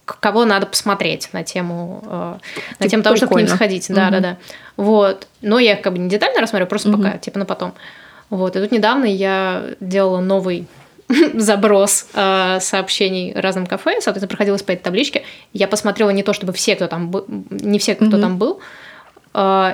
кого 0.04 0.44
надо 0.44 0.66
посмотреть 0.66 1.28
на 1.32 1.44
тему, 1.44 2.02
э, 2.04 2.08
на 2.08 2.38
Типа 2.78 2.88
тему 2.90 3.02
того, 3.04 3.16
чтобы 3.16 3.34
к 3.34 3.38
ним 3.38 3.46
сходить. 3.48 3.86
Да, 3.88 4.10
да, 4.10 4.16
Мгм. 4.16 4.22
да. 4.22 4.36
Вот. 4.76 5.28
Но 5.40 5.60
я 5.60 5.74
их 5.74 5.82
как 5.82 5.92
бы 5.92 6.00
не 6.00 6.08
детально 6.08 6.40
рассмотрю, 6.40 6.66
просто 6.66 6.88
Мгм. 6.88 7.02
пока, 7.02 7.18
типа 7.18 7.38
на 7.38 7.44
потом. 7.44 7.74
Вот. 8.32 8.56
И 8.56 8.60
тут 8.60 8.72
недавно 8.72 9.04
я 9.04 9.74
делала 9.80 10.20
новый 10.20 10.66
заброс 11.34 12.06
э, 12.14 12.60
сообщений 12.60 13.34
разным 13.34 13.66
кафе, 13.66 14.00
соответственно, 14.00 14.28
проходилась 14.28 14.62
по 14.62 14.72
этой 14.72 14.82
табличке. 14.82 15.22
Я 15.52 15.68
посмотрела 15.68 16.08
не 16.08 16.22
то, 16.22 16.32
чтобы 16.32 16.54
все, 16.54 16.74
кто 16.74 16.86
там 16.86 17.10
был, 17.10 17.26
не 17.50 17.78
все, 17.78 17.94
кто 17.94 18.06
Мгм. 18.06 18.20
там 18.22 18.38
был, 18.38 18.60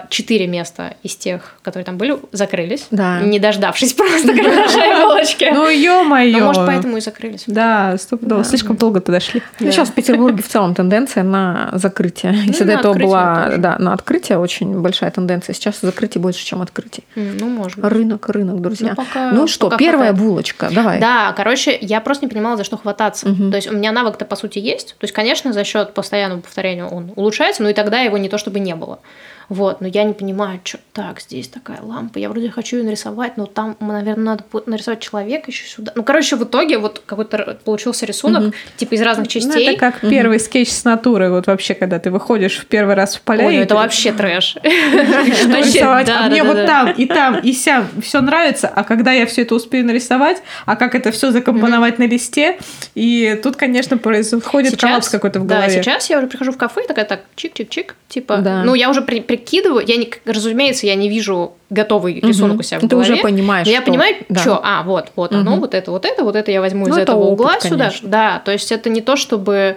четыре 0.08 0.46
места 0.46 0.94
из 1.02 1.16
тех, 1.16 1.56
которые 1.62 1.84
там 1.84 1.96
были, 1.98 2.16
закрылись, 2.32 2.86
Да. 2.90 3.20
не 3.20 3.38
дождавшись 3.40 3.92
просто 3.94 4.28
карандаша 4.36 4.84
и 4.84 5.02
булочки. 5.02 5.50
Ну, 5.52 5.68
ё-моё. 5.68 6.38
Ну, 6.38 6.44
может, 6.46 6.66
поэтому 6.66 6.96
и 6.96 7.00
закрылись. 7.00 7.44
Да, 7.46 7.96
стопудово. 7.98 8.44
Слишком 8.44 8.76
долго 8.76 9.00
туда 9.00 9.20
шли. 9.20 9.42
Ну, 9.58 9.70
Сейчас 9.72 9.88
в 9.88 9.94
Петербурге 9.94 10.42
в 10.42 10.48
целом 10.48 10.74
тенденция 10.74 11.24
на 11.24 11.70
закрытие. 11.72 12.34
Если 12.46 12.64
до 12.64 12.72
этого 12.74 12.94
была 12.94 13.54
да, 13.58 13.76
на 13.78 13.92
открытие 13.94 14.38
очень 14.38 14.80
большая 14.80 15.10
тенденция, 15.10 15.54
сейчас 15.54 15.80
закрытие 15.80 16.22
больше, 16.22 16.44
чем 16.44 16.62
открытие. 16.62 17.04
Ну, 17.16 17.62
быть. 17.62 17.74
Рынок, 17.76 18.28
рынок, 18.28 18.60
друзья. 18.60 18.94
Ну, 19.14 19.32
Ну 19.32 19.46
что, 19.48 19.70
первая 19.76 20.12
булочка, 20.12 20.70
давай. 20.72 21.00
Да, 21.00 21.32
короче, 21.36 21.76
я 21.80 22.00
просто 22.00 22.26
не 22.26 22.30
понимала, 22.30 22.56
за 22.56 22.64
что 22.64 22.76
хвататься. 22.76 23.26
То 23.26 23.56
есть 23.56 23.70
у 23.70 23.74
меня 23.74 23.92
навык-то 23.92 24.24
по 24.24 24.36
сути 24.36 24.58
есть. 24.58 24.90
То 24.98 25.04
есть, 25.04 25.14
конечно, 25.14 25.52
за 25.52 25.64
счет 25.64 25.94
постоянного 25.94 26.40
повторения 26.40 26.84
он 26.84 27.12
улучшается, 27.16 27.62
но 27.62 27.70
и 27.70 27.74
тогда 27.74 28.00
его 28.00 28.18
не 28.18 28.28
то 28.28 28.38
чтобы 28.38 28.60
не 28.60 28.74
было. 28.74 29.00
Вот, 29.48 29.80
но 29.80 29.86
я 29.88 30.04
не 30.04 30.12
понимаю, 30.12 30.60
что 30.62 30.78
так, 30.92 31.20
здесь 31.20 31.48
такая 31.48 31.80
лампа, 31.80 32.18
я 32.18 32.28
вроде 32.28 32.50
хочу 32.50 32.76
ее 32.76 32.82
нарисовать, 32.84 33.36
но 33.38 33.46
там, 33.46 33.76
наверное, 33.80 34.24
надо 34.36 34.44
нарисовать 34.66 35.00
человека 35.00 35.50
еще 35.50 35.66
сюда. 35.66 35.92
Ну, 35.94 36.02
короче, 36.02 36.36
в 36.36 36.44
итоге 36.44 36.76
вот 36.78 37.02
какой-то 37.06 37.58
получился 37.64 38.04
рисунок, 38.04 38.42
Мгм. 38.42 38.52
типа 38.76 38.94
из 38.94 39.00
разных 39.02 39.26
Ну, 39.26 39.30
частей. 39.30 39.68
это 39.70 39.78
как 39.78 40.00
первый 40.00 40.38
скетч 40.38 40.68
с 40.70 40.84
натуры, 40.84 41.30
вот 41.30 41.46
вообще, 41.46 41.74
когда 41.74 41.98
ты 41.98 42.10
выходишь 42.10 42.58
в 42.58 42.66
первый 42.66 42.94
раз 42.94 43.16
в 43.16 43.22
поля. 43.22 43.46
Ой, 43.46 43.54
ну 43.56 43.60
это 43.60 43.68
ты- 43.70 43.74
вообще 43.76 44.12
трэш. 44.12 44.56
что 44.62 45.58
рисовать, 45.58 46.06
да, 46.06 46.20
а 46.20 46.22
да, 46.24 46.28
мне 46.28 46.42
да, 46.42 46.48
вот 46.48 46.56
да. 46.56 46.66
там 46.66 46.90
и 46.90 47.06
там 47.06 47.38
и 47.38 47.52
сям 47.52 47.88
все 48.02 48.20
нравится, 48.20 48.68
а 48.68 48.84
когда 48.84 49.12
я 49.12 49.26
все 49.26 49.42
это 49.42 49.54
успею 49.54 49.86
нарисовать, 49.86 50.42
а 50.66 50.76
как 50.76 50.94
это 50.94 51.10
все 51.10 51.30
закомпоновать 51.30 51.98
на 51.98 52.04
листе, 52.06 52.58
и 52.94 53.38
тут, 53.42 53.56
конечно, 53.56 53.98
происходит 53.98 54.78
коллапс 54.80 55.08
какой-то 55.08 55.40
в 55.40 55.46
да, 55.46 55.56
голове. 55.56 55.82
сейчас 55.82 56.10
я 56.10 56.18
уже 56.18 56.26
прихожу 56.26 56.52
в 56.52 56.56
кафе 56.58 56.84
и 56.84 56.86
такая, 56.86 57.04
так, 57.04 57.20
чик-чик-чик, 57.36 57.92
типа, 58.08 58.38
Да. 58.38 58.62
ну, 58.64 58.74
я 58.74 58.90
уже 58.90 59.02
при- 59.02 59.20
прикидываю, 59.38 59.84
я, 59.86 59.96
не, 59.96 60.10
разумеется, 60.24 60.86
я 60.86 60.94
не 60.94 61.08
вижу 61.08 61.52
готовый 61.70 62.20
рисунок 62.20 62.60
у 62.60 62.62
себя 62.62 62.78
в 62.78 62.82
Ты 62.82 62.88
голове. 62.88 63.12
уже 63.14 63.22
понимаешь, 63.22 63.66
но 63.66 63.72
я 63.72 63.78
что- 63.82 63.90
понимаю, 63.90 64.16
да. 64.28 64.40
что, 64.40 64.60
а, 64.62 64.82
вот, 64.82 65.12
вот 65.16 65.32
оно, 65.32 65.52
Мгм. 65.52 65.60
вот 65.60 65.74
это, 65.74 65.90
вот 65.90 66.04
это, 66.04 66.24
вот 66.24 66.36
это 66.36 66.50
я 66.50 66.60
возьму 66.60 66.86
Ну, 66.86 66.90
из 66.90 66.98
это 66.98 67.12
этого 67.12 67.24
опыт, 67.24 67.40
угла 67.40 67.60
сюда. 67.60 67.76
конечно. 67.86 68.08
Да, 68.08 68.42
то 68.44 68.52
есть 68.52 68.72
это 68.72 68.90
не 68.90 69.00
то, 69.00 69.16
чтобы... 69.16 69.76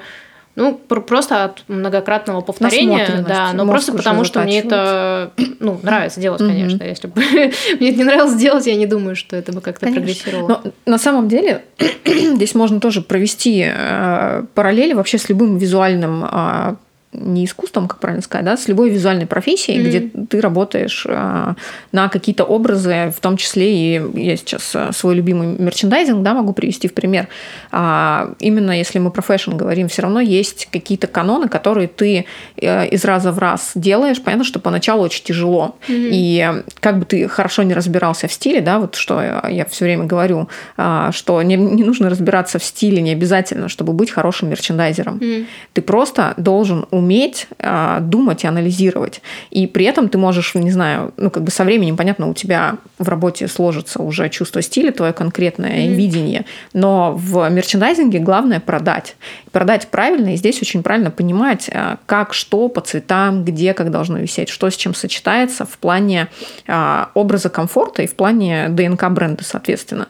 Ну, 0.58 0.74
пр- 0.76 1.00
просто 1.02 1.46
от 1.46 1.64
многократного 1.70 2.42
повторения, 2.42 3.24
да, 3.26 3.54
но 3.54 3.66
просто 3.66 3.94
потому, 3.94 4.26
что 4.26 4.42
мне 4.42 4.60
это, 4.60 5.32
ну, 5.62 5.80
нравится 5.82 6.20
делать, 6.20 6.40
конечно. 6.40 6.84
Если 6.84 7.08
бы 7.08 7.22
мне 7.80 7.90
это 7.92 7.98
не 7.98 8.04
нравилось 8.04 8.36
делать, 8.36 8.68
я 8.68 8.76
не 8.76 8.86
думаю, 8.86 9.16
что 9.16 9.38
это 9.38 9.54
бы 9.54 9.62
как-то 9.62 9.88
прогрессировало. 9.88 10.62
Но 10.66 10.72
на 10.86 10.98
самом 10.98 11.30
деле 11.30 11.64
здесь 12.06 12.54
можно 12.54 12.82
тоже 12.82 13.02
провести 13.02 13.66
э, 13.66 14.44
параллели 14.54 14.92
вообще 14.92 15.18
с 15.18 15.30
любым 15.30 15.58
визуальным 15.58 16.26
а, 16.26 16.76
не 17.14 17.46
искусством, 17.46 17.88
как 17.88 18.00
правильно 18.00 18.22
сказать, 18.22 18.46
да, 18.46 18.56
с 18.56 18.68
любой 18.68 18.90
визуальной 18.90 19.26
профессией, 19.26 19.80
Мгм. 19.80 19.88
где 19.90 20.26
ты 20.30 20.40
работаешь 20.40 21.06
а, 21.10 21.56
на 21.92 22.08
какие-то 22.08 22.46
образы, 22.46 23.14
в 23.16 23.20
том 23.20 23.36
числе 23.38 23.74
и 23.74 24.02
я 24.16 24.38
сейчас 24.38 24.72
а, 24.76 24.92
свой 24.94 25.16
любимый 25.16 25.48
мерчендайзинг, 25.60 26.24
да, 26.24 26.34
могу 26.34 26.54
привести 26.54 26.88
в 26.88 26.94
пример. 26.94 27.28
А, 27.72 28.34
именно 28.40 28.72
если 28.72 29.00
мы 29.00 29.12
про 29.12 29.22
fashion 29.22 29.56
говорим, 29.56 29.90
все 29.90 30.04
равно 30.04 30.22
есть 30.22 30.70
какие-то 30.72 31.08
каноны, 31.08 31.50
которые 31.50 31.88
ты 31.88 32.26
э, 32.58 32.88
из 32.88 33.04
раза 33.04 33.32
в 33.32 33.40
раз 33.40 33.72
делаешь. 33.76 34.22
Понятно, 34.22 34.46
что 34.46 34.60
поначалу 34.60 35.04
очень 35.04 35.24
тяжело. 35.24 35.76
И 35.90 36.48
э, 36.50 36.64
как 36.80 37.00
бы 37.00 37.06
ты 37.06 37.28
хорошо 37.28 37.64
не 37.64 37.74
разбирался 37.74 38.28
в 38.28 38.34
стиле, 38.34 38.62
да, 38.62 38.80
вот 38.80 38.96
что 38.96 39.22
я, 39.22 39.44
я 39.50 39.66
все 39.66 39.86
время 39.86 40.06
говорю, 40.06 40.48
а, 40.78 41.12
что 41.12 41.42
не, 41.42 41.58
не 41.58 41.84
нужно 41.84 42.10
разбираться 42.10 42.58
в 42.58 42.64
стиле, 42.64 43.02
не 43.02 43.12
обязательно, 43.12 43.68
чтобы 43.68 43.94
быть 43.94 44.12
хорошим 44.12 44.50
мерчендайзером. 44.50 45.16
Мгм. 45.16 45.48
Ты 45.74 45.82
просто 45.82 46.34
должен 46.38 46.86
уметь 47.02 47.48
а, 47.60 48.00
думать 48.00 48.44
и 48.44 48.48
анализировать. 48.48 49.22
И 49.50 49.68
при 49.68 49.86
этом 49.86 50.08
ты 50.08 50.18
можешь, 50.18 50.56
не 50.56 50.72
знаю, 50.72 51.14
ну 51.18 51.30
как 51.32 51.44
бы 51.44 51.52
со 51.52 51.64
временем, 51.64 51.98
понятно, 51.98 52.30
у 52.30 52.34
тебя 52.34 52.78
в 53.00 53.10
работе 53.10 53.48
сложится 53.48 54.02
уже 54.02 54.30
чувство 54.30 54.62
стиля, 54.62 54.92
твое 54.92 55.14
конкретное 55.14 55.88
Мгм. 55.88 55.94
видение. 55.94 56.46
Но 56.74 57.14
в 57.14 57.50
мерчендайзинге 57.50 58.20
главное 58.20 58.60
продать. 58.60 59.16
Продать 59.52 59.88
правильно, 59.88 60.34
и 60.34 60.38
здесь 60.38 60.62
очень 60.62 60.84
правильно 60.84 61.12
понимать, 61.12 61.70
а, 61.74 61.98
как, 62.06 62.34
что 62.34 62.70
по 62.70 62.82
цветам, 62.82 63.44
где, 63.44 63.74
как 63.74 63.90
должно 63.92 64.20
висеть, 64.20 64.50
что 64.50 64.70
с 64.70 64.76
чем 64.76 64.94
сочетается 64.94 65.66
в 65.66 65.78
плане 65.78 66.28
а, 66.68 67.10
образа 67.14 67.50
комфорта 67.50 68.04
и 68.04 68.08
в 68.08 68.16
плане 68.16 68.70
ДНК 68.70 69.10
бренда, 69.10 69.44
соответственно. 69.44 70.08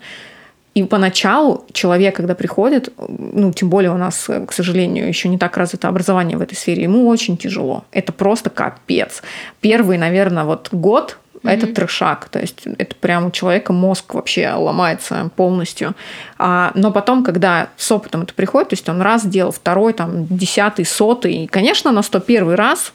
И 0.74 0.84
поначалу 0.84 1.66
человек, 1.74 2.16
когда 2.16 2.34
приходит, 2.34 2.94
ну, 2.98 3.52
тем 3.52 3.70
более 3.70 3.92
у 3.92 3.98
нас, 3.98 4.30
к 4.48 4.54
сожалению, 4.54 5.08
еще 5.08 5.28
не 5.28 5.38
так 5.38 5.58
развито 5.58 5.90
образование 5.90 6.38
в 6.38 6.42
этой 6.42 6.56
сфере, 6.56 6.84
ему 6.84 7.08
очень 7.08 7.38
тяжело. 7.38 7.84
Это 7.92 8.14
просто 8.14 8.50
капец. 8.50 9.22
Первый, 9.60 9.98
наверное, 9.98 10.46
вот 10.46 10.70
год 10.72 11.18
это 11.44 11.68
трешак, 11.68 12.30
то 12.30 12.40
есть 12.40 12.62
это 12.78 12.96
прям 12.96 13.28
у 13.28 13.32
человека 13.32 13.74
мозг 13.74 14.14
вообще 14.14 14.52
ломается 14.52 15.32
полностью. 15.36 15.96
А, 16.38 16.72
но 16.76 16.92
потом, 16.92 17.24
когда 17.24 17.70
с 17.78 17.92
опытом 17.92 18.22
это 18.22 18.34
приходит, 18.34 18.70
то 18.70 18.74
есть 18.74 18.88
он 18.88 19.02
раз 19.02 19.26
делал, 19.26 19.52
второй, 19.52 19.94
там, 19.94 20.28
десятый, 20.28 20.86
сотый, 20.86 21.34
и, 21.34 21.48
конечно, 21.48 21.92
на 21.92 22.04
101 22.04 22.52
раз 22.54 22.94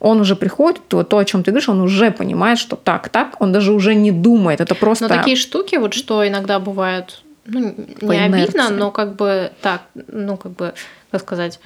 он 0.00 0.20
уже 0.20 0.36
приходит, 0.36 0.80
то, 0.88 1.02
то, 1.02 1.18
о 1.18 1.24
чем 1.24 1.42
ты 1.42 1.50
говоришь, 1.50 1.68
он 1.68 1.80
уже 1.80 2.10
понимает, 2.10 2.58
что 2.58 2.76
так, 2.76 3.08
так, 3.08 3.40
он 3.40 3.52
даже 3.52 3.72
уже 3.72 3.94
не 3.94 4.12
думает, 4.12 4.60
это 4.60 4.74
просто... 4.74 5.08
Но 5.08 5.14
такие 5.14 5.36
штуки, 5.36 5.76
вот 5.76 5.94
что 5.94 6.26
иногда 6.26 6.58
бывают, 6.58 7.22
ну, 7.46 7.74
По 8.00 8.12
не 8.12 8.18
обидно, 8.18 8.36
инерции. 8.36 8.74
но 8.74 8.90
как 8.90 9.16
бы 9.16 9.52
так, 9.60 9.82
ну, 9.94 10.36
как 10.36 10.52
бы, 10.52 10.74
как 11.10 11.22
сказать. 11.22 11.60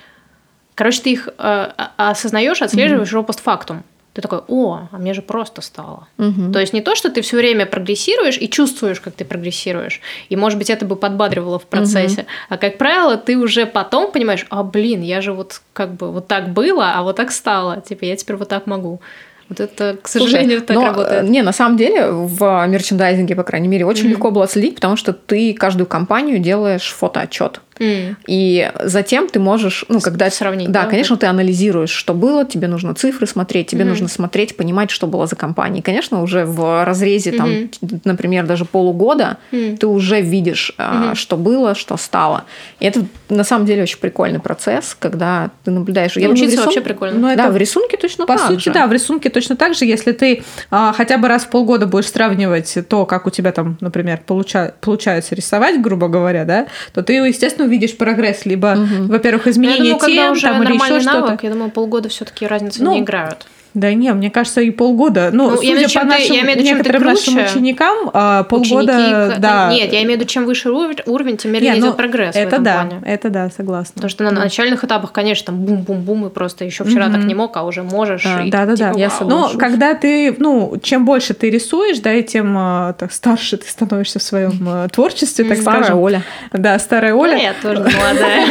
Короче, 0.74 1.02
ты 1.02 1.12
их 1.12 1.28
э, 1.28 1.32
а- 1.38 1.92
осознаешь, 1.96 2.62
отслеживаешь 2.62 3.12
его 3.12 3.22
постфактум. 3.22 3.82
Ты 4.14 4.20
такой, 4.20 4.40
о, 4.46 4.88
а 4.92 4.98
мне 4.98 5.14
же 5.14 5.22
просто 5.22 5.62
стало. 5.62 6.06
Мгм. 6.18 6.52
То 6.52 6.60
есть 6.60 6.74
не 6.74 6.82
то, 6.82 6.94
что 6.94 7.10
ты 7.10 7.22
все 7.22 7.38
время 7.38 7.64
прогрессируешь 7.64 8.36
и 8.38 8.48
чувствуешь, 8.50 9.00
как 9.00 9.14
ты 9.14 9.24
прогрессируешь. 9.24 10.00
И, 10.28 10.36
может 10.36 10.58
быть, 10.58 10.68
это 10.68 10.84
бы 10.84 10.96
подбадривало 10.96 11.58
в 11.58 11.64
процессе. 11.64 12.26
А, 12.50 12.58
как 12.58 12.76
правило, 12.76 13.16
ты 13.16 13.38
уже 13.38 13.64
потом 13.64 14.12
понимаешь, 14.12 14.46
а, 14.50 14.62
блин, 14.64 15.00
я 15.00 15.22
же 15.22 15.32
вот 15.32 15.62
как 15.72 15.94
бы 15.94 16.12
вот 16.12 16.26
так 16.28 16.50
было, 16.50 16.92
а 16.94 17.02
вот 17.02 17.16
так 17.16 17.32
стало. 17.32 17.80
Типа, 17.80 18.04
я 18.04 18.16
теперь 18.16 18.36
вот 18.36 18.48
так 18.48 18.66
могу. 18.66 19.00
Вот 19.48 19.60
это, 19.60 19.96
к 20.00 20.08
Слушай, 20.08 20.30
сожалению, 20.30 20.62
так 20.62 20.76
но, 20.76 20.84
работает. 20.86 21.24
э, 21.24 21.28
Не, 21.28 21.42
на 21.42 21.52
самом 21.52 21.76
деле 21.76 22.10
в 22.10 22.66
мерчендайзинге, 22.68 23.34
по 23.34 23.42
крайней 23.42 23.68
мере, 23.68 23.84
очень 23.84 24.04
Мгм. 24.04 24.12
легко 24.12 24.30
было 24.30 24.48
следить, 24.48 24.76
потому 24.76 24.96
что 24.96 25.12
ты 25.12 25.52
каждую 25.54 25.86
компанию 25.86 26.38
делаешь 26.38 26.94
фотоотчет. 26.98 27.60
М. 27.78 28.16
И 28.26 28.70
затем 28.84 29.28
ты 29.28 29.40
можешь, 29.40 29.84
ну, 29.88 30.00
когда... 30.00 30.30
сравнить, 30.30 30.70
Да, 30.70 30.84
да, 30.84 30.90
конечно, 30.90 31.16
ты 31.16 31.26
анализируешь, 31.26 31.90
что 31.90 32.14
было, 32.14 32.44
тебе 32.44 32.68
нужно 32.68 32.94
цифры 32.94 33.26
смотреть, 33.26 33.68
тебе 33.68 33.80
Мгм. 33.84 33.90
нужно 33.90 34.08
смотреть, 34.08 34.56
понимать, 34.56 34.90
что 34.90 35.06
было 35.06 35.26
за 35.26 35.36
компанией. 35.36 35.80
И, 35.80 35.82
конечно, 35.82 36.22
уже 36.22 36.44
в 36.44 36.84
разрезе, 36.84 37.32
там, 37.32 37.50
Мгм. 37.50 38.00
например, 38.04 38.46
даже 38.46 38.64
полугода 38.64 39.38
М. 39.52 39.76
ты 39.76 39.86
уже 39.86 40.20
видишь, 40.20 40.72
Мгм. 40.78 41.14
что 41.14 41.36
было, 41.36 41.74
что 41.74 41.96
стало. 41.96 42.44
И 42.80 42.86
это, 42.86 43.04
на 43.28 43.44
самом 43.44 43.66
деле, 43.66 43.82
очень 43.82 43.98
прикольный 43.98 44.40
процесс, 44.40 44.96
когда 44.98 45.50
ты 45.64 45.70
наблюдаешь. 45.70 46.14
Ну, 46.16 46.22
думаю, 46.22 46.34
учиться 46.36 46.56
рисун- 46.56 46.64
вообще 46.64 46.80
прикольно. 46.80 47.18
Ну, 47.18 47.36
Да, 47.36 47.44
это 47.44 47.52
в 47.52 47.56
рисунке 47.56 47.96
точно 47.96 48.26
По 48.26 48.36
так 48.36 48.46
сути, 48.48 48.64
же. 48.64 48.72
да, 48.72 48.86
в 48.86 48.92
рисунке 48.92 49.28
точно 49.30 49.56
так 49.56 49.74
же, 49.74 49.84
если 49.84 50.12
ты 50.12 50.42
а, 50.70 50.92
хотя 50.92 51.18
бы 51.18 51.28
раз 51.28 51.44
в 51.44 51.48
полгода 51.50 51.86
будешь 51.86 52.10
сравнивать 52.10 52.76
то, 52.88 53.06
как 53.06 53.26
у 53.26 53.30
тебя 53.30 53.52
там, 53.52 53.76
например, 53.80 54.20
получа- 54.26 54.72
получается 54.80 55.34
рисовать, 55.34 55.80
грубо 55.80 56.08
говоря, 56.08 56.44
да, 56.44 56.66
то 56.94 57.02
ты, 57.02 57.14
естественно, 57.14 57.61
увидишь 57.62 57.96
прогресс, 57.96 58.44
либо, 58.46 58.74
Мгм. 58.74 59.06
во-первых, 59.08 59.46
Ну, 59.46 59.48
я 59.48 59.52
изменение 59.52 59.82
думаю, 59.84 59.98
когда 59.98 60.22
тем, 60.22 60.32
уже 60.32 60.42
там, 60.42 60.62
или 60.62 60.72
еще 60.74 61.00
что-то. 61.00 61.38
я 61.42 61.50
думаю, 61.52 61.70
полгода 61.70 62.08
все-таки 62.08 62.46
разницы 62.46 62.82
Ну, 62.82 62.92
не 62.92 63.00
играют. 63.00 63.46
Да 63.74 63.92
не, 63.94 64.12
мне 64.12 64.30
кажется, 64.30 64.60
и 64.60 64.70
полгода. 64.70 65.30
Ну, 65.32 65.50
Ну, 65.50 65.62
я 65.62 65.72
судя 65.74 65.80
виду, 65.88 65.94
по 65.94 66.04
нашим, 66.04 66.34
я 66.34 66.42
имею 66.42 66.56
в 66.58 66.60
виду, 66.60 66.68
некоторым 66.76 67.02
нашим 67.04 67.36
ученикам, 67.44 68.10
а, 68.12 68.42
полгода, 68.44 68.92
Ученики, 68.92 69.40
да. 69.40 69.70
Нет, 69.72 69.92
я 69.92 70.02
имею 70.02 70.18
в 70.18 70.20
виду, 70.20 70.24
чем 70.30 70.44
выше 70.44 70.70
уровень, 70.70 71.36
тем 71.38 71.52
Не, 71.52 71.58
медленнее 71.58 71.80
ну, 71.80 71.86
идет 71.88 71.96
прогресс 71.96 72.34
в 72.34 72.38
Это 72.38 72.48
этом 72.48 72.64
да, 72.64 72.72
плане. 72.74 73.02
это 73.06 73.30
да, 73.30 73.48
согласна. 73.56 73.92
Потому 73.94 74.10
что 74.10 74.24
на 74.24 74.30
начальных 74.30 74.84
этапах, 74.84 75.12
конечно, 75.12 75.46
там 75.46 75.56
бум-бум-бум, 75.60 76.26
и 76.26 76.30
просто 76.30 76.64
еще 76.64 76.84
вчера 76.84 77.06
так 77.06 77.18
Мгм. 77.18 77.26
не 77.28 77.34
мог, 77.34 77.56
а 77.56 77.62
уже 77.64 77.82
можешь. 77.82 78.24
Да, 78.24 78.42
и 78.42 78.50
Да, 78.50 78.66
да, 78.66 78.76
да. 78.76 78.88
типа, 78.90 78.98
я 78.98 79.08
вау. 79.08 79.18
согласна. 79.18 79.52
Но 79.52 79.58
когда 79.58 79.94
ты, 79.94 80.34
ну, 80.38 80.74
чем 80.82 81.04
больше 81.04 81.32
ты 81.34 81.48
рисуешь, 81.50 81.98
да, 82.00 82.12
и 82.12 82.22
тем 82.22 82.54
а, 82.58 82.92
так, 82.92 83.12
старше 83.12 83.56
ты 83.56 83.68
становишься 83.68 84.18
в 84.18 84.22
своем 84.22 84.52
а, 84.68 84.88
творчестве, 84.88 85.44
так 85.46 85.58
Старая 85.58 85.82
скажем. 85.84 85.98
Оля. 86.00 86.22
Да, 86.52 86.78
старая 86.78 87.12
Ну, 87.14 87.20
Оля. 87.20 87.36
я 87.38 87.54
тоже 87.62 87.80
молодая. 87.80 88.46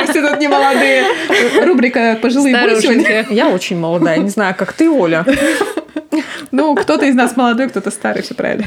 Мы 0.00 0.04
все 0.10 0.26
тут 0.26 0.38
не 0.40 0.48
молодые. 0.48 1.04
Рубрика 1.64 2.18
«Пожилые 2.22 2.56
будем 2.56 2.80
сегодня». 2.80 3.02
Старушенька. 3.02 3.34
Я 3.34 3.48
очень 3.48 3.78
молодая, 3.78 4.13
не 4.16 4.28
знаю, 4.30 4.54
как 4.56 4.72
ты, 4.72 4.90
Оля. 4.90 5.24
Ну, 6.52 6.74
кто-то 6.76 7.04
из 7.06 7.14
нас 7.14 7.36
молодой, 7.36 7.68
кто-то 7.68 7.90
старый, 7.90 8.22
все 8.22 8.34
правильно. 8.34 8.66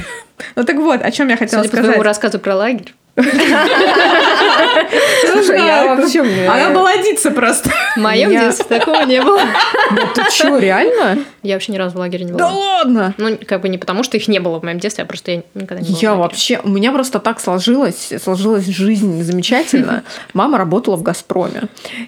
Ну 0.55 0.63
так 0.63 0.75
вот, 0.77 1.01
о 1.01 1.11
чем 1.11 1.29
я 1.29 1.37
хотела 1.37 1.61
Судя 1.61 1.69
по 1.71 1.77
твоему 1.77 1.93
сказать. 1.93 2.05
рассказу 2.05 2.39
про 2.39 2.55
лагерь. 2.55 2.93
Слушай, 5.25 5.57
я 5.65 5.95
вообще... 5.95 6.21
Она 6.21 6.69
молодится 6.69 7.31
просто. 7.31 7.71
В 7.95 7.99
моем 7.99 8.29
детстве 8.29 8.77
такого 8.79 9.01
не 9.03 9.21
было. 9.21 9.41
Ты 10.13 10.23
что, 10.31 10.57
реально? 10.59 11.23
Я 11.41 11.55
вообще 11.55 11.71
ни 11.71 11.77
разу 11.77 11.95
в 11.95 11.99
лагере 11.99 12.25
не 12.25 12.31
Да 12.31 12.49
была. 12.49 12.59
ладно! 12.59 13.13
Ну, 13.17 13.37
как 13.45 13.61
бы 13.61 13.69
не 13.69 13.77
потому, 13.77 14.03
что 14.03 14.17
их 14.17 14.27
не 14.27 14.39
было 14.39 14.59
в 14.59 14.63
моем 14.63 14.79
детстве, 14.79 15.03
а 15.03 15.07
просто 15.07 15.31
я 15.31 15.41
никогда 15.55 15.81
не 15.81 15.89
была 15.89 15.99
Я 15.99 16.15
вообще, 16.15 16.59
у 16.63 16.69
меня 16.69 16.91
просто 16.91 17.19
так 17.19 17.39
сложилось, 17.39 18.11
сложилась 18.23 18.67
жизнь 18.67 19.23
замечательно. 19.23 20.03
Мама 20.33 20.57
работала 20.57 20.95
в 20.95 21.03
Газпроме. 21.03 21.63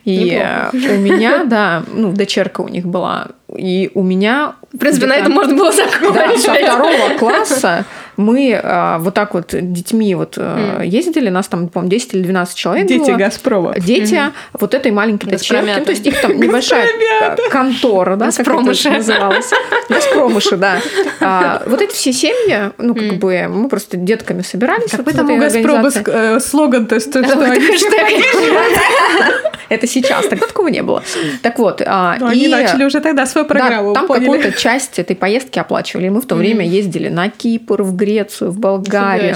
И 0.06 0.44
у 0.74 0.78
меня, 0.98 1.44
да, 1.46 1.84
ну, 1.92 2.12
дочерка 2.12 2.62
у 2.62 2.68
них 2.68 2.86
была. 2.86 3.30
И 3.58 3.92
у 3.94 4.04
меня... 4.04 4.56
В 4.74 4.78
принципе, 4.78 5.08
на 5.08 5.16
этом 5.16 5.32
можно 5.32 5.56
было 5.56 5.72
Да, 5.72 5.78
со 5.78 5.90
закончить. 6.00 6.46
второго 6.68 7.18
класса 7.18 7.86
мы 8.20 8.52
э, 8.52 8.98
вот 9.00 9.14
так 9.14 9.34
вот 9.34 9.48
детьми 9.54 10.14
вот 10.14 10.34
э, 10.38 10.82
ездили, 10.84 11.30
нас 11.30 11.48
там, 11.48 11.70
по-моему, 11.70 11.90
10 11.90 12.14
или 12.16 12.24
12 12.24 12.56
человек 12.56 12.86
Дети 12.86 13.12
было. 13.12 13.16
Газпрома. 13.18 13.80
Дети 13.80 14.22
вот 14.60 14.74
этой 14.74 14.92
маленькой 14.92 15.30
дочерки, 15.30 15.74
ну, 15.80 15.86
то 15.86 15.92
есть 15.92 16.06
их 16.06 16.22
там 16.22 16.38
небольшая 16.38 16.86
э, 16.86 17.50
контора, 17.50 18.18
да, 18.18 18.26
как 18.26 18.34
это 18.34 18.44
Газпромыши. 18.44 18.90
называлось. 18.90 19.50
Газпромыши, 19.88 20.58
да. 20.58 20.82
А, 21.22 21.64
вот 21.66 21.82
эти 21.82 21.94
все 21.94 22.12
семьи, 22.12 22.72
ну, 22.78 22.94
как 22.94 23.20
бы, 23.20 23.48
мы 23.48 23.70
просто 23.70 23.96
детками 23.96 24.42
собирались. 24.42 24.92
вот 24.92 24.98
Какой 24.98 25.14
в 25.14 25.16
там 25.16 25.32
у 25.32 25.38
Газпрома 25.38 25.90
э, 25.90 26.40
слоган-то, 26.42 27.00
что, 27.00 27.24
что 27.24 27.30
Какой-то 27.30 27.54
они- 27.54 27.66
хэштег. 27.68 29.54
Это 29.70 29.88
сейчас, 29.88 30.28
тогда 30.28 30.48
такого 30.48 30.68
не 30.68 30.82
было. 30.84 31.04
Так 31.42 31.60
вот, 31.60 31.82
а, 31.86 32.18
Ну, 32.20 32.28
они 32.28 32.46
и- 32.46 32.48
начали 32.48 32.84
уже 32.86 33.00
тогда 33.00 33.26
свою 33.26 33.48
Да, 33.48 33.54
программу, 33.54 33.94
там 33.94 34.08
поняли? 34.08 34.26
какую-то 34.26 34.52
часть 34.60 35.00
этой 35.00 35.16
поездки 35.16 35.60
оплачивали. 35.60 36.10
Мы 36.10 36.22
в 36.22 36.26
то 36.26 36.36
время 36.36 36.66
ездили 36.66 37.10
на 37.10 37.30
Кипр, 37.30 37.84
в 37.84 37.96
Грецию, 37.96 38.52
в 38.52 38.60
Болгарию. 38.60 39.36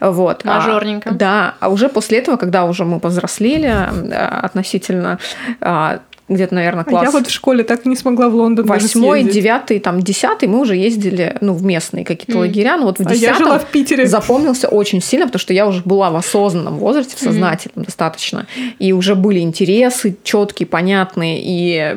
Вот. 0.00 0.42
А, 0.44 0.56
Мажорненько. 0.60 1.10
да. 1.12 1.54
А 1.60 1.68
уже 1.68 1.88
после 1.88 2.18
этого, 2.18 2.36
когда 2.36 2.64
уже 2.64 2.84
мы 2.84 3.00
повзрослели 3.00 3.66
а, 3.66 4.40
относительно 4.42 5.18
а, 5.60 6.00
где-то, 6.30 6.54
наверное, 6.54 6.84
класс 6.84 7.04
Я 7.04 7.10
вот 7.10 7.26
в 7.26 7.30
школе 7.30 7.64
так 7.64 7.84
и 7.84 7.88
не 7.88 7.96
смогла 7.96 8.28
в 8.28 8.34
Лондон 8.34 8.64
восьмой, 8.66 9.24
девятый, 9.24 9.80
там, 9.80 10.00
десятый, 10.00 10.48
мы 10.48 10.60
уже 10.60 10.76
ездили, 10.76 11.36
ну, 11.40 11.52
в 11.54 11.62
местные 11.64 12.04
какие-то 12.04 12.32
Мгм. 12.32 12.40
лагеря. 12.40 12.76
Ну, 12.76 12.84
вот 12.84 12.98
в 12.98 13.06
А 13.06 13.10
я 13.10 13.16
десятом 13.16 13.36
жила 13.44 13.58
в 13.58 13.66
Питере. 13.66 14.06
запомнился 14.06 14.68
очень 14.68 15.02
сильно, 15.02 15.26
потому 15.26 15.40
что 15.40 15.52
я 15.52 15.66
уже 15.66 15.82
была 15.84 16.10
в 16.10 16.16
осознанном 16.16 16.78
возрасте, 16.78 17.16
в 17.16 17.18
сознательном 17.20 17.84
достаточно, 17.84 18.46
и 18.78 18.92
уже 18.92 19.14
были 19.14 19.40
интересы 19.40 20.16
четкие, 20.22 20.66
понятные, 20.66 21.40
и 21.42 21.96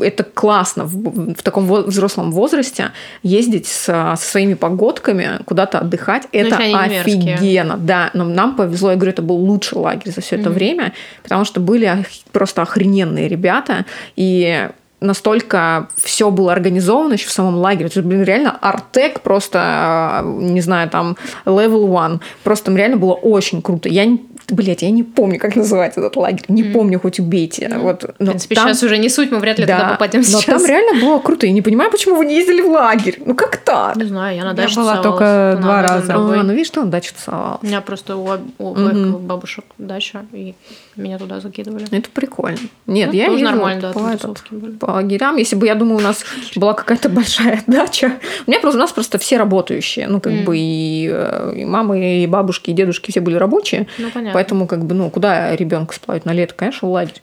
это 0.00 0.22
классно 0.22 0.84
в, 0.84 1.34
в 1.34 1.42
таком 1.42 1.66
взрослом 1.66 2.30
возрасте 2.32 2.92
ездить 3.22 3.66
с- 3.66 3.82
со 4.16 4.16
своими 4.16 4.54
погодками 4.54 5.40
куда-то 5.44 5.80
отдыхать. 5.80 6.28
Это 6.32 6.56
не 6.62 6.72
мерзкие. 6.74 7.34
офигенно, 7.34 7.76
да. 7.76 8.10
Но 8.14 8.24
нам 8.24 8.54
повезло, 8.56 8.90
я 8.90 8.96
говорю, 8.96 9.10
это 9.12 9.22
был 9.22 9.36
лучший 9.36 9.78
лагерь 9.78 10.12
за 10.12 10.20
все 10.20 10.36
это 10.36 10.50
время, 10.50 10.92
потому 11.22 11.44
что 11.44 11.60
были 11.60 11.86
ох- 11.86 12.06
просто 12.30 12.62
охрененные 12.62 13.28
ребята, 13.28 13.71
и 14.16 14.68
настолько 15.00 15.88
все 15.96 16.30
было 16.30 16.52
организовано 16.52 17.14
еще 17.14 17.26
в 17.26 17.32
самом 17.32 17.56
лагере. 17.56 17.88
То 17.88 17.98
есть, 17.98 18.06
блин, 18.08 18.22
реально 18.22 18.56
Артек 18.60 19.20
просто, 19.22 19.58
а, 19.60 20.22
не 20.22 20.60
знаю, 20.60 20.88
там, 20.90 21.16
level 21.44 21.88
one. 21.88 22.20
Просто 22.44 22.66
там 22.66 22.76
реально 22.76 22.96
было 22.98 23.14
очень 23.14 23.62
круто. 23.62 23.88
Я 23.88 24.04
не 24.04 24.20
Блять, 24.50 24.82
я 24.82 24.90
не 24.90 25.04
помню, 25.04 25.38
как 25.38 25.54
называется 25.54 26.00
этот 26.00 26.16
лагерь. 26.16 26.44
Не 26.48 26.64
помню, 26.64 26.98
хоть 27.00 27.20
убейте. 27.20 27.72
вот, 27.78 28.02
В 28.02 28.06
но 28.18 28.26
принципе, 28.32 28.56
там- 28.56 28.68
сейчас 28.68 28.82
уже 28.82 28.98
не 28.98 29.08
суть, 29.08 29.30
мы 29.30 29.38
вряд 29.38 29.56
ли 29.58 29.64
туда 29.64 29.90
попадем 29.90 30.20
но 30.20 30.26
сейчас. 30.26 30.44
там 30.62 30.66
реально 30.66 31.00
было 31.00 31.20
круто. 31.20 31.46
Я 31.46 31.52
не 31.52 31.62
понимаю, 31.62 31.90
почему 31.92 32.16
вы 32.16 32.26
не 32.26 32.34
ездили 32.34 32.60
в 32.60 32.68
лагерь. 32.68 33.22
Ну 33.24 33.34
как 33.36 33.56
так? 33.58 33.94
Не 33.96 34.04
знаю, 34.04 34.36
я 34.36 34.42
на 34.42 34.48
Я 34.48 34.54
даче 34.54 34.74
была 34.74 34.96
тусовалась, 34.96 35.20
только 35.20 35.58
два 35.62 35.82
раза. 35.82 36.14
А, 36.14 36.18
ну 36.42 36.52
видишь, 36.52 36.70
ты 36.70 36.80
на 36.80 36.86
даче 36.86 37.12
тусовалась. 37.16 37.60
У 37.62 37.66
меня 37.66 37.80
просто 37.80 38.16
у, 38.16 38.28
у 38.58 38.74
Мгм. 38.74 38.88
обоих 38.88 39.20
бабушек 39.20 39.64
дача, 39.78 40.26
и 40.32 40.54
меня 40.96 41.18
туда 41.18 41.40
закидывали. 41.40 41.86
Это 41.90 42.10
прикольно. 42.10 42.58
Нет, 42.86 43.10
Ну, 43.10 43.16
я 43.16 43.26
тоже 43.26 43.38
ездила 43.38 43.50
нормально, 43.50 43.80
да, 43.80 43.92
по, 43.92 44.06
этот- 44.08 44.42
были. 44.50 44.72
по 44.76 44.86
лагерям. 44.86 45.36
Если 45.36 45.56
бы, 45.56 45.66
я 45.66 45.74
думаю, 45.74 45.96
у 45.98 46.00
нас 46.00 46.24
была 46.56 46.74
какая-то 46.74 47.08
большая 47.08 47.62
дача. 47.66 48.18
У 48.46 48.50
меня 48.50 48.60
просто, 48.60 48.78
у 48.78 48.80
нас 48.82 48.92
просто 48.92 49.18
все 49.18 49.36
работающие. 49.38 50.06
Ну, 50.08 50.20
как 50.20 50.32
Мгм. 50.32 50.44
бы 50.44 50.56
и, 50.58 51.08
э, 51.12 51.54
и 51.56 51.64
мамы, 51.64 52.22
и 52.22 52.26
бабушки, 52.26 52.70
и 52.70 52.72
дедушки 52.74 53.10
все 53.10 53.20
были 53.20 53.36
рабочие. 53.36 53.86
Ну, 53.98 54.10
понятно. 54.10 54.34
Поэтому, 54.34 54.66
как 54.66 54.84
бы, 54.84 54.94
ну, 54.94 55.10
куда 55.10 55.54
ребенка 55.56 55.94
сплавить 55.94 56.24
на 56.24 56.32
лето? 56.32 56.54
Конечно, 56.54 56.88
в 56.88 56.90
лагерь. 56.92 57.22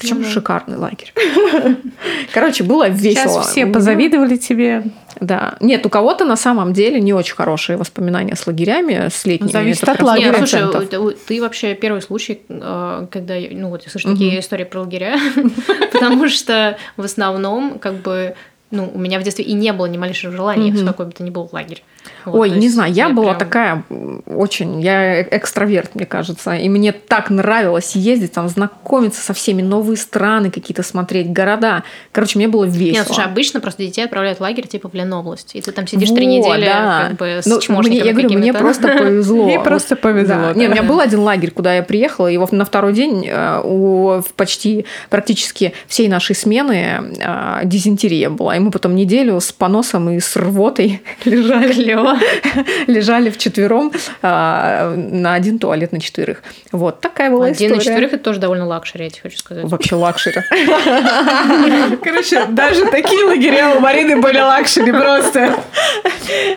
Причем 0.00 0.22
Ну 0.22 0.28
шикарный 0.28 0.76
лагерь. 0.78 1.12
Короче, 2.32 2.64
было 2.64 2.88
весело. 2.88 3.22
Сейчас 3.42 3.50
все 3.50 3.66
позавидовали 3.66 4.36
тебе. 4.36 4.84
Да. 5.20 5.56
Нет, 5.60 5.84
у 5.84 5.88
кого-то 5.88 6.24
на 6.24 6.36
самом 6.36 6.72
деле 6.72 7.00
не 7.00 7.12
очень 7.12 7.34
хорошие 7.34 7.76
воспоминания 7.76 8.36
с 8.36 8.46
лагерями, 8.46 9.08
с 9.12 9.24
летними. 9.26 9.50
Зависит 9.50 9.88
от 9.88 10.00
лагеря. 10.02 10.28
Нет, 10.30 10.48
слушай, 10.48 10.62
100%. 10.62 10.98
у- 10.98 11.04
у- 11.06 11.10
ты 11.12 11.40
вообще 11.40 11.74
первый 11.74 12.00
случай, 12.02 12.40
э, 12.48 13.06
когда, 13.10 13.34
я- 13.34 13.48
ну 13.52 13.68
вот 13.68 13.82
я 13.84 13.90
слышу 13.90 14.10
такие 14.12 14.40
истории 14.40 14.64
про 14.64 14.80
лагеря, 14.80 15.16
потому 15.92 16.28
что 16.28 16.78
в 16.96 17.02
основном, 17.04 17.78
как 17.78 17.96
бы, 17.96 18.34
ну, 18.70 18.90
у 18.94 18.98
меня 18.98 19.18
в 19.20 19.22
детстве 19.22 19.44
и 19.44 19.52
не 19.52 19.72
было 19.72 19.86
ни 19.86 19.98
малейшего 19.98 20.32
желания 20.34 20.72
в 20.72 20.86
какой 20.86 21.06
бы 21.06 21.12
то 21.12 21.22
ни 21.22 21.30
был 21.30 21.48
лагерь. 21.52 21.82
Вот, 22.24 22.34
Ой, 22.38 22.50
не 22.50 22.68
знаю, 22.68 22.92
я, 22.92 23.08
была 23.08 23.34
прям- 23.34 23.38
такая 23.38 23.84
очень, 24.26 24.80
я 24.80 25.20
э- 25.20 25.28
экстраверт, 25.30 25.94
мне 25.94 26.06
кажется, 26.06 26.54
и 26.54 26.68
мне 26.68 26.92
так 26.92 27.30
нравилось 27.30 27.96
ездить, 27.96 28.32
там, 28.32 28.48
знакомиться 28.48 29.22
со 29.22 29.32
всеми, 29.32 29.62
новые 29.62 29.96
страны 29.96 30.50
какие-то 30.50 30.82
смотреть, 30.82 31.32
города. 31.32 31.82
Короче, 32.12 32.38
мне 32.38 32.48
было 32.48 32.64
весело. 32.64 32.98
Нет, 32.98 33.06
слушай, 33.06 33.24
обычно 33.24 33.60
просто 33.60 33.82
детей 33.84 34.04
отправляют 34.04 34.38
в 34.38 34.42
лагерь 34.42 34.66
типа 34.66 34.88
в 34.88 34.94
Ленобласть, 34.94 35.54
и 35.54 35.60
ты 35.60 35.72
там 35.72 35.86
сидишь 35.86 36.10
три 36.10 36.26
недели 36.26 36.66
да. 36.66 37.06
как 37.08 37.16
бы 37.18 37.26
с 37.42 37.46
Ну, 37.46 37.54
мне, 37.56 37.62
чмошниками 37.62 38.06
я 38.06 38.12
говорю, 38.12 38.30
мне 38.38 38.52
просто 38.52 38.88
повезло. 38.98 39.48
Ей 39.48 39.58
просто 39.60 39.96
повезло, 39.96 40.34
Да. 40.36 40.54
да. 40.54 40.60
Не, 40.60 40.68
у 40.68 40.70
меня 40.70 40.82
был 40.82 41.00
один 41.00 41.20
лагерь, 41.20 41.50
куда 41.50 41.74
я 41.76 41.82
приехала, 41.82 42.28
и 42.28 42.36
вот 42.36 42.52
на 42.52 42.64
второй 42.64 42.92
день 42.92 43.26
э, 43.28 43.60
у 43.64 44.22
почти 44.36 44.84
практически 45.08 45.72
всей 45.86 46.08
нашей 46.08 46.34
смены 46.36 47.14
э, 47.18 47.60
дизентерия 47.64 48.30
была. 48.30 48.56
И 48.56 48.58
мы 48.58 48.70
потом 48.70 48.94
неделю 48.94 49.40
с 49.40 49.52
поносом 49.52 50.10
и 50.10 50.20
с 50.20 50.36
рвотой 50.36 51.02
лежали. 51.24 51.89
Клево. 51.94 52.18
лежали 52.86 53.30
вчетвером 53.30 53.92
а, 54.22 54.94
на 54.94 55.34
один 55.34 55.58
туалет 55.58 55.92
на 55.92 56.00
четверых. 56.00 56.42
Вот 56.72 57.00
такая 57.00 57.30
была 57.30 57.46
Один 57.46 57.70
на 57.70 57.74
история. 57.74 57.84
четверых 57.94 58.12
это 58.14 58.24
тоже 58.24 58.40
довольно 58.40 58.66
luxury, 58.66 59.04
я 59.04 59.10
тебе 59.10 59.22
хочу 59.22 59.38
сказать. 59.38 59.64
Вообще 59.64 59.94
luxury. 59.94 60.40
Короче, 62.02 62.46
даже 62.46 62.86
такие 62.86 63.24
лагеря 63.24 63.76
у 63.76 63.80
Марины 63.80 64.20
были 64.20 64.38
luxury 64.38 64.92
просто. 64.92 65.56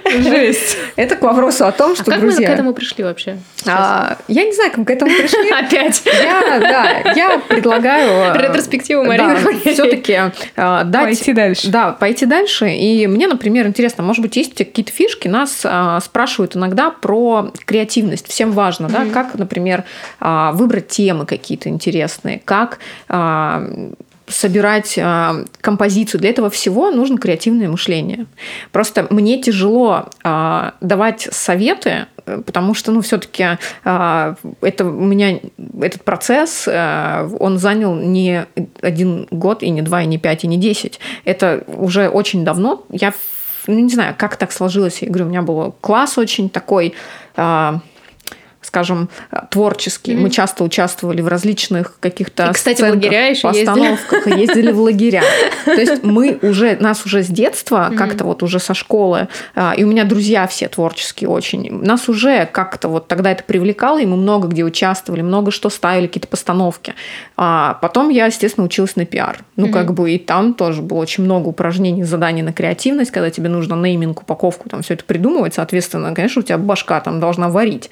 Жесть. 0.20 0.78
Это 0.96 1.16
к 1.16 1.22
вопросу 1.22 1.66
о 1.66 1.72
том, 1.72 1.94
А 1.94 1.96
что, 1.96 2.06
как 2.06 2.16
мы 2.16 2.22
друзья... 2.22 2.48
к 2.48 2.52
этому 2.52 2.74
пришли 2.74 3.04
вообще? 3.04 3.38
а, 3.66 4.18
я 4.28 4.44
не 4.44 4.52
знаю, 4.54 4.72
как 4.72 4.80
мы 4.80 4.86
к 4.86 4.90
этому 4.92 5.12
пришли. 5.12 5.50
Опять. 5.50 6.02
Я, 6.06 6.60
да, 6.60 7.14
я 7.16 7.40
предлагаю... 7.48 8.36
Ретроспективу 8.36 9.04
Марины 9.04 9.36
Валерьевны. 9.36 9.74
все-таки 9.74 10.20
дать... 10.56 10.92
Пойти 10.92 11.34
дальше. 11.34 11.68
Да, 11.70 11.92
пойти 11.92 12.26
дальше. 12.26 12.70
И 12.70 13.08
мне, 13.08 13.28
например, 13.28 13.68
интересно, 13.68 14.04
может 14.04 14.22
быть, 14.22 14.36
есть 14.36 14.54
у 14.54 14.56
тебя 14.56 14.66
какие-то 14.66 14.92
фишки? 14.92 15.23
Нас 15.28 15.62
а, 15.64 16.00
спрашивают 16.00 16.56
иногда 16.56 16.90
про 16.90 17.52
креативность. 17.66 18.28
Всем 18.28 18.52
важно, 18.52 18.90
да, 18.90 19.06
как, 19.06 19.36
например, 19.36 19.84
а, 20.20 20.52
выбрать 20.54 20.88
темы 20.88 21.26
какие-то 21.26 21.70
интересные, 21.70 22.42
как 22.44 22.80
а, 23.10 23.64
собирать 24.28 24.98
а, 24.98 25.46
композицию. 25.62 26.22
Для 26.22 26.30
этого 26.30 26.50
всего 26.50 26.92
нужно 26.92 27.18
креативное 27.18 27.70
мышление. 27.70 28.26
Просто 28.72 29.08
мне 29.10 29.42
тяжело 29.42 30.10
а, 30.24 30.74
давать 30.82 31.28
советы, 31.32 32.08
э, 32.26 32.42
потому 32.46 32.74
что, 32.74 32.92
ну, 32.92 33.02
все-таки 33.02 33.58
это 33.84 34.86
у 34.86 34.92
меня 34.92 35.40
этот 35.82 36.04
процесс, 36.04 36.68
а, 36.68 37.30
он 37.40 37.58
занял 37.58 37.96
не 37.96 38.46
один 38.82 39.28
год, 39.30 39.62
и 39.62 39.70
не 39.70 39.82
два, 39.82 40.04
и 40.04 40.06
не 40.06 40.18
пять, 40.18 40.44
и 40.44 40.48
не 40.48 40.58
десять. 40.58 41.00
Это 41.26 41.64
уже 41.68 42.08
очень 42.08 42.46
давно. 42.46 42.86
Я 42.90 43.14
не 43.68 43.93
знаю, 43.93 44.16
как 44.18 44.36
так 44.36 44.51
сложилось. 44.51 45.01
Я 45.01 45.07
говорю, 45.07 45.26
у 45.26 45.30
меня 45.30 45.41
был 45.41 45.76
класс 45.82 46.18
очень 46.18 46.49
такой 46.49 46.93
а, 47.36 47.80
скажем, 48.74 49.08
творческий. 49.52 50.16
Мы 50.16 50.32
часто 50.32 50.64
участвовали 50.64 51.22
в 51.22 51.28
различных 51.28 52.00
каких-то 52.00 52.50
И, 52.50 52.54
кстати, 52.54 52.78
сценках, 52.78 53.04
лагеря 53.04 53.28
ездили. 53.28 53.66
постановках, 53.66 54.28
и 54.28 54.32
ездили 54.32 54.72
в 54.72 54.80
лагеря. 54.80 55.22
То 55.66 55.80
есть 55.80 56.04
мы 56.04 56.40
уже, 56.42 56.76
нас 56.80 57.06
уже 57.06 57.22
с 57.22 57.28
детства, 57.28 57.92
как-то 57.96 58.24
вот 58.24 58.42
уже 58.42 58.58
со 58.58 58.74
школы, 58.74 59.28
а, 59.54 59.76
и 59.78 59.84
у 59.84 59.88
меня 59.88 60.06
друзья 60.06 60.48
все 60.48 60.68
творческие 60.68 61.30
очень, 61.30 61.72
нас 61.72 62.10
уже 62.10 62.50
как-то 62.52 62.88
вот 62.88 63.08
тогда 63.08 63.32
это 63.32 63.44
привлекало, 63.44 64.02
и 64.02 64.08
мы 64.08 64.18
много 64.18 64.48
где 64.48 64.64
участвовали, 64.64 65.22
много 65.22 65.52
что 65.52 65.70
ставили, 65.70 66.08
какие-то 66.08 66.28
постановки. 66.28 66.96
А 67.38 67.76
потом 67.76 68.10
я, 68.10 68.26
естественно, 68.26 68.66
училась 68.66 68.96
на 68.96 69.06
пиар. 69.06 69.38
Ну, 69.56 69.70
как 69.70 69.94
бы 69.94 70.10
и 70.10 70.18
там 70.18 70.56
тоже 70.56 70.82
было 70.82 70.98
очень 70.98 71.24
много 71.24 71.48
упражнений, 71.50 72.04
заданий 72.04 72.42
на 72.42 72.54
креативность, 72.54 73.12
когда 73.12 73.30
тебе 73.30 73.50
нужно 73.50 73.76
нейминг, 73.76 74.24
упаковку, 74.24 74.68
там 74.68 74.82
все 74.82 74.96
это 74.96 75.04
придумывать, 75.04 75.54
соответственно, 75.54 76.16
конечно, 76.16 76.40
у 76.40 76.44
тебя 76.44 76.58
башка 76.58 77.00
там 77.02 77.20
должна 77.20 77.50
варить. 77.50 77.92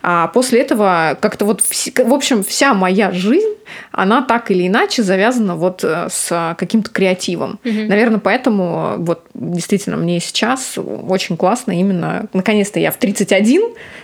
А 0.00 0.21
после 0.28 0.60
этого 0.60 1.16
как-то 1.20 1.44
вот, 1.44 1.62
в 1.62 2.12
общем, 2.12 2.42
вся 2.44 2.74
моя 2.74 3.12
жизнь, 3.12 3.54
она 3.90 4.22
так 4.22 4.50
или 4.50 4.66
иначе 4.66 5.02
завязана 5.02 5.56
вот 5.56 5.84
э, 5.84 6.08
с 6.10 6.54
каким-то 6.58 6.90
креативом. 6.90 7.58
Наверное, 7.88 8.18
поэтому 8.18 8.94
вот 8.98 9.24
действительно 9.34 9.96
мне 9.96 10.20
сейчас 10.20 10.76
очень 10.76 11.36
классно 11.36 11.72
именно, 11.72 12.26
наконец-то 12.32 12.80
я 12.80 12.90
в 12.90 12.96
31, 12.96 13.62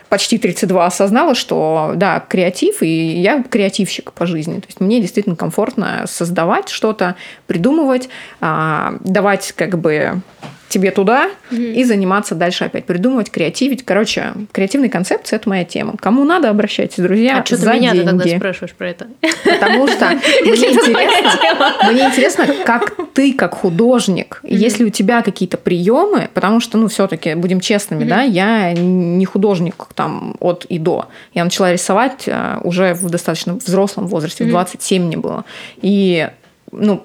почти 0.09 0.39
32 0.39 0.87
осознала, 0.87 1.35
что 1.35 1.93
да, 1.97 2.21
креатив, 2.21 2.83
и 2.83 3.21
я 3.21 3.43
креативщик 3.43 4.13
по 4.13 4.27
жизни. 4.27 4.55
То 4.55 4.67
есть 4.67 4.81
мне 4.81 5.01
действительно 5.01 5.37
комфортно 5.37 6.05
создавать 6.07 6.69
что-то, 6.69 7.17
придумывать, 7.47 8.09
а, 8.41 8.97
давать 9.01 9.53
как 9.53 9.79
бы 9.79 10.23
тебе 10.69 10.91
туда 10.91 11.31
и 11.51 11.83
заниматься 11.85 12.35
дальше 12.35 12.65
опять 12.65 12.85
придумывать, 12.85 13.31
креативить. 13.31 13.85
Короче, 13.85 14.33
креативные 14.53 14.91
концепции 14.91 15.37
это 15.37 15.49
моя 15.49 15.65
тема. 15.65 15.95
Кому 15.99 16.25
надо, 16.25 16.51
обращайтесь, 16.51 17.03
друзья. 17.03 17.39
А 17.39 17.45
что 17.45 17.57
ты 17.57 17.67
меня 17.67 17.93
деньги. 17.93 18.07
тогда 18.07 18.37
спрашиваешь 18.37 18.75
про 18.75 18.91
это? 18.91 19.09
Потому 19.45 19.89
что 19.89 20.07
мне 20.43 20.53
интересно, 20.53 21.93
мне 21.93 22.05
интересно, 22.07 22.47
как 22.65 22.97
ты, 23.15 23.33
как 23.33 23.55
художник, 23.55 24.41
если 24.43 24.85
у 24.85 24.91
тебя 24.91 25.23
какие-то 25.23 25.57
приемы, 25.57 26.29
потому 26.35 26.61
что, 26.61 26.79
ну, 26.79 26.89
все-таки, 26.89 27.35
будем 27.35 27.61
честными, 27.61 28.05
да, 28.05 28.23
я 28.23 28.73
не 28.73 29.25
художник 29.25 29.87
там 29.95 30.37
от 30.41 30.65
и 30.67 30.79
до. 30.79 31.09
Я 31.35 31.45
начала 31.45 31.73
рисовать 31.73 32.25
э, 32.27 32.59
уже 32.63 32.95
в 32.95 33.09
достаточно 33.11 33.55
взрослом 33.55 34.07
возрасте, 34.07 34.45
в 34.45 34.49
27 34.49 35.03
мне 35.03 35.17
было. 35.17 35.45
И, 35.81 36.29
ну, 36.73 37.05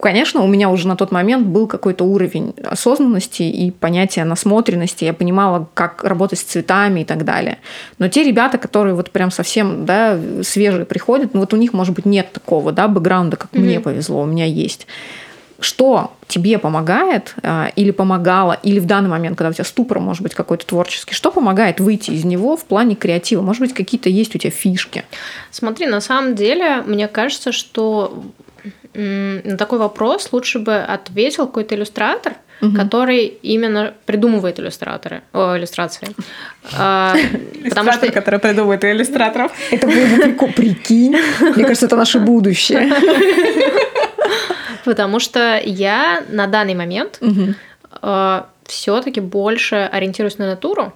Конечно, 0.00 0.42
у 0.42 0.46
меня 0.46 0.70
уже 0.70 0.86
на 0.86 0.94
тот 0.94 1.10
момент 1.10 1.46
был 1.48 1.66
какой-то 1.66 2.04
уровень 2.04 2.54
осознанности 2.64 3.42
и 3.42 3.72
понятия 3.72 4.24
насмотренности. 4.24 5.04
Я 5.04 5.12
понимала, 5.12 5.68
как 5.74 6.04
работать 6.04 6.38
с 6.38 6.42
цветами 6.42 7.00
и 7.00 7.04
так 7.04 7.24
далее. 7.24 7.58
Но 7.98 8.08
те 8.08 8.22
ребята, 8.22 8.58
которые 8.58 8.94
вот 8.94 9.10
прям 9.10 9.32
совсем 9.32 9.84
да, 9.86 10.18
свежие 10.42 10.84
приходят, 10.84 11.34
ну 11.34 11.40
вот 11.40 11.52
у 11.52 11.56
них, 11.56 11.72
может 11.72 11.94
быть, 11.94 12.06
нет 12.06 12.32
такого 12.32 12.70
да, 12.70 12.86
бэкграунда, 12.86 13.36
как 13.36 13.50
mm-hmm. 13.50 13.60
мне 13.60 13.80
повезло, 13.80 14.22
у 14.22 14.26
меня 14.26 14.44
есть. 14.44 14.86
Что 15.60 16.12
тебе 16.28 16.58
помогает 16.58 17.34
а, 17.42 17.72
или 17.74 17.90
помогало, 17.90 18.52
или 18.62 18.78
в 18.78 18.86
данный 18.86 19.08
момент, 19.08 19.36
когда 19.36 19.50
у 19.50 19.52
тебя 19.52 19.64
ступор, 19.64 19.98
может 19.98 20.22
быть, 20.22 20.32
какой-то 20.32 20.64
творческий, 20.64 21.14
что 21.14 21.32
помогает 21.32 21.80
выйти 21.80 22.12
из 22.12 22.24
него 22.24 22.56
в 22.56 22.64
плане 22.64 22.94
креатива? 22.94 23.42
Может 23.42 23.62
быть, 23.62 23.74
какие-то 23.74 24.08
есть 24.08 24.36
у 24.36 24.38
тебя 24.38 24.52
фишки? 24.52 25.02
Смотри, 25.50 25.88
на 25.88 26.00
самом 26.00 26.36
деле, 26.36 26.82
мне 26.82 27.08
кажется, 27.08 27.50
что 27.50 28.22
на 28.94 29.56
такой 29.56 29.78
вопрос 29.78 30.28
лучше 30.32 30.58
бы 30.58 30.76
ответил 30.76 31.46
какой-то 31.46 31.74
иллюстратор, 31.74 32.34
угу. 32.60 32.74
который 32.74 33.26
именно 33.26 33.94
придумывает 34.06 34.58
иллюстраторы, 34.58 35.22
о, 35.32 35.56
иллюстрации. 35.56 36.08
А, 36.76 37.14
потому 37.68 37.92
что... 37.92 38.10
который 38.10 38.40
придумывает 38.40 38.84
иллюстраторов. 38.84 39.52
Это 39.70 39.86
было 39.86 40.26
бы. 40.26 40.52
Прикинь. 40.52 41.16
Мне 41.40 41.64
кажется, 41.64 41.86
это 41.86 41.96
наше 41.96 42.18
будущее. 42.18 42.92
Потому 44.84 45.20
что 45.20 45.60
я 45.64 46.22
на 46.28 46.46
данный 46.46 46.74
момент. 46.74 47.20
А, 48.00 48.48
все-таки 48.64 49.20
больше 49.20 49.76
ориентируюсь 49.76 50.38
на 50.38 50.46
натуру. 50.46 50.92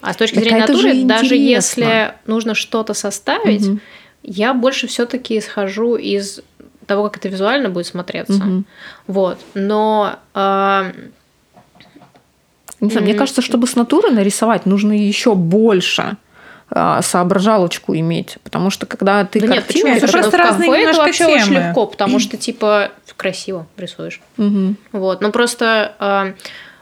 А 0.00 0.12
с 0.12 0.16
точки 0.16 0.38
зрения 0.38 0.60
натуры, 0.60 1.04
даже 1.04 1.34
если 1.36 2.14
нужно 2.26 2.54
что-то 2.54 2.94
составить, 2.94 3.80
я 4.22 4.54
больше 4.54 4.86
все-таки 4.86 5.38
исхожу 5.38 5.96
из 5.96 6.40
того, 6.86 7.04
как 7.04 7.18
это 7.18 7.28
визуально 7.28 7.68
будет 7.68 7.86
смотреться. 7.86 8.34
Угу. 8.34 8.64
Вот. 9.08 9.38
Но 9.54 10.18
э, 10.34 10.92
не 12.80 12.90
знаю, 12.90 13.06
mm-hmm. 13.06 13.10
мне 13.10 13.18
кажется, 13.18 13.42
чтобы 13.42 13.66
с 13.66 13.74
натуры 13.74 14.10
нарисовать, 14.10 14.66
нужно 14.66 14.92
еще 14.92 15.34
больше 15.34 16.16
э, 16.70 17.00
соображалочку 17.02 17.94
иметь, 17.96 18.36
потому 18.44 18.70
что 18.70 18.86
когда 18.86 19.24
ты 19.24 19.40
да 19.40 19.46
картину... 19.46 19.56
Нет, 19.56 19.66
почему? 19.66 19.96
Это 19.96 20.12
просто 20.12 20.36
разные 20.36 20.82
это 20.82 20.98
вообще 20.98 21.24
темы. 21.24 21.36
очень 21.36 21.54
легко, 21.54 21.86
потому 21.86 22.18
что, 22.18 22.36
типа, 22.36 22.90
красиво 23.16 23.66
рисуешь. 23.78 24.20
Угу. 24.36 24.74
Вот, 24.92 25.20
ну 25.22 25.32
просто 25.32 25.94
э, 25.98 26.32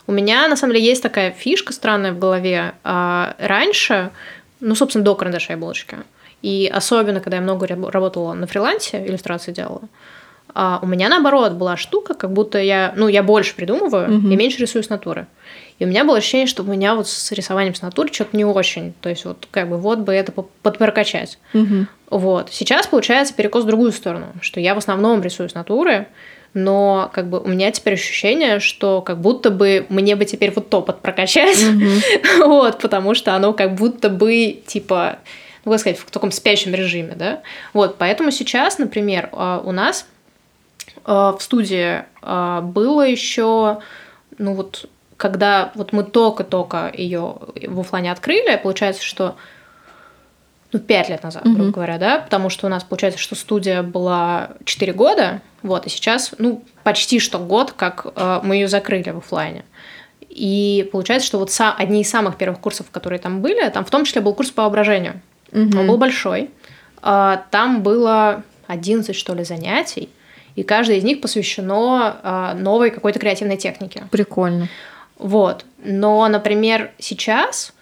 у 0.06 0.12
меня, 0.12 0.48
на 0.48 0.56
самом 0.56 0.74
деле, 0.74 0.84
есть 0.86 1.02
такая 1.02 1.30
фишка 1.30 1.72
странная 1.72 2.12
в 2.12 2.18
голове. 2.18 2.74
Э, 2.82 3.34
раньше, 3.38 4.10
ну, 4.58 4.74
собственно, 4.74 5.04
до 5.04 5.14
карандаша 5.14 5.52
и 5.52 5.56
булочки, 5.56 5.98
и 6.44 6.66
особенно, 6.66 7.20
когда 7.20 7.38
я 7.38 7.42
много 7.42 7.66
работала 7.66 8.34
на 8.34 8.46
фрилансе, 8.46 9.02
иллюстрации 9.06 9.50
делала, 9.50 9.80
а 10.52 10.78
у 10.82 10.86
меня 10.86 11.08
наоборот 11.08 11.52
была 11.52 11.78
штука, 11.78 12.12
как 12.12 12.34
будто 12.34 12.60
я, 12.60 12.92
ну, 12.96 13.08
я 13.08 13.22
больше 13.22 13.56
придумываю 13.56 14.18
угу. 14.18 14.28
и 14.28 14.36
меньше 14.36 14.58
рисую 14.58 14.84
с 14.84 14.90
натуры. 14.90 15.26
И 15.78 15.86
у 15.86 15.88
меня 15.88 16.04
было 16.04 16.18
ощущение, 16.18 16.46
что 16.46 16.62
у 16.62 16.66
меня 16.66 16.96
вот 16.96 17.08
с 17.08 17.32
рисованием 17.32 17.74
с 17.74 17.80
натуры 17.80 18.12
что-то 18.12 18.36
не 18.36 18.44
очень. 18.44 18.92
То 19.00 19.08
есть 19.08 19.24
вот 19.24 19.48
как 19.50 19.70
бы 19.70 19.78
вот 19.78 20.00
бы 20.00 20.12
это 20.12 20.32
подпрокачать. 20.32 21.38
Угу. 21.54 21.86
Вот. 22.10 22.50
Сейчас 22.52 22.88
получается 22.88 23.32
перекос 23.32 23.64
в 23.64 23.66
другую 23.66 23.92
сторону, 23.92 24.26
что 24.42 24.60
я 24.60 24.74
в 24.74 24.78
основном 24.78 25.22
рисую 25.22 25.48
с 25.48 25.54
натуры, 25.54 26.08
но 26.52 27.10
как 27.14 27.30
бы 27.30 27.40
у 27.40 27.48
меня 27.48 27.70
теперь 27.70 27.94
ощущение, 27.94 28.60
что 28.60 29.00
как 29.00 29.18
будто 29.18 29.50
бы 29.50 29.86
мне 29.88 30.14
бы 30.14 30.26
теперь 30.26 30.52
вот 30.54 30.68
то 30.68 30.82
подпрокачать, 30.82 31.56
mm 31.56 32.02
вот, 32.46 32.80
потому 32.80 33.14
что 33.14 33.34
оно 33.34 33.54
как 33.54 33.74
будто 33.76 34.10
бы 34.10 34.62
типа 34.66 35.20
ну, 35.64 35.70
как 35.70 35.80
сказать, 35.80 35.98
в 35.98 36.10
таком 36.10 36.30
спящем 36.30 36.74
режиме, 36.74 37.14
да. 37.14 37.42
Вот, 37.72 37.96
поэтому 37.98 38.30
сейчас, 38.30 38.78
например, 38.78 39.28
а, 39.32 39.62
у 39.64 39.72
нас 39.72 40.06
а, 41.04 41.36
в 41.36 41.42
студии 41.42 42.04
а, 42.22 42.60
было 42.60 43.06
еще, 43.06 43.78
ну 44.38 44.54
вот, 44.54 44.88
когда 45.16 45.72
вот 45.74 45.92
мы 45.92 46.04
только-только 46.04 46.92
ее 46.94 47.36
в 47.66 47.80
офлайне 47.80 48.12
открыли, 48.12 48.56
получается, 48.56 49.02
что 49.02 49.36
ну, 50.72 50.80
пять 50.80 51.08
лет 51.08 51.22
назад, 51.22 51.44
грубо 51.44 51.64
mm-hmm. 51.66 51.70
говоря, 51.70 51.98
да, 51.98 52.18
потому 52.18 52.50
что 52.50 52.66
у 52.66 52.68
нас 52.68 52.82
получается, 52.82 53.20
что 53.20 53.36
студия 53.36 53.84
была 53.84 54.50
4 54.64 54.92
года, 54.92 55.40
вот, 55.62 55.86
и 55.86 55.88
сейчас, 55.88 56.34
ну, 56.38 56.64
почти 56.82 57.20
что 57.20 57.38
год, 57.38 57.72
как 57.72 58.06
э, 58.16 58.40
мы 58.42 58.56
ее 58.56 58.66
закрыли 58.66 59.10
в 59.10 59.18
офлайне. 59.18 59.64
И 60.28 60.88
получается, 60.90 61.28
что 61.28 61.38
вот 61.38 61.50
са- 61.50 61.74
одни 61.78 62.00
из 62.00 62.10
самых 62.10 62.36
первых 62.36 62.58
курсов, 62.58 62.90
которые 62.90 63.20
там 63.20 63.40
были, 63.40 63.68
там 63.68 63.84
в 63.84 63.90
том 63.90 64.04
числе 64.04 64.20
был 64.20 64.34
курс 64.34 64.50
по 64.50 64.62
воображению. 64.62 65.20
Угу. 65.52 65.78
Он 65.78 65.86
был 65.86 65.98
большой. 65.98 66.50
А, 67.02 67.44
там 67.50 67.82
было 67.82 68.42
11, 68.66 69.14
что 69.14 69.34
ли, 69.34 69.44
занятий, 69.44 70.08
и 70.56 70.62
каждое 70.62 70.96
из 70.96 71.04
них 71.04 71.20
посвящено 71.20 72.16
а, 72.22 72.54
новой 72.54 72.90
какой-то 72.90 73.18
креативной 73.18 73.56
технике. 73.56 74.06
Прикольно. 74.10 74.68
Вот. 75.18 75.64
Но, 75.82 76.26
например, 76.28 76.92
сейчас 76.98 77.72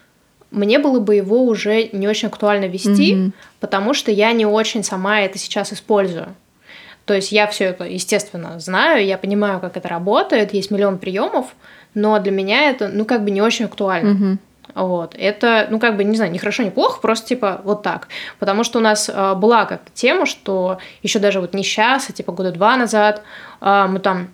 мне 0.50 0.78
было 0.78 1.00
бы 1.00 1.14
его 1.14 1.44
уже 1.44 1.88
не 1.92 2.06
очень 2.06 2.28
актуально 2.28 2.66
вести, 2.66 3.14
угу. 3.14 3.32
потому 3.60 3.94
что 3.94 4.10
я 4.10 4.32
не 4.32 4.46
очень 4.46 4.84
сама 4.84 5.20
это 5.20 5.38
сейчас 5.38 5.72
использую. 5.72 6.34
То 7.04 7.14
есть 7.14 7.32
я 7.32 7.46
все 7.48 7.64
это, 7.64 7.84
естественно, 7.84 8.60
знаю, 8.60 9.04
я 9.04 9.18
понимаю, 9.18 9.60
как 9.60 9.76
это 9.76 9.88
работает, 9.88 10.54
есть 10.54 10.70
миллион 10.70 10.98
приемов, 10.98 11.46
но 11.94 12.18
для 12.20 12.30
меня 12.30 12.70
это, 12.70 12.88
ну, 12.88 13.04
как 13.04 13.24
бы 13.24 13.30
не 13.30 13.42
очень 13.42 13.64
актуально. 13.64 14.12
Угу. 14.12 14.38
Вот. 14.74 15.14
Это, 15.18 15.66
ну, 15.70 15.78
как 15.78 15.96
бы, 15.96 16.04
не 16.04 16.16
знаю, 16.16 16.32
не 16.32 16.38
хорошо, 16.38 16.62
не 16.62 16.70
плохо, 16.70 17.00
просто, 17.00 17.28
типа, 17.28 17.60
вот 17.64 17.82
так. 17.82 18.08
Потому 18.38 18.64
что 18.64 18.78
у 18.78 18.82
нас 18.82 19.10
э, 19.12 19.34
была 19.34 19.64
как-то 19.66 19.90
тема, 19.92 20.26
что 20.26 20.78
еще 21.02 21.18
даже 21.18 21.40
вот 21.40 21.54
не 21.54 21.62
сейчас, 21.62 22.08
а, 22.08 22.12
типа, 22.12 22.32
года 22.32 22.52
два 22.52 22.76
назад 22.76 23.22
э, 23.60 23.86
мы 23.88 23.98
там 23.98 24.28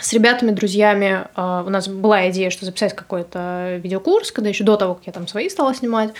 с 0.00 0.12
ребятами, 0.12 0.50
друзьями, 0.50 1.26
э, 1.36 1.62
у 1.66 1.70
нас 1.70 1.88
была 1.88 2.28
идея, 2.30 2.50
что 2.50 2.64
записать 2.64 2.94
какой-то 2.94 3.78
видеокурс, 3.82 4.32
когда 4.32 4.48
еще 4.48 4.64
до 4.64 4.76
того, 4.76 4.94
как 4.94 5.06
я 5.06 5.12
там 5.12 5.28
свои 5.28 5.48
стала 5.48 5.74
снимать. 5.74 6.12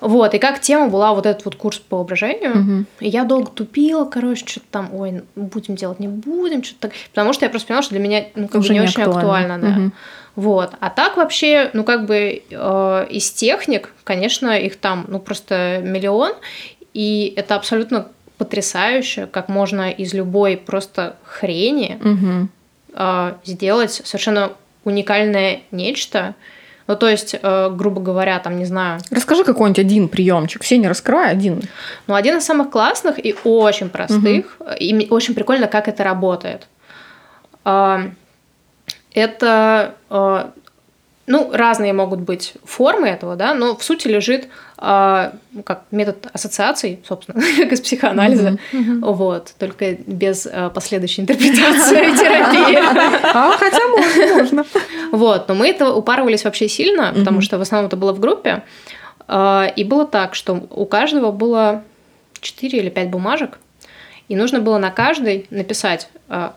Вот, 0.00 0.32
и 0.32 0.38
как 0.38 0.60
тема 0.60 0.88
была 0.88 1.12
вот 1.12 1.26
этот 1.26 1.44
вот 1.44 1.56
курс 1.56 1.78
по 1.78 1.98
воображению. 1.98 2.52
Угу. 2.52 2.84
И 3.00 3.08
я 3.08 3.24
долго 3.24 3.50
тупила, 3.50 4.06
короче, 4.06 4.46
что-то 4.46 4.66
там, 4.70 4.94
ой, 4.94 5.22
будем 5.36 5.76
делать, 5.76 6.00
не 6.00 6.08
будем, 6.08 6.64
что-то 6.64 6.88
так. 6.88 6.92
Потому 7.10 7.34
что 7.34 7.44
я 7.44 7.50
просто 7.50 7.68
поняла, 7.68 7.82
что 7.82 7.92
для 7.94 8.00
меня 8.02 8.24
ну, 8.34 8.48
как 8.48 8.60
Уже 8.60 8.68
бы 8.68 8.74
не, 8.74 8.80
не 8.80 8.86
очень 8.86 9.02
актуально, 9.02 9.58
да. 9.58 9.68
Угу. 9.68 9.92
Вот. 10.36 10.72
А 10.80 10.90
так 10.90 11.16
вообще, 11.16 11.70
ну 11.72 11.84
как 11.84 12.06
бы 12.06 12.42
э, 12.48 13.06
из 13.10 13.30
техник, 13.30 13.92
конечно, 14.04 14.58
их 14.58 14.76
там 14.76 15.06
ну 15.08 15.18
просто 15.18 15.80
миллион, 15.82 16.32
и 16.94 17.32
это 17.36 17.56
абсолютно 17.56 18.08
потрясающе, 18.38 19.26
как 19.26 19.48
можно 19.48 19.90
из 19.90 20.14
любой 20.14 20.56
просто 20.56 21.16
хрени 21.24 21.98
угу. 22.02 22.48
э, 22.94 23.34
сделать 23.44 23.92
совершенно 23.92 24.52
уникальное 24.84 25.60
нечто. 25.70 26.34
Ну, 26.86 26.96
то 26.96 27.08
есть, 27.08 27.36
э, 27.40 27.70
грубо 27.70 28.00
говоря, 28.00 28.38
там, 28.40 28.58
не 28.58 28.64
знаю... 28.64 28.98
Расскажи 29.10 29.44
какой-нибудь 29.44 29.78
один 29.78 30.08
приемчик. 30.08 30.62
Все 30.64 30.76
не 30.76 30.88
раскрывай, 30.88 31.30
один. 31.30 31.62
Ну, 32.08 32.14
один 32.14 32.38
из 32.38 32.44
самых 32.44 32.70
классных 32.70 33.24
и 33.24 33.36
очень 33.44 33.90
простых. 33.90 34.56
Угу. 34.58 34.70
И 34.80 35.08
очень 35.10 35.34
прикольно, 35.34 35.68
как 35.68 35.86
это 35.86 36.02
работает. 36.02 36.66
Э, 37.64 38.10
это, 39.12 39.94
э, 40.08 40.44
ну, 41.26 41.50
разные 41.52 41.92
могут 41.92 42.20
быть 42.20 42.54
формы 42.64 43.08
этого, 43.08 43.36
да, 43.36 43.54
но 43.54 43.76
в 43.76 43.82
сути 43.82 44.08
лежит 44.08 44.48
э, 44.78 45.30
как 45.64 45.84
метод 45.90 46.26
ассоциаций, 46.32 47.00
собственно, 47.06 47.40
как 47.56 47.72
из 47.72 47.80
психоанализа, 47.80 48.58
вот, 49.00 49.54
только 49.58 49.92
без 50.06 50.46
э, 50.46 50.70
последующей 50.70 51.22
интерпретации 51.22 52.16
терапии. 52.16 52.80
А, 53.32 53.56
хотя 53.56 53.86
можно, 53.88 54.34
можно. 54.34 54.64
Вот, 55.12 55.48
но 55.48 55.54
мы 55.54 55.68
это 55.68 55.92
упарывались 55.92 56.44
вообще 56.44 56.68
сильно, 56.68 57.12
потому 57.14 57.40
что 57.40 57.58
в 57.58 57.60
основном 57.60 57.86
это 57.86 57.96
было 57.96 58.12
в 58.12 58.20
группе, 58.20 58.62
и 59.28 59.84
было 59.84 60.06
так, 60.06 60.34
что 60.34 60.66
у 60.70 60.86
каждого 60.86 61.30
было 61.30 61.84
4 62.40 62.78
или 62.78 62.90
5 62.90 63.10
бумажек, 63.10 63.58
и 64.28 64.34
нужно 64.34 64.58
было 64.58 64.78
на 64.78 64.90
каждой 64.90 65.46
написать, 65.50 66.08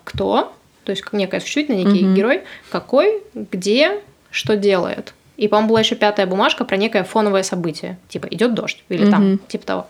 кто, 0.03 0.53
то 0.83 0.91
есть 0.91 1.01
как 1.01 1.13
некая 1.13 1.39
существительная, 1.39 1.83
некий 1.83 2.05
угу. 2.05 2.13
герой, 2.15 2.41
какой, 2.71 3.21
где, 3.33 3.99
что 4.31 4.55
делает. 4.55 5.13
И, 5.37 5.47
по-моему, 5.47 5.69
была 5.69 5.79
еще 5.79 5.95
пятая 5.95 6.27
бумажка 6.27 6.63
про 6.63 6.77
некое 6.77 7.03
фоновое 7.03 7.43
событие. 7.43 7.97
Типа 8.07 8.27
идет 8.27 8.53
дождь 8.53 8.83
или 8.89 9.03
угу. 9.03 9.11
там, 9.11 9.39
типа 9.47 9.65
того. 9.65 9.87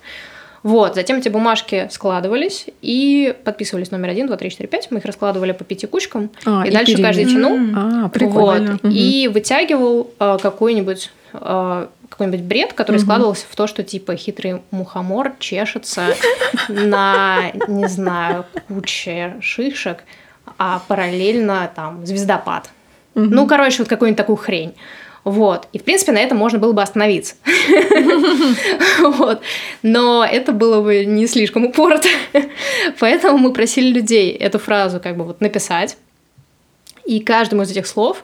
Вот, 0.64 0.96
затем 0.96 1.18
эти 1.18 1.28
бумажки 1.28 1.90
складывались 1.92 2.68
и 2.82 3.36
подписывались 3.44 3.92
номер 3.92 4.10
один, 4.10 4.28
два, 4.28 4.38
три, 4.38 4.50
четыре, 4.50 4.70
пять. 4.70 4.90
Мы 4.92 5.00
их 5.00 5.06
раскладывали 5.06 5.52
по 5.52 5.66
пяти 5.66 5.88
кучкам. 5.88 6.30
А, 6.46 6.64
и, 6.66 6.70
и 6.70 6.72
дальше 6.72 6.94
пере- 6.94 7.04
каждый 7.04 7.26
тянул. 7.26 7.60
А, 7.76 8.04
Вот, 8.04 8.14
прикольно. 8.14 8.80
Мгм. 8.82 8.90
и 8.90 9.28
вытягивал 9.28 10.12
э, 10.18 10.38
какой-нибудь 10.42 11.12
э, 11.34 11.88
какой-нибудь 12.08 12.42
бред, 12.42 12.74
который 12.74 12.98
Мгм. 12.98 13.06
складывался 13.06 13.46
в 13.50 13.56
то, 13.56 13.68
что 13.68 13.84
типа 13.84 14.16
хитрый 14.16 14.62
мухомор 14.72 15.34
чешется 15.40 16.16
на, 16.70 17.52
не 17.68 17.88
знаю, 17.88 18.46
куче 18.70 19.36
шишек, 19.42 20.04
а 20.58 20.82
параллельно 20.88 21.70
там 21.76 22.06
звездопад. 22.06 22.70
Мгм. 23.16 23.30
Ну, 23.30 23.48
короче, 23.48 23.80
вот 23.80 23.88
какую-нибудь 23.88 24.18
такую 24.18 24.36
хрень. 24.38 24.74
Вот. 25.24 25.68
И, 25.72 25.80
в 25.80 25.84
принципе, 25.84 26.12
на 26.12 26.18
этом 26.20 26.38
можно 26.38 26.60
было 26.60 26.74
бы 26.74 26.82
остановиться. 26.82 27.36
Вот. 29.00 29.42
Но 29.82 30.26
это 30.30 30.52
было 30.52 30.82
бы 30.82 31.06
не 31.06 31.28
слишком 31.28 31.66
упорото. 31.66 32.08
Поэтому 33.00 33.38
мы 33.38 33.54
просили 33.54 33.92
людей 33.92 34.32
эту 34.32 34.60
фразу 34.60 35.00
как 35.00 35.18
бы 35.18 35.24
вот 35.24 35.42
написать. 35.42 35.98
И 37.06 37.20
каждому 37.20 37.64
из 37.64 37.72
этих 37.72 37.86
слов 37.88 38.24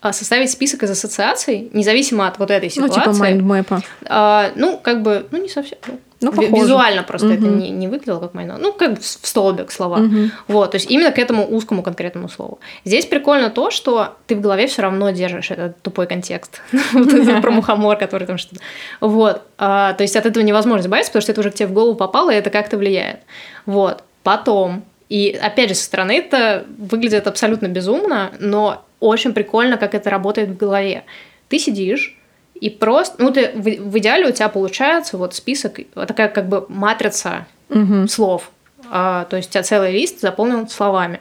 а, 0.00 0.12
составить 0.12 0.50
список 0.50 0.82
из 0.82 0.90
ассоциаций, 0.90 1.68
независимо 1.72 2.26
от 2.26 2.38
вот 2.38 2.50
этой 2.50 2.66
Ну, 2.76 2.88
ситуации. 2.88 3.00
типа 3.00 3.12
майндмэпа. 3.12 3.82
А, 4.06 4.50
ну, 4.56 4.78
как 4.82 5.02
бы, 5.02 5.26
ну, 5.30 5.42
не 5.42 5.48
совсем. 5.48 5.78
да. 5.86 5.94
Ну, 6.20 6.30
похоже. 6.30 6.52
Визуально 6.62 7.02
просто 7.02 7.26
это 7.28 7.44
Мгм. 7.44 7.58
не, 7.58 7.70
не 7.70 7.88
выглядело 7.88 8.20
как 8.20 8.32
майно. 8.34 8.56
Ну, 8.58 8.72
как 8.72 8.98
в 9.00 9.04
столбик 9.04 9.70
слова. 9.70 9.98
Мгм. 9.98 10.32
Вот, 10.48 10.70
то 10.70 10.76
есть 10.76 10.90
именно 10.90 11.10
к 11.12 11.18
этому 11.18 11.46
узкому 11.54 11.82
конкретному 11.82 12.28
слову. 12.28 12.58
Здесь 12.84 13.04
прикольно 13.04 13.50
то, 13.50 13.70
что 13.70 14.14
ты 14.26 14.34
в 14.34 14.40
голове 14.40 14.66
все 14.66 14.82
равно 14.82 15.10
держишь 15.10 15.50
этот 15.50 15.80
тупой 15.82 16.06
контекст. 16.06 16.62
Про 17.42 17.50
мухомор, 17.50 17.96
который 17.98 18.26
там 18.26 18.38
что-то. 18.38 18.60
Вот. 19.00 19.42
А, 19.58 19.92
То 19.92 20.02
есть 20.04 20.16
от 20.16 20.24
этого 20.26 20.42
невозможно 20.42 20.82
избавиться, 20.82 21.10
потому 21.10 21.22
что 21.22 21.32
это 21.32 21.40
уже 21.40 21.50
к 21.50 21.54
тебе 21.54 21.68
в 21.68 21.72
голову 21.72 21.94
попало, 21.96 22.30
и 22.30 22.36
это 22.36 22.50
как-то 22.50 22.78
влияет. 22.78 23.20
Вот. 23.66 24.02
Потом. 24.22 24.84
И 25.08 25.38
опять 25.40 25.68
же, 25.68 25.74
со 25.74 25.84
стороны 25.84 26.12
это 26.18 26.64
выглядит 26.78 27.26
абсолютно 27.26 27.68
безумно, 27.68 28.32
но 28.40 28.82
очень 29.00 29.34
прикольно, 29.34 29.76
как 29.76 29.94
это 29.94 30.10
работает 30.10 30.48
в 30.48 30.56
голове. 30.56 31.04
Ты 31.48 31.58
сидишь, 31.58 32.18
и 32.60 32.70
просто, 32.70 33.22
ну, 33.22 33.30
ты, 33.30 33.50
в, 33.54 33.62
в 33.62 33.98
идеале 33.98 34.28
у 34.28 34.32
тебя 34.32 34.48
получается 34.48 35.16
вот 35.16 35.34
список, 35.34 35.80
вот 35.94 36.08
такая 36.08 36.28
как 36.28 36.48
бы 36.48 36.66
матрица 36.68 37.46
Мгм. 37.68 38.08
слов. 38.08 38.50
А, 38.90 39.24
то 39.24 39.36
есть 39.36 39.50
у 39.50 39.52
тебя 39.52 39.62
целый 39.62 39.92
лист 39.92 40.20
заполнен 40.20 40.68
словами. 40.68 41.20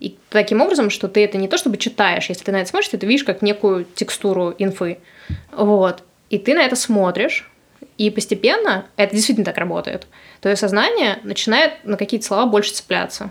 И 0.00 0.16
таким 0.30 0.60
образом, 0.60 0.90
что 0.90 1.08
ты 1.08 1.24
это 1.24 1.38
не 1.38 1.48
то 1.48 1.56
чтобы 1.56 1.76
читаешь, 1.76 2.28
если 2.28 2.44
ты 2.44 2.52
на 2.52 2.56
это 2.56 2.68
смотришь, 2.68 2.90
ты 2.90 2.96
это 2.96 3.06
видишь 3.06 3.24
как 3.24 3.40
некую 3.40 3.84
текстуру 3.84 4.54
инфы. 4.58 4.98
Вот. 5.52 6.02
И 6.28 6.38
ты 6.38 6.54
на 6.54 6.64
это 6.64 6.76
смотришь, 6.76 7.48
и 7.98 8.10
постепенно 8.10 8.86
это 8.96 9.14
действительно 9.14 9.44
так 9.44 9.58
работает. 9.58 10.06
Твое 10.40 10.56
сознание 10.56 11.18
начинает 11.22 11.84
на 11.84 11.96
какие-то 11.96 12.26
слова 12.26 12.46
больше 12.46 12.72
цепляться. 12.72 13.30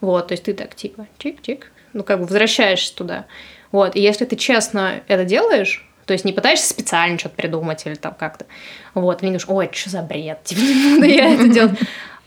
Вот, 0.00 0.28
то 0.28 0.32
есть 0.32 0.44
ты 0.44 0.54
так 0.54 0.74
типа 0.74 1.06
чик-чик, 1.18 1.64
ну 1.92 2.04
как 2.04 2.20
бы 2.20 2.24
возвращаешься 2.24 2.94
туда. 2.94 3.26
Вот, 3.72 3.96
и 3.96 4.00
если 4.00 4.24
ты 4.24 4.36
честно 4.36 5.00
это 5.08 5.24
делаешь, 5.24 5.89
то 6.10 6.14
есть 6.14 6.24
не 6.24 6.32
пытаешься 6.32 6.68
специально 6.68 7.16
что-то 7.20 7.36
придумать 7.36 7.86
или 7.86 7.94
там 7.94 8.14
как-то, 8.18 8.44
вот, 8.94 9.22
или 9.22 9.30
не 9.30 9.38
думаешь, 9.38 9.44
ой, 9.46 9.70
что 9.72 9.90
за 9.90 10.02
бред, 10.02 10.40
типа 10.44 10.58
не 10.58 10.94
буду 10.96 11.06
я 11.06 11.34
это 11.34 11.46
делать. 11.54 11.78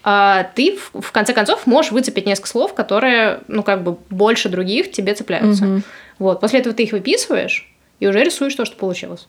А 0.06 0.50
ты 0.56 0.80
в, 0.94 1.12
конце 1.12 1.34
концов 1.34 1.68
можешь 1.68 1.92
выцепить 1.92 2.26
несколько 2.26 2.48
слов, 2.48 2.74
которые, 2.74 3.42
ну 3.50 3.62
как 3.62 3.84
бы 3.84 3.98
больше 4.10 4.48
других 4.48 4.90
тебе 4.94 5.14
цепляются. 5.16 5.82
Вот, 6.18 6.40
после 6.40 6.62
этого 6.62 6.74
ты 6.74 6.84
их 6.84 6.94
выписываешь 6.94 7.70
и 8.00 8.08
уже 8.08 8.24
рисуешь 8.24 8.56
то, 8.56 8.64
что 8.64 8.78
получилось. 8.78 9.28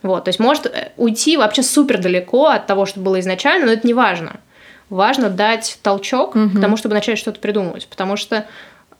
Вот, 0.00 0.24
то 0.24 0.30
есть 0.30 0.40
может 0.40 0.64
э, 0.64 0.92
уйти 0.96 1.36
вообще 1.36 1.62
супер 1.62 1.98
далеко 1.98 2.46
от 2.46 2.66
того, 2.66 2.86
что 2.86 3.00
было 3.00 3.20
изначально, 3.20 3.66
но 3.66 3.72
это 3.72 3.86
не 3.86 3.92
важно. 3.92 4.40
Важно 4.88 5.28
дать 5.28 5.78
толчок 5.82 6.34
Мгм. 6.34 6.56
к 6.56 6.60
тому, 6.62 6.78
чтобы 6.78 6.94
начать 6.94 7.18
что-то 7.18 7.40
придумывать, 7.40 7.88
потому 7.88 8.16
что 8.16 8.46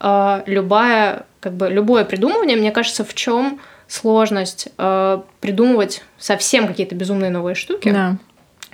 э, 0.01 0.43
любая, 0.45 1.25
как 1.41 1.55
бы 1.55 1.71
любое 1.71 2.05
придумывание, 2.05 2.59
мне 2.59 2.73
кажется, 2.73 3.05
в 3.05 3.15
чем 3.15 3.59
сложность 3.89 4.69
э, 4.79 5.19
придумывать 5.41 6.03
совсем 6.19 6.67
какие-то 6.67 6.95
безумные 6.95 7.31
новые 7.31 7.55
штуки, 7.55 7.91
Да. 7.91 8.17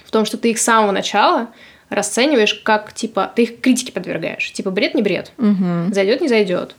в 0.04 0.10
том, 0.10 0.24
что 0.24 0.36
ты 0.38 0.50
их 0.50 0.58
с 0.58 0.62
самого 0.64 0.92
начала 0.92 1.48
расцениваешь 1.90 2.54
как 2.54 2.92
типа 2.92 3.30
ты 3.34 3.42
их 3.42 3.60
критике 3.60 3.92
подвергаешь, 3.92 4.50
типа 4.52 4.70
бред 4.70 4.94
не 4.94 5.02
бред, 5.02 5.32
Мгм. 5.36 5.92
зайдет 5.92 6.20
не 6.22 6.28
зайдет, 6.28 6.74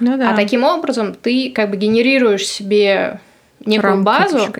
Ну 0.00 0.16
да. 0.18 0.30
а 0.30 0.36
таким 0.36 0.64
образом 0.64 1.14
ты 1.14 1.50
как 1.54 1.70
бы 1.70 1.76
генерируешь 1.76 2.46
себе 2.46 3.20
некую 3.64 3.92
Рамки 3.94 4.04
базу, 4.04 4.52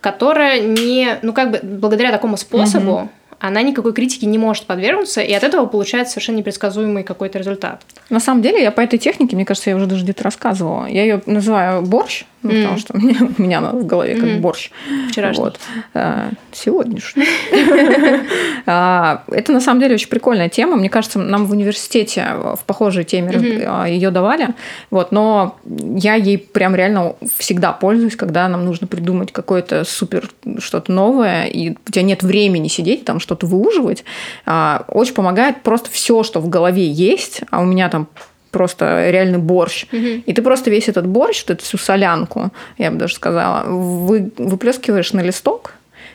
которая 0.00 0.60
не, 0.60 1.18
ну 1.22 1.32
как 1.32 1.50
бы 1.50 1.60
благодаря 1.62 2.10
такому 2.10 2.36
способу 2.36 3.10
она 3.38 3.60
никакой 3.62 3.92
критике 3.92 4.26
не 4.26 4.38
может 4.38 4.66
подвергнуться, 4.66 5.20
и 5.20 5.32
от 5.32 5.42
этого 5.42 5.66
получается 5.66 6.12
совершенно 6.12 6.36
непредсказуемый 6.36 7.02
какой-то 7.02 7.38
результат. 7.40 7.82
На 8.08 8.20
самом 8.20 8.40
деле, 8.40 8.62
я 8.62 8.70
по 8.70 8.80
этой 8.80 9.00
технике, 9.00 9.34
мне 9.34 9.44
кажется, 9.44 9.68
я 9.70 9.74
уже 9.74 9.86
даже 9.86 10.04
где-то 10.04 10.22
рассказывала. 10.22 10.86
Я 10.86 11.02
ее 11.02 11.22
называю 11.26 11.82
борщ, 11.82 12.22
ну, 12.42 12.50
М. 12.50 12.56
потому 12.62 12.78
что 12.78 12.94
у 12.94 12.98
меня, 12.98 13.18
у 13.38 13.42
меня 13.42 13.58
она 13.58 13.70
в 13.72 13.86
голове 13.86 14.14
как 14.14 14.24
Мгм. 14.24 14.40
борщ. 14.40 14.70
Вчерашний. 15.10 15.42
Вот. 15.44 15.60
А, 15.94 16.30
Сегодняшний. 16.52 17.26
А, 18.66 19.24
Это 19.28 19.52
на 19.52 19.60
самом 19.60 19.80
деле 19.80 19.94
очень 19.94 20.08
прикольная 20.08 20.48
тема. 20.48 20.76
Мне 20.76 20.88
кажется, 20.88 21.18
нам 21.18 21.46
в 21.46 21.50
университете 21.50 22.26
в 22.56 22.60
похожей 22.66 23.04
теме 23.04 23.32
Мгм. 23.36 23.86
ее 23.86 24.10
давали. 24.10 24.48
Вот, 24.90 25.10
но 25.12 25.56
я 25.64 26.14
ей 26.14 26.38
прям 26.38 26.74
реально 26.76 27.14
всегда 27.38 27.72
пользуюсь, 27.72 28.16
когда 28.16 28.48
нам 28.48 28.64
нужно 28.64 28.86
придумать 28.86 29.32
какое-то 29.32 29.84
супер 29.84 30.30
что-то 30.58 30.92
новое, 30.92 31.46
и 31.46 31.70
у 31.70 31.90
тебя 31.90 32.02
нет 32.02 32.22
времени 32.22 32.68
сидеть 32.68 33.04
там 33.04 33.18
что-то 33.20 33.46
выуживать. 33.46 34.04
А, 34.46 34.84
Очень 34.88 35.14
помогает 35.14 35.62
просто 35.62 35.90
все, 35.90 36.22
что 36.22 36.40
в 36.40 36.48
голове 36.48 36.86
есть, 36.86 37.40
а 37.50 37.60
у 37.60 37.64
меня 37.64 37.88
там 37.88 38.06
просто 38.52 39.10
реальный 39.10 39.38
борщ. 39.38 39.86
Мгм. 39.90 40.22
И 40.26 40.32
ты 40.32 40.42
просто 40.42 40.70
весь 40.70 40.88
этот 40.88 41.06
борщ, 41.06 41.42
вот 41.42 41.56
эту 41.56 41.64
всю 41.64 41.78
солянку, 41.78 42.52
я 42.78 42.90
бы 42.90 42.98
даже 42.98 43.14
сказала, 43.14 43.64
вы, 43.66 44.30
выплескиваешь 44.38 45.12
на 45.12 45.20
листок. 45.20 45.74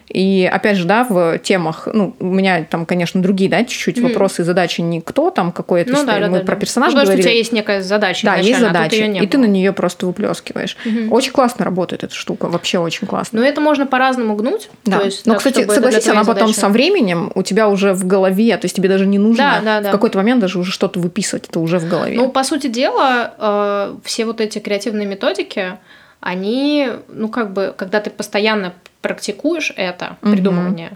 И 0.09 0.49
опять 0.51 0.77
же, 0.77 0.85
да, 0.85 1.03
в 1.03 1.37
темах, 1.39 1.87
ну, 1.91 2.15
у 2.19 2.25
меня 2.25 2.63
там, 2.63 2.85
конечно, 2.85 3.21
другие, 3.21 3.49
да, 3.49 3.63
чуть-чуть 3.65 3.97
Мгм. 3.97 4.07
вопросы 4.07 4.41
и 4.41 4.45
задачи 4.45 4.79
не 4.79 5.01
кто 5.01 5.31
там, 5.31 5.51
какой 5.51 5.81
это 5.81 5.91
Ну 5.91 6.05
да, 6.05 6.19
да, 6.19 6.27
Мы 6.27 6.39
да, 6.39 6.45
про 6.45 6.55
да. 6.55 6.61
персонажа 6.61 6.91
Ну, 6.95 7.01
потому 7.01 7.05
что 7.05 7.11
у 7.13 7.17
говорили. 7.17 7.21
тебя 7.23 7.37
есть 7.37 7.51
некая 7.51 7.81
задача 7.81 8.25
Да, 8.25 8.35
есть 8.37 8.57
а 8.57 8.61
задача. 8.67 9.05
не 9.07 9.19
и 9.19 9.27
ты 9.27 9.37
было. 9.37 9.45
на 9.45 9.49
нее 9.51 9.73
просто 9.73 10.05
выплескиваешь. 10.05 10.77
Мгм. 10.85 11.11
Очень 11.11 11.33
классно 11.33 11.65
работает 11.65 12.05
эта 12.05 12.15
штука, 12.15 12.47
вообще 12.47 12.79
очень 12.79 13.05
классно. 13.05 13.41
Но 13.41 13.45
это 13.45 13.59
можно 13.59 13.85
по-разному 13.85 14.35
гнуть. 14.35 14.69
Да. 14.85 14.99
То 14.99 15.05
есть, 15.05 15.25
Но, 15.25 15.33
так, 15.33 15.39
кстати, 15.39 15.67
согласись, 15.67 16.07
она 16.07 16.21
потом 16.23 16.47
задачи. 16.47 16.59
со 16.59 16.69
временем 16.69 17.31
у 17.35 17.43
тебя 17.43 17.67
уже 17.67 17.93
в 17.93 18.07
голове, 18.07 18.55
то 18.57 18.63
есть 18.65 18.75
тебе 18.77 18.87
даже 18.87 19.05
не 19.05 19.19
нужно 19.19 19.37
Да, 19.37 19.61
да, 19.63 19.81
да. 19.81 19.89
в 19.89 19.91
какой-то 19.91 20.17
момент 20.17 20.39
даже 20.39 20.57
уже 20.57 20.71
что-то 20.71 20.99
выписывать, 21.01 21.47
это 21.49 21.59
уже 21.59 21.79
в 21.79 21.87
голове. 21.89 22.15
Ну, 22.15 22.29
по 22.29 22.43
сути 22.45 22.67
дела, 22.67 23.33
э, 23.37 23.95
все 24.05 24.25
вот 24.25 24.39
эти 24.39 24.59
креативные 24.59 25.05
методики, 25.05 25.73
они, 26.19 26.89
ну, 27.07 27.29
как 27.29 27.51
бы, 27.53 27.73
когда 27.77 27.99
ты 27.99 28.09
постоянно 28.09 28.73
практикуешь 29.01 29.71
это 29.75 30.17
Мгм. 30.21 30.31
придумывание, 30.33 30.91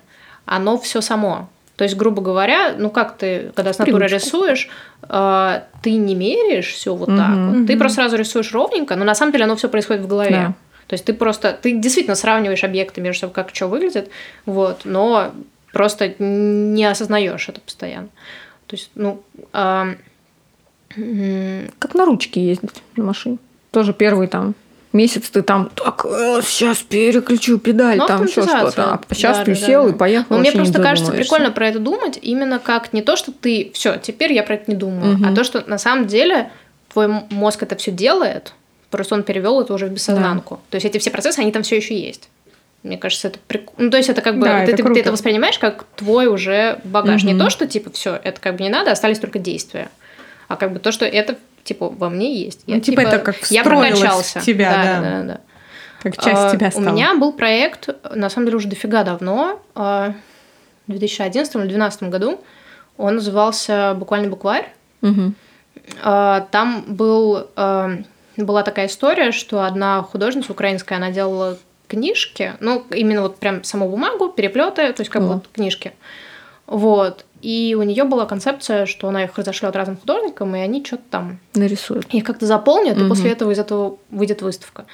оно 0.45 0.77
все 0.77 1.01
само. 1.01 1.49
То 1.77 1.83
есть, 1.83 1.95
грубо 1.95 2.21
говоря, 2.21 2.75
ну 2.77 2.89
как 2.91 3.17
ты, 3.17 3.51
когда 3.55 3.73
с 3.73 3.79
натуры 3.79 4.05
Привычку. 4.07 4.27
рисуешь, 4.27 4.69
э, 5.09 5.61
ты 5.81 5.93
не 5.93 6.13
меряешь 6.15 6.67
все 6.73 6.93
вот 6.93 7.07
так 7.07 7.29
Мгм. 7.29 7.47
вот. 7.47 7.67
Ты 7.67 7.73
Мгм. 7.73 7.79
просто 7.79 7.95
сразу 8.01 8.17
рисуешь 8.17 8.51
ровненько, 8.53 8.95
но 8.95 9.03
на 9.05 9.15
самом 9.15 9.31
деле 9.31 9.45
оно 9.45 9.55
все 9.55 9.67
происходит 9.69 10.03
в 10.03 10.07
голове. 10.07 10.29
Да. 10.31 10.53
То 10.87 10.93
есть 10.93 11.05
ты 11.05 11.13
просто, 11.13 11.53
ты 11.59 11.71
действительно 11.77 12.15
сравниваешь 12.15 12.63
объекты 12.63 13.01
между 13.01 13.21
собой, 13.21 13.33
как 13.33 13.49
что 13.55 13.67
выглядит, 13.67 14.09
вот, 14.45 14.81
но 14.83 15.31
просто 15.71 16.13
не 16.19 16.83
осознаешь 16.85 17.47
это 17.49 17.61
постоянно. 17.61 18.09
То 18.67 18.75
есть, 18.75 18.91
ну, 18.95 19.23
м, 19.53 19.97
Как 21.79 21.95
на 21.95 22.05
ручке 22.05 22.45
ездить 22.45 22.83
на 22.97 23.05
машине. 23.05 23.37
Тоже 23.71 23.93
первый 23.93 24.27
там 24.27 24.53
месяц 24.93 25.29
ты 25.29 25.41
там 25.41 25.69
так, 25.75 26.01
сейчас 26.43 26.79
переключу 26.79 27.57
педаль, 27.57 27.97
Ну, 27.97 28.07
там 28.07 28.25
еще 28.25 28.41
что-то. 28.43 28.93
А 28.93 29.01
сейчас 29.13 29.37
Да, 29.39 29.43
ты 29.45 29.53
да, 29.53 29.59
да, 29.59 29.65
сел 29.65 29.83
да. 29.85 29.89
и 29.89 29.93
поехал. 29.93 30.25
Ну, 30.29 30.37
мне 30.39 30.49
не 30.51 30.55
просто 30.57 30.81
кажется 30.81 31.11
прикольно 31.11 31.51
про 31.51 31.67
это 31.69 31.79
думать, 31.79 32.19
именно 32.21 32.59
как 32.59 32.91
не 32.93 33.01
то, 33.01 33.15
что 33.15 33.31
ты 33.31 33.71
все, 33.73 33.97
теперь 33.97 34.33
я 34.33 34.43
про 34.43 34.55
это 34.55 34.69
не 34.71 34.75
думаю, 34.77 35.17
Мгм. 35.17 35.25
а 35.31 35.35
то, 35.35 35.43
что 35.43 35.63
на 35.67 35.77
самом 35.77 36.07
деле 36.07 36.51
твой 36.91 37.07
мозг 37.29 37.63
это 37.63 37.75
все 37.75 37.91
делает, 37.91 38.53
просто 38.89 39.15
он 39.15 39.23
перевел 39.23 39.61
это 39.61 39.73
уже 39.73 39.85
в 39.87 39.91
бессознанку. 39.91 40.59
То 40.69 40.75
есть 40.75 40.85
эти 40.85 40.97
все 40.97 41.09
процессы, 41.11 41.39
они 41.39 41.51
там 41.51 41.63
все 41.63 41.77
еще 41.77 41.97
есть. 41.97 42.29
Мне 42.83 42.97
кажется, 42.97 43.27
это 43.27 43.37
прикольно. 43.47 43.85
Ну, 43.85 43.91
то 43.91 43.97
есть 43.97 44.09
это 44.09 44.21
как 44.21 44.39
бы 44.39 44.45
Да, 44.47 44.65
ты, 44.65 44.71
это 44.73 44.83
ты- 44.83 44.93
ты 44.95 44.99
это 45.01 45.11
воспринимаешь 45.11 45.59
как 45.59 45.85
твой 45.95 46.25
уже 46.27 46.79
багаж. 46.83 47.23
Не 47.23 47.33
Мгм. 47.33 47.43
то, 47.43 47.49
что 47.51 47.67
типа 47.67 47.91
все, 47.91 48.19
это 48.23 48.41
как 48.41 48.55
бы 48.57 48.63
не 48.63 48.69
надо, 48.69 48.91
остались 48.91 49.19
только 49.19 49.37
действия. 49.39 49.89
А 50.47 50.55
как 50.57 50.73
бы 50.73 50.79
то, 50.79 50.91
что 50.91 51.05
это 51.05 51.37
типа 51.63 51.89
во 51.89 52.09
мне 52.09 52.43
есть. 52.43 52.63
Ну, 52.67 52.79
типа 52.79 53.01
это 53.01 53.19
как 53.19 53.37
я 53.51 53.63
встроилось 53.63 53.99
в 53.99 54.01
прокачался. 54.01 54.41
тебя, 54.41 54.71
да. 54.71 54.83
да, 54.83 55.01
да, 55.01 55.23
да. 55.23 55.41
Как 56.01 56.15
часть 56.17 56.41
А, 56.41 56.51
тебя 56.51 56.71
стала. 56.71 56.89
У 56.89 56.93
меня 56.93 57.15
был 57.15 57.31
проект, 57.31 57.89
на 58.15 58.29
самом 58.29 58.47
деле, 58.47 58.57
уже 58.57 58.67
дофига 58.67 59.03
давно, 59.03 59.61
а, 59.75 60.13
в 60.87 60.91
2011 60.91 61.55
или 61.55 61.61
2012 61.61 62.03
году. 62.03 62.41
Он 62.97 63.15
назывался 63.15 63.95
«Буквально 63.95 64.29
букварь». 64.29 64.73
Мгм. 65.01 65.35
А, 66.03 66.47
Там 66.51 66.83
был, 66.87 67.47
а, 67.55 67.91
была 68.37 68.63
такая 68.63 68.87
история, 68.87 69.31
что 69.31 69.63
одна 69.63 70.01
художница 70.01 70.51
украинская, 70.51 70.97
она 70.97 71.11
делала 71.11 71.57
книжки, 71.87 72.53
ну, 72.61 72.85
именно 72.91 73.23
вот 73.23 73.37
прям 73.37 73.63
саму 73.63 73.89
бумагу, 73.89 74.29
переплеты, 74.29 74.93
то 74.93 75.01
есть 75.01 75.09
как 75.11 75.21
О. 75.23 75.25
вот 75.25 75.47
книжки. 75.51 75.93
Вот. 76.65 77.25
И 77.41 77.75
у 77.77 77.83
нее 77.83 78.03
была 78.03 78.25
концепция, 78.25 78.85
что 78.85 79.07
она 79.07 79.23
их 79.23 79.35
разошлет 79.37 79.75
разным 79.75 79.97
художникам, 79.97 80.55
и 80.55 80.59
они 80.59 80.83
что-то 80.85 81.03
там 81.09 81.39
Нарисуют. 81.55 82.13
их 82.13 82.23
как-то 82.23 82.45
заполнят, 82.45 82.97
и 82.97 82.99
Мгм. 83.01 83.09
после 83.09 83.31
этого 83.31 83.51
из 83.51 83.57
этого 83.59 83.97
выйдет 84.11 84.41
выставка. 84.43 84.85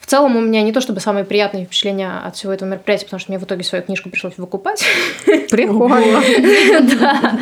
В 0.00 0.06
целом 0.06 0.36
у 0.36 0.40
меня 0.40 0.60
не 0.62 0.72
то 0.72 0.82
чтобы 0.82 1.00
самые 1.00 1.24
приятные 1.24 1.64
впечатления 1.64 2.10
от 2.22 2.36
всего 2.36 2.52
этого 2.52 2.68
мероприятия, 2.68 3.06
потому 3.06 3.20
что 3.20 3.30
мне 3.32 3.38
в 3.38 3.44
итоге 3.44 3.64
свою 3.64 3.82
книжку 3.84 4.10
пришлось 4.10 4.36
выкупать. 4.36 4.84
Прикольно. 5.50 6.20
Да. 7.00 7.38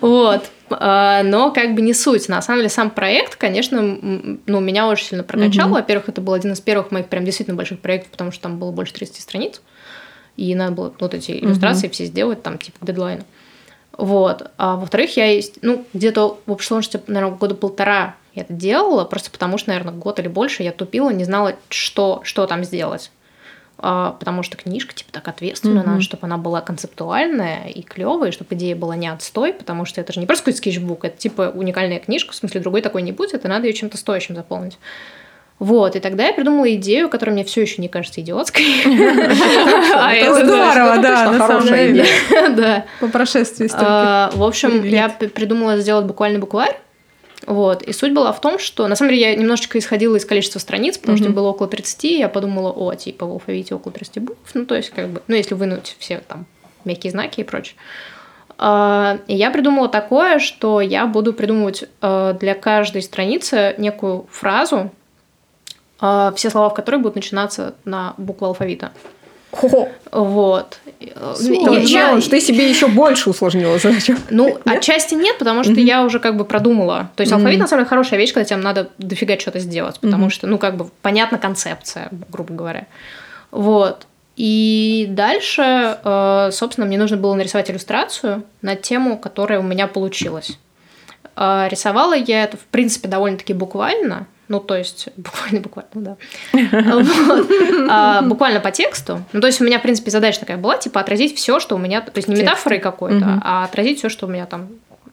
Вот. 0.00 0.44
А, 0.70 1.22
Но 1.24 1.50
как 1.50 1.74
бы 1.74 1.82
не 1.82 1.92
суть. 1.92 2.28
На 2.28 2.40
самом 2.40 2.60
деле 2.60 2.68
сам 2.68 2.90
проект, 2.90 3.34
конечно, 3.36 3.80
ну, 3.82 4.60
меня 4.60 4.86
очень 4.86 5.06
сильно 5.06 5.24
прокачал. 5.24 5.70
Во-первых, 5.70 6.08
это 6.08 6.20
был 6.20 6.34
один 6.34 6.52
из 6.52 6.60
первых 6.60 6.90
моих 6.92 7.06
прям 7.06 7.24
действительно 7.24 7.56
больших 7.56 7.80
проектов, 7.80 8.10
потому 8.12 8.30
что 8.30 8.42
там 8.44 8.58
было 8.58 8.70
больше 8.70 8.92
30 8.92 9.20
страниц. 9.20 9.60
И 10.36 10.54
надо 10.54 10.72
было 10.72 10.94
вот 10.98 11.14
эти 11.14 11.32
иллюстрации 11.32 11.88
все 11.88 12.04
сделать, 12.06 12.42
там, 12.42 12.58
типа, 12.58 12.78
дедлайн. 12.84 13.24
Вот. 13.96 14.50
А 14.56 14.76
во-вторых, 14.76 15.16
я 15.16 15.26
есть, 15.26 15.58
ну, 15.62 15.84
где-то 15.92 16.38
в 16.46 16.52
общей 16.52 16.68
сложности, 16.68 17.00
наверное, 17.06 17.36
года 17.36 17.54
полтора 17.54 18.16
я 18.34 18.42
это 18.42 18.52
делала, 18.52 19.04
просто 19.04 19.30
потому 19.30 19.58
что, 19.58 19.70
наверное, 19.70 19.94
год 19.94 20.18
или 20.18 20.28
больше 20.28 20.62
я 20.64 20.72
тупила, 20.72 21.10
не 21.10 21.24
знала, 21.24 21.54
что, 21.68 22.20
что 22.24 22.46
там 22.46 22.64
сделать. 22.64 23.12
А, 23.78 24.12
потому 24.12 24.42
что 24.42 24.56
книжка, 24.56 24.94
типа, 24.94 25.12
так 25.12 25.28
ответственна, 25.28 25.80
Мгм. 25.80 25.90
надо, 25.90 26.02
чтобы 26.02 26.26
она 26.26 26.36
была 26.38 26.60
концептуальная 26.60 27.66
и 27.66 27.82
клевая, 27.82 28.30
чтобы 28.30 28.54
идея 28.54 28.76
была 28.76 28.96
не 28.96 29.08
отстой, 29.08 29.52
потому 29.52 29.84
что 29.84 30.00
это 30.00 30.12
же 30.12 30.20
не 30.20 30.26
просто 30.26 30.44
какой-то 30.44 30.58
скетчбук, 30.58 31.04
это, 31.04 31.16
типа, 31.16 31.52
уникальная 31.54 31.98
книжка, 31.98 32.32
в 32.32 32.36
смысле, 32.36 32.60
другой 32.60 32.82
такой 32.82 33.02
не 33.02 33.12
будет, 33.12 33.44
и 33.44 33.48
надо 33.48 33.66
ее 33.66 33.72
чем-то 33.72 33.96
стоящим 33.96 34.36
заполнить. 34.36 34.78
Вот, 35.60 35.94
и 35.94 36.00
тогда 36.00 36.26
я 36.26 36.32
придумала 36.32 36.72
идею, 36.74 37.08
которая 37.08 37.32
мне 37.32 37.44
все 37.44 37.62
еще 37.62 37.80
не 37.80 37.88
кажется 37.88 38.20
идиотской. 38.20 38.64
А 39.94 40.12
Это 40.12 40.44
здорово, 40.44 40.98
да, 40.98 41.38
хорошая 41.38 41.92
деле. 41.92 42.06
Да. 42.56 42.84
По 43.00 43.08
прошествии. 43.08 43.70
А, 43.72 44.30
В 44.34 44.42
общем, 44.42 44.84
я 44.84 45.08
придумала 45.08 45.78
сделать 45.78 46.06
буквально 46.06 46.38
букварь. 46.38 46.76
Вот. 47.46 47.82
И 47.82 47.92
суть 47.92 48.12
была 48.12 48.32
в 48.32 48.40
том, 48.40 48.58
что 48.58 48.88
на 48.88 48.96
самом 48.96 49.12
деле 49.12 49.30
я 49.30 49.36
немножечко 49.36 49.78
исходила 49.78 50.16
из 50.16 50.24
количества 50.24 50.58
страниц, 50.58 50.98
потому 50.98 51.18
что 51.18 51.30
было 51.30 51.48
около 51.48 51.68
30, 51.68 52.04
и 52.04 52.18
я 52.18 52.28
подумала, 52.28 52.70
о, 52.70 52.94
типа 52.94 53.26
в 53.26 53.30
алфавите 53.30 53.74
около 53.74 53.92
30 53.92 54.18
букв, 54.22 54.50
ну 54.54 54.64
то 54.64 54.74
есть 54.74 54.90
как 54.90 55.08
бы, 55.08 55.22
ну 55.28 55.36
если 55.36 55.54
вынуть 55.54 55.96
все 55.98 56.22
там 56.26 56.46
мягкие 56.84 57.10
знаки 57.10 57.40
и 57.40 57.44
прочее. 57.44 57.76
А, 58.56 59.18
И 59.26 59.34
я 59.34 59.50
придумала 59.50 59.88
такое, 59.88 60.38
что 60.38 60.80
я 60.80 61.06
буду 61.06 61.32
придумывать 61.32 61.84
э, 62.00 62.34
для 62.38 62.54
каждой 62.54 63.02
страницы 63.02 63.74
некую 63.78 64.26
фразу, 64.30 64.90
все 65.98 66.50
слова 66.50 66.68
в 66.70 66.74
которой 66.74 66.96
будут 66.96 67.14
начинаться 67.16 67.74
на 67.84 68.14
букву 68.18 68.46
алфавита. 68.48 68.92
Хо-хо. 69.52 69.88
Вот. 70.10 70.80
Ты 70.98 71.06
Я- 71.54 71.78
я- 71.78 71.86
знаешь, 71.86 72.24
ты 72.26 72.40
себе 72.40 72.68
еще 72.68 72.88
больше 72.88 73.30
усложнила 73.30 73.78
задачу. 73.78 74.16
ну, 74.30 74.58
отчасти 74.64 75.14
нет, 75.14 75.38
потому 75.38 75.62
что 75.62 75.72
Мгм. 75.72 75.80
я 75.80 76.02
уже 76.04 76.18
как 76.18 76.36
бы 76.36 76.44
продумала. 76.44 77.10
То 77.14 77.20
есть 77.20 77.30
Мгм. 77.32 77.40
алфавит, 77.42 77.60
на 77.60 77.68
самом 77.68 77.82
деле, 77.82 77.88
хорошая 77.88 78.18
вещь, 78.18 78.32
когда 78.32 78.44
тебе 78.44 78.56
надо 78.58 78.90
дофига 78.98 79.38
что-то 79.38 79.60
сделать, 79.60 80.00
потому 80.00 80.24
Мгм. 80.24 80.30
что, 80.30 80.46
ну, 80.48 80.58
как 80.58 80.76
бы, 80.76 80.88
понятна 81.02 81.38
концепция, 81.38 82.08
грубо 82.30 82.52
говоря. 82.54 82.86
Вот. 83.52 84.06
И 84.36 85.06
дальше, 85.10 85.98
э, 86.02 86.48
собственно, 86.52 86.88
мне 86.88 86.98
нужно 86.98 87.16
было 87.16 87.34
нарисовать 87.34 87.70
иллюстрацию 87.70 88.42
на 88.62 88.74
тему, 88.74 89.16
которая 89.16 89.60
у 89.60 89.62
меня 89.62 89.86
получилась. 89.86 90.58
А, 91.36 91.68
Рисовала 91.68 92.14
я 92.14 92.44
это, 92.44 92.56
в 92.56 92.64
принципе, 92.66 93.08
довольно-таки 93.08 93.52
буквально. 93.52 94.26
Ну, 94.48 94.60
то 94.60 94.76
есть, 94.76 95.08
буквально-буквально, 95.16 95.90
да. 95.94 96.16
Вот. 96.52 97.06
А, 97.90 98.22
Буквально 98.22 98.60
по 98.60 98.70
тексту. 98.70 99.22
Ну, 99.32 99.40
то 99.40 99.46
есть, 99.46 99.60
у 99.60 99.64
меня, 99.64 99.78
в 99.78 99.82
принципе, 99.82 100.10
задача 100.10 100.40
такая 100.40 100.56
была, 100.58 100.76
типа, 100.76 101.00
отразить 101.00 101.36
все, 101.36 101.60
что 101.60 101.76
у 101.76 101.78
меня... 101.78 102.00
То 102.00 102.12
есть, 102.16 102.28
не 102.28 102.34
Текст. 102.36 102.50
метафорой 102.50 102.78
какой-то, 102.78 103.40
а 103.42 103.64
отразить 103.64 103.98
все, 103.98 104.08
что 104.08 104.26
у 104.26 104.28
меня 104.28 104.46
там 104.46 104.68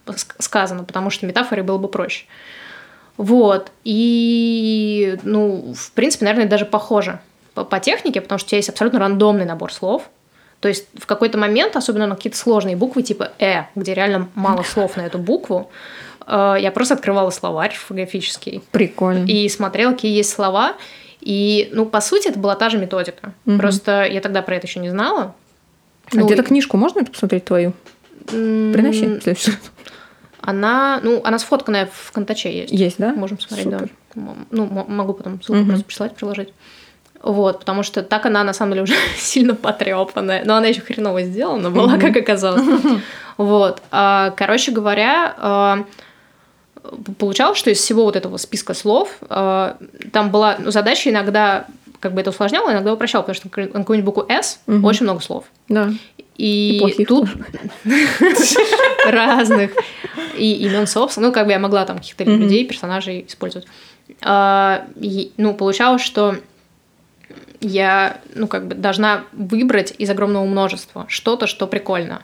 ск- 0.08 0.36
сказано, 0.40 0.84
потому 0.84 1.10
что 1.10 1.26
метафорой 1.26 1.64
было 1.64 1.78
бы 1.78 1.88
проще. 1.88 2.26
Вот. 3.18 3.72
И, 3.84 5.18
ну, 5.24 5.74
в 5.76 5.92
принципе, 5.92 6.26
наверное, 6.26 6.50
даже 6.50 6.66
похоже 6.66 7.20
по, 7.54 7.64
по 7.64 7.80
технике, 7.80 8.22
потому 8.22 8.40
что 8.40 8.48
у 8.48 8.50
тебя 8.50 8.58
есть 8.58 8.70
абсолютно 8.70 9.00
рандомный 9.00 9.46
набор 9.46 9.72
слов. 9.72 10.04
То 10.60 10.68
есть 10.68 10.86
в 10.98 11.06
какой-то 11.06 11.38
момент, 11.38 11.76
особенно 11.76 12.08
на 12.08 12.16
какие-то 12.16 12.38
сложные 12.38 12.76
буквы 12.76 13.02
типа 13.02 13.32
«э», 13.40 13.64
где 13.76 13.94
реально 13.94 14.30
мало 14.36 14.64
слов 14.64 14.96
на 14.96 15.02
эту 15.02 15.18
букву, 15.18 15.72
я 16.32 16.72
просто 16.74 16.94
открывала 16.96 17.30
словарь 17.30 17.72
орфографический 17.72 18.62
Прикольно. 18.72 19.26
и 19.26 19.48
смотрела, 19.50 19.92
какие 19.92 20.16
есть 20.16 20.32
слова. 20.32 20.74
И, 21.20 21.70
ну, 21.74 21.86
по 21.86 22.02
сути, 22.02 22.30
это 22.30 22.40
была 22.40 22.56
та 22.56 22.70
же 22.70 22.78
методика. 22.78 23.34
Мгм. 23.46 23.60
Просто 23.60 24.06
я 24.06 24.22
тогда 24.22 24.42
про 24.42 24.56
это 24.56 24.66
еще 24.68 24.80
не 24.80 24.90
знала. 24.90 25.36
А 26.12 26.16
Ну, 26.16 26.26
где-то 26.26 26.44
книжку 26.44 26.78
можно 26.78 27.04
посмотреть 27.06 27.46
твою? 27.46 27.74
Приноси. 28.28 29.06
в 29.20 29.24
следующий 29.24 29.52
раз. 29.52 29.60
Она, 30.42 31.00
ну, 31.04 31.22
она 31.24 31.38
сфотканная 31.38 31.90
в 31.94 32.12
контаче 32.12 32.52
есть. 32.52 32.74
Есть, 32.74 32.98
да? 32.98 33.14
Можем 33.14 33.38
посмотреть, 33.38 33.66
Супер. 33.72 33.90
да. 34.16 34.22
Ну, 34.50 34.66
могу 34.88 35.14
потом 35.14 35.42
ссылку 35.42 35.62
Мгм. 35.62 35.68
просто 35.70 35.86
прислать, 35.86 36.16
приложить. 36.16 36.54
Вот, 37.22 37.60
потому 37.60 37.84
что 37.84 38.02
так 38.02 38.26
она 38.26 38.44
на 38.44 38.52
самом 38.54 38.72
деле 38.72 38.84
уже 38.84 38.96
сильно 39.18 39.54
потрепанная. 39.54 40.44
Но 40.44 40.56
она 40.56 40.68
еще 40.68 40.82
хреново 40.82 41.22
сделана 41.22 41.70
была, 41.70 41.98
как 41.98 42.16
оказалось. 42.18 42.64
Вот. 43.38 43.82
А, 43.92 44.32
Короче 44.38 44.72
говоря, 44.72 45.34
а, 45.38 45.86
получалось, 47.18 47.58
что 47.58 47.70
из 47.70 47.80
всего 47.80 48.04
вот 48.04 48.16
этого 48.16 48.38
списка 48.38 48.74
слов 48.74 49.18
а, 49.30 49.78
там 50.12 50.32
была 50.32 50.58
ну, 50.60 50.72
задача 50.72 51.10
иногда 51.10 51.66
как 52.00 52.14
бы 52.14 52.22
это 52.22 52.32
усложняло, 52.32 52.72
иногда 52.72 52.94
упрощало, 52.94 53.22
потому 53.22 53.36
что 53.36 53.48
на 53.48 53.80
какую-нибудь 53.80 54.06
букву 54.06 54.26
«С» 54.28 54.60
Мгм. 54.66 54.84
очень 54.86 55.04
много 55.04 55.22
слов. 55.22 55.46
Да. 55.70 55.92
И, 56.36 56.82
И 56.98 57.06
тут 57.06 57.30
разных 59.06 59.72
и 60.36 60.54
имен 60.66 60.88
собственно. 60.88 61.28
Ну, 61.28 61.34
как 61.34 61.46
бы 61.46 61.52
я 61.52 61.60
могла 61.60 61.86
там 61.86 61.98
каких-то 61.98 62.24
людей, 62.24 62.66
персонажей 62.66 63.26
использовать. 63.28 63.68
А, 64.24 64.86
ну, 65.38 65.54
получалось, 65.54 66.02
что 66.02 66.38
я, 67.60 68.18
ну, 68.34 68.48
как 68.48 68.68
бы 68.68 68.76
должна 68.76 69.24
выбрать 69.34 69.94
из 69.98 70.10
огромного 70.10 70.46
множества 70.46 71.06
что-то, 71.08 71.46
что 71.46 71.68
прикольно. 71.68 72.24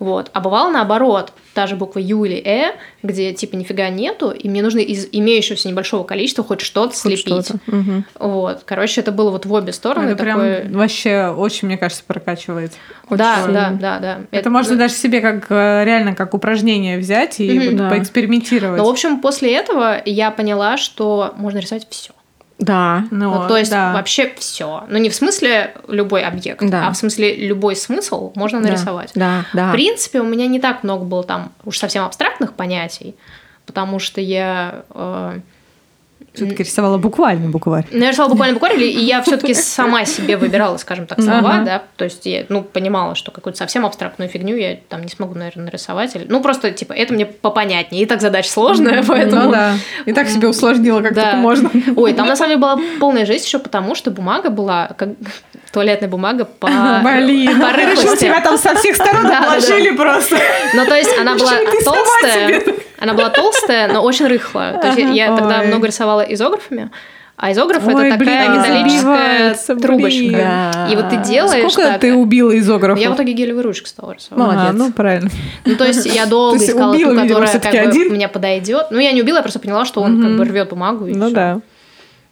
Вот. 0.00 0.30
А 0.32 0.40
бывало 0.40 0.70
наоборот, 0.70 1.32
та 1.54 1.66
же 1.66 1.76
буква 1.76 1.98
Ю 2.00 2.24
или 2.24 2.36
Э, 2.42 2.72
где 3.02 3.32
типа 3.34 3.54
нифига 3.56 3.88
нету, 3.90 4.30
и 4.30 4.48
мне 4.48 4.62
нужно 4.62 4.78
из 4.80 5.06
имеющегося 5.12 5.68
небольшого 5.68 6.04
количества 6.04 6.42
хоть 6.42 6.62
что-то 6.62 6.88
Хоть 6.88 6.96
слепить. 6.98 7.22
что-то. 7.44 7.58
Мгм. 7.66 8.04
Вот. 8.18 8.62
Короче, 8.64 9.02
это 9.02 9.12
было 9.12 9.30
вот 9.30 9.44
в 9.46 9.52
обе 9.52 9.72
стороны. 9.72 10.08
Это 10.10 10.22
прям 10.22 10.38
такое... 10.40 10.68
вообще 10.70 11.26
очень, 11.28 11.68
мне 11.68 11.76
кажется, 11.76 12.02
прокачивает. 12.06 12.72
Да, 13.10 13.14
Очень 13.14 13.52
да, 13.52 13.64
сильно. 13.66 13.78
да, 13.80 13.98
да. 13.98 14.18
Это, 14.30 14.48
можно 14.50 14.76
даже 14.76 14.94
себе 14.94 15.20
как 15.20 15.46
э, 15.50 15.84
реально 15.84 16.14
как 16.14 16.32
упражнение 16.34 16.96
взять 16.98 17.38
и 17.38 17.50
Мгм. 17.58 17.66
вот 17.68 17.76
Да. 17.76 17.90
поэкспериментировать. 17.90 18.78
Ну, 18.78 18.86
в 18.86 18.88
общем, 18.88 19.20
после 19.20 19.54
этого 19.54 20.00
я 20.06 20.30
поняла, 20.30 20.78
что 20.78 21.34
можно 21.36 21.58
рисовать 21.58 21.86
все. 21.90 22.12
Да. 22.60 23.04
Ну, 23.10 23.42
Ну, 23.42 23.48
то 23.48 23.56
есть 23.56 23.70
да. 23.70 23.92
вообще 23.92 24.32
все. 24.38 24.84
Ну, 24.88 24.98
не 24.98 25.08
в 25.08 25.14
смысле 25.14 25.74
любой 25.88 26.22
объект, 26.22 26.62
Да. 26.68 26.88
а 26.88 26.92
в 26.92 26.96
смысле 26.96 27.34
любой 27.34 27.74
смысл 27.74 28.32
можно 28.36 28.60
нарисовать. 28.60 29.12
Да, 29.14 29.44
да. 29.54 29.70
В 29.70 29.72
принципе, 29.72 30.20
у 30.20 30.24
меня 30.24 30.46
не 30.46 30.60
так 30.60 30.82
много 30.84 31.04
было 31.04 31.24
там 31.24 31.52
уж 31.64 31.78
совсем 31.78 32.04
абстрактных 32.04 32.52
понятий, 32.54 33.16
потому 33.66 33.98
что 33.98 34.20
я... 34.20 34.82
э, 34.94 35.38
Все-таки 36.32 36.62
рисовала 36.62 36.96
буквально 36.96 37.48
букварь. 37.50 37.84
ну, 37.90 38.04
я 38.04 38.10
рисовала 38.10 38.30
буквально 38.30 38.54
буквально, 38.54 38.80
и 38.82 39.00
я 39.04 39.20
все-таки 39.22 39.52
сама 39.54 40.04
себе 40.04 40.36
выбирала, 40.36 40.76
скажем 40.76 41.06
так, 41.06 41.20
слова, 41.20 41.38
Ага. 41.54 41.64
да, 41.64 41.82
то 41.96 42.04
есть 42.04 42.24
я, 42.26 42.44
ну, 42.48 42.62
понимала, 42.62 43.14
что 43.14 43.30
какую-то 43.32 43.58
совсем 43.58 43.84
абстрактную 43.84 44.28
фигню 44.28 44.54
я 44.56 44.78
там 44.88 45.02
не 45.02 45.08
смогу, 45.08 45.34
наверное, 45.34 45.64
нарисовать. 45.66 46.14
Или... 46.14 46.26
Ну, 46.28 46.40
просто, 46.40 46.70
типа, 46.70 46.92
это 46.92 47.12
мне 47.14 47.26
попонятнее, 47.26 48.02
и 48.02 48.06
так 48.06 48.20
задача 48.20 48.48
сложная, 48.50 49.02
поэтому... 49.06 49.42
Ну 49.46 49.50
да. 49.52 49.74
И 50.06 50.12
так 50.12 50.28
себе 50.28 50.48
усложнила, 50.48 51.00
как 51.02 51.14
Да. 51.14 51.22
только 51.22 51.36
можно. 51.38 51.70
Ой, 51.96 52.12
там 52.14 52.26
на 52.28 52.36
самом 52.36 52.50
деле 52.50 52.60
была 52.60 52.78
полная 53.00 53.26
жесть 53.26 53.46
еще 53.46 53.58
потому, 53.58 53.94
что 53.94 54.10
бумага 54.10 54.50
была 54.50 54.90
как 54.96 55.10
туалетная 55.72 56.08
бумага 56.08 56.44
по, 56.44 56.66
Блин, 57.04 57.60
по 57.60 57.68
ну 57.68 57.74
рыхлости. 57.76 58.24
тебя 58.24 58.40
там 58.40 58.56
со 58.58 58.74
всех 58.76 58.94
сторон 58.96 59.26
обложили 59.26 59.90
просто. 59.96 60.36
Ну, 60.74 60.84
то 60.84 60.94
есть 60.94 61.10
она 61.18 61.34
была 61.36 61.52
толстая, 61.84 62.62
она 62.98 63.14
была 63.14 63.30
толстая, 63.30 63.88
но 63.92 64.02
очень 64.02 64.26
рыхлая. 64.26 64.78
То 64.78 64.88
есть 64.88 64.98
я- 65.16 65.34
тогда 65.36 65.62
много 65.62 65.86
рисовала 65.86 66.19
изографами, 66.28 66.90
а 67.36 67.52
изограф 67.52 67.86
Ой, 67.86 67.92
это 67.92 68.18
такая 68.18 68.18
блин, 68.18 68.60
металлическая 68.60 69.54
забивается, 69.54 69.76
трубочка. 69.76 70.30
Да. 70.36 70.88
И 70.92 70.96
вот 70.96 71.08
ты 71.08 71.16
делаешь 71.16 71.72
Сколько 71.72 71.92
так. 71.92 72.00
ты 72.00 72.14
убила 72.14 72.56
изографов? 72.58 73.02
Я 73.02 73.10
в 73.10 73.14
итоге 73.14 73.32
гелевой 73.32 73.62
ручкой 73.62 73.86
стала 73.88 74.12
рисовать. 74.12 74.38
Молодец. 74.38 74.62
Ага, 74.64 74.72
ну, 74.74 74.92
правильно. 74.92 75.30
Ну, 75.64 75.74
то 75.76 75.86
есть 75.86 76.04
я 76.06 76.26
долго 76.26 76.58
есть 76.58 76.68
искала 76.68 76.94
убила, 76.94 77.14
ту, 77.14 77.20
которая 77.28 77.58
как 77.58 77.72
бы 77.72 77.78
один? 77.78 78.12
мне 78.12 78.28
подойдет. 78.28 78.88
Ну, 78.90 78.98
я 78.98 79.12
не 79.12 79.22
убила, 79.22 79.36
я 79.36 79.42
просто 79.42 79.58
поняла, 79.58 79.84
что 79.86 80.02
он 80.02 80.20
как 80.20 80.28
Мгм. 80.30 80.36
бы 80.38 80.44
рвет 80.44 80.68
бумагу. 80.68 81.06
И 81.06 81.14
Ну 81.14 81.26
всё. 81.26 81.34
да. 81.34 81.60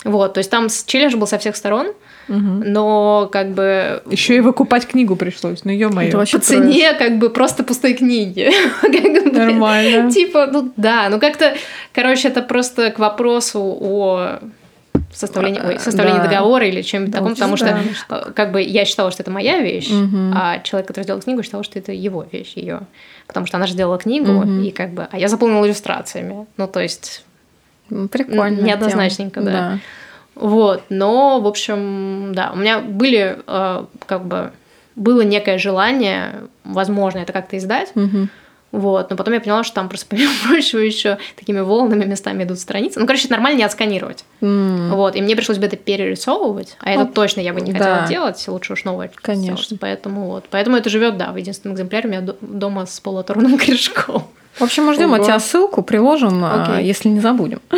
Вот, 0.04 0.34
то 0.34 0.38
есть 0.38 0.50
там 0.50 0.68
челлендж 0.86 1.16
был 1.16 1.26
со 1.26 1.38
всех 1.38 1.56
сторон, 1.56 1.88
но 2.28 3.28
как 3.32 3.48
бы 3.50 4.02
Еще 4.10 4.36
и 4.36 4.40
выкупать 4.40 4.86
книгу 4.86 5.16
пришлось. 5.16 5.64
Ну, 5.64 5.72
ё-моё. 5.72 6.12
По 6.12 6.24
цене 6.26 6.92
как 6.94 7.18
бы 7.18 7.30
просто 7.30 7.64
пустой 7.64 7.94
книги. 7.94 8.50
Нормально. 9.32 10.10
Типа, 10.10 10.46
ну 10.50 10.72
да, 10.76 11.08
ну 11.10 11.18
как-то, 11.18 11.54
короче, 11.94 12.28
это 12.28 12.42
просто 12.42 12.90
к 12.90 12.98
вопросу 12.98 13.60
о 13.80 14.38
составлении, 15.12 15.60
ой, 15.64 15.76
А, 15.76 15.78
составлении 15.78 16.18
да. 16.18 16.24
договора 16.28 16.66
или 16.66 16.82
чем-то 16.82 17.10
Да, 17.12 17.18
таком, 17.18 17.32
потому 17.34 17.56
что 17.56 17.78
да. 18.10 18.16
э, 18.28 18.32
как 18.34 18.52
бы 18.52 18.60
я 18.62 18.84
считала, 18.84 19.10
что 19.10 19.22
это 19.22 19.30
моя 19.30 19.60
вещь, 19.60 19.90
Мгм. 19.90 20.32
а 20.36 20.58
человек, 20.60 20.86
который 20.88 21.04
сделал 21.04 21.20
книгу, 21.22 21.42
считал, 21.42 21.62
что 21.64 21.78
это 21.78 21.92
его 21.92 22.26
вещь, 22.30 22.52
ее. 22.56 22.80
Потому 23.26 23.46
что 23.46 23.56
она 23.56 23.66
же 23.66 23.72
сделала 23.72 23.98
книгу, 23.98 24.30
Мгм. 24.32 24.62
и 24.64 24.70
как 24.70 24.90
бы, 24.90 25.08
а 25.10 25.18
я 25.18 25.28
заполнила 25.28 25.64
иллюстрациями. 25.66 26.46
Ну, 26.56 26.66
то 26.68 26.80
есть, 26.80 27.24
Прикольно. 27.88 28.60
неоднозначненько, 28.60 29.40
да. 29.40 29.78
Вот. 30.38 30.84
Но, 30.88 31.40
в 31.40 31.46
общем, 31.46 32.32
да, 32.34 32.50
у 32.52 32.56
меня 32.56 32.78
были, 32.80 33.38
э, 33.46 33.84
как 34.06 34.24
бы, 34.24 34.52
было 34.96 35.20
некое 35.20 35.58
желание, 35.58 36.48
возможно, 36.64 37.18
это 37.18 37.32
как-то 37.32 37.56
издать, 37.56 37.92
вот, 38.70 39.08
но 39.10 39.16
потом 39.16 39.34
я 39.34 39.40
поняла, 39.40 39.64
что 39.64 39.74
там 39.76 39.88
просто, 39.88 40.06
помимо 40.10 40.30
прочего, 40.46 40.78
еще 40.80 41.18
такими 41.36 41.60
волнами 41.60 42.04
местами 42.04 42.44
идут 42.44 42.58
страницы. 42.58 43.00
Ну, 43.00 43.06
короче, 43.06 43.24
это 43.24 43.32
нормально 43.32 43.58
не 43.58 43.64
отсканировать. 43.64 44.24
Вот, 44.40 45.16
и 45.16 45.22
мне 45.22 45.34
пришлось 45.36 45.58
бы 45.58 45.66
это 45.66 45.76
перерисовывать, 45.76 46.76
а 46.80 46.90
это 46.90 47.00
Ну, 47.04 47.06
точно 47.12 47.40
я 47.40 47.52
бы 47.52 47.60
не 47.60 47.72
хотела 47.72 48.00
да. 48.02 48.06
делать, 48.06 48.44
лучше 48.48 48.74
уж 48.74 48.84
новое 48.84 49.10
Конечно. 49.22 49.56
сделать. 49.64 49.80
Поэтому 49.80 50.26
вот, 50.28 50.44
поэтому 50.50 50.76
это 50.76 50.90
живет, 50.90 51.16
да, 51.16 51.32
в 51.32 51.36
единственном 51.36 51.74
экземпляре 51.76 52.08
у 52.08 52.12
меня 52.12 52.20
до- 52.20 52.36
дома 52.40 52.86
с 52.86 53.00
полуоторванным 53.00 53.56
корешком. 53.58 54.24
В 54.58 54.62
общем, 54.62 54.86
мы 54.86 54.94
ждем 54.94 55.14
от 55.14 55.22
тебя 55.22 55.38
ссылку, 55.38 55.82
приложим, 55.82 56.44
а, 56.44 56.64
Окей. 56.74 56.84
если 56.86 57.08
не 57.08 57.20
забудем. 57.20 57.60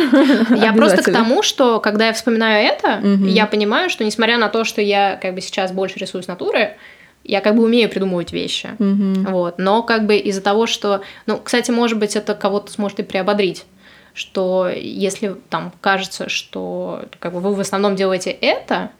Я 0.49 0.73
просто 0.73 1.03
к 1.03 1.11
тому, 1.13 1.43
что 1.43 1.79
когда 1.79 2.07
я 2.07 2.13
вспоминаю 2.13 2.65
это, 2.65 2.95
Мгм. 3.03 3.27
я 3.27 3.45
понимаю, 3.45 3.89
что 3.91 4.03
несмотря 4.03 4.37
на 4.39 4.49
то, 4.49 4.63
что 4.63 4.81
я 4.81 5.19
как 5.21 5.35
бы 5.35 5.41
сейчас 5.41 5.71
больше 5.71 5.99
рисую 5.99 6.23
с 6.23 6.27
натуры, 6.27 6.75
я 7.23 7.41
как 7.41 7.55
бы 7.55 7.63
умею 7.63 7.89
придумывать 7.89 8.31
вещи. 8.31 8.69
Мгм. 8.79 9.25
Вот. 9.25 9.57
Но 9.57 9.83
как 9.83 10.05
бы 10.05 10.17
из-за 10.17 10.41
того, 10.41 10.67
что... 10.67 11.01
Ну, 11.25 11.37
кстати, 11.37 11.71
может 11.71 11.99
быть, 11.99 12.15
это 12.15 12.33
кого-то 12.35 12.71
сможет 12.71 12.99
и 12.99 13.03
приободрить 13.03 13.65
что 14.13 14.69
если 14.69 15.35
там 15.49 15.71
кажется, 15.81 16.27
что 16.27 17.05
как 17.19 17.33
бы 17.33 17.39
вы 17.39 17.55
в 17.55 17.59
основном 17.59 17.95
делаете 17.95 18.29
это, 18.29 18.91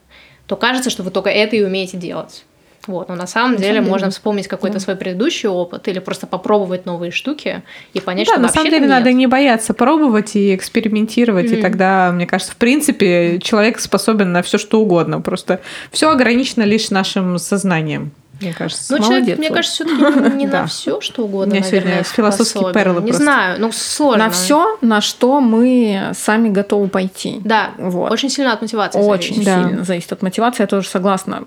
то 0.46 0.56
кажется, 0.56 0.90
что 0.90 1.02
вы 1.02 1.10
только 1.10 1.30
это 1.30 1.56
и 1.56 1.62
умеете 1.62 1.96
делать. 1.96 2.44
Вот, 2.88 3.08
но 3.08 3.14
на 3.14 3.26
самом 3.28 3.52
На 3.52 3.56
деле 3.58 3.68
самом 3.74 3.82
деле, 3.84 3.90
можно 3.92 4.10
вспомнить 4.10 4.48
какой-то 4.48 4.74
да. 4.74 4.80
свой 4.80 4.96
предыдущий 4.96 5.48
опыт 5.48 5.86
или 5.86 6.00
просто 6.00 6.26
попробовать 6.26 6.84
новые 6.84 7.12
штуки 7.12 7.62
и 7.94 8.00
понять, 8.00 8.26
да, 8.26 8.32
что 8.34 8.42
на 8.42 8.48
самом 8.48 8.66
деле 8.70 8.80
нет. 8.80 8.88
надо 8.90 9.12
не 9.12 9.28
бояться 9.28 9.72
пробовать 9.72 10.34
и 10.34 10.54
экспериментировать, 10.54 11.46
и 11.52 11.54
Мгм. 11.54 11.62
тогда, 11.62 12.10
мне 12.12 12.26
кажется, 12.26 12.52
в 12.52 12.56
принципе, 12.56 13.38
человек 13.40 13.78
способен 13.78 14.32
на 14.32 14.42
все 14.42 14.58
что 14.58 14.80
угодно. 14.80 15.20
Просто 15.20 15.60
все 15.92 16.10
ограничено 16.10 16.62
лишь 16.64 16.90
нашим 16.90 17.38
сознанием, 17.38 18.10
мне 18.40 18.52
кажется. 18.52 18.92
Ну, 18.92 18.98
человек, 18.98 19.18
Молодец, 19.20 19.38
мне 19.38 19.48
Оль. 19.48 19.54
кажется, 19.54 19.84
все-таки 19.84 20.36
не 20.36 20.46
на 20.48 20.66
все, 20.66 21.00
что 21.00 21.22
У 21.22 21.26
угодно. 21.26 21.52
меня 21.52 21.62
сегодня 21.62 22.02
философские 22.02 22.62
способен. 22.62 22.72
перлы 22.74 23.00
Не 23.02 23.06
просто. 23.08 23.22
знаю, 23.22 23.60
ну 23.60 23.70
сложно. 23.70 24.24
На 24.24 24.30
все, 24.30 24.78
на 24.80 25.00
что 25.00 25.40
мы 25.40 26.10
сами 26.14 26.48
готовы 26.48 26.88
пойти. 26.88 27.40
Да, 27.44 27.70
Вот. 27.78 28.10
очень 28.10 28.28
сильно 28.28 28.52
от 28.52 28.60
мотивации 28.60 28.98
Очень 28.98 29.36
зависит. 29.36 29.44
Да. 29.54 29.68
сильно 29.68 29.84
зависит 29.84 30.10
от 30.12 30.22
мотивации, 30.22 30.64
я 30.64 30.66
тоже 30.66 30.88
согласна. 30.88 31.44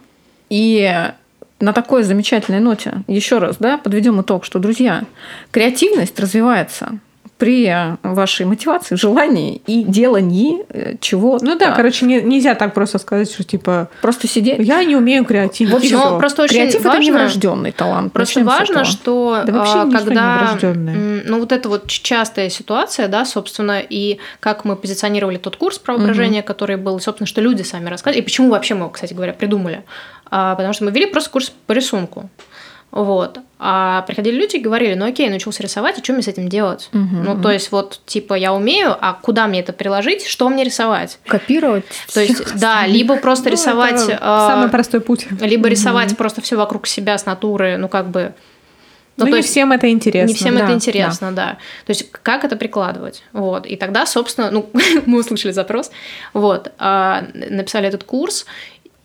И 0.49 0.89
на 1.59 1.73
такой 1.73 2.03
замечательной 2.03 2.59
ноте 2.59 2.93
еще 3.07 3.37
раз 3.37 3.57
да, 3.59 3.77
подведем 3.77 4.21
итог, 4.21 4.45
что, 4.45 4.59
друзья, 4.59 5.03
креативность 5.51 6.19
развивается 6.19 6.99
при 7.37 7.69
вашей 8.01 8.45
мотивации, 8.45 8.95
желании 8.95 9.61
и 9.67 9.83
делании 9.83 10.63
э, 10.69 10.95
чего-то. 11.01 11.43
Ну 11.43 11.57
да, 11.57 11.71
короче, 11.71 12.05
не- 12.05 12.21
нельзя 12.21 12.55
так 12.55 12.73
просто 12.73 12.97
сказать, 12.97 13.29
что 13.29 13.43
типа 13.43 13.89
Просто 14.01 14.27
сидеть. 14.27 14.57
я 14.59 14.83
не 14.85 14.95
умею 14.95 15.25
креативить. 15.25 15.73
В 15.73 15.75
общем, 15.75 16.17
просто 16.17 16.43
очень 16.43 16.55
Креатив 16.55 16.79
это 16.79 16.89
важно... 16.89 17.03
неврожденный 17.03 17.71
талант. 17.73 18.13
Просто 18.13 18.39
Начнем 18.39 18.57
важно, 18.57 18.85
что 18.85 19.43
Да 19.45 19.51
вообще 19.51 19.79
а, 19.79 19.91
когда 19.91 20.57
ну 21.25 21.39
вот 21.39 21.51
это 21.51 21.67
вот 21.67 21.87
частая 21.87 22.49
ситуация, 22.49 23.09
да, 23.09 23.25
собственно, 23.25 23.81
и 23.81 24.19
как 24.39 24.63
мы 24.63 24.77
позиционировали 24.77 25.37
тот 25.37 25.57
курс 25.57 25.77
про 25.77 25.95
воображение, 25.97 26.41
который 26.41 26.77
был, 26.77 26.99
собственно, 27.01 27.27
что 27.27 27.41
люди 27.41 27.63
сами 27.63 27.89
рассказали, 27.89 28.19
и 28.19 28.23
почему 28.23 28.49
вообще 28.49 28.75
мы, 28.75 28.81
его, 28.81 28.89
кстати 28.89 29.13
говоря, 29.13 29.33
придумали, 29.33 29.83
потому 30.29 30.73
что 30.73 30.85
мы 30.85 30.91
вели 30.91 31.05
просто 31.05 31.29
курс 31.29 31.51
по 31.67 31.73
рисунку. 31.73 32.29
Вот. 32.91 33.39
А 33.59 34.03
приходили 34.03 34.37
люди 34.37 34.55
и 34.55 34.59
говорили, 34.59 34.93
ну 34.93 35.05
окей, 35.05 35.27
научился 35.29 35.61
рисовать, 35.61 35.99
и 35.99 36.03
что 36.03 36.13
мне 36.13 36.21
с 36.21 36.29
этим 36.29 36.47
делать? 36.47 36.87
Мгм, 36.93 37.23
Ну, 37.25 37.41
то 37.41 37.51
есть, 37.51 37.71
вот, 37.73 37.99
типа, 38.05 38.35
я 38.35 38.53
умею, 38.53 38.95
а 38.99 39.13
куда 39.13 39.47
мне 39.47 39.59
это 39.59 39.73
приложить, 39.73 40.25
что 40.25 40.47
мне 40.47 40.63
рисовать? 40.63 41.19
Копировать. 41.27 41.83
То 42.13 42.21
есть, 42.21 42.57
да, 42.57 42.87
либо 42.87 43.17
просто 43.17 43.49
Ну, 43.49 43.51
рисовать... 43.51 44.01
это 44.01 44.17
а, 44.21 44.49
самый 44.49 44.69
простой 44.69 45.01
путь. 45.01 45.27
либо 45.41 45.67
рисовать 45.67 46.15
просто 46.15 46.41
все 46.41 46.55
вокруг 46.55 46.87
себя 46.87 47.17
с 47.17 47.25
натуры, 47.25 47.75
ну, 47.77 47.89
как 47.89 48.07
бы... 48.07 48.33
Ну, 49.17 49.25
то 49.25 49.31
не 49.31 49.37
есть 49.37 49.49
всем 49.49 49.71
это 49.71 49.89
интересно. 49.89 50.27
не 50.27 50.33
всем 50.33 50.57
да, 50.57 50.63
это 50.65 50.73
интересно, 50.73 51.31
да. 51.31 51.57
То 51.85 51.91
есть 51.91 52.11
как 52.11 52.43
это 52.43 52.57
прикладывать? 52.57 53.23
Вот. 53.31 53.65
И 53.65 53.77
тогда, 53.77 54.05
собственно, 54.05 54.51
ну, 54.51 54.69
мы 55.05 55.19
услышали 55.19 55.53
запрос, 55.53 55.89
вот, 56.33 56.71
а, 56.79 57.25
написали 57.33 57.87
этот 57.87 58.03
курс, 58.03 58.45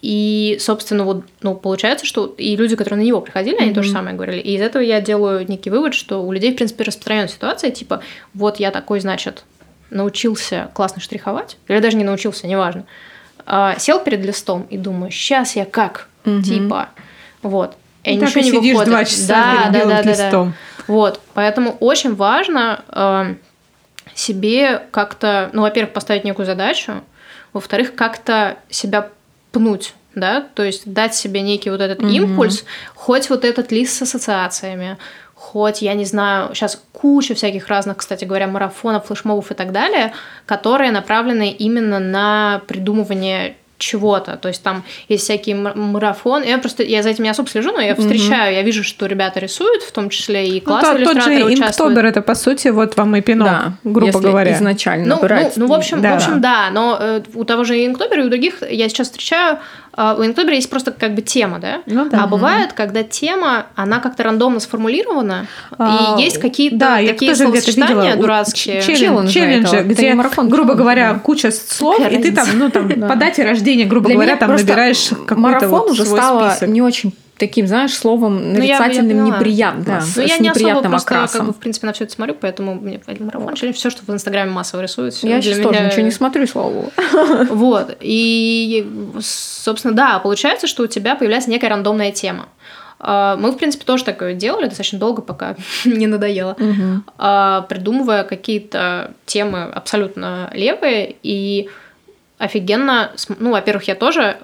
и, 0.03 0.57
собственно, 0.61 1.05
вот, 1.05 1.25
ну, 1.43 1.55
получается, 1.55 2.07
что 2.07 2.27
и 2.39 2.57
люди, 2.57 2.75
которые 2.75 3.03
на 3.03 3.07
него 3.07 3.21
приходили, 3.21 3.57
они 3.57 3.75
то 3.75 3.83
же 3.83 3.91
самое 3.91 4.17
говорили. 4.17 4.41
И 4.41 4.55
из 4.57 4.61
этого 4.63 4.83
я 4.83 5.01
делаю 5.01 5.47
некий 5.47 5.69
вывод, 5.71 5.93
что 5.95 6.23
у 6.23 6.33
людей, 6.33 6.53
в 6.53 6.57
принципе, 6.57 6.85
распространенная 6.85 7.29
ситуация, 7.29 7.71
типа, 7.71 8.03
вот 8.33 8.59
я 8.59 8.71
такой, 8.71 9.01
значит, 9.01 9.45
научился 9.91 10.71
классно 10.73 11.03
штриховать, 11.03 11.59
или 11.69 11.81
даже 11.81 11.97
не 11.97 12.05
научился, 12.05 12.47
неважно, 12.47 12.87
а, 13.45 13.77
сел 13.79 14.01
перед 14.01 14.25
листом 14.25 14.67
и 14.71 14.79
думаю, 14.79 15.11
сейчас 15.11 15.57
я 15.57 15.65
как, 15.67 16.09
Мгм. 16.25 16.43
типа, 16.43 16.89
вот. 17.43 17.77
И 18.05 18.15
И 18.15 18.19
так 18.19 18.29
ничего 18.29 18.41
и 18.41 18.45
не 18.45 18.51
сидишь 18.53 18.73
выходит. 18.73 18.91
два 18.91 19.05
часа 19.05 19.27
да, 19.29 19.57
перед 19.57 19.73
да, 19.73 19.79
белым 19.79 19.89
да, 19.91 19.97
да, 19.97 20.03
да. 20.03 20.11
листом. 20.11 20.55
Вот, 20.87 21.21
поэтому 21.35 21.77
очень 21.81 22.15
важно 22.15 22.83
э, 22.89 23.35
себе 24.15 24.83
как-то, 24.91 25.51
ну, 25.53 25.63
во-первых, 25.63 25.93
поставить 25.93 26.25
некую 26.25 26.47
задачу, 26.47 27.03
во-вторых, 27.53 27.95
как-то 27.95 28.57
себя 28.71 29.11
пнуть, 29.53 29.95
да, 30.15 30.47
то 30.55 30.63
есть 30.65 30.91
дать 30.93 31.15
себе 31.15 31.41
некий 31.43 31.71
вот 31.71 31.81
этот 31.81 32.01
Мгм. 32.01 32.11
импульс, 32.11 32.65
хоть 32.95 33.31
вот 33.31 33.45
этот 33.45 33.73
лист 33.73 33.97
с 33.97 34.03
ассоциациями, 34.03 34.97
хоть, 35.35 35.83
я 35.83 35.95
не 35.95 36.05
знаю, 36.05 36.55
сейчас 36.55 36.83
куча 36.93 37.35
всяких 37.35 37.69
разных, 37.69 37.97
кстати 37.99 38.25
говоря, 38.25 38.47
марафонов, 38.47 39.07
флешмобов 39.07 39.51
и 39.51 39.55
так 39.55 39.73
далее, 39.73 40.13
которые 40.47 40.93
направлены 40.93 41.51
именно 41.51 41.99
на 41.99 42.61
придумывание 42.67 43.57
чего-то. 43.81 44.37
То 44.37 44.49
есть 44.49 44.63
там 44.63 44.85
есть 45.09 45.25
всякие 45.25 45.57
м- 45.57 45.73
марафоны. 45.93 46.45
Я 46.45 46.59
просто 46.59 46.83
я 46.85 47.03
за 47.03 47.09
этим 47.09 47.25
не 47.25 47.31
особо 47.31 47.49
слежу, 47.49 47.73
но 47.73 47.81
я 47.81 47.95
встречаю, 47.97 48.55
я 48.55 48.63
вижу, 48.63 48.85
что 48.85 49.07
ребята 49.07 49.41
рисуют, 49.41 49.83
в 49.83 49.91
том 49.93 50.09
числе 50.11 50.47
и 50.47 50.55
Ну, 50.55 50.61
классные 50.61 51.05
тот, 51.05 51.15
тот 51.15 51.23
же 51.25 51.31
иллюстраторы 51.31 51.55
участвуют. 51.55 51.91
Инктобер, 51.91 52.07
это, 52.07 52.23
по 52.23 52.35
сути, 52.35 52.69
вот 52.69 52.97
вам 52.97 53.17
и 53.17 53.21
пинок, 53.21 53.49
Да, 53.49 53.73
грубо 53.85 54.07
если 54.07 54.21
говоря. 54.21 54.53
изначально 54.55 55.07
Ну, 55.07 55.15
ну, 55.17 55.21
брать. 55.23 55.57
ну, 55.57 55.67
в 55.67 55.73
общем, 55.73 56.01
Да. 56.03 56.13
в 56.13 56.17
общем, 56.17 56.41
да, 56.41 56.71
но 56.71 56.97
э, 57.01 57.23
у 57.35 57.45
того 57.45 57.65
же 57.65 57.75
Инктобера 57.87 58.23
и 58.23 58.27
у 58.27 58.29
других 58.29 58.63
я 58.71 58.89
сейчас 58.89 59.09
встречаю, 59.09 59.55
э, 59.55 59.59
у 60.19 60.25
Инктобера 60.25 60.55
есть 60.55 60.71
просто 60.71 60.93
как 60.93 61.15
бы 61.15 61.23
тема, 61.23 61.59
да? 61.59 61.83
Ну 61.87 62.09
да. 62.09 62.23
А 62.23 62.27
бывает, 62.27 62.73
когда 62.73 63.03
тема, 63.03 63.67
она 63.75 63.99
как-то 63.99 64.23
рандомно 64.23 64.61
сформулирована, 64.61 65.47
А, 65.79 66.17
и 66.19 66.23
есть 66.23 66.39
какие-то 66.39 66.77
да, 66.77 66.99
я 66.99 67.13
такие 67.13 67.33
тоже 67.33 67.45
словосочетания 67.45 68.17
дурацкие. 68.17 68.81
челлендж- 68.81 69.29
Челленджи 69.29 69.77
этого. 69.77 69.89
Где, 69.89 70.15
марафон, 70.15 70.49
грубо 70.49 70.75
говоря, 70.75 71.15
да. 71.15 71.19
куча 71.19 71.51
слов, 71.51 71.97
Какая 71.99 72.19
и 72.19 72.23
ты 72.23 72.33
там, 72.33 72.47
разница? 72.47 72.59
ну 72.65 72.71
там 72.71 72.89
по 73.09 73.17
дате 73.17 73.45
рождения, 73.45 73.85
грубо 73.85 74.07
Для 74.07 74.15
говоря, 74.15 74.37
там 74.37 74.51
набираешь 74.55 75.09
какой-то 75.09 75.37
марафон 75.37 75.69
вот 75.81 75.91
уже 75.91 76.05
стало 76.05 76.57
не 76.67 76.83
очень 76.83 77.13
таким, 77.41 77.67
знаешь, 77.67 77.93
словом 77.95 78.53
Ну, 78.53 78.59
я- 78.61 78.65
я 78.75 78.79
нарицательным, 78.79 79.25
неприятно, 79.25 79.85
Да. 79.85 80.01
с, 80.01 80.15
Ну, 80.17 80.23
я 80.23 80.39
не 80.39 80.49
особо 80.51 80.61
неприятным 80.61 80.91
просто, 80.93 81.15
окрасом. 81.15 81.39
как 81.41 81.47
бы, 81.49 81.53
в 81.55 81.57
принципе, 81.57 81.87
на 81.89 81.93
все 81.93 82.05
это 82.05 82.13
смотрю, 82.13 82.37
поэтому 82.41 82.75
мне 82.77 83.01
марафон, 83.19 83.55
челлендж, 83.55 83.77
все, 83.77 83.91
что 83.91 84.03
в 84.07 84.11
Инстаграме 84.11 84.53
массово 84.53 84.83
рисуют. 84.83 85.15
Я 85.23 85.41
сейчас 85.43 85.59
тоже 85.59 85.81
меня- 85.81 85.87
ничего 85.89 86.03
не 86.03 86.11
смотрю, 86.13 86.47
слава 86.47 86.71
богу. 86.71 86.93
Вот. 87.51 87.97
И, 88.01 88.87
собственно, 89.21 89.95
да, 89.95 90.19
получается, 90.21 90.67
что 90.69 90.85
у 90.85 90.87
тебя 90.87 91.17
появляется 91.17 91.51
некая 91.51 91.69
рандомная 91.71 92.13
тема. 92.13 92.47
А, 93.03 93.37
Мы, 93.37 93.51
в 93.53 93.57
принципе, 93.57 93.85
тоже 93.87 94.05
такое 94.05 94.35
делали 94.35 94.65
достаточно 94.67 94.99
долго, 94.99 95.23
пока 95.23 95.57
не 95.87 96.07
надоело, 96.07 96.55
а, 97.19 97.63
придумывая 97.63 98.25
какие-то 98.25 99.13
темы 99.25 99.63
абсолютно 99.63 100.51
левые 100.53 101.17
и 101.23 101.71
офигенно, 102.39 103.13
ну, 103.39 103.51
во-первых, 103.53 103.85
я 103.89 103.95
тоже, 103.95 104.39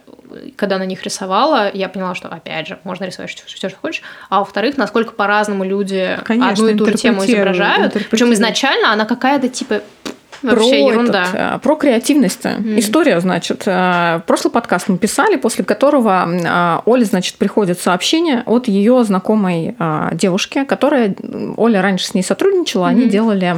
когда 0.57 0.79
на 0.79 0.87
них 0.87 1.03
рисовала, 1.03 1.71
я 1.73 1.89
поняла, 1.89 2.15
что, 2.15 2.29
опять 2.29 2.69
же, 2.69 2.79
можно 2.85 3.05
рисовать 3.05 3.31
все, 3.31 3.69
что 3.69 3.77
хочешь, 3.77 4.03
а 4.29 4.41
во-вторых, 4.41 4.77
насколько 4.77 5.13
по-разному 5.13 5.65
люди 5.65 6.19
Конечно, 6.25 6.51
одну 6.51 6.69
и 6.69 6.75
ту 6.75 6.87
же 6.87 6.95
тему 6.95 7.25
изображают, 7.25 7.97
причем 8.11 8.33
изначально 8.33 8.93
она 8.93 9.05
какая-то, 9.05 9.49
типа, 9.49 9.83
вообще 10.43 10.69
про 10.69 10.93
ерунда. 10.93 11.25
этот, 11.33 11.63
про 11.63 11.77
креативность. 11.77 12.45
Мгм. 12.45 12.79
История, 12.79 13.21
значит, 13.21 13.63
э, 13.67 14.21
прошлый 14.27 14.53
подкаст 14.53 14.89
мы 14.89 14.99
писали, 14.99 15.37
после 15.37 15.65
которого 15.65 16.27
э, 16.29 16.81
Оле, 16.85 17.05
значит, 17.05 17.37
приходит 17.37 17.81
сообщение 17.81 18.43
от 18.47 18.69
ее 18.69 19.05
знакомой 19.05 19.77
девушки, 20.13 20.65
которая, 20.65 21.15
Оля 21.57 21.83
раньше 21.83 22.07
с 22.07 22.15
ней 22.15 22.23
сотрудничала, 22.23 22.89
они 22.89 23.03
Мгм. 23.03 23.11
делали 23.11 23.57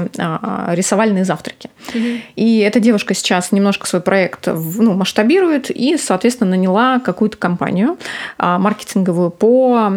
рисовальные 0.75 1.25
завтраки. 1.25 1.71
Мгм. 1.95 2.21
И 2.37 2.59
эта 2.59 2.81
девушка 2.81 3.15
сейчас 3.15 3.53
немножко 3.53 3.87
свой 3.87 4.03
проект 4.03 4.47
ну, 4.47 4.95
масштабирует 4.95 5.71
и, 5.71 5.97
соответственно, 5.97 6.51
наняла 6.51 6.99
какую-то 7.01 7.37
компанию 7.37 7.97
маркетинговую 8.39 9.31
по 9.31 9.91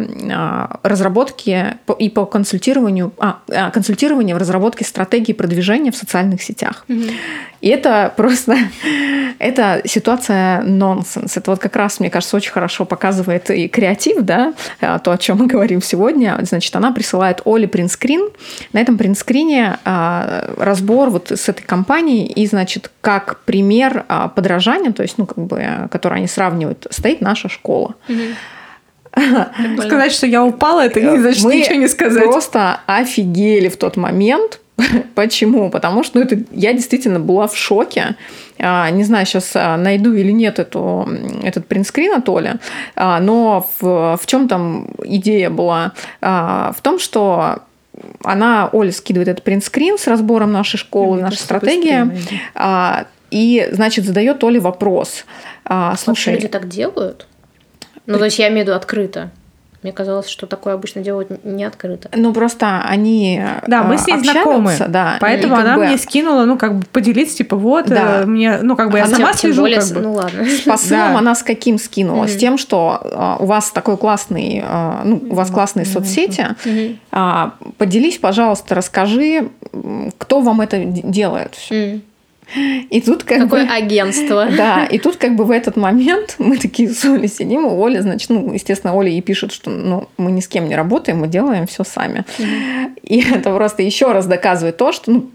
разработке 0.83 1.77
и 1.99 2.09
по 2.09 2.25
консультированию, 2.25 3.11
а, 3.19 3.69
консультированию 3.71 4.35
в 4.35 4.39
разработке 4.39 4.85
стратегии 4.85 5.33
продвижения 5.33 5.91
в 5.91 5.95
социальных 5.95 6.41
сетях. 6.41 6.70
Соцсетях. 6.71 6.85
И 7.61 7.67
это 7.67 8.13
просто, 8.15 8.57
это 9.39 9.81
ситуация 9.85 10.61
нонсенс. 10.61 11.37
Это 11.37 11.51
вот 11.51 11.59
как 11.59 11.75
раз, 11.75 11.99
мне 11.99 12.09
кажется, 12.09 12.35
очень 12.37 12.51
хорошо 12.51 12.85
показывает 12.85 13.49
и 13.49 13.67
креатив, 13.67 14.21
да, 14.21 14.53
а, 14.79 14.99
то, 14.99 15.11
о 15.11 15.17
чем 15.17 15.37
мы 15.37 15.47
говорим 15.47 15.81
сегодня. 15.81 16.37
Значит, 16.41 16.75
она 16.75 16.91
присылает 16.91 17.41
Оле 17.45 17.67
принтскрин. 17.67 18.29
На 18.73 18.79
этом 18.79 18.97
принтскрине 18.97 19.77
а, 19.85 20.53
разбор 20.57 21.09
вот 21.09 21.31
с 21.31 21.49
этой 21.49 21.63
компанией 21.63 22.25
и, 22.25 22.45
значит, 22.47 22.91
как 23.01 23.39
пример 23.45 24.05
а, 24.07 24.27
подражания, 24.27 24.91
то 24.91 25.03
есть, 25.03 25.17
ну, 25.17 25.25
как 25.25 25.37
бы, 25.37 25.87
который 25.91 26.17
они 26.19 26.27
сравнивают, 26.27 26.87
стоит 26.89 27.21
наша 27.21 27.49
школа. 27.49 27.95
Сказать, 29.85 30.13
что 30.13 30.25
я 30.25 30.43
упала, 30.43 30.85
это 30.85 31.01
не 31.01 31.19
значит 31.19 31.43
Мы 31.43 31.57
ничего 31.57 31.75
не 31.75 31.87
сказать. 31.87 32.23
просто 32.23 32.79
офигели 32.85 33.67
в 33.67 33.75
тот 33.75 33.97
момент. 33.97 34.60
Почему? 35.15 35.69
Потому 35.69 36.03
что 36.03 36.19
ну, 36.19 36.25
это, 36.25 36.39
я 36.51 36.73
действительно 36.73 37.19
была 37.19 37.47
в 37.47 37.57
шоке. 37.57 38.15
А, 38.59 38.89
не 38.89 39.03
знаю, 39.03 39.25
сейчас 39.25 39.51
а, 39.55 39.77
найду 39.77 40.13
или 40.13 40.31
нет 40.31 40.59
эту, 40.59 41.07
этот 41.43 41.67
принтскрин 41.67 42.13
от 42.13 42.29
Оли, 42.29 42.55
а, 42.95 43.19
но 43.19 43.67
в, 43.79 44.17
в 44.21 44.27
чем 44.27 44.47
там 44.47 44.87
идея 45.03 45.49
была? 45.49 45.93
В 46.21 46.75
том, 46.81 46.99
что 46.99 47.59
она, 48.23 48.69
Оля, 48.71 48.91
скидывает 48.91 49.27
этот 49.27 49.43
принтскрин 49.43 49.97
с 49.97 50.07
разбором 50.07 50.51
нашей 50.51 50.77
школы, 50.77 51.15
Мне 51.15 51.25
нашей 51.25 51.39
стратегии, 51.39 53.05
и, 53.31 53.69
значит, 53.71 54.05
задает 54.05 54.43
Оле 54.43 54.59
вопрос. 54.59 55.25
А, 55.63 55.91
Вообще 55.91 56.03
Слушай, 56.03 56.33
люди 56.33 56.47
так 56.49 56.67
делают? 56.67 57.27
Ну, 58.05 58.17
то 58.17 58.25
есть 58.25 58.39
я 58.39 58.49
имею 58.49 58.65
в 58.65 58.67
виду 58.67 58.75
открыто. 58.75 59.31
Мне 59.83 59.91
казалось, 59.93 60.27
что 60.27 60.45
такое 60.45 60.75
обычно 60.75 61.01
делают 61.01 61.43
не 61.43 61.63
открыто. 61.63 62.09
ну 62.15 62.31
просто 62.33 62.81
они 62.87 63.43
Да, 63.65 63.81
мы 63.81 63.95
а, 63.95 63.97
с 63.97 64.05
ней 64.05 64.13
общаются, 64.17 64.43
знакомы. 64.43 64.75
да, 64.89 65.17
Поэтому 65.19 65.55
она 65.55 65.75
бы 65.75 65.85
мне 65.87 65.97
скинула, 65.97 66.45
ну, 66.45 66.55
как 66.57 66.75
бы 66.77 66.85
поделиться, 66.91 67.37
типа, 67.37 67.55
вот, 67.55 67.87
Да. 67.87 68.21
э, 68.21 68.25
мне, 68.25 68.59
ну, 68.61 68.75
как 68.75 68.91
бы 68.91 68.99
я 68.99 69.05
Она 69.05 69.15
сама 69.15 69.29
Тем 69.31 69.37
слежу, 69.39 69.61
более, 69.61 69.79
как 69.79 69.89
бы. 69.89 70.01
ну 70.01 70.13
ладно. 70.13 70.45
С 70.45 70.61
посылом 70.61 71.13
Да. 71.13 71.17
она 71.17 71.33
с 71.33 71.41
каким 71.41 71.79
скинула? 71.79 72.27
С 72.27 72.31
Мгм. 72.31 72.39
тем, 72.39 72.57
что 72.59 72.99
а, 73.03 73.37
у 73.39 73.45
вас 73.45 73.71
такой 73.71 73.97
классный, 73.97 74.61
а, 74.63 75.01
ну, 75.03 75.19
у 75.29 75.33
вас 75.33 75.49
классные 75.49 75.85
соцсети. 75.87 76.47
Мгм. 76.63 76.99
А, 77.11 77.53
Поделись, 77.79 78.19
пожалуйста, 78.19 78.75
расскажи, 78.75 79.49
кто 80.19 80.41
вам 80.41 80.61
это 80.61 80.77
делает. 80.85 81.55
М. 81.71 82.03
И 82.55 83.01
тут 83.01 83.23
как 83.23 83.39
Какое 83.39 83.65
бы... 83.65 83.71
агентство. 83.71 84.47
Да, 84.61 84.85
и 84.85 84.99
тут 84.99 85.15
как 85.17 85.35
бы 85.35 85.45
в 85.45 85.51
этот 85.51 85.77
момент 85.77 86.35
мы 86.39 86.57
такие 86.57 86.89
с 86.89 87.05
Олей 87.05 87.29
сидим, 87.29 87.65
и 87.65 87.69
Оля, 87.69 88.01
значит, 88.01 88.29
ну, 88.29 88.53
естественно, 88.53 88.93
Оля 88.93 89.09
ей 89.09 89.21
пишет, 89.21 89.51
что 89.51 89.69
ну, 89.69 90.09
мы 90.17 90.31
ни 90.31 90.41
с 90.41 90.47
кем 90.47 90.67
не 90.67 90.75
работаем, 90.75 91.19
мы 91.19 91.27
делаем 91.27 91.67
все 91.67 91.83
сами. 91.83 92.25
И 93.03 93.21
это 93.33 93.53
просто 93.53 93.83
еще 93.83 94.11
раз 94.11 94.27
доказывает 94.27 94.77
то, 94.77 94.91
что 94.91 95.11
ну, 95.11 95.29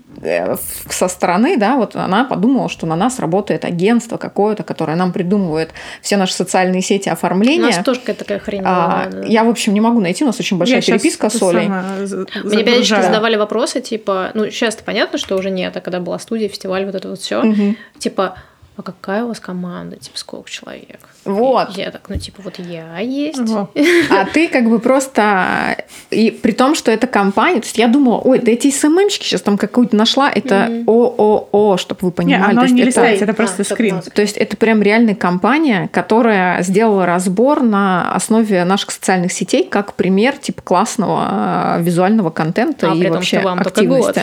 со 0.89 1.09
стороны, 1.09 1.57
да, 1.57 1.77
вот 1.77 1.95
она 1.97 2.25
подумала, 2.25 2.69
что 2.69 2.87
на 2.87 2.97
нас 2.97 3.19
работает 3.19 3.65
агентство 3.65 4.17
какое-то, 4.17 4.63
которое 4.63 4.97
нам 4.97 5.13
придумывает 5.13 5.71
все 6.03 6.17
наши 6.17 6.33
социальные 6.35 6.83
сети 6.83 7.09
У 7.09 7.13
оформления. 7.13 7.67
нас 7.67 7.85
тоже 7.85 8.01
какая-то 8.01 8.21
такая 8.25 8.39
хрень 8.39 8.63
А, 8.65 9.09
была, 9.09 9.21
да. 9.23 9.27
Я, 9.27 9.45
в 9.45 9.49
общем, 9.49 9.75
не 9.75 9.81
могу 9.81 10.01
найти, 10.01 10.25
у 10.25 10.27
нас 10.27 10.39
очень 10.41 10.57
большая 10.59 10.81
Я 10.81 10.87
переписка 10.87 11.29
с 11.31 11.43
Олей. 11.43 11.69
Мне 11.69 12.65
периодически 12.65 13.03
задавали 13.03 13.37
вопросы, 13.37 13.81
типа, 13.81 14.31
ну, 14.35 14.51
сейчас-то 14.51 14.85
понятно, 14.85 15.19
что 15.19 15.37
уже 15.37 15.51
нет, 15.51 15.77
а 15.77 15.81
когда 15.81 16.01
была 16.01 16.19
студия, 16.19 16.49
фестиваль, 16.49 16.85
вот 16.87 16.95
это 16.95 17.09
вот 17.09 17.19
все, 17.21 17.43
Мгм. 17.43 17.77
типа, 17.99 18.37
а 18.77 18.83
какая 18.83 19.25
у 19.25 19.29
вас 19.29 19.41
команда? 19.41 19.97
Типа, 19.97 20.19
сколько 20.19 20.51
человек? 20.51 21.01
Вот. 21.25 21.77
И 21.77 21.81
я 21.81 21.91
так, 21.91 22.03
ну, 22.09 22.17
типа, 22.19 22.43
вот 22.43 22.59
я 22.59 22.99
есть. 23.01 23.39
Во. 23.39 23.71
А 24.11 24.25
ты 24.27 24.49
как 24.49 24.69
бы 24.69 24.79
просто... 24.79 25.77
И 26.11 26.31
при 26.31 26.53
том, 26.53 26.75
что 26.75 26.91
это 26.91 27.07
компания... 27.07 27.61
То 27.61 27.67
есть 27.67 27.79
я 27.79 27.89
думала, 27.89 28.19
ой, 28.19 28.39
да 28.39 28.53
эти 28.53 28.71
СММщики 28.71 29.25
сейчас 29.25 29.43
там 29.43 29.59
какую-то 29.59 29.97
нашла. 29.97 30.31
Это. 30.31 30.85
ООО, 30.87 31.77
чтобы 31.79 31.99
вы 32.03 32.11
понимали. 32.13 32.51
оно 32.53 32.61
То 32.61 32.63
есть 32.67 32.75
не 32.75 32.81
это- 32.83 32.89
листается, 32.89 33.25
это 33.25 33.33
А, 33.33 33.35
просто 33.35 33.57
только 33.65 33.75
скрин. 33.75 34.03
То 34.03 34.23
есть 34.23 34.37
это 34.37 34.57
прям 34.57 34.83
реальная 34.83 35.15
компания, 35.15 35.89
которая 35.93 36.63
сделала 36.63 37.07
разбор 37.07 37.63
на 37.63 38.13
основе 38.13 38.65
наших 38.65 38.91
социальных 38.91 39.33
сетей 39.33 39.65
как 39.65 39.95
пример 39.95 40.37
типа 40.37 40.63
классного 40.63 41.77
э, 41.79 41.83
визуального 41.83 42.31
контента 42.31 42.93
А, 42.93 42.95
и 42.95 43.09
вообще 43.09 43.39
что 43.39 43.45
вам 43.49 43.59
только 43.63 43.81
активности. 43.81 44.23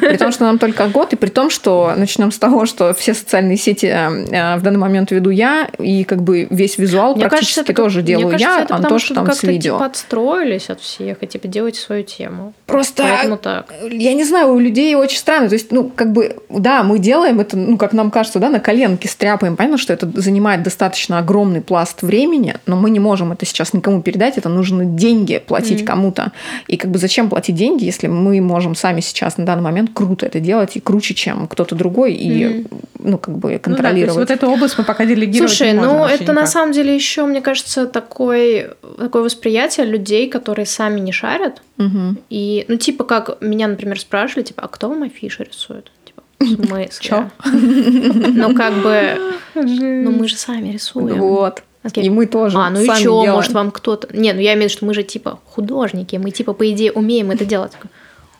При 0.00 0.16
том, 0.16 0.32
что 0.32 0.44
нам 0.44 0.58
только 0.58 0.88
год, 0.88 1.12
и 1.12 1.16
при 1.16 1.30
том, 1.30 1.50
что 1.50 1.92
начнем 1.96 2.30
с 2.32 2.38
того, 2.38 2.66
что 2.66 2.92
все 2.94 3.14
социальные 3.14 3.56
сети 3.56 3.91
в 3.92 4.60
данный 4.62 4.78
момент 4.78 5.10
веду 5.10 5.30
я, 5.30 5.68
и 5.78 6.04
как 6.04 6.22
бы 6.22 6.46
весь 6.50 6.78
визуал 6.78 7.14
Мне 7.14 7.28
практически 7.28 7.54
кажется, 7.56 7.72
это, 7.72 7.82
тоже 7.82 7.98
как- 8.00 8.06
делаю 8.06 8.28
мне 8.28 8.32
кажется, 8.38 8.50
я, 8.58 8.64
это 8.64 8.68
потому, 8.68 8.84
Антош 8.86 9.02
что 9.04 9.14
там 9.14 9.32
с 9.32 9.42
видео. 9.42 9.74
типа 9.76 9.86
отстроились 9.86 10.70
от 10.70 10.80
всех 10.80 11.22
и 11.22 11.26
типа 11.26 11.48
делаете 11.48 11.80
свою 11.80 12.02
тему. 12.02 12.54
Просто 12.66 13.02
Поэтому 13.02 13.36
так. 13.36 13.72
я 13.90 14.14
не 14.14 14.24
знаю, 14.24 14.54
у 14.54 14.58
людей 14.58 14.94
очень 14.94 15.18
странно. 15.18 15.48
То 15.48 15.54
есть, 15.54 15.72
ну, 15.72 15.90
как 15.94 16.12
бы, 16.12 16.36
да, 16.48 16.82
мы 16.82 16.98
делаем 16.98 17.40
это, 17.40 17.56
ну, 17.56 17.76
как 17.76 17.92
нам 17.92 18.10
кажется, 18.10 18.38
да, 18.38 18.48
на 18.48 18.60
коленке 18.60 19.08
стряпаем. 19.08 19.56
Понятно, 19.56 19.78
что 19.78 19.92
это 19.92 20.10
занимает 20.20 20.62
достаточно 20.62 21.18
огромный 21.18 21.60
пласт 21.60 22.02
времени, 22.02 22.54
но 22.66 22.76
мы 22.76 22.90
не 22.90 23.00
можем 23.00 23.32
это 23.32 23.44
сейчас 23.46 23.72
никому 23.74 24.00
передать. 24.02 24.38
Это 24.38 24.48
нужно 24.48 24.84
деньги 24.84 25.38
платить 25.44 25.78
Мгм. 25.78 25.86
кому-то. 25.86 26.32
И 26.68 26.76
как 26.76 26.90
бы 26.90 26.98
зачем 26.98 27.28
платить 27.28 27.56
деньги, 27.56 27.84
если 27.84 28.06
мы 28.06 28.40
можем 28.40 28.74
сами 28.74 29.00
сейчас 29.00 29.36
на 29.36 29.44
данный 29.44 29.62
момент 29.62 29.90
круто 29.92 30.26
это 30.26 30.40
делать 30.40 30.76
и 30.76 30.80
круче, 30.80 31.14
чем 31.14 31.46
кто-то 31.46 31.74
другой, 31.74 32.14
и, 32.14 32.44
Мгм. 32.46 32.66
ну, 33.00 33.18
как 33.18 33.36
бы 33.36 33.58
Ну 33.82 33.88
да, 33.88 33.88
контролировать. 33.90 34.28
вот 34.28 34.30
эту 34.30 34.46
область 34.50 34.78
мы 34.78 34.84
пока 34.84 35.04
делегировать 35.04 35.50
Слушай, 35.50 35.72
не 35.72 35.78
можем 35.78 35.96
ну 35.96 36.04
это 36.06 36.32
на 36.32 36.40
никак. 36.40 36.48
самом 36.48 36.72
деле 36.72 36.94
еще, 36.94 37.24
мне 37.26 37.40
кажется, 37.40 37.86
такой, 37.86 38.70
такое 38.98 39.22
восприятие 39.22 39.86
людей, 39.86 40.28
которые 40.28 40.66
сами 40.66 41.00
не 41.00 41.12
шарят. 41.12 41.62
Мгм. 41.76 42.18
И, 42.30 42.64
ну, 42.68 42.76
типа, 42.76 43.04
как 43.04 43.40
меня, 43.40 43.68
например, 43.68 43.98
спрашивали, 44.00 44.44
типа, 44.44 44.62
а 44.62 44.68
кто 44.68 44.88
вам 44.88 45.02
афиши 45.02 45.44
рисует? 45.44 45.90
Типа, 46.04 46.22
в 46.38 46.46
смысле? 46.66 46.88
Чё? 47.00 47.30
Ну, 47.44 48.54
как 48.54 48.74
бы, 48.74 49.18
ну 49.54 50.10
мы 50.10 50.28
же 50.28 50.36
сами 50.36 50.70
рисуем. 50.72 51.18
Вот. 51.18 51.62
Окей. 51.84 52.04
И 52.04 52.10
мы 52.10 52.26
тоже 52.26 52.56
А, 52.58 52.70
ну 52.70 52.80
и 52.80 52.86
сами 52.86 52.98
чё, 52.98 53.02
делаем. 53.02 53.32
может, 53.32 53.52
вам 53.52 53.70
кто-то... 53.72 54.16
Не, 54.16 54.32
ну 54.32 54.40
я 54.40 54.52
имею 54.54 54.68
в 54.68 54.70
виду, 54.70 54.72
что 54.72 54.86
мы 54.86 54.94
же, 54.94 55.02
типа, 55.02 55.40
художники, 55.44 56.14
мы, 56.16 56.30
типа, 56.30 56.52
по 56.52 56.70
идее, 56.70 56.92
умеем 56.92 57.32
это 57.32 57.44
делать. 57.44 57.72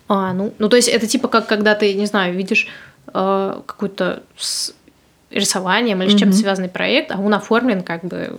А, 0.09 0.33
ну, 0.33 0.53
ну 0.59 0.69
то 0.69 0.77
есть 0.77 0.89
это, 0.89 1.07
типа, 1.09 1.27
как 1.29 1.47
когда 1.49 1.75
ты, 1.75 1.95
не 1.95 2.07
знаю, 2.07 2.35
видишь 2.35 2.69
э, 3.13 3.61
какой-то 3.67 4.23
с 4.37 4.75
рисованием 5.33 6.03
или 6.03 6.11
с 6.11 6.19
чем-то 6.19 6.37
связанный 6.37 6.69
проект, 6.69 7.11
а 7.11 7.19
он 7.19 7.35
оформлен 7.35 7.83
как 7.83 8.05
бы 8.05 8.39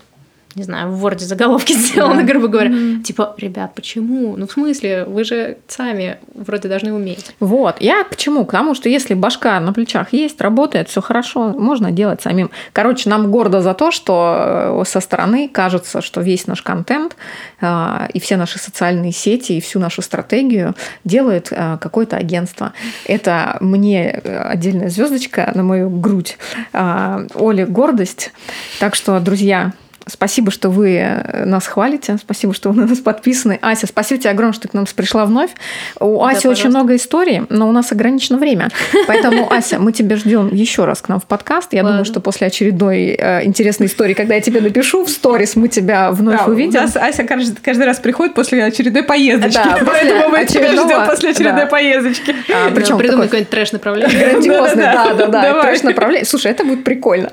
не 0.56 0.64
знаю, 0.64 0.92
в 0.92 1.06
Word 1.06 1.20
заголовки 1.20 1.74
сделаны, 1.78 2.24
Да. 2.24 2.28
грубо 2.32 2.48
говоря. 2.48 2.72
Типа, 3.04 3.36
ребят, 3.38 3.74
почему? 3.76 4.36
Ну, 4.38 4.48
в 4.48 4.52
смысле, 4.52 5.06
вы 5.06 5.24
же 5.24 5.58
сами 5.68 6.18
вроде 6.34 6.68
должны 6.70 6.94
уметь. 6.94 7.36
Вот. 7.40 7.78
Я 7.80 8.04
к 8.04 8.16
чему? 8.16 8.46
К 8.46 8.52
тому, 8.52 8.76
что 8.76 8.90
если 8.90 9.14
башка 9.14 9.60
на 9.60 9.74
плечах 9.74 10.14
есть, 10.14 10.42
работает, 10.42 10.90
все 10.90 11.02
хорошо, 11.02 11.50
можно 11.50 11.92
делать 11.92 12.22
самим. 12.22 12.52
Короче, 12.74 13.10
нам 13.10 13.32
гордо 13.32 13.62
за 13.62 13.74
то, 13.74 13.92
что 13.92 14.82
э, 14.82 14.84
со 14.86 15.00
стороны 15.00 15.50
кажется, 15.50 16.02
что 16.02 16.22
весь 16.22 16.48
наш 16.48 16.62
контент 16.62 17.16
э, 17.62 18.08
и 18.14 18.20
все 18.20 18.38
наши 18.38 18.60
социальные 18.60 19.12
сети 19.12 19.54
и 19.54 19.62
всю 19.62 19.80
нашу 19.80 20.02
стратегию 20.02 20.76
делает 21.04 21.48
э, 21.52 21.78
какое-то 21.82 22.18
агентство. 22.18 22.74
Это 23.06 23.58
мне 23.60 24.22
э, 24.24 24.38
отдельная 24.38 24.90
звездочка 24.90 25.52
на 25.56 25.64
мою 25.64 25.90
грудь. 25.90 26.38
Э, 26.74 27.28
Оле 27.36 27.66
гордость. 27.66 28.32
Так 28.80 28.96
что, 28.96 29.20
друзья, 29.20 29.74
Спасибо, 30.08 30.52
что 30.52 30.70
вы 30.70 30.96
э, 30.98 31.46
нас 31.46 31.66
хвалите. 31.68 32.18
Спасибо, 32.18 32.54
что 32.54 32.70
вы 32.70 32.82
на 32.82 32.88
нас 32.88 33.00
подписаны. 33.00 33.58
Ася, 33.62 33.88
спасибо 33.88 34.20
тебе 34.20 34.32
огромное, 34.32 34.54
что 34.54 34.64
ты 34.64 34.68
к 34.70 34.74
нам 34.74 34.86
пришла 34.96 35.26
вновь. 35.26 35.52
У 36.00 36.20
Да, 36.20 36.30
Аси 36.30 36.38
очень 36.38 36.50
пожалуйста. 36.50 36.70
много 36.70 36.96
историй, 36.96 37.42
но 37.50 37.70
у 37.70 37.72
нас 37.72 37.92
ограничено 37.92 38.38
время. 38.38 38.70
Поэтому, 39.08 39.52
Ася, 39.52 39.80
мы 39.80 39.92
тебя 39.94 40.18
ждем 40.18 40.50
еще 40.54 40.86
раз 40.86 41.02
к 41.02 41.10
нам 41.10 41.20
в 41.20 41.26
подкаст. 41.26 41.74
Я 41.74 41.82
думаю, 41.82 42.00
Ладно. 42.00 42.06
что 42.12 42.20
после 42.20 42.48
очередной 42.48 43.16
э, 43.18 43.46
интересной 43.46 43.88
истории, 43.88 44.14
когда 44.14 44.36
я 44.36 44.42
тебе 44.42 44.60
напишу 44.62 45.06
в 45.06 45.10
сторис, 45.10 45.56
мы 45.56 45.68
тебя 45.70 46.12
вновь 46.12 46.40
Да, 46.40 46.46
увидим. 46.46 46.80
У 46.80 46.84
нас 46.84 46.96
Ася 46.98 47.24
каждый, 47.24 47.56
каждый 47.62 47.86
раз 47.86 48.00
приходит 48.00 48.34
после 48.36 48.64
очередной 48.64 49.04
поездочки. 49.04 49.62
Да, 49.64 49.78
после 49.80 49.86
Поэтому 49.86 50.30
мы 50.30 50.46
тебя 50.46 50.72
ждем 50.72 51.06
после 51.06 51.30
очередной 51.30 51.62
да. 51.64 51.68
поездочки. 51.68 52.36
А, 52.54 52.72
причем 52.72 52.98
Придумать 52.98 53.32
такой 53.32 53.46
какое-нибудь 53.46 53.50
трэш-направление. 53.50 54.30
грандиозный, 54.30 54.84
да, 54.84 55.14
да, 55.14 55.28
да, 55.28 55.42
Давай. 55.44 55.62
трэш 55.62 55.84
направление. 55.84 56.26
Слушай, 56.26 56.52
это 56.52 56.66
будет 56.66 56.84
прикольно. 56.84 57.32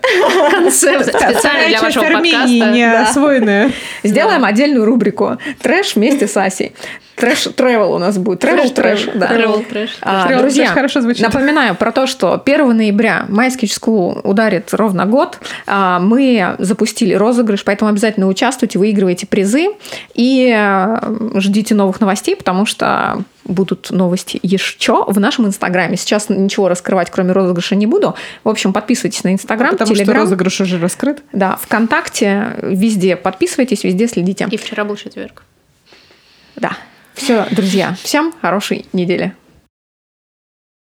Концепт 0.51 1.07
специально 1.07 1.69
для 1.69 1.81
вашего 1.81 2.07
Армении 2.07 2.60
не 2.67 2.87
подкаста. 2.87 3.11
освоенная. 3.11 3.71
Сделаем 4.03 4.45
отдельную 4.45 4.85
рубрику. 4.85 5.39
Трэш 5.63 5.97
вместе 5.97 6.27
с 6.27 6.37
Асей. 6.37 6.73
Трэш 7.17 7.49
тревел 7.55 7.93
у 7.93 7.99
нас 7.99 8.17
будет. 8.17 8.41
Тревел 8.41 8.71
трэш. 8.71 9.09
да. 9.15 9.27
Тревел 9.27 9.63
трэш. 9.63 9.99
А, 10.01 10.27
Тревел 10.27 10.41
друзья, 10.43 10.65
трэш 10.65 10.75
хорошо 10.75 11.01
звучит. 11.03 11.23
напоминаю 11.23 11.75
про 11.75 11.93
то, 11.93 12.07
что 12.07 12.41
1 12.43 12.77
ноября 12.77 13.27
майский 13.29 13.67
School 13.67 14.21
ударит 14.25 14.73
ровно 14.73 15.05
год. 15.05 15.39
А, 15.67 16.01
Мы 16.01 16.57
запустили 16.59 17.13
розыгрыш, 17.15 17.63
поэтому 17.65 17.91
обязательно 17.91 18.27
участвуйте, 18.27 18.79
выигрывайте 18.79 19.27
призы 19.27 19.69
и 20.15 20.51
э, 20.57 20.97
ждите 21.35 21.75
новых 21.75 22.01
новостей, 22.01 22.37
потому 22.37 22.65
что 22.65 23.23
будут 23.45 23.91
новости 23.91 24.39
еще 24.43 25.05
в 25.07 25.19
нашем 25.21 25.47
инстаграме. 25.47 25.97
Сейчас 25.97 26.29
ничего 26.29 26.69
раскрывать, 26.69 27.11
кроме 27.11 27.33
розыгрыша, 27.33 27.75
не 27.75 27.87
буду. 27.87 28.15
В 28.45 28.49
общем, 28.49 28.73
подписывайтесь 28.73 29.25
на 29.25 29.33
инстаграм, 29.35 29.73
Потому 29.73 29.89
что 29.89 29.97
телеграм. 29.97 30.23
розыгрыш 30.23 30.61
уже 30.61 30.79
раскрыт. 30.79 31.23
Да, 31.33 31.57
ВКонтакте, 31.61 32.55
везде 32.63 33.17
подписывайтесь, 33.17 33.85
везде 33.85 34.07
следите. 34.09 34.47
И 34.51 34.57
вчера 34.57 34.85
был 34.85 34.97
четверг. 34.97 35.43
Да. 36.57 36.73
Все, 37.15 37.47
друзья, 37.51 37.95
всем 38.03 38.33
хорошей 38.41 38.87
недели. 38.93 39.35